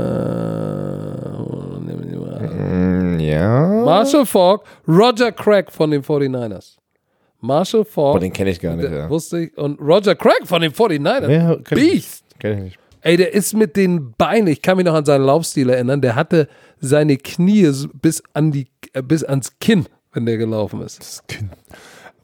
Mm, 3.17 3.21
ja. 3.21 3.67
Marshall 3.85 4.27
Falk, 4.27 4.63
Roger 4.87 5.33
Craig 5.33 5.71
von 5.71 5.91
den 5.91 6.03
49ers. 6.03 6.77
Marshall 7.41 7.85
Falk, 7.85 8.15
Boah, 8.15 8.21
den 8.21 8.33
kenne 8.33 8.51
ich 8.51 8.61
gar 8.61 8.77
nicht, 8.77 8.91
der, 8.91 8.99
ja. 8.99 9.11
wusste 9.11 9.41
ich, 9.41 9.57
und 9.57 9.81
Roger 9.81 10.15
Craig 10.15 10.43
von 10.45 10.63
den 10.63 10.73
49ers. 10.73 11.31
Ja, 11.31 11.57
kenn 11.57 11.79
ich 11.79 11.93
Beast. 11.93 12.25
Kenn 12.39 12.59
ich 12.59 12.65
nicht. 12.65 12.79
Ey, 13.03 13.17
der 13.17 13.35
ist 13.35 13.55
mit 13.55 13.77
den 13.77 14.13
Beinen, 14.19 14.49
ich 14.49 14.63
kann 14.63 14.77
mich 14.77 14.87
noch 14.87 14.95
an 14.95 15.05
seinen 15.05 15.25
Laufstil 15.25 15.71
erinnern, 15.71 16.01
der 16.01 16.17
hatte 16.17 16.49
seine 16.81 17.17
Knie 17.17 17.71
bis, 18.03 18.23
an 18.35 18.51
die, 18.51 18.67
äh, 18.95 19.03
bis 19.03 19.23
ans 19.23 19.59
Kinn, 19.61 19.87
wenn 20.13 20.27
der 20.27 20.39
gelaufen 20.39 20.83
ist. 20.83 21.23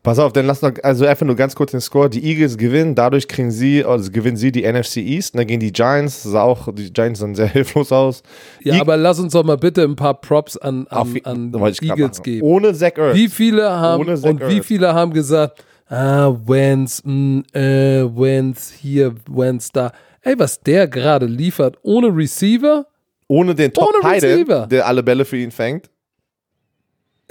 Pass 0.02 0.18
auf, 0.18 0.32
dann 0.32 0.46
lass 0.46 0.62
noch, 0.62 0.72
also 0.82 1.06
einfach 1.06 1.24
nur 1.24 1.36
ganz 1.36 1.54
kurz 1.54 1.70
den 1.70 1.80
Score. 1.80 2.10
Die 2.10 2.24
Eagles 2.24 2.56
gewinnen, 2.58 2.96
dadurch 2.96 3.28
kriegen 3.28 3.52
sie, 3.52 3.84
also 3.84 4.10
gewinnen 4.10 4.36
sie 4.36 4.50
die 4.50 4.62
NFC 4.70 4.96
East, 4.96 5.36
dann 5.36 5.46
gehen 5.46 5.60
die 5.60 5.70
Giants, 5.72 6.24
sah 6.24 6.42
auch, 6.42 6.74
die 6.74 6.92
Giants 6.92 7.20
sahen 7.20 7.36
sehr 7.36 7.46
hilflos 7.52 7.92
aus. 7.92 8.24
Ja, 8.64 8.74
Eag- 8.74 8.80
aber 8.80 8.96
lass 8.96 9.20
uns 9.20 9.32
doch 9.32 9.44
mal 9.44 9.56
bitte 9.56 9.82
ein 9.84 9.94
paar 9.94 10.20
Props 10.20 10.56
an, 10.56 10.88
an, 10.88 10.98
Auf- 10.98 11.14
an 11.24 11.54
Eagles 11.82 12.20
geben. 12.20 12.44
Ohne 12.44 12.74
Zach 12.74 12.96
Ertz. 12.96 13.16
Wie 13.16 13.28
viele 13.28 13.70
haben 13.70 14.08
und 14.08 14.40
wie 14.48 14.56
Ertz. 14.56 14.66
viele 14.66 14.92
haben 14.92 15.12
gesagt, 15.12 15.64
ah, 15.88 16.32
Wentz, 16.46 17.00
mh, 17.04 17.42
äh, 17.52 18.02
Wentz 18.16 18.72
hier, 18.76 19.14
Wentz 19.30 19.70
da. 19.70 19.92
Ey, 20.22 20.34
was 20.36 20.58
der 20.60 20.88
gerade 20.88 21.26
liefert, 21.26 21.76
ohne 21.82 22.08
Receiver, 22.08 22.86
Ohne 23.28 23.54
den 23.54 23.72
Top 23.72 23.84
Ohne 23.88 23.98
Titan, 24.14 24.30
Receiver. 24.30 24.66
der 24.66 24.84
alle 24.86 25.04
Bälle 25.04 25.24
für 25.24 25.36
ihn 25.36 25.52
fängt. 25.52 25.90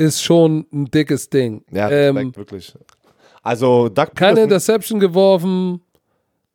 Ist 0.02 0.22
schon 0.24 0.66
ein 0.74 0.86
dickes 0.86 1.30
Ding. 1.30 1.64
Ja, 1.72 1.89
ähm, 1.89 2.18
Respekt, 2.18 2.38
wirklich. 2.38 2.74
Also, 3.43 3.89
Doug 3.89 4.08
keine 4.16 4.34
Peterson- 4.36 4.43
Interception 4.43 4.99
geworfen. 4.99 5.82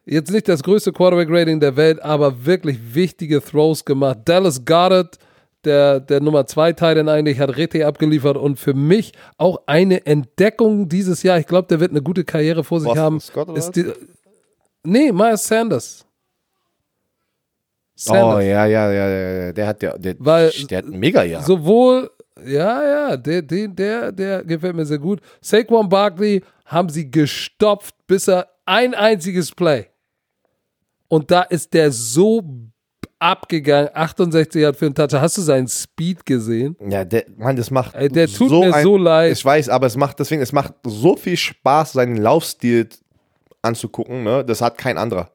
Jetzt 0.05 0.31
nicht 0.31 0.47
das 0.49 0.63
größte 0.63 0.93
Quarterback-Rating 0.93 1.59
der 1.61 1.75
Welt, 1.77 2.01
aber 2.03 2.45
wirklich 2.47 2.79
wichtige 2.95 3.43
Throws 3.43 3.85
gemacht. 3.85 4.19
Dallas 4.25 4.65
Goddard, 4.65 5.19
der, 5.65 5.99
der 5.99 6.21
Nummer 6.21 6.47
2 6.47 6.73
Titan 6.75 7.09
eigentlich, 7.09 7.41
hat 7.41 7.57
richtig 7.57 7.85
abgeliefert 7.85 8.37
und 8.37 8.57
für 8.59 8.73
mich 8.75 9.13
auch 9.37 9.63
eine 9.67 10.07
Entdeckung 10.07 10.89
dieses 10.89 11.25
Jahr. 11.25 11.39
Ich 11.41 11.47
glaube, 11.47 11.67
der 11.67 11.81
wird 11.81 11.91
eine 11.91 12.03
gute 12.03 12.25
Karriere 12.25 12.63
vor 12.63 12.79
sich 12.79 12.87
Boston 12.87 13.03
haben. 13.03 13.21
Scott 13.21 13.49
oder 13.49 13.59
ist 13.59 13.73
die, 13.73 13.85
nee, 14.85 15.11
Miles 15.11 15.45
Sanders. 15.45 16.05
Oh, 18.09 18.13
Sanders. 18.13 18.45
ja, 18.45 18.67
ja, 18.67 18.93
ja, 18.93 19.09
ja, 19.09 19.09
ja, 19.47 19.53
der 19.53 19.67
hat 19.67 19.83
ja, 19.83 19.97
der, 19.99 20.15
Weil- 20.19 20.53
der 20.71 20.79
hat 20.79 20.85
ein 20.85 20.99
Mega-Jahr. 21.01 21.43
Sowohl, 21.43 22.11
ja, 22.45 22.83
ja, 22.83 23.17
der, 23.17 23.43
der, 23.43 23.69
der, 23.69 24.13
der 24.13 24.45
gefällt 24.45 24.77
mir 24.77 24.87
sehr 24.87 24.99
gut. 24.99 25.21
Saquon 25.41 25.89
Barkley 25.89 26.43
haben 26.65 26.89
sie 26.89 27.11
gestopft, 27.11 27.95
bis 28.07 28.29
er 28.29 28.49
ein 28.65 28.95
einziges 28.95 29.53
Play. 29.53 29.87
Und 31.09 31.31
da 31.31 31.43
ist 31.43 31.73
der 31.73 31.93
so 31.93 32.43
abgegangen. 33.19 33.91
68 33.95 34.65
hat 34.65 34.77
für 34.77 34.87
einen 34.87 34.95
Toucher. 34.95 35.21
Hast 35.21 35.39
du 35.39 35.43
seinen 35.43 35.69
Speed 35.69 36.27
gesehen? 36.27 36.77
Ja, 36.87 37.05
der, 37.05 37.25
Mann, 37.37 37.57
das 37.57 37.71
macht 37.71 37.95
Ey, 37.95 38.09
der 38.09 38.29
tut 38.29 38.51
mir 38.51 38.83
so 38.83 38.97
leid. 38.97 39.33
Ich 39.33 39.45
weiß, 39.45 39.69
aber 39.69 39.87
es 39.87 39.97
macht 39.97 40.19
deswegen, 40.19 40.43
es 40.43 40.53
macht 40.53 40.75
so 40.85 41.17
viel 41.17 41.37
Spaß, 41.37 41.93
seinen 41.93 42.17
Laufstil 42.17 42.89
anzugucken, 43.63 44.25
ne? 44.25 44.45
Das 44.45 44.61
hat 44.61 44.79
kein 44.79 44.99
anderer. 44.99 45.31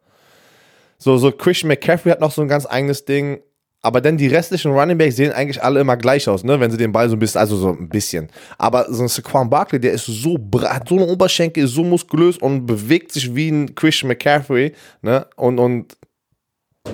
So, 0.98 1.18
so 1.18 1.32
Christian 1.32 1.70
McCaffrey 1.70 2.12
hat 2.12 2.20
noch 2.20 2.32
so 2.32 2.42
ein 2.42 2.48
ganz 2.48 2.66
eigenes 2.66 3.06
Ding, 3.06 3.42
aber 3.84 4.00
dann 4.00 4.18
die 4.18 4.28
restlichen 4.28 4.72
Running 4.72 4.98
Backs 4.98 5.16
sehen 5.16 5.32
eigentlich 5.32 5.62
alle 5.64 5.80
immer 5.80 5.98
gleich 5.98 6.28
aus, 6.30 6.44
ne? 6.44 6.60
Wenn 6.60 6.70
sie 6.70 6.78
den 6.78 6.92
Ball 6.92 7.10
so 7.10 7.16
ein 7.16 7.20
bisschen, 7.20 7.40
also 7.40 7.58
so 7.58 7.70
ein 7.70 7.90
bisschen. 7.90 8.30
Aber 8.58 8.86
so 8.94 9.02
ein 9.02 9.08
Saquon 9.08 9.50
Barkley, 9.50 9.80
der 9.80 9.94
ist 9.94 10.06
so 10.06 10.38
hat 10.64 10.88
so 10.88 10.96
eine 10.96 11.08
Oberschenkel, 11.08 11.64
ist 11.64 11.74
so 11.74 11.84
muskulös 11.84 12.38
und 12.38 12.66
bewegt 12.68 13.12
sich 13.12 13.34
wie 13.34 13.50
ein 13.50 13.74
Christian 13.74 14.10
McCaffrey, 14.10 14.74
ne? 15.02 15.26
Und, 15.36 15.60
und 15.60 15.98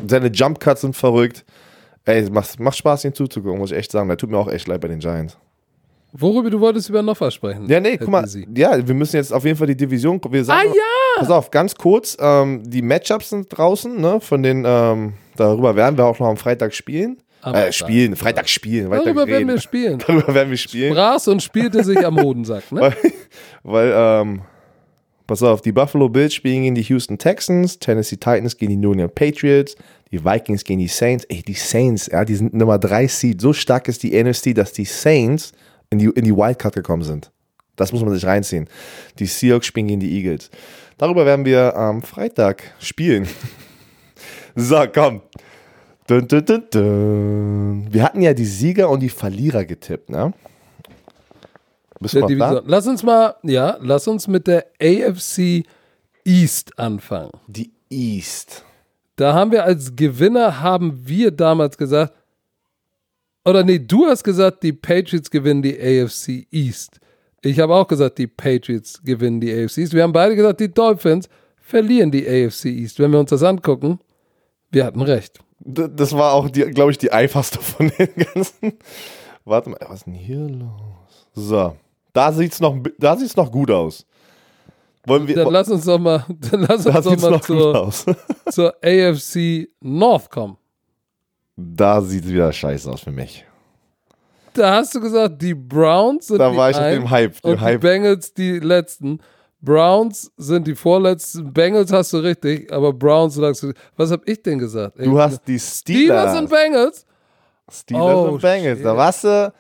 seine 0.08 0.28
Jump 0.28 0.60
Cuts 0.60 0.82
sind 0.82 0.96
verrückt. 0.96 1.46
Ey, 2.06 2.22
es 2.22 2.30
macht, 2.30 2.58
macht 2.60 2.78
Spaß, 2.78 3.04
ihn 3.04 3.14
zuzugucken, 3.14 3.60
muss 3.60 3.72
ich 3.72 3.78
echt 3.78 3.92
sagen. 3.92 4.08
Der 4.08 4.18
tut 4.18 4.30
mir 4.30 4.38
auch 4.38 4.48
echt 4.48 4.68
leid 4.68 4.80
bei 4.80 4.88
den 4.88 5.00
Giants. 5.00 5.38
Worüber 6.14 6.50
du 6.50 6.60
wolltest 6.62 6.88
über 6.88 7.02
Noffa 7.02 7.30
sprechen? 7.30 7.68
Ja, 7.70 7.82
nee, 7.82 7.98
guck 7.98 8.08
mal. 8.08 8.22
Dizzy. 8.22 8.48
Ja, 8.56 8.88
wir 8.88 8.96
müssen 8.96 9.18
jetzt 9.18 9.34
auf 9.34 9.44
jeden 9.44 9.58
Fall 9.58 9.68
die 9.68 9.76
Division. 9.76 10.22
Wir 10.30 10.46
sagen, 10.46 10.70
Ah 10.70 10.74
ja! 10.74 11.20
Pass 11.20 11.30
auf, 11.30 11.52
ganz 11.52 11.76
kurz. 11.76 12.16
Ähm, 12.18 12.64
die 12.66 12.82
Matchups 12.82 13.32
sind 13.32 13.48
draußen, 13.50 14.00
ne? 14.00 14.22
Von 14.22 14.42
den, 14.42 14.64
ähm, 14.66 15.14
darüber 15.40 15.76
werden 15.76 15.98
wir 15.98 16.06
auch 16.06 16.20
noch 16.20 16.28
am 16.28 16.38
Freitag 16.38 16.74
spielen. 16.74 17.18
Äh, 17.44 17.72
spielen, 17.72 18.16
Freitag 18.16 18.50
spielen. 18.50 18.90
Darüber 18.90 19.28
werden 19.28 19.36
reden. 19.36 19.48
wir 19.50 19.60
spielen. 19.60 20.00
Darüber 20.08 20.34
werden 20.34 20.50
wir 20.50 20.58
spielen. 20.58 20.94
Bras 20.94 21.28
und 21.28 21.42
spielte 21.42 21.84
sich 21.84 22.06
am 22.06 22.20
Hodensack, 22.20 22.72
ne? 22.72 22.82
Weil, 22.92 22.94
weil 23.64 23.94
ähm, 23.96 24.42
pass 25.28 25.44
auf, 25.44 25.62
die 25.62 25.72
Buffalo 25.72 26.10
Bills 26.10 26.34
spielen 26.34 26.64
gegen 26.64 26.76
die 26.76 26.82
Houston 26.82 27.18
Texans, 27.18 27.80
Tennessee 27.80 28.18
Titans 28.18 28.58
gegen 28.58 28.72
die 28.72 28.78
New 28.78 28.92
England 28.92 29.16
Patriots, 29.16 29.76
die 30.12 30.24
Vikings 30.24 30.64
gegen 30.64 30.80
die 30.80 30.88
Saints. 30.88 31.26
Ey, 31.26 31.44
die 31.44 31.54
Saints, 31.54 32.08
ja, 32.08 32.26
die 32.26 32.36
sind 32.36 32.54
Nummer 32.54 32.80
3 32.80 33.08
Seed. 33.08 33.42
So 33.42 33.54
stark 33.54 33.88
ist 33.88 34.04
die 34.04 34.22
NFC, 34.22 34.56
dass 34.56 34.74
die 34.74 34.86
Saints 34.86 35.52
in 35.90 36.00
die, 36.00 36.06
in 36.06 36.26
die 36.26 36.36
Wildcard 36.36 36.76
gekommen 36.76 37.04
sind. 37.04 37.32
Das 37.76 37.92
muss 37.94 38.04
man 38.04 38.14
sich 38.14 38.26
reinziehen. 38.26 38.68
Die 39.20 39.28
Seahawks 39.28 39.68
spielen 39.68 39.88
gegen 39.88 40.00
die 40.00 40.12
Eagles. 40.18 40.50
Darüber 40.98 41.26
werden 41.26 41.46
wir 41.46 41.76
am 41.76 42.02
Freitag 42.02 42.64
spielen. 42.80 43.28
so, 44.58 44.84
komm. 44.94 45.22
Dun, 46.08 46.28
dun, 46.28 46.64
dun. 46.72 47.88
Wir 47.92 48.04
hatten 48.04 48.22
ja 48.22 48.34
die 48.34 48.46
Sieger 48.46 48.90
und 48.90 49.02
die 49.02 49.10
Verlierer 49.10 49.66
getippt, 49.66 50.10
ne? 50.10 50.34
Bist 52.00 52.14
du 52.14 52.28
da? 52.38 52.62
Lass 52.66 52.88
uns 52.88 53.04
mal, 53.04 53.36
ja, 53.44 53.78
lass 53.82 54.08
uns 54.08 54.28
mit 54.28 54.48
der 54.48 54.66
AFC 54.82 55.64
East 56.24 56.78
anfangen. 56.78 57.32
Die 57.48 57.72
East. 57.90 58.64
Da 59.16 59.34
haben 59.34 59.52
wir 59.52 59.64
als 59.64 59.96
Gewinner, 59.96 60.62
haben 60.62 61.08
wir 61.08 61.32
damals 61.32 61.78
gesagt, 61.78 62.14
oder 63.44 63.64
nee, 63.64 63.80
du 63.80 64.06
hast 64.06 64.24
gesagt, 64.24 64.62
die 64.64 64.74
Patriots 64.74 65.32
gewinnen 65.32 65.62
die 65.62 65.80
AFC 65.80 66.46
East. 66.52 67.00
Ich 67.42 67.60
habe 67.60 67.74
auch 67.74 67.88
gesagt, 67.88 68.18
die 68.18 68.28
Patriots 68.28 69.02
gewinnen 69.04 69.40
die 69.40 69.52
AFC 69.52 69.80
East. 69.80 69.94
Wir 69.94 70.04
haben 70.04 70.12
beide 70.12 70.36
gesagt, 70.36 70.60
die 70.60 70.74
Dolphins 70.74 71.30
verlieren 71.56 72.12
die 72.12 72.28
AFC 72.28 72.66
East. 72.66 73.00
Wenn 73.00 73.12
wir 73.12 73.20
uns 73.20 73.30
das 73.30 73.44
angucken, 73.44 74.00
wir 74.72 74.86
hatten 74.86 75.02
recht. 75.02 75.40
D- 75.60 75.88
Das 75.94 76.14
war 76.14 76.34
auch, 76.34 76.52
glaube 76.52 76.92
ich, 76.92 76.98
die 76.98 77.12
einfachste 77.12 77.60
von 77.60 77.92
den 77.98 78.10
ganzen. 78.16 78.74
Warte 79.46 79.70
mal, 79.70 79.80
was 79.88 80.00
ist 80.00 80.06
denn 80.08 80.14
hier 80.14 80.48
los? 80.50 81.28
So, 81.34 81.76
da 82.14 82.32
sieht's 82.32 82.60
noch, 82.60 82.76
da 83.00 83.16
sieht's 83.16 83.36
noch 83.36 83.52
gut 83.52 83.72
aus. 83.72 84.06
Wollen 85.06 85.28
wir? 85.28 85.36
Dann 85.36 85.52
lass 85.52 85.70
uns 85.70 85.86
doch 85.86 86.00
mal, 86.00 86.26
dann 86.52 86.62
lass 86.62 86.86
uns 86.86 87.04
doch 87.06 87.18
mal 87.22 87.32
noch 87.32 87.42
zur, 87.42 87.92
zur 88.52 88.76
AFC 88.84 89.70
North 89.80 90.30
kommen. 90.30 90.58
Da 91.56 92.02
sieht's 92.02 92.28
wieder 92.28 92.52
scheiße 92.52 92.92
aus 92.92 93.02
für 93.02 93.12
mich. 93.12 93.46
Da 94.54 94.76
hast 94.76 94.94
du 94.96 95.00
gesagt, 95.00 95.42
die 95.42 95.54
Browns 95.54 96.28
sind 96.28 96.40
Da 96.40 96.50
die 96.52 96.58
war 96.58 96.70
ich 96.72 96.78
mit 96.80 96.92
dem 96.94 97.10
Hype. 97.10 97.42
Dem 97.42 97.52
und 97.52 97.58
die 97.60 97.64
Hype. 97.64 97.82
Bengals 97.82 98.34
die 98.34 98.60
letzten. 98.60 99.20
Browns 99.62 100.32
sind 100.38 100.68
die 100.68 100.76
vorletzten. 100.76 101.52
Bengals 101.52 101.92
hast 101.92 102.14
du 102.14 102.18
richtig, 102.18 102.72
aber 102.72 102.94
Browns 102.94 103.36
sagst 103.36 103.64
du. 103.64 103.74
Was 103.96 104.12
habe 104.12 104.24
ich 104.26 104.42
denn 104.44 104.60
gesagt? 104.60 104.98
Du 105.00 105.20
hast 105.20 105.42
die 105.48 105.60
Steelers 105.60 106.32
Steelers. 106.32 106.40
und 106.40 106.50
Bengals. 106.50 107.06
Steelers 107.72 108.16
Oh, 108.16 108.22
und 108.34 108.42
Bengals. 108.42 108.82
Da 108.82 108.90
shit. 108.92 108.98
warst 108.98 109.24
du. 109.24 109.54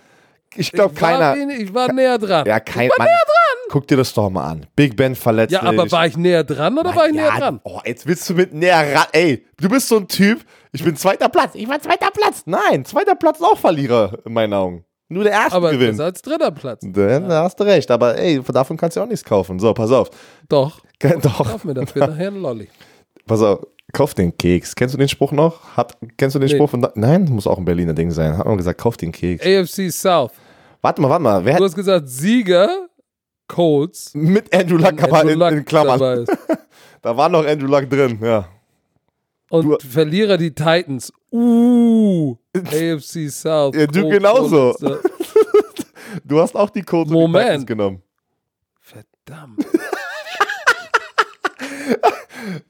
Ich 0.55 0.71
glaube, 0.71 0.93
ich 0.93 0.99
keiner. 0.99 1.35
wenig- 1.35 1.59
ich 1.59 1.73
war 1.73 1.91
näher 1.91 2.17
dran. 2.17 2.45
Ja, 2.45 2.59
kein. 2.59 2.85
ich 2.85 2.89
war 2.91 2.97
Mann, 2.99 3.07
näher 3.07 3.17
dran. 3.25 3.67
Guck 3.69 3.87
dir 3.87 3.97
das 3.97 4.13
doch 4.13 4.29
mal 4.29 4.45
an. 4.49 4.65
Big 4.75 4.95
Ben 4.95 5.13
verletzt 5.13 5.51
Ja, 5.51 5.61
aber 5.63 5.91
war 5.91 6.07
ich 6.07 6.15
näher 6.15 6.43
dran 6.43 6.77
oder 6.77 6.95
war 6.95 7.07
ich 7.07 7.13
näher 7.13 7.31
dran? 7.37 7.59
Oh, 7.63 7.81
jetzt 7.85 8.07
willst 8.07 8.29
du 8.29 8.33
mit 8.33 8.53
näher 8.53 8.95
ran. 8.95 9.07
Ey, 9.11 9.45
du 9.59 9.67
bist 9.67 9.89
so 9.89 9.97
ein 9.97 10.07
Typ. 10.07 10.45
Ich 10.71 10.83
bin 10.83 10.95
zweiter 10.95 11.27
Platz. 11.27 11.51
Ich 11.55 11.67
war 11.67 11.81
zweiter 11.81 12.09
Platz. 12.11 12.43
Nein, 12.45 12.85
zweiter 12.85 13.15
Platz 13.15 13.39
ist 13.39 13.45
auch 13.45 13.57
Verlierer 13.57 14.19
in 14.25 14.33
meinen 14.33 14.53
Augen. 14.53 14.85
Nur 15.09 15.23
der 15.23 15.33
erste 15.33 15.55
Aber 15.55 15.71
gewinnt. 15.71 15.91
besser 15.91 16.05
als 16.05 16.21
dritter 16.21 16.51
Platz. 16.51 16.81
Dann 16.83 17.29
da 17.29 17.43
hast 17.43 17.59
du 17.59 17.63
recht. 17.63 17.89
Aber 17.91 18.17
ey, 18.17 18.41
davon 18.41 18.75
kannst 18.77 18.97
du 18.97 19.01
auch 19.01 19.05
nichts 19.07 19.23
kaufen. 19.23 19.57
So, 19.59 19.73
pass 19.73 19.91
auf. 19.91 20.09
Doch, 20.49 20.81
Doch, 21.21 21.37
kauf 21.49 21.63
mir 21.63 21.73
dafür 21.73 22.07
nachher 22.07 22.27
einen 22.27 22.41
Lolli. 22.41 22.67
pass 23.25 23.41
auf. 23.41 23.65
Kauf 23.93 24.13
den 24.13 24.35
Keks. 24.37 24.75
Kennst 24.75 24.93
du 24.95 24.97
den 24.99 25.07
Spruch 25.07 25.31
noch? 25.31 25.77
Hat, 25.77 25.95
kennst 26.17 26.35
du 26.35 26.39
den 26.39 26.49
Nee. 26.49 26.55
Spruch 26.55 26.69
von? 26.69 26.85
Nein, 26.95 27.23
muss 27.29 27.47
auch 27.47 27.57
ein 27.57 27.63
Berliner 27.63 27.93
Ding 27.93 28.11
sein. 28.11 28.37
Hat 28.37 28.45
man 28.45 28.57
gesagt, 28.57 28.81
kauf 28.81 28.97
den 28.97 29.13
Keks. 29.13 29.45
AFC 29.45 29.89
South. 29.91 30.31
Warte 30.81 31.01
mal, 31.01 31.09
warte 31.09 31.23
mal. 31.23 31.45
Wer 31.45 31.55
Du 31.57 31.63
hast 31.63 31.73
gesagt, 31.75 32.09
Sieger, 32.09 32.87
Colts. 33.47 34.11
mit 34.13 34.53
Andrew 34.53 34.75
Luck 34.77 35.01
aber 35.01 35.19
Andrew 35.19 35.31
in, 35.33 35.39
Luck 35.39 35.51
in 35.51 35.65
Klammern? 35.65 36.25
Da 37.01 37.15
war 37.15 37.29
noch 37.29 37.45
Andrew 37.45 37.67
Luck 37.67 37.89
drin, 37.89 38.19
ja. 38.21 38.45
Und 39.49 39.81
Verlierer 39.81 40.37
die 40.37 40.53
Titans. 40.53 41.11
Uh, 41.31 42.35
AFC 42.55 43.29
South. 43.29 43.75
Ja, 43.75 43.87
du 43.87 44.01
Colts, 44.01 44.17
genauso. 44.17 44.73
Colts. 44.79 45.01
Du 46.23 46.41
hast 46.41 46.55
auch 46.55 46.69
die 46.69 46.81
Codes 46.81 47.11
und 47.11 47.17
die 47.17 47.21
Moment. 47.21 47.45
Titans 47.45 47.65
genommen. 47.65 48.01
Verdammt. 48.79 49.65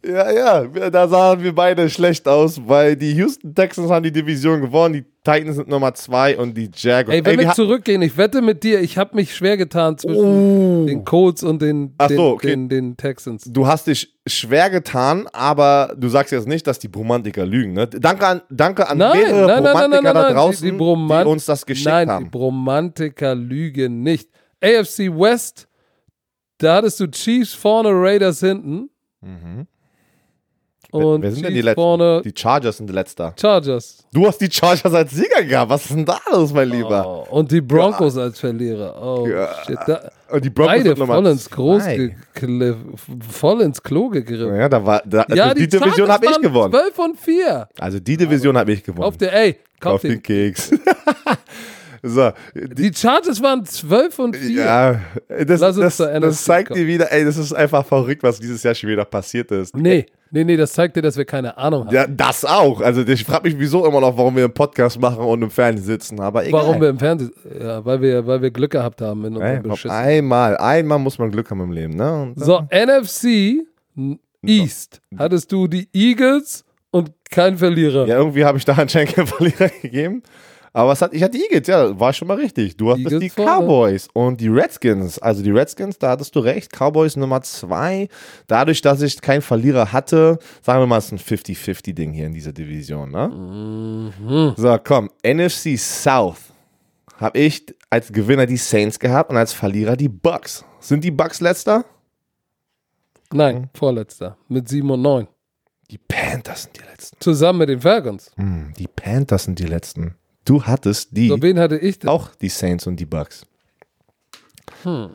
Ja, 0.04 0.32
ja, 0.32 0.90
da 0.90 1.08
sahen 1.08 1.44
wir 1.44 1.54
beide 1.54 1.90
schlecht 1.90 2.28
aus, 2.28 2.60
weil 2.66 2.96
die 2.96 3.12
Houston 3.14 3.54
Texans 3.54 3.92
haben 3.92 4.04
die 4.04 4.12
Division 4.12 4.62
gewonnen, 4.62 4.94
die 4.94 5.06
Titans 5.28 5.58
sind 5.58 5.68
Nummer 5.68 5.94
zwei 5.94 6.38
und 6.38 6.56
die 6.56 6.70
Jaguars. 6.74 7.18
Ey, 7.18 7.26
wenn 7.26 7.38
Ey, 7.38 7.46
wir 7.46 7.54
zurückgehen, 7.54 8.02
ich 8.02 8.16
wette 8.16 8.42
mit 8.42 8.64
dir, 8.64 8.80
ich 8.80 8.98
habe 8.98 9.14
mich 9.14 9.36
schwer 9.36 9.58
getan 9.58 9.98
zwischen 9.98 10.88
den 10.88 11.04
Colts 11.04 11.44
und 11.44 11.62
den, 11.62 11.98
den, 11.98 12.18
so, 12.18 12.30
okay. 12.30 12.48
den, 12.48 12.70
den 12.70 12.96
Texans. 12.96 13.44
du 13.44 13.68
hast 13.68 13.88
dich 13.88 14.16
schwer 14.26 14.70
getan, 14.70 15.28
aber 15.34 15.94
du 15.98 16.08
sagst 16.08 16.32
jetzt 16.32 16.48
nicht, 16.48 16.66
dass 16.66 16.80
die 16.80 16.88
Bromantiker 16.88 17.46
lügen. 17.46 17.74
Ne? 17.74 17.88
Danke 17.88 18.26
an, 18.26 18.42
danke 18.50 18.88
an 18.88 18.98
Nein, 19.00 19.18
mehrere 19.18 19.48
nein, 19.48 19.48
nein, 19.48 19.64
nein, 19.64 19.74
Bromantiker 19.74 20.02
nein, 20.02 20.14
da 20.14 20.22
nein, 20.22 20.34
draußen, 20.34 20.66
die, 20.66 20.72
die, 20.72 20.78
Bromant 20.78 21.26
die 21.26 21.32
uns 21.32 21.46
das 21.46 21.66
geschickt 21.66 21.90
nein, 21.90 22.08
die 22.08 22.14
haben. 22.14 22.32
Bromantiker 22.32 23.36
lügen 23.36 24.04
nicht. 24.04 24.30
AFC 24.64 25.12
West, 25.12 25.68
da 26.58 26.76
hattest 26.76 27.02
du 27.02 27.08
Chiefs 27.08 27.54
vorne, 27.54 27.90
Raiders 27.92 28.40
hinten. 28.40 28.90
Und. 30.92 31.22
Wer 31.22 31.32
sind 31.32 31.44
denn 31.44 31.50
die 31.54 31.56
Chiefs 31.58 31.66
Letzten? 31.66 31.82
vorne, 31.82 32.22
Die 32.24 32.34
Chargers 32.36 32.78
sind 32.78 32.88
die 32.90 32.94
Letzter. 32.94 33.34
Chargers. 33.40 34.06
Du 34.14 34.26
hast 34.28 34.40
die 34.40 34.50
Chargers 34.50 34.94
als 34.94 35.12
Sieger 35.12 35.44
gehabt. 35.44 35.70
Was 35.70 35.86
ist 35.86 35.92
denn 35.96 36.06
da 36.06 36.18
los, 36.32 36.54
mein 36.54 36.70
Lieber? 36.70 37.26
Oh, 37.30 37.36
und 37.36 37.52
die 37.52 37.62
Broncos 37.62 38.18
als 38.18 38.40
Verlierer. 38.40 38.96
Oh, 39.02 39.28
Ja. 39.28 39.50
shit. 39.66 39.78
Da, 39.86 40.10
Und 40.32 40.44
die 40.46 40.50
Broncos 40.50 40.76
beide 40.84 40.96
voll 40.96 41.26
ins, 41.28 41.50
Groß 41.50 41.84
voll 43.32 43.62
ins 43.62 43.82
Klo 43.84 44.10
gegriffen. 44.10 44.56
Ja, 44.56 44.70
da 44.70 44.86
war, 44.86 45.02
da, 45.06 45.26
Ja, 45.34 45.46
also 45.46 45.56
die, 45.56 45.68
Division 45.68 46.08
Chargers 46.08 46.10
habe 46.10 46.26
ich 46.28 46.42
gewonnen. 46.42 46.72
12 46.74 47.00
und 47.00 47.20
4. 47.20 47.70
Also 47.80 48.00
die 48.00 48.18
Division 48.18 48.58
habe 48.58 48.72
ich 48.72 48.84
gewonnen. 48.84 49.04
Auf 49.04 49.18
der, 49.18 49.34
ey, 49.34 49.58
kauf 49.80 49.96
Auf 49.96 50.02
den 50.02 50.12
den. 50.12 50.24
Keks. 50.24 50.72
so, 52.04 52.32
Die 52.56 52.94
Chargers 52.94 53.42
waren 53.42 53.66
12 53.66 54.20
und 54.20 54.36
4. 54.36 54.50
ja, 54.64 55.02
das, 55.46 55.62
Lass 55.62 55.78
uns 55.78 55.98
das, 55.98 56.22
das 56.22 56.44
zeigt 56.44 56.70
kommen. 56.70 56.80
dir 56.80 56.88
wieder, 56.88 57.12
ey, 57.12 57.26
das 57.26 57.38
ist 57.38 57.54
einfach 57.54 57.86
verrückt, 57.86 58.24
was 58.24 58.40
dieses 58.40 58.64
Jahr 58.64 58.76
schon 58.76 58.90
wieder 58.90 59.06
passiert 59.06 59.52
ist. 59.52 59.76
Nee, 59.76 60.06
nee, 60.32 60.44
nee, 60.44 60.58
das 60.58 60.74
zeigt 60.74 60.96
dir, 60.96 61.02
dass 61.02 61.18
wir 61.18 61.26
keine 61.26 61.58
Ahnung 61.58 61.86
haben. 61.88 61.94
Ja, 61.96 62.06
das 62.08 62.46
auch. 62.46 62.82
Also 62.82 63.02
ich 63.02 63.24
frage 63.24 63.50
mich 63.50 63.60
wieso 63.60 63.86
immer 63.86 64.02
noch, 64.02 64.18
warum 64.18 64.36
wir 64.36 64.46
einen 64.46 64.54
Podcast 64.54 65.00
machen 65.00 65.20
und 65.24 65.42
im 65.42 65.50
Fernsehen 65.50 65.86
sitzen. 65.86 66.20
Aber 66.20 66.46
egal. 66.46 66.62
Warum 66.62 66.82
wir 66.82 66.90
im 66.90 67.00
Fernsehen, 67.00 67.32
ja, 67.60 67.84
weil 67.86 68.02
wir, 68.02 68.26
weil 68.28 68.42
wir 68.42 68.52
Glück 68.52 68.72
gehabt 68.72 69.02
haben 69.02 69.26
in 69.26 69.36
unserem 69.36 69.64
Beschiss. 69.64 69.92
einmal, 69.92 70.58
einmal 70.58 71.00
muss 71.00 71.18
man 71.20 71.32
Glück 71.32 71.50
haben 71.52 71.62
im 71.62 71.72
Leben, 71.72 71.96
ne? 71.96 72.34
So, 72.36 72.62
NFC 72.72 73.64
East. 74.46 75.02
Hattest 75.18 75.52
du 75.52 75.68
die 75.68 75.90
Eagles 75.94 76.64
und 76.92 77.12
kein 77.30 77.58
Verlierer. 77.58 78.06
Ja, 78.08 78.18
irgendwie 78.18 78.46
habe 78.46 78.58
ich 78.58 78.66
da 78.66 78.74
anscheinend 78.74 79.14
keinen 79.16 79.28
Verlierer 79.28 79.70
gegeben. 79.82 80.24
Aber 80.78 80.90
was 80.90 81.02
hat, 81.02 81.12
ich 81.12 81.24
hatte 81.24 81.40
die 81.40 81.44
Eagles, 81.44 81.66
ja, 81.66 82.00
war 82.00 82.14
schon 82.14 82.28
mal 82.28 82.38
richtig. 82.38 82.78
Du 82.78 82.92
hattest 82.92 83.08
Eagles 83.08 83.22
die 83.24 83.30
vorne. 83.32 83.66
Cowboys 83.66 84.10
und 84.14 84.40
die 84.40 84.48
Redskins. 84.48 85.18
Also 85.18 85.42
die 85.42 85.50
Redskins, 85.50 85.98
da 85.98 86.12
hattest 86.12 86.36
du 86.36 86.40
recht. 86.40 86.72
Cowboys 86.72 87.16
Nummer 87.16 87.42
zwei. 87.42 88.10
Dadurch, 88.46 88.84
dass 88.84 89.02
ich 89.02 89.20
keinen 89.20 89.42
Verlierer 89.42 89.92
hatte, 89.92 90.38
sagen 90.62 90.80
wir 90.80 90.86
mal, 90.86 91.00
es 91.00 91.12
ist 91.12 91.14
ein 91.14 91.18
50-50-Ding 91.18 92.14
hier 92.14 92.28
in 92.28 92.34
dieser 92.34 92.54
Division. 92.54 93.10
Ne? 93.10 93.28
Mhm. 93.28 94.54
So, 94.56 94.78
komm. 94.84 95.10
NFC 95.26 95.80
South 95.80 96.54
habe 97.16 97.40
ich 97.40 97.66
als 97.90 98.14
Gewinner 98.14 98.46
die 98.46 98.58
Saints 98.58 99.00
gehabt 99.00 99.32
und 99.32 99.38
als 99.38 99.54
Verlierer 99.54 99.96
die 99.98 100.10
Bucks. 100.10 100.64
Sind 100.80 101.04
die 101.04 101.10
Bucks 101.10 101.42
letzter? 101.42 101.86
Nein, 103.34 103.72
vorletzter. 103.74 104.38
Mit 104.48 104.70
7 104.70 104.92
und 104.92 105.02
9. 105.02 105.28
Die 105.90 105.98
Panthers 105.98 106.64
sind 106.64 106.78
die 106.78 106.84
letzten. 106.88 107.18
Zusammen 107.20 107.58
mit 107.58 107.70
den 107.70 107.82
Falcons. 107.82 108.30
Hm, 108.36 108.74
die 108.78 108.88
Panthers 108.88 109.46
sind 109.46 109.58
die 109.58 109.66
letzten. 109.66 110.14
Du 110.48 110.64
hattest 110.64 111.10
die. 111.12 111.28
So, 111.28 111.42
wen 111.42 111.60
hatte 111.60 111.78
ich 111.78 112.00
denn? 112.00 112.10
Auch 112.10 112.34
die 112.36 112.48
Saints 112.48 112.88
und 112.88 112.98
die 112.98 113.06
Bucks. 113.06 113.46
Hm. 114.84 115.10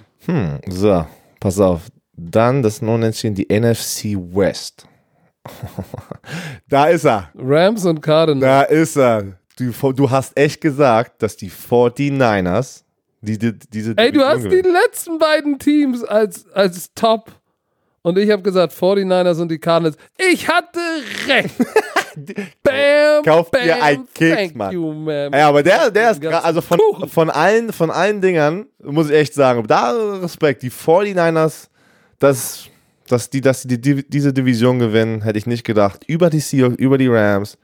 So, 0.69 1.07
pass 1.41 1.59
auf. 1.59 1.89
Dann 2.13 2.63
das 2.63 2.81
Unentschieden, 2.81 3.35
die 3.35 3.47
NFC 3.49 4.15
West. 4.15 4.87
da 6.69 6.87
ist 6.87 7.07
er. 7.07 7.31
Rams 7.35 7.87
und 7.87 8.03
Cardinals. 8.03 8.43
Da 8.43 8.63
ist 8.63 8.97
er. 8.97 9.39
Du, 9.57 9.93
du 9.93 10.11
hast 10.11 10.37
echt 10.37 10.61
gesagt, 10.61 11.23
dass 11.23 11.37
die 11.37 11.51
49ers 11.51 12.83
die, 13.23 13.39
die, 13.39 13.59
diese 13.59 13.97
Ey, 13.97 14.13
du 14.13 14.21
hast 14.21 14.45
die 14.45 14.63
letzten 14.63 15.19
beiden 15.19 15.59
Teams 15.59 16.05
als, 16.05 16.47
als 16.51 16.93
Top. 16.95 17.33
Und 18.03 18.19
ich 18.19 18.31
habe 18.31 18.43
gesagt, 18.43 18.75
49ers 18.75 19.41
und 19.41 19.49
die 19.49 19.59
Cardinals. 19.59 19.97
Ich 20.31 20.49
hatte 20.49 20.81
recht. 21.29 21.55
Bam, 22.63 23.23
Kauft 23.25 23.51
bam, 23.53 23.67
ihr 23.67 23.83
einen 23.83 24.09
Keks, 24.15 24.55
Mann. 24.55 24.73
you, 24.73 24.93
man. 24.93 25.33
Ja, 25.33 25.49
aber 25.49 25.63
der, 25.63 25.91
der 25.91 26.11
ist 26.13 26.23
gra- 26.23 26.41
also 26.43 26.61
von, 26.61 26.79
Kuchen. 26.79 27.09
von 27.09 27.31
allen, 27.31 27.73
von 27.73 27.91
allen 27.91 28.21
Dingern, 28.21 28.67
muss 28.83 29.09
ich 29.11 29.17
echt 29.17 29.35
sagen, 29.35 29.65
da 29.67 29.93
Respekt, 30.21 30.63
die 30.63 30.71
49ers, 30.71 31.69
dass, 32.19 32.65
dass 33.09 33.31
die, 33.31 33.41
dass 33.41 33.63
die, 33.63 33.81
die 33.81 34.09
diese 34.09 34.33
Division 34.33 34.79
gewinnen, 34.79 35.23
hätte 35.23 35.39
ich 35.39 35.47
nicht 35.47 35.65
gedacht. 35.65 36.05
Über 36.07 36.31
die 36.31 36.41
Seahawks, 36.41 36.77
über 36.77 36.99
die 36.99 37.09
Rams. 37.09 37.57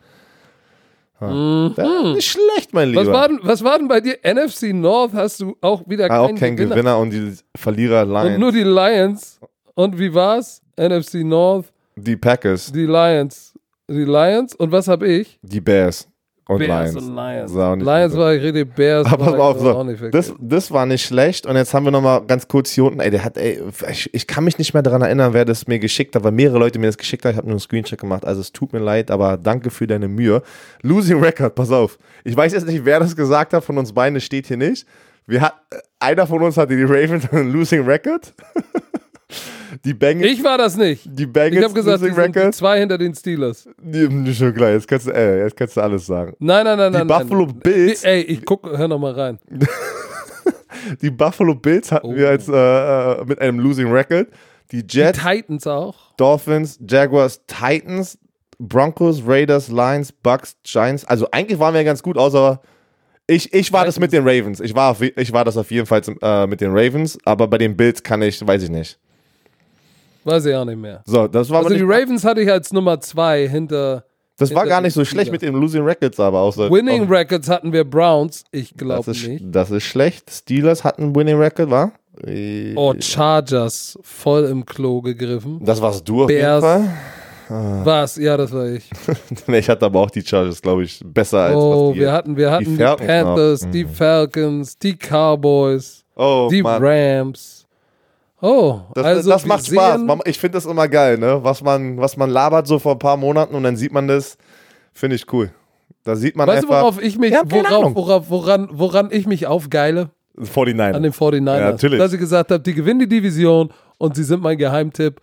Ja. 1.20 1.72
Ja, 1.76 2.12
nicht 2.14 2.28
schlecht, 2.30 2.72
mein 2.72 2.90
Lieber. 2.90 3.02
Mhm. 3.02 3.06
was, 3.08 3.12
war 3.14 3.28
denn, 3.28 3.38
was 3.42 3.64
war 3.64 3.78
denn 3.78 3.88
bei 3.88 4.00
dir? 4.00 4.16
NFC 4.22 4.72
North 4.72 5.12
hast 5.14 5.40
du 5.40 5.56
auch 5.60 5.82
wieder 5.88 6.08
Ah, 6.10 6.20
auch 6.20 6.26
keinen 6.28 6.38
kein 6.38 6.56
Gewinner. 6.56 6.74
Gewinner. 6.76 6.98
und 6.98 7.10
die 7.10 7.32
Verlierer 7.56 8.02
Und 8.02 8.12
Lions. 8.12 8.38
nur 8.38 8.52
die 8.52 8.62
Lions. 8.62 9.40
Und 9.74 9.98
wie 9.98 10.12
war's? 10.14 10.60
NFC 10.78 11.14
North, 11.24 11.66
die 11.96 12.16
Packers, 12.16 12.70
die 12.70 12.86
Lions. 12.86 13.52
Die 13.90 14.04
Lions. 14.04 14.54
Und 14.54 14.70
was 14.72 14.88
habe 14.88 15.06
ich? 15.08 15.38
die 15.42 15.60
Bears 15.60 16.08
und 16.48 16.58
Bears 16.58 16.94
Lions. 16.94 17.06
und 17.06 17.14
Lions. 17.14 17.84
Lions 17.84 18.16
war 18.16 18.34
ich 18.34 18.42
richtig, 18.42 18.74
Bears 18.74 19.06
Aber 19.06 19.18
war 19.18 19.26
pass 19.26 19.38
mal 19.38 19.44
auf, 19.44 19.60
so, 19.60 19.76
auch 19.76 19.84
nicht 19.84 20.02
das, 20.14 20.34
das 20.40 20.70
war 20.70 20.86
nicht 20.86 21.04
schlecht. 21.04 21.46
Und 21.46 21.56
jetzt 21.56 21.74
haben 21.74 21.84
wir 21.84 21.90
nochmal 21.90 22.22
ganz 22.26 22.48
kurz 22.48 22.70
hier 22.70 22.84
unten, 22.84 23.00
ey, 23.00 23.10
der 23.10 23.22
hat, 23.24 23.36
ey, 23.36 23.62
ich, 23.90 24.12
ich 24.14 24.26
kann 24.26 24.44
mich 24.44 24.56
nicht 24.56 24.72
mehr 24.72 24.82
daran 24.82 25.02
erinnern, 25.02 25.34
wer 25.34 25.44
das 25.44 25.66
mir 25.66 25.78
geschickt 25.78 26.16
hat, 26.16 26.24
weil 26.24 26.32
mehrere 26.32 26.58
Leute 26.58 26.78
mir 26.78 26.86
das 26.86 26.96
geschickt 26.96 27.24
haben. 27.24 27.32
Ich 27.32 27.36
habe 27.36 27.46
nur 27.46 27.54
einen 27.54 27.60
Screenshot 27.60 27.98
gemacht. 27.98 28.24
Also 28.24 28.40
es 28.40 28.50
tut 28.50 28.72
mir 28.72 28.78
leid, 28.78 29.10
aber 29.10 29.36
danke 29.36 29.70
für 29.70 29.86
deine 29.86 30.08
Mühe. 30.08 30.42
Losing 30.82 31.20
Record, 31.22 31.54
pass 31.54 31.70
auf. 31.70 31.98
Ich 32.24 32.34
weiß 32.34 32.52
jetzt 32.54 32.66
nicht, 32.66 32.84
wer 32.84 33.00
das 33.00 33.14
gesagt 33.14 33.52
hat, 33.52 33.62
von 33.62 33.76
uns 33.76 33.92
beiden, 33.92 34.14
das 34.14 34.24
steht 34.24 34.46
hier 34.46 34.56
nicht. 34.56 34.86
Wir 35.26 35.42
hat, 35.42 35.54
einer 36.00 36.26
von 36.26 36.42
uns 36.42 36.56
hatte 36.56 36.74
die 36.74 36.84
Ravens 36.84 37.30
einen 37.30 37.52
Losing 37.52 37.84
Record. 37.84 38.32
die 39.84 39.94
Bengals, 39.94 40.32
ich 40.32 40.42
war 40.42 40.56
das 40.58 40.76
nicht. 40.76 41.04
die 41.06 41.24
Ich 41.24 41.32
Bengals 41.32 41.64
habe 41.64 41.74
gesagt, 41.74 42.02
die 42.02 42.10
sind 42.12 42.34
die 42.36 42.50
zwei 42.52 42.78
hinter 42.80 42.96
den 42.98 43.14
Steelers. 43.14 43.68
Die, 43.80 44.34
schon 44.34 44.54
klar, 44.54 44.70
jetzt 44.70 44.88
kannst 44.88 45.06
du, 45.06 45.10
ey, 45.10 45.42
jetzt 45.44 45.56
kannst 45.56 45.76
du 45.76 45.80
alles 45.82 46.06
sagen. 46.06 46.34
Nein, 46.38 46.64
nein, 46.64 46.78
nein, 46.78 46.92
Die 46.92 46.98
nein. 46.98 47.06
Buffalo 47.06 47.46
nein. 47.46 47.60
Bills- 47.60 48.04
Ey, 48.04 48.22
ich 48.22 48.44
guck, 48.44 48.64
hör 48.66 48.88
noch 48.88 48.98
mal 48.98 49.12
rein. 49.12 49.38
Die 51.02 51.10
Buffalo 51.10 51.54
Bills 51.54 51.90
hatten 51.92 52.06
Oh. 52.08 52.14
wir 52.16 52.28
als, 52.28 52.48
äh, 52.48 52.52
äh, 52.52 53.24
mit 53.24 53.40
einem 53.40 53.58
Losing 53.58 53.90
Record. 53.90 54.28
Die 54.72 54.86
Die 54.86 54.98
Jets, 54.98 55.18
Titans 55.18 55.66
auch. 55.66 56.14
Dolphins, 56.16 56.78
Jaguars, 56.88 57.40
Titans, 57.46 58.18
Broncos, 58.58 59.22
Raiders, 59.26 59.68
Lions, 59.68 60.12
Bucks, 60.12 60.56
Giants. 60.64 61.04
Also 61.04 61.28
eigentlich 61.30 61.58
waren 61.58 61.74
wir 61.74 61.84
ganz 61.84 62.02
gut, 62.02 62.16
außer 62.16 62.60
ich, 63.26 63.52
ich 63.52 63.72
war 63.72 63.84
das 63.84 63.98
mit 63.98 64.12
den 64.12 64.22
Ravens. 64.26 64.60
Ich 64.60 64.74
war, 64.74 64.90
auf, 64.92 65.00
ich 65.02 65.32
war 65.32 65.44
das 65.44 65.56
auf 65.56 65.70
jeden 65.70 65.86
Fall 65.86 66.00
äh, 66.22 66.46
mit 66.46 66.60
den 66.60 66.70
Ravens, 66.70 67.18
aber 67.24 67.46
bei 67.46 67.58
den 67.58 67.76
Bills 67.76 68.02
kann 68.02 68.22
ich, 68.22 68.44
weiß 68.46 68.62
ich 68.62 68.70
nicht. 68.70 68.98
Weiß 70.28 70.44
ich 70.46 70.54
auch 70.54 70.64
nicht 70.64 70.78
mehr. 70.78 71.02
So, 71.06 71.26
das 71.26 71.48
war, 71.50 71.64
Also 71.64 71.74
die 71.74 71.82
Ravens 71.82 72.24
hatte 72.24 72.40
ich 72.42 72.50
als 72.50 72.72
Nummer 72.72 73.00
zwei 73.00 73.48
hinter 73.48 74.04
das 74.36 74.50
war 74.54 74.62
hinter 74.62 74.68
gar 74.68 74.80
den 74.80 74.84
nicht 74.84 74.94
so 74.94 75.04
schlecht 75.04 75.32
mit 75.32 75.42
den 75.42 75.54
Losing 75.54 75.82
Records, 75.84 76.20
aber 76.20 76.38
außer 76.40 76.70
Winning 76.70 77.08
oh, 77.08 77.12
Records 77.12 77.48
hatten 77.48 77.72
wir 77.72 77.84
Browns. 77.84 78.44
Ich 78.52 78.76
glaube 78.76 79.10
nicht. 79.10 79.44
das 79.50 79.70
ist 79.70 79.84
schlecht. 79.84 80.30
Steelers 80.30 80.84
hatten 80.84 81.14
Winning 81.16 81.38
Record, 81.38 81.70
war? 81.70 81.92
Äh, 82.24 82.74
Oh, 82.76 82.94
Chargers 83.00 83.98
voll 84.02 84.44
im 84.44 84.64
Klo 84.64 85.00
gegriffen. 85.02 85.60
Das 85.64 85.80
warst 85.82 86.08
du 86.08 86.22
auf 86.22 86.26
Bears. 86.28 86.62
jeden 86.64 86.84
Fall. 87.48 87.84
Was? 87.84 88.16
Ja, 88.16 88.36
das 88.36 88.52
war 88.52 88.66
ich. 88.66 88.88
Ich 89.48 89.68
hatte 89.68 89.86
aber 89.86 90.00
auch 90.00 90.10
die 90.10 90.22
Chargers, 90.22 90.60
glaube 90.60 90.84
ich, 90.84 91.00
besser 91.04 91.38
als 91.38 91.56
Oh, 91.56 91.92
die 91.94 92.00
wir 92.00 92.12
hatten, 92.12 92.36
wir 92.36 92.50
hatten 92.50 92.76
die, 92.76 92.82
noch. 92.82 92.96
Panthers, 92.98 93.66
die 93.70 93.84
Falcons, 93.86 94.78
die 94.78 94.94
Cowboys, 94.96 96.04
Oh, 96.14 96.48
die 96.50 96.62
Mann. 96.62 96.82
Rams. 96.84 97.57
Oh, 98.40 98.80
Das, 98.94 99.04
also 99.04 99.30
das 99.30 99.46
macht 99.46 99.66
Spaß. 99.66 100.00
Ich 100.26 100.38
finde 100.38 100.58
das 100.58 100.66
immer 100.66 100.86
geil, 100.88 101.18
ne? 101.18 101.40
Was 101.42 101.62
man, 101.62 101.98
was 101.98 102.16
man 102.16 102.30
labert 102.30 102.66
so 102.66 102.78
vor 102.78 102.92
ein 102.92 102.98
paar 102.98 103.16
Monaten 103.16 103.54
und 103.54 103.64
dann 103.64 103.76
sieht 103.76 103.92
man 103.92 104.06
das, 104.06 104.38
finde 104.92 105.16
ich 105.16 105.32
cool. 105.32 105.50
Da 106.04 106.14
sieht 106.14 106.36
man 106.36 106.46
Weißt 106.46 106.62
du, 106.62 106.68
einfach 106.68 106.82
worauf 106.82 107.02
ich 107.02 107.18
mich, 107.18 107.32
Ja, 107.32 107.42
worauf, 107.44 107.94
worauf, 107.94 108.30
woran, 108.30 108.68
woran 108.72 109.08
ich 109.10 109.26
mich 109.26 109.46
aufgeile? 109.46 110.10
49. 110.36 110.94
An 110.96 111.02
den 111.02 111.12
49ers. 111.12 111.58
Ja, 111.58 111.70
natürlich. 111.72 111.98
Dass 111.98 112.12
ich 112.12 112.20
gesagt 112.20 112.50
habe, 112.52 112.62
die 112.62 112.74
gewinnen 112.74 113.00
die 113.00 113.08
Division 113.08 113.70
und 113.98 114.14
sie 114.14 114.22
sind 114.22 114.40
mein 114.40 114.56
Geheimtipp. 114.56 115.20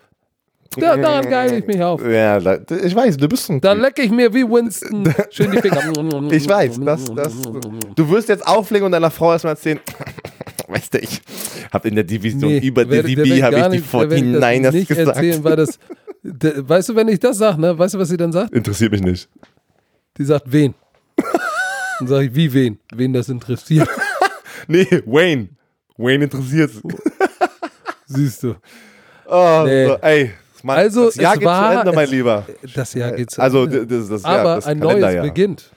Da, 0.78 0.98
daran 0.98 1.30
geile 1.30 1.58
ich 1.58 1.66
mich 1.66 1.82
auf. 1.82 2.06
ja, 2.06 2.38
da, 2.40 2.58
ich 2.84 2.94
weiß, 2.94 3.16
du 3.16 3.30
bist 3.30 3.50
ein 3.50 3.62
Da 3.62 3.72
lecke 3.72 4.02
ich 4.02 4.12
mir 4.12 4.34
wie 4.34 4.44
Winston 4.44 5.14
schön 5.30 5.52
die 5.52 5.62
Finger. 5.62 6.32
Ich 6.32 6.50
weiß, 6.50 6.82
das, 6.84 7.06
das, 7.14 7.34
du 7.96 8.10
wirst 8.10 8.28
jetzt 8.28 8.46
auflegen 8.46 8.86
und 8.86 8.92
deiner 8.92 9.12
Frau 9.12 9.32
erstmal 9.32 9.54
erzählen, 9.54 9.80
weißt 10.68 10.94
du, 10.94 11.00
ich 11.00 11.22
habe 11.72 11.88
in 11.88 11.96
der 11.96 12.04
Division 12.04 12.42
Nee, 12.52 12.60
über 12.60 12.86
der- 12.86 13.04
die 13.04 13.16
DB 13.16 13.44
habe 13.44 13.58
ich 13.58 13.64
die 13.64 13.70
nicht- 13.70 13.94
das 13.94 14.02
49ers 14.02 14.72
nicht 14.72 14.88
gesagt. 14.88 15.08
erzählen, 15.18 15.44
weil 15.44 15.56
das, 15.56 15.80
de, 16.24 16.54
weißt 16.68 16.90
du, 16.90 16.96
wenn 16.96 17.08
ich 17.08 17.20
das 17.20 17.38
sage, 17.38 17.60
ne, 17.62 17.78
weißt 17.78 17.94
du, 17.96 18.00
was 18.00 18.10
sie 18.10 18.18
dann 18.18 18.32
sagt? 18.32 18.54
Interessiert 18.54 18.92
mich 18.92 19.02
nicht. 19.02 19.30
Die 20.18 20.26
sagt, 20.26 20.46
wen? 20.52 20.74
Dann 22.00 22.08
sage 22.08 22.26
ich, 22.26 22.36
wie 22.36 22.52
wen? 22.54 22.80
Wen 22.94 23.14
das 23.14 23.30
interessiert, 23.30 23.88
Nee, 24.68 24.88
Wayne. 25.06 25.50
Wayne 25.98 26.24
interessiert 26.26 26.72
siehst 28.06 28.44
du. 28.44 28.56
Oh, 29.28 29.64
Nee. 29.66 29.88
so, 29.88 29.96
ey, 30.02 30.32
Mann, 30.64 30.78
Also, 30.78 31.06
das 31.06 31.16
Jahr 31.16 31.34
es 31.34 31.40
geht 31.40 31.46
war- 31.48 31.72
zu 31.74 31.80
Ende, 31.80 31.92
mein 31.94 32.06
es- 32.06 32.12
Lieber. 32.12 32.46
Das 32.76 32.94
Jahr 32.96 33.12
geht 33.12 33.30
zu 33.32 33.42
Also, 33.42 33.64
Ende. 33.66 33.86
das, 33.88 34.10
das, 34.10 34.24
ja, 34.24 34.30
Aber 34.30 34.56
das 34.56 34.66
ein 34.68 34.80
neues 34.80 34.90
Kalenderjahr. 34.94 35.24
beginnt. 35.26 35.72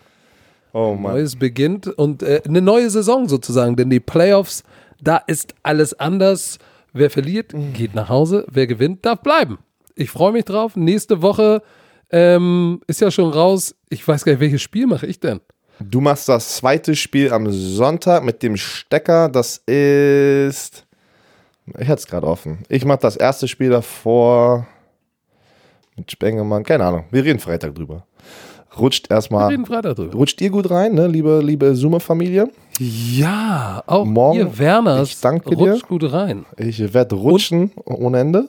Oh 0.73 0.95
Mann. 0.95 1.13
Neues 1.15 1.37
beginnt 1.37 1.87
und 1.87 2.23
äh, 2.23 2.43
eine 2.47 2.61
neue 2.61 2.91
Saison 2.91 3.29
sozusagen, 3.29 3.77
denn 3.77 3.91
die 3.91 4.01
Playoffs, 4.01 4.63
da 5.01 5.17
ist 5.17 5.55
alles 5.63 5.95
anders. 5.99 6.59
Wer 6.93 7.11
verliert, 7.11 7.53
Mhm. 7.53 7.73
geht 7.73 7.95
nach 7.95 8.09
Hause. 8.09 8.45
Wer 8.51 8.67
gewinnt, 8.67 9.05
darf 9.07 9.21
bleiben. 9.21 9.59
Ich 9.95 10.11
freue 10.11 10.33
mich 10.33 10.45
drauf. 10.45 10.77
Nächste 10.77 11.23
Woche 11.23 11.63
ähm, 12.11 12.81
ist 12.87 13.01
ja 13.01 13.11
schon 13.11 13.31
raus. 13.33 13.75
Ich 13.91 14.07
weiß 14.07 14.25
gar 14.25 14.33
nicht, 14.33 14.41
welches 14.41 14.63
Spiel 14.63 14.87
mache 14.87 15.07
ich 15.07 15.21
denn? 15.21 15.41
Du 15.81 16.01
machst 16.01 16.29
das 16.29 16.57
zweite 16.57 16.97
Spiel 16.97 17.33
am 17.33 17.51
Sonntag 17.53 18.25
mit 18.25 18.43
dem 18.43 18.57
Stecker. 18.57 19.29
Das 19.29 19.59
ist. 19.67 20.87
Ich 21.79 21.87
hatte 21.89 22.01
es 22.01 22.07
gerade 22.07 22.27
offen. 22.27 22.59
Ich 22.69 22.85
mache 22.85 22.99
das 23.01 23.17
erste 23.17 23.47
Spiel 23.47 23.71
davor 23.71 24.67
mit 25.97 26.11
Spengemann. 26.11 26.65
Keine 26.65 26.85
Ahnung. 26.85 27.05
Wir 27.11 27.25
reden 27.25 27.39
Freitag 27.39 27.75
drüber. 27.75 28.07
Rutscht 28.79 29.11
erstmal. 29.11 29.55
Rutscht 30.15 30.41
ihr 30.41 30.51
gut 30.51 30.71
rein, 30.71 30.95
ne, 30.95 31.07
liebe, 31.07 31.41
liebe 31.43 31.75
Zoomer-Familie? 31.75 32.49
Ja, 32.79 33.83
auch 33.87 34.05
Morgen, 34.05 34.39
ihr 34.39 34.59
Werners 34.59 35.09
ich 35.11 35.21
danke 35.21 35.55
dir. 35.57 35.73
rutscht 35.73 35.89
gut 35.89 36.13
rein. 36.13 36.45
Ich 36.57 36.95
werde 36.95 37.17
rutschen 37.17 37.73
ohne 37.85 38.21
Ende. 38.21 38.47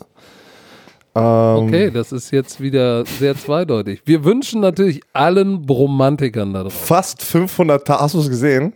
Ähm, 1.16 1.68
Okay, 1.68 1.90
das 1.92 2.12
ist 2.12 2.30
jetzt 2.32 2.62
wieder 2.62 3.04
sehr 3.06 3.36
zweideutig. 3.36 4.02
Wir 4.06 4.24
wünschen 4.24 4.62
natürlich 4.62 5.02
allen 5.14 5.64
Bromantikern 5.66 6.54
da 6.54 6.62
drauf. 6.64 6.74
Fast 6.74 7.24
500. 7.24 7.88
Hast 7.90 8.14
du 8.14 8.20
es 8.20 8.30
gesehen? 8.30 8.74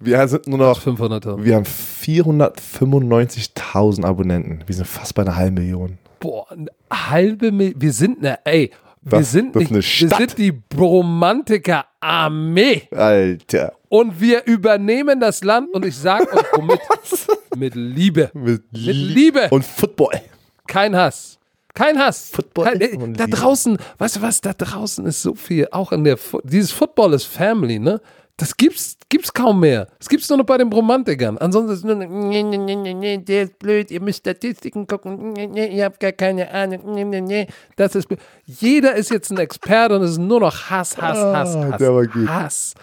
Wir 0.00 0.26
sind 0.28 0.46
nur 0.48 0.58
noch. 0.58 0.80
500er. 0.80 1.42
Wir 1.44 1.54
haben 1.56 1.64
495.000 1.64 4.04
Abonnenten. 4.04 4.62
Wir 4.66 4.74
sind 4.74 4.86
fast 4.86 5.14
bei 5.14 5.22
einer 5.22 5.36
halben 5.36 5.54
Million. 5.54 5.98
Boah, 6.20 6.46
eine 6.50 6.66
halbe 6.92 7.52
Million. 7.52 7.80
Wir 7.80 7.92
sind 7.92 8.20
ne, 8.22 8.38
ey, 8.44 8.70
wir 9.10 9.18
Das- 9.20 9.32
sind 9.32 9.54
das 9.54 9.60
nicht, 9.60 9.70
eine 9.70 9.78
wir 9.78 9.82
Stadt. 9.82 10.18
sind 10.18 10.38
die 10.38 10.52
Bromantiker 10.52 11.86
Armee 12.00 12.88
Alter. 12.94 13.72
und 13.88 14.20
wir 14.20 14.44
übernehmen 14.46 15.20
das 15.20 15.42
Land 15.44 15.72
und 15.74 15.84
ich 15.84 15.96
sag 15.96 16.32
euch 16.34 16.44
womit? 16.54 16.80
Mit 17.56 17.74
Liebe. 17.74 18.30
Mit, 18.34 18.62
Mit 18.72 18.96
Liebe. 18.96 19.48
Und 19.50 19.64
Football. 19.64 20.20
Kein 20.66 20.94
Hass. 20.96 21.38
Kein 21.74 21.98
Hass. 21.98 22.30
Football 22.32 22.64
Kein, 22.64 22.80
äh, 22.80 23.12
da 23.14 23.26
draußen, 23.26 23.78
weißt 23.98 24.16
du 24.16 24.22
was, 24.22 24.40
da 24.40 24.52
draußen 24.52 25.06
ist 25.06 25.22
so 25.22 25.34
viel, 25.34 25.68
auch 25.70 25.92
in 25.92 26.04
der, 26.04 26.16
Fu- 26.16 26.40
dieses 26.44 26.72
Football 26.72 27.14
ist 27.14 27.24
Family, 27.24 27.78
ne? 27.78 28.00
Das 28.40 28.56
gibt's, 28.56 28.96
gibt's 29.08 29.32
kaum 29.34 29.58
mehr. 29.58 29.88
Das 29.98 30.08
gibt's 30.08 30.28
nur 30.28 30.38
noch 30.38 30.46
bei 30.46 30.56
den 30.58 30.72
Romantikern. 30.72 31.38
Ansonsten 31.38 31.72
ist 31.72 31.78
es 31.80 31.84
nur, 31.84 31.96
nee, 31.96 32.42
nee, 32.44 32.56
nee, 32.56 32.94
nee, 32.94 33.18
der 33.18 33.42
ist 33.42 33.58
blöd, 33.58 33.90
ihr 33.90 34.00
müsst 34.00 34.20
Statistiken 34.20 34.86
gucken, 34.86 35.32
nee, 35.32 35.48
nee, 35.48 35.66
ihr 35.76 35.84
habt 35.84 35.98
gar 35.98 36.12
keine 36.12 36.48
Ahnung, 36.48 36.80
nee, 36.94 37.02
nee, 37.02 37.20
nee, 37.20 37.46
das 37.74 37.96
ist 37.96 38.06
blöd. 38.08 38.20
Jeder 38.46 38.94
ist 38.94 39.10
jetzt 39.10 39.30
ein 39.32 39.38
Experte 39.38 39.96
und 39.96 40.02
es 40.02 40.12
ist 40.12 40.18
nur 40.18 40.38
noch 40.38 40.70
Hass, 40.70 40.96
Hass, 40.96 41.18
Hass, 41.18 41.56
Ah, 41.56 41.72
Hass, 41.72 42.12
gut. 42.12 42.28
Hass. 42.28 42.74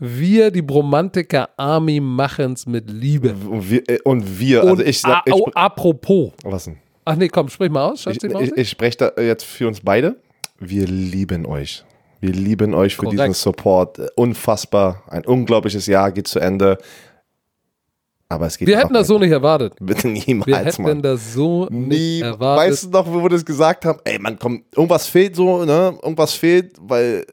Wir, 0.00 0.50
die 0.50 0.62
Bromantiker 0.62 1.48
Army, 1.56 2.00
machen's 2.00 2.66
mit 2.66 2.90
Liebe. 2.90 3.34
Und 3.48 3.70
wir, 3.70 3.88
äh, 3.88 3.98
und 4.04 4.38
wir 4.40 4.62
also 4.64 4.82
ich, 4.82 5.00
sag- 5.00 5.22
ich, 5.26 5.32
oh, 5.32 5.48
apropos. 5.54 6.32
was 6.42 6.64
denn? 6.64 6.76
Ach 7.04 7.14
nee, 7.14 7.28
komm, 7.28 7.48
sprich 7.48 7.70
mal 7.70 7.90
aus, 7.92 8.04
Ich, 8.06 8.22
ich, 8.22 8.52
ich 8.56 8.68
spreche 8.68 9.12
da 9.14 9.22
jetzt 9.22 9.44
für 9.44 9.66
uns 9.68 9.80
beide. 9.80 10.16
Wir 10.58 10.86
lieben 10.86 11.46
euch. 11.46 11.84
Wir 12.20 12.32
lieben 12.32 12.74
euch 12.74 12.96
für 12.96 13.02
Korrekt. 13.02 13.20
diesen 13.20 13.34
Support. 13.34 13.98
Unfassbar. 14.16 15.02
Ein 15.08 15.24
unglaubliches 15.24 15.86
Jahr 15.86 16.10
geht 16.12 16.26
zu 16.28 16.40
Ende. 16.40 16.78
Aber 18.28 18.46
es 18.46 18.58
geht 18.58 18.68
Wir 18.68 18.78
hätten 18.78 18.92
das 18.92 19.06
so 19.06 19.18
nicht 19.18 19.30
erwartet. 19.30 19.74
Bitte 19.80 20.04
Wir 20.04 20.22
niemals, 20.26 20.64
hätten 20.66 20.82
Mann. 20.82 21.02
das 21.02 21.32
so 21.32 21.66
Nie. 21.70 21.86
nicht 21.88 22.22
erwartet. 22.22 22.70
Weißt 22.70 22.84
du 22.84 22.88
noch, 22.90 23.06
wo 23.06 23.22
wir 23.22 23.30
das 23.30 23.44
gesagt 23.44 23.84
haben? 23.84 24.00
Ey, 24.04 24.18
man, 24.18 24.38
komm, 24.38 24.64
irgendwas 24.74 25.06
fehlt 25.06 25.34
so, 25.36 25.64
ne? 25.64 25.98
Irgendwas 26.02 26.34
fehlt, 26.34 26.76
weil 26.80 27.24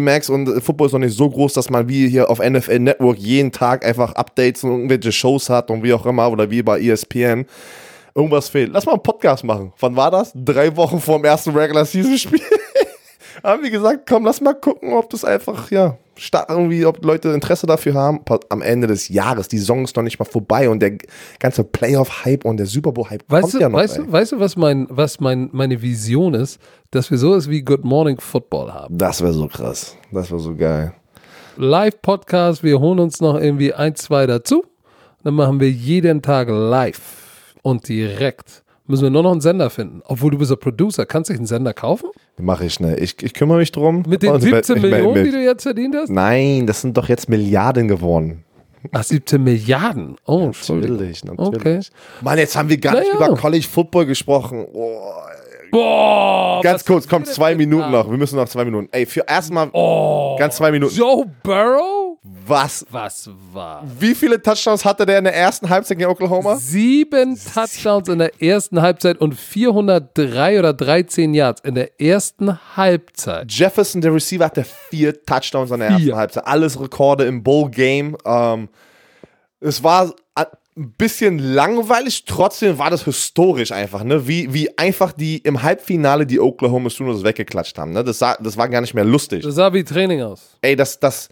Max 0.00 0.28
und 0.28 0.62
Football 0.62 0.86
ist 0.86 0.92
noch 0.92 1.00
nicht 1.00 1.16
so 1.16 1.28
groß, 1.28 1.54
dass 1.54 1.68
man 1.70 1.88
wie 1.88 2.08
hier 2.08 2.30
auf 2.30 2.38
NFL 2.38 2.78
Network 2.78 3.18
jeden 3.18 3.50
Tag 3.50 3.84
einfach 3.84 4.12
Updates 4.12 4.62
und 4.62 4.70
irgendwelche 4.70 5.10
Shows 5.10 5.48
hat 5.50 5.70
und 5.70 5.82
wie 5.82 5.92
auch 5.92 6.06
immer 6.06 6.30
oder 6.30 6.48
wie 6.50 6.62
bei 6.62 6.80
ESPN. 6.80 7.46
Irgendwas 8.14 8.48
fehlt. 8.48 8.70
Lass 8.72 8.86
mal 8.86 8.92
einen 8.92 9.02
Podcast 9.02 9.42
machen. 9.42 9.72
Wann 9.80 9.96
war 9.96 10.10
das? 10.12 10.30
Drei 10.36 10.76
Wochen 10.76 11.00
vor 11.00 11.18
dem 11.18 11.24
ersten 11.24 11.50
Regular 11.50 11.84
Season 11.84 12.16
Spiel. 12.16 12.40
haben 13.42 13.62
wir 13.62 13.70
gesagt, 13.70 14.08
komm, 14.08 14.24
lass 14.24 14.40
mal 14.40 14.54
gucken, 14.54 14.92
ob 14.92 15.10
das 15.10 15.24
einfach, 15.24 15.70
ja, 15.70 15.96
irgendwie, 16.48 16.86
ob 16.86 17.04
Leute 17.04 17.30
Interesse 17.30 17.66
dafür 17.66 17.94
haben. 17.94 18.20
Am 18.48 18.62
Ende 18.62 18.86
des 18.86 19.08
Jahres, 19.08 19.48
die 19.48 19.58
Saison 19.58 19.84
ist 19.84 19.96
noch 19.96 20.02
nicht 20.02 20.18
mal 20.18 20.24
vorbei 20.24 20.68
und 20.68 20.80
der 20.80 20.98
ganze 21.40 21.64
Playoff-Hype 21.64 22.44
und 22.44 22.58
der 22.58 22.66
Super 22.66 22.92
Bowl-Hype 22.92 23.24
Weißt 23.28 23.42
kommt 23.42 23.54
du, 23.54 23.58
ja 23.58 23.68
noch. 23.68 23.78
weißt, 23.78 23.98
ey. 23.98 24.04
du, 24.04 24.12
weißt 24.12 24.32
du, 24.32 24.40
was, 24.40 24.56
mein, 24.56 24.86
was 24.90 25.20
mein, 25.20 25.48
meine 25.52 25.80
Vision 25.82 26.34
ist? 26.34 26.60
Dass 26.90 27.10
wir 27.10 27.18
sowas 27.18 27.48
wie 27.50 27.62
Good 27.62 27.84
Morning 27.84 28.20
Football 28.20 28.72
haben. 28.72 28.96
Das 28.96 29.20
wäre 29.20 29.32
so 29.32 29.48
krass. 29.48 29.96
Das 30.12 30.30
wäre 30.30 30.40
so 30.40 30.54
geil. 30.54 30.94
Live-Podcast, 31.56 32.62
wir 32.62 32.80
holen 32.80 32.98
uns 33.00 33.20
noch 33.20 33.38
irgendwie 33.38 33.72
ein, 33.72 33.94
zwei 33.94 34.26
dazu. 34.26 34.64
Dann 35.22 35.34
machen 35.34 35.58
wir 35.60 35.70
jeden 35.70 36.20
Tag 36.22 36.48
live 36.48 37.54
und 37.62 37.88
direkt. 37.88 38.63
Müssen 38.86 39.04
wir 39.04 39.10
nur 39.10 39.22
noch 39.22 39.32
einen 39.32 39.40
Sender 39.40 39.70
finden. 39.70 40.02
Obwohl 40.04 40.30
du 40.32 40.38
bist 40.38 40.52
ein 40.52 40.58
Producer. 40.58 41.06
Kannst 41.06 41.30
du 41.30 41.32
dich 41.32 41.38
einen 41.40 41.46
Sender 41.46 41.72
kaufen? 41.72 42.10
Mache 42.38 42.66
ich 42.66 42.74
schnell. 42.74 43.02
Ich, 43.02 43.22
ich 43.22 43.32
kümmere 43.32 43.58
mich 43.58 43.72
drum. 43.72 44.02
Mit 44.06 44.22
den 44.22 44.32
Und 44.32 44.44
ich 44.44 44.52
werd- 44.52 44.66
17 44.66 44.76
ich 44.84 44.90
werd- 44.90 45.02
Millionen, 45.04 45.24
die 45.24 45.30
du 45.30 45.42
jetzt 45.42 45.62
verdient 45.62 45.94
hast? 45.96 46.10
Nein, 46.10 46.66
das 46.66 46.82
sind 46.82 46.96
doch 46.96 47.08
jetzt 47.08 47.28
Milliarden 47.30 47.88
geworden. 47.88 48.44
Ach, 48.92 49.02
17 49.02 49.42
Milliarden. 49.42 50.16
Oh. 50.26 50.50
Natürlich, 50.68 51.24
natürlich. 51.24 51.38
Okay. 51.56 51.80
Mann, 52.20 52.36
jetzt 52.36 52.54
haben 52.56 52.68
wir 52.68 52.76
gar 52.76 52.94
nicht 53.00 53.14
Naja. 53.14 53.28
über 53.28 53.36
College 53.38 53.66
Football 53.66 54.04
gesprochen. 54.04 54.66
Oh, 54.74 55.00
Boah. 55.74 56.60
ganz 56.62 56.84
kurz, 56.84 57.08
komm, 57.08 57.24
zwei 57.24 57.54
Minuten 57.54 57.90
noch. 57.90 58.08
Wir 58.08 58.16
müssen 58.16 58.36
noch 58.36 58.48
zwei 58.48 58.64
Minuten. 58.64 58.88
Ey, 58.92 59.06
für 59.06 59.24
erstmal 59.26 59.68
Oh. 59.72 60.36
ganz 60.38 60.56
zwei 60.56 60.70
Minuten. 60.70 60.94
Joe 60.94 61.26
Burrow? 61.42 62.18
Was? 62.46 62.86
Was 62.90 63.28
war? 63.52 63.82
Wie 63.98 64.14
viele 64.14 64.40
Touchdowns 64.40 64.84
hatte 64.84 65.04
der 65.04 65.18
in 65.18 65.24
der 65.24 65.34
ersten 65.34 65.68
Halbzeit 65.68 65.98
gegen 65.98 66.10
Oklahoma? 66.10 66.56
Sieben 66.56 67.38
Touchdowns 67.52 68.08
in 68.08 68.18
der 68.18 68.40
ersten 68.42 68.80
Halbzeit 68.80 69.18
und 69.18 69.34
403 69.34 70.58
oder 70.58 70.72
13 70.72 71.34
Yards 71.34 71.60
in 71.62 71.74
der 71.74 72.00
ersten 72.00 72.58
Halbzeit. 72.76 73.50
Jefferson, 73.52 74.00
der 74.00 74.14
Receiver, 74.14 74.44
hatte 74.44 74.64
vier 74.64 75.24
Touchdowns 75.24 75.70
in 75.70 75.80
der 75.80 75.88
ersten 75.88 76.02
Vier. 76.04 76.16
Halbzeit. 76.16 76.46
Alles 76.46 76.80
Rekorde 76.80 77.24
im 77.24 77.42
Bowl-Game. 77.42 78.16
Ähm, 78.24 78.68
es 79.60 79.82
war 79.82 80.14
ein 80.76 80.90
bisschen 80.92 81.38
langweilig, 81.38 82.24
trotzdem 82.24 82.78
war 82.78 82.90
das 82.90 83.04
historisch 83.04 83.70
einfach, 83.70 84.02
ne? 84.02 84.26
Wie, 84.26 84.52
wie 84.52 84.76
einfach 84.76 85.12
die 85.12 85.38
im 85.38 85.62
Halbfinale 85.62 86.26
die 86.26 86.40
Oklahoma 86.40 86.90
Sooners 86.90 87.22
weggeklatscht 87.22 87.78
haben, 87.78 87.92
ne? 87.92 88.02
Das, 88.02 88.18
sah, 88.18 88.36
das 88.40 88.56
war 88.56 88.68
gar 88.68 88.80
nicht 88.80 88.94
mehr 88.94 89.04
lustig. 89.04 89.44
Das 89.44 89.54
sah 89.54 89.72
wie 89.72 89.84
Training 89.84 90.22
aus. 90.22 90.56
Ey, 90.62 90.74
das, 90.74 90.98
das, 90.98 91.28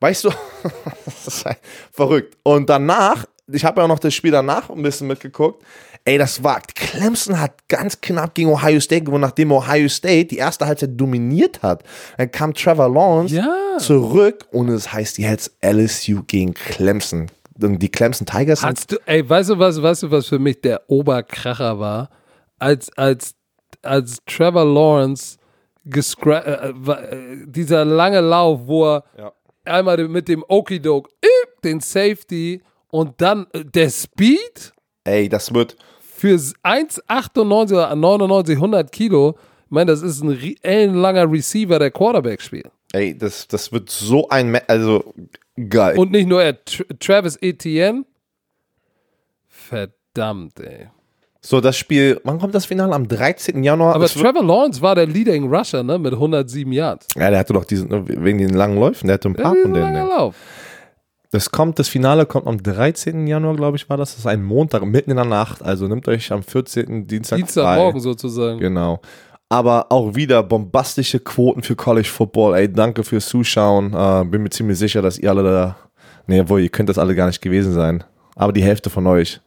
weißt 0.00 0.24
du, 0.24 0.30
das 1.06 1.26
ist 1.26 1.44
halt 1.46 1.58
verrückt. 1.90 2.36
Und 2.42 2.68
danach, 2.68 3.24
ich 3.50 3.64
habe 3.64 3.80
ja 3.80 3.84
auch 3.84 3.88
noch 3.88 3.98
das 3.98 4.12
Spiel 4.14 4.30
danach 4.30 4.68
ein 4.68 4.82
bisschen 4.82 5.06
mitgeguckt. 5.06 5.64
Ey, 6.04 6.18
das 6.18 6.42
war, 6.44 6.60
Clemson 6.74 7.40
hat 7.40 7.68
ganz 7.68 8.00
knapp 8.00 8.34
gegen 8.34 8.50
Ohio 8.50 8.80
State 8.80 9.04
gewonnen, 9.04 9.22
nachdem 9.22 9.52
Ohio 9.52 9.88
State 9.88 10.26
die 10.26 10.36
erste 10.38 10.66
Halbzeit 10.66 10.90
dominiert 11.00 11.62
hat. 11.62 11.84
Dann 12.18 12.30
kam 12.30 12.52
Trevor 12.52 12.88
Lawrence 12.92 13.34
Ja. 13.36 13.78
zurück 13.78 14.46
und 14.50 14.68
es 14.68 14.92
heißt 14.92 15.16
jetzt 15.18 15.52
LSU 15.64 16.24
gegen 16.26 16.52
Clemson. 16.54 17.30
Die 17.56 17.88
Clemson 17.90 18.26
Tigers 18.26 18.62
Hast 18.64 18.92
du, 18.92 18.96
ey, 19.06 19.28
weißt 19.28 19.50
du 19.50 19.58
was, 19.58 19.80
weißt 19.82 20.04
du, 20.04 20.10
was 20.10 20.26
für 20.28 20.38
mich 20.38 20.60
der 20.60 20.82
Oberkracher 20.88 21.78
war? 21.78 22.10
Als, 22.58 22.90
als, 22.96 23.34
als 23.82 24.18
Trevor 24.26 24.64
Lawrence 24.64 25.36
äh, 25.84 26.72
wa- 26.74 27.00
äh, 27.00 27.44
dieser 27.46 27.84
lange 27.84 28.20
Lauf, 28.20 28.60
wo 28.66 28.86
er 28.94 29.04
Ja. 29.18 29.32
einmal 29.64 30.08
mit 30.08 30.28
dem 30.28 30.44
Okidoke, 30.48 31.10
äh, 31.20 31.26
den 31.64 31.80
Safety 31.80 32.62
und 32.90 33.20
dann 33.20 33.46
äh, 33.52 33.64
der 33.64 33.90
Speed 33.90 34.72
Ey, 35.04 35.28
das 35.28 35.52
wird, 35.52 35.76
für 36.00 36.36
1,98 36.36 37.72
oder 37.72 37.94
99, 37.96 38.54
100 38.56 38.92
Kilo. 38.92 39.34
Ich 39.64 39.70
meine, 39.70 39.90
das 39.90 40.02
ist 40.02 40.22
ein 40.22 40.38
ellenlanger 40.62 41.30
Receiver, 41.30 41.78
der 41.80 41.90
Quarterback 41.90 42.40
spielt. 42.40 42.70
ey, 42.92 43.16
das, 43.18 43.48
das 43.48 43.72
wird 43.72 43.90
so 43.90 44.28
ein, 44.28 44.54
also 44.68 45.12
geil. 45.68 45.98
Und 45.98 46.10
nicht 46.12 46.28
nur 46.28 46.42
er, 46.42 46.64
Tra 46.64 46.84
Travis 46.98 47.36
Etienne. 47.40 48.04
Verdammt, 49.48 50.60
ey. 50.60 50.88
so, 51.40 51.60
das 51.60 51.76
Spiel, 51.76 52.20
wann 52.24 52.38
kommt 52.38 52.54
das 52.54 52.66
Finale? 52.66 52.94
Am 52.94 53.06
13. 53.08 53.62
Januar? 53.62 53.94
Aber 53.94 54.04
Es 54.04 54.14
Trevor 54.14 54.44
Lawrence 54.44 54.80
war 54.82 54.94
der 54.94 55.06
Leading 55.06 55.52
Rusher, 55.52 55.82
ne, 55.82 55.98
mit 55.98 56.12
107 56.12 56.72
Yards. 56.72 57.06
ja, 57.16 57.30
der 57.30 57.38
hatte 57.38 57.52
doch 57.52 57.64
diesen, 57.64 57.90
wegen 58.24 58.38
den 58.38 58.54
langen 58.54 58.78
Läufen, 58.78 59.06
der 59.06 59.14
hatte 59.14 59.28
ein 59.28 59.34
paar 59.34 59.54
von 59.54 59.72
denen. 59.74 59.94
Lauf. 60.08 60.34
Das 61.30 61.50
kommt, 61.50 61.78
das 61.78 61.88
Finale 61.88 62.26
kommt 62.26 62.46
am 62.46 62.62
13. 62.62 63.26
Januar, 63.26 63.56
glaube 63.56 63.78
ich, 63.78 63.88
war 63.88 63.96
das. 63.96 64.10
Das 64.10 64.18
ist 64.20 64.26
ein 64.26 64.42
Montag, 64.42 64.84
mitten 64.84 65.10
in 65.10 65.16
der 65.16 65.24
Nacht. 65.24 65.62
Also 65.62 65.88
nehmt 65.88 66.06
euch 66.06 66.30
am 66.30 66.42
14. 66.42 67.06
Dienstag 67.06 67.36
Dienstagmorgen 67.36 68.02
sozusagen. 68.02 68.58
Genau. 68.58 69.00
Aber 69.52 69.86
auch 69.92 70.14
wieder 70.14 70.42
bombastische 70.42 71.20
Quoten 71.20 71.62
für 71.62 71.76
College 71.76 72.08
Football. 72.08 72.54
Ey, 72.56 72.72
danke 72.72 73.04
fürs 73.04 73.26
Zuschauen. 73.26 73.92
Äh, 73.92 74.24
bin 74.24 74.42
mir 74.42 74.48
ziemlich 74.48 74.78
sicher, 74.78 75.02
dass 75.02 75.18
ihr 75.18 75.28
alle 75.30 75.42
da. 75.42 75.76
Nee, 76.26 76.42
wohl, 76.48 76.60
ihr 76.62 76.70
könnt 76.70 76.88
das 76.88 76.96
alle 76.98 77.14
gar 77.14 77.26
nicht 77.26 77.42
gewesen 77.42 77.74
sein. 77.74 78.02
Aber 78.34 78.52
die 78.54 78.62
Hälfte 78.62 78.88
von 78.88 79.06
euch 79.06 79.40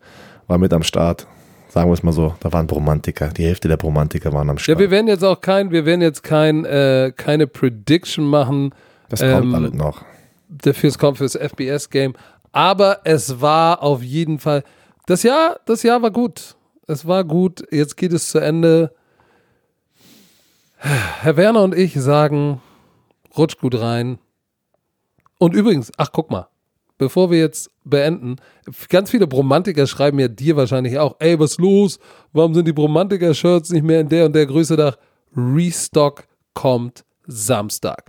war 0.45 0.60
mit 0.60 0.74
am 0.74 0.84
Start. 0.84 1.26
Sagen 1.70 1.89
wir 1.89 1.93
es 1.93 2.03
mal 2.03 2.12
so. 2.12 2.36
Da 2.39 2.53
waren 2.53 2.68
Bromantiker. 2.68 3.30
Die 3.30 3.45
Hälfte 3.45 3.68
der 3.68 3.78
Bromantiker 3.78 4.32
waren 4.32 4.47
am 4.49 4.58
Ja, 4.58 4.62
Start. 4.64 4.78
wir 4.80 4.91
werden 4.91 5.08
jetzt 5.08 5.24
auch 5.24 5.41
kein, 5.41 5.72
wir 5.72 5.86
werden 5.88 6.01
jetzt 6.01 6.22
kein, 6.22 6.66
äh, 6.66 7.12
keine 7.16 7.47
Prediction 7.47 8.26
machen. 8.26 8.76
das 9.10 9.22
kommt 9.22 9.34
ähm, 9.45 9.56
alles 9.56 9.74
noch. 9.74 10.03
dafür 10.49 10.89
es 10.89 10.99
kommt 10.99 11.18
fürs 11.18 11.36
FBS-Game. 11.36 12.14
Aber 12.51 12.99
es 13.06 13.41
war 13.41 13.82
auf 13.82 14.03
jeden 14.03 14.38
Fall. 14.38 14.64
Das 15.08 15.24
Jahr, 15.24 15.60
das 15.66 15.82
Jahr 15.82 16.01
war 16.03 16.12
gut. 16.12 16.56
Es 16.88 17.08
war 17.08 17.24
gut. 17.24 17.64
Jetzt 17.72 17.97
geht 17.97 18.14
es 18.14 18.30
zu 18.30 18.38
Ende. 18.38 18.91
Herr 20.86 21.36
Werner 21.36 21.63
und 21.63 21.75
ich 21.75 21.95
sagen, 21.95 22.61
rutsch 23.36 23.57
gut 23.57 23.79
rein. 23.79 24.19
Und 25.39 25.55
übrigens, 25.55 25.91
ach 25.97 26.11
guck 26.11 26.29
mal, 26.29 26.47
bevor 26.99 27.31
wir 27.31 27.39
jetzt 27.39 27.71
beenden, 27.83 28.36
ganz 28.89 29.09
viele 29.09 29.25
Bromantiker 29.25 29.88
schreiben 29.88 30.19
ja 30.19 30.27
dir 30.27 30.55
wahrscheinlich 30.55 30.99
auch, 30.99 31.15
ey, 31.17 31.39
was 31.39 31.57
los? 31.57 31.97
Warum 32.33 32.53
sind 32.53 32.67
die 32.67 32.73
Bromantiker-Shirts 32.73 33.71
nicht 33.71 33.83
mehr 33.83 33.99
in 33.99 34.09
der 34.09 34.27
und 34.27 34.36
der 34.36 34.45
Größe 34.45 34.75
da? 34.75 34.95
Restock 35.36 36.25
kommt 36.53 37.03
Samstag. 37.25 38.05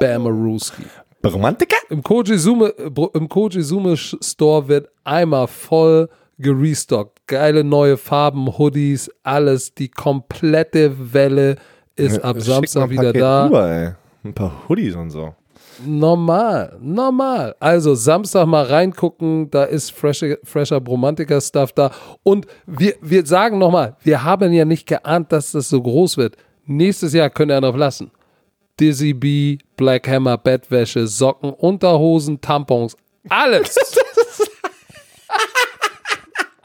Bamaruski. 0.00 0.84
Bromantiker? 1.20 1.76
Im 1.90 2.02
Kojizume, 2.02 2.68
im 3.12 3.28
Kojizume 3.28 3.94
Store 3.96 4.68
wird 4.68 4.88
einmal 5.04 5.48
voll 5.48 6.08
gerestockt. 6.38 7.26
Geile 7.26 7.62
neue 7.62 7.98
Farben, 7.98 8.56
Hoodies, 8.56 9.10
alles. 9.22 9.74
Die 9.74 9.88
komplette 9.88 11.12
Welle 11.12 11.56
ist 11.96 12.22
ab 12.22 12.36
Schick 12.36 12.46
mal 12.48 12.54
Samstag 12.54 12.82
ein 12.84 12.90
wieder 12.90 13.02
Paket 13.04 13.22
da. 13.22 13.46
Rüber, 13.46 13.70
ey. 13.70 13.92
Ein 14.24 14.34
paar 14.34 14.68
Hoodies 14.68 14.94
und 14.94 15.10
so. 15.10 15.34
Normal, 15.84 16.78
normal. 16.80 17.54
Also 17.60 17.94
Samstag 17.94 18.46
mal 18.46 18.64
reingucken, 18.64 19.50
da 19.50 19.64
ist 19.64 19.92
fresher, 19.92 20.38
fresher 20.42 20.80
Bromantiker-Stuff 20.80 21.72
da. 21.72 21.90
Und 22.22 22.46
wir, 22.66 22.94
wir 23.02 23.26
sagen 23.26 23.58
nochmal, 23.58 23.96
wir 24.02 24.22
haben 24.24 24.52
ja 24.52 24.64
nicht 24.64 24.86
geahnt, 24.86 25.32
dass 25.32 25.52
das 25.52 25.68
so 25.68 25.82
groß 25.82 26.16
wird. 26.16 26.36
Nächstes 26.64 27.12
Jahr 27.12 27.30
könnt 27.30 27.52
ihr 27.52 27.60
noch 27.60 27.76
lassen. 27.76 28.10
Dizzy 28.80 29.12
B, 29.12 29.58
Black 29.76 30.08
Hammer, 30.08 30.36
Bettwäsche, 30.38 31.06
Socken, 31.06 31.50
Unterhosen, 31.50 32.40
Tampons, 32.40 32.96
alles. 33.28 33.76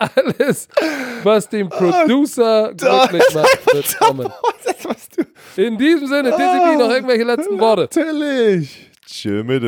alles, 0.02 0.68
was 1.24 1.50
den 1.50 1.70
Producer 1.70 2.74
glücklich 2.76 3.24
macht, 3.34 3.74
wird 3.74 3.98
kommen. 4.00 4.32
In 5.56 5.78
diesem 5.78 6.08
Sinne, 6.08 6.32
Dizzy 6.32 6.60
B, 6.70 6.78
noch 6.78 6.90
irgendwelche 6.90 7.24
letzten 7.24 7.60
Worte. 7.60 7.90
Natürlich. 8.00 8.90
Tschö 9.06 9.44
mit 9.44 9.64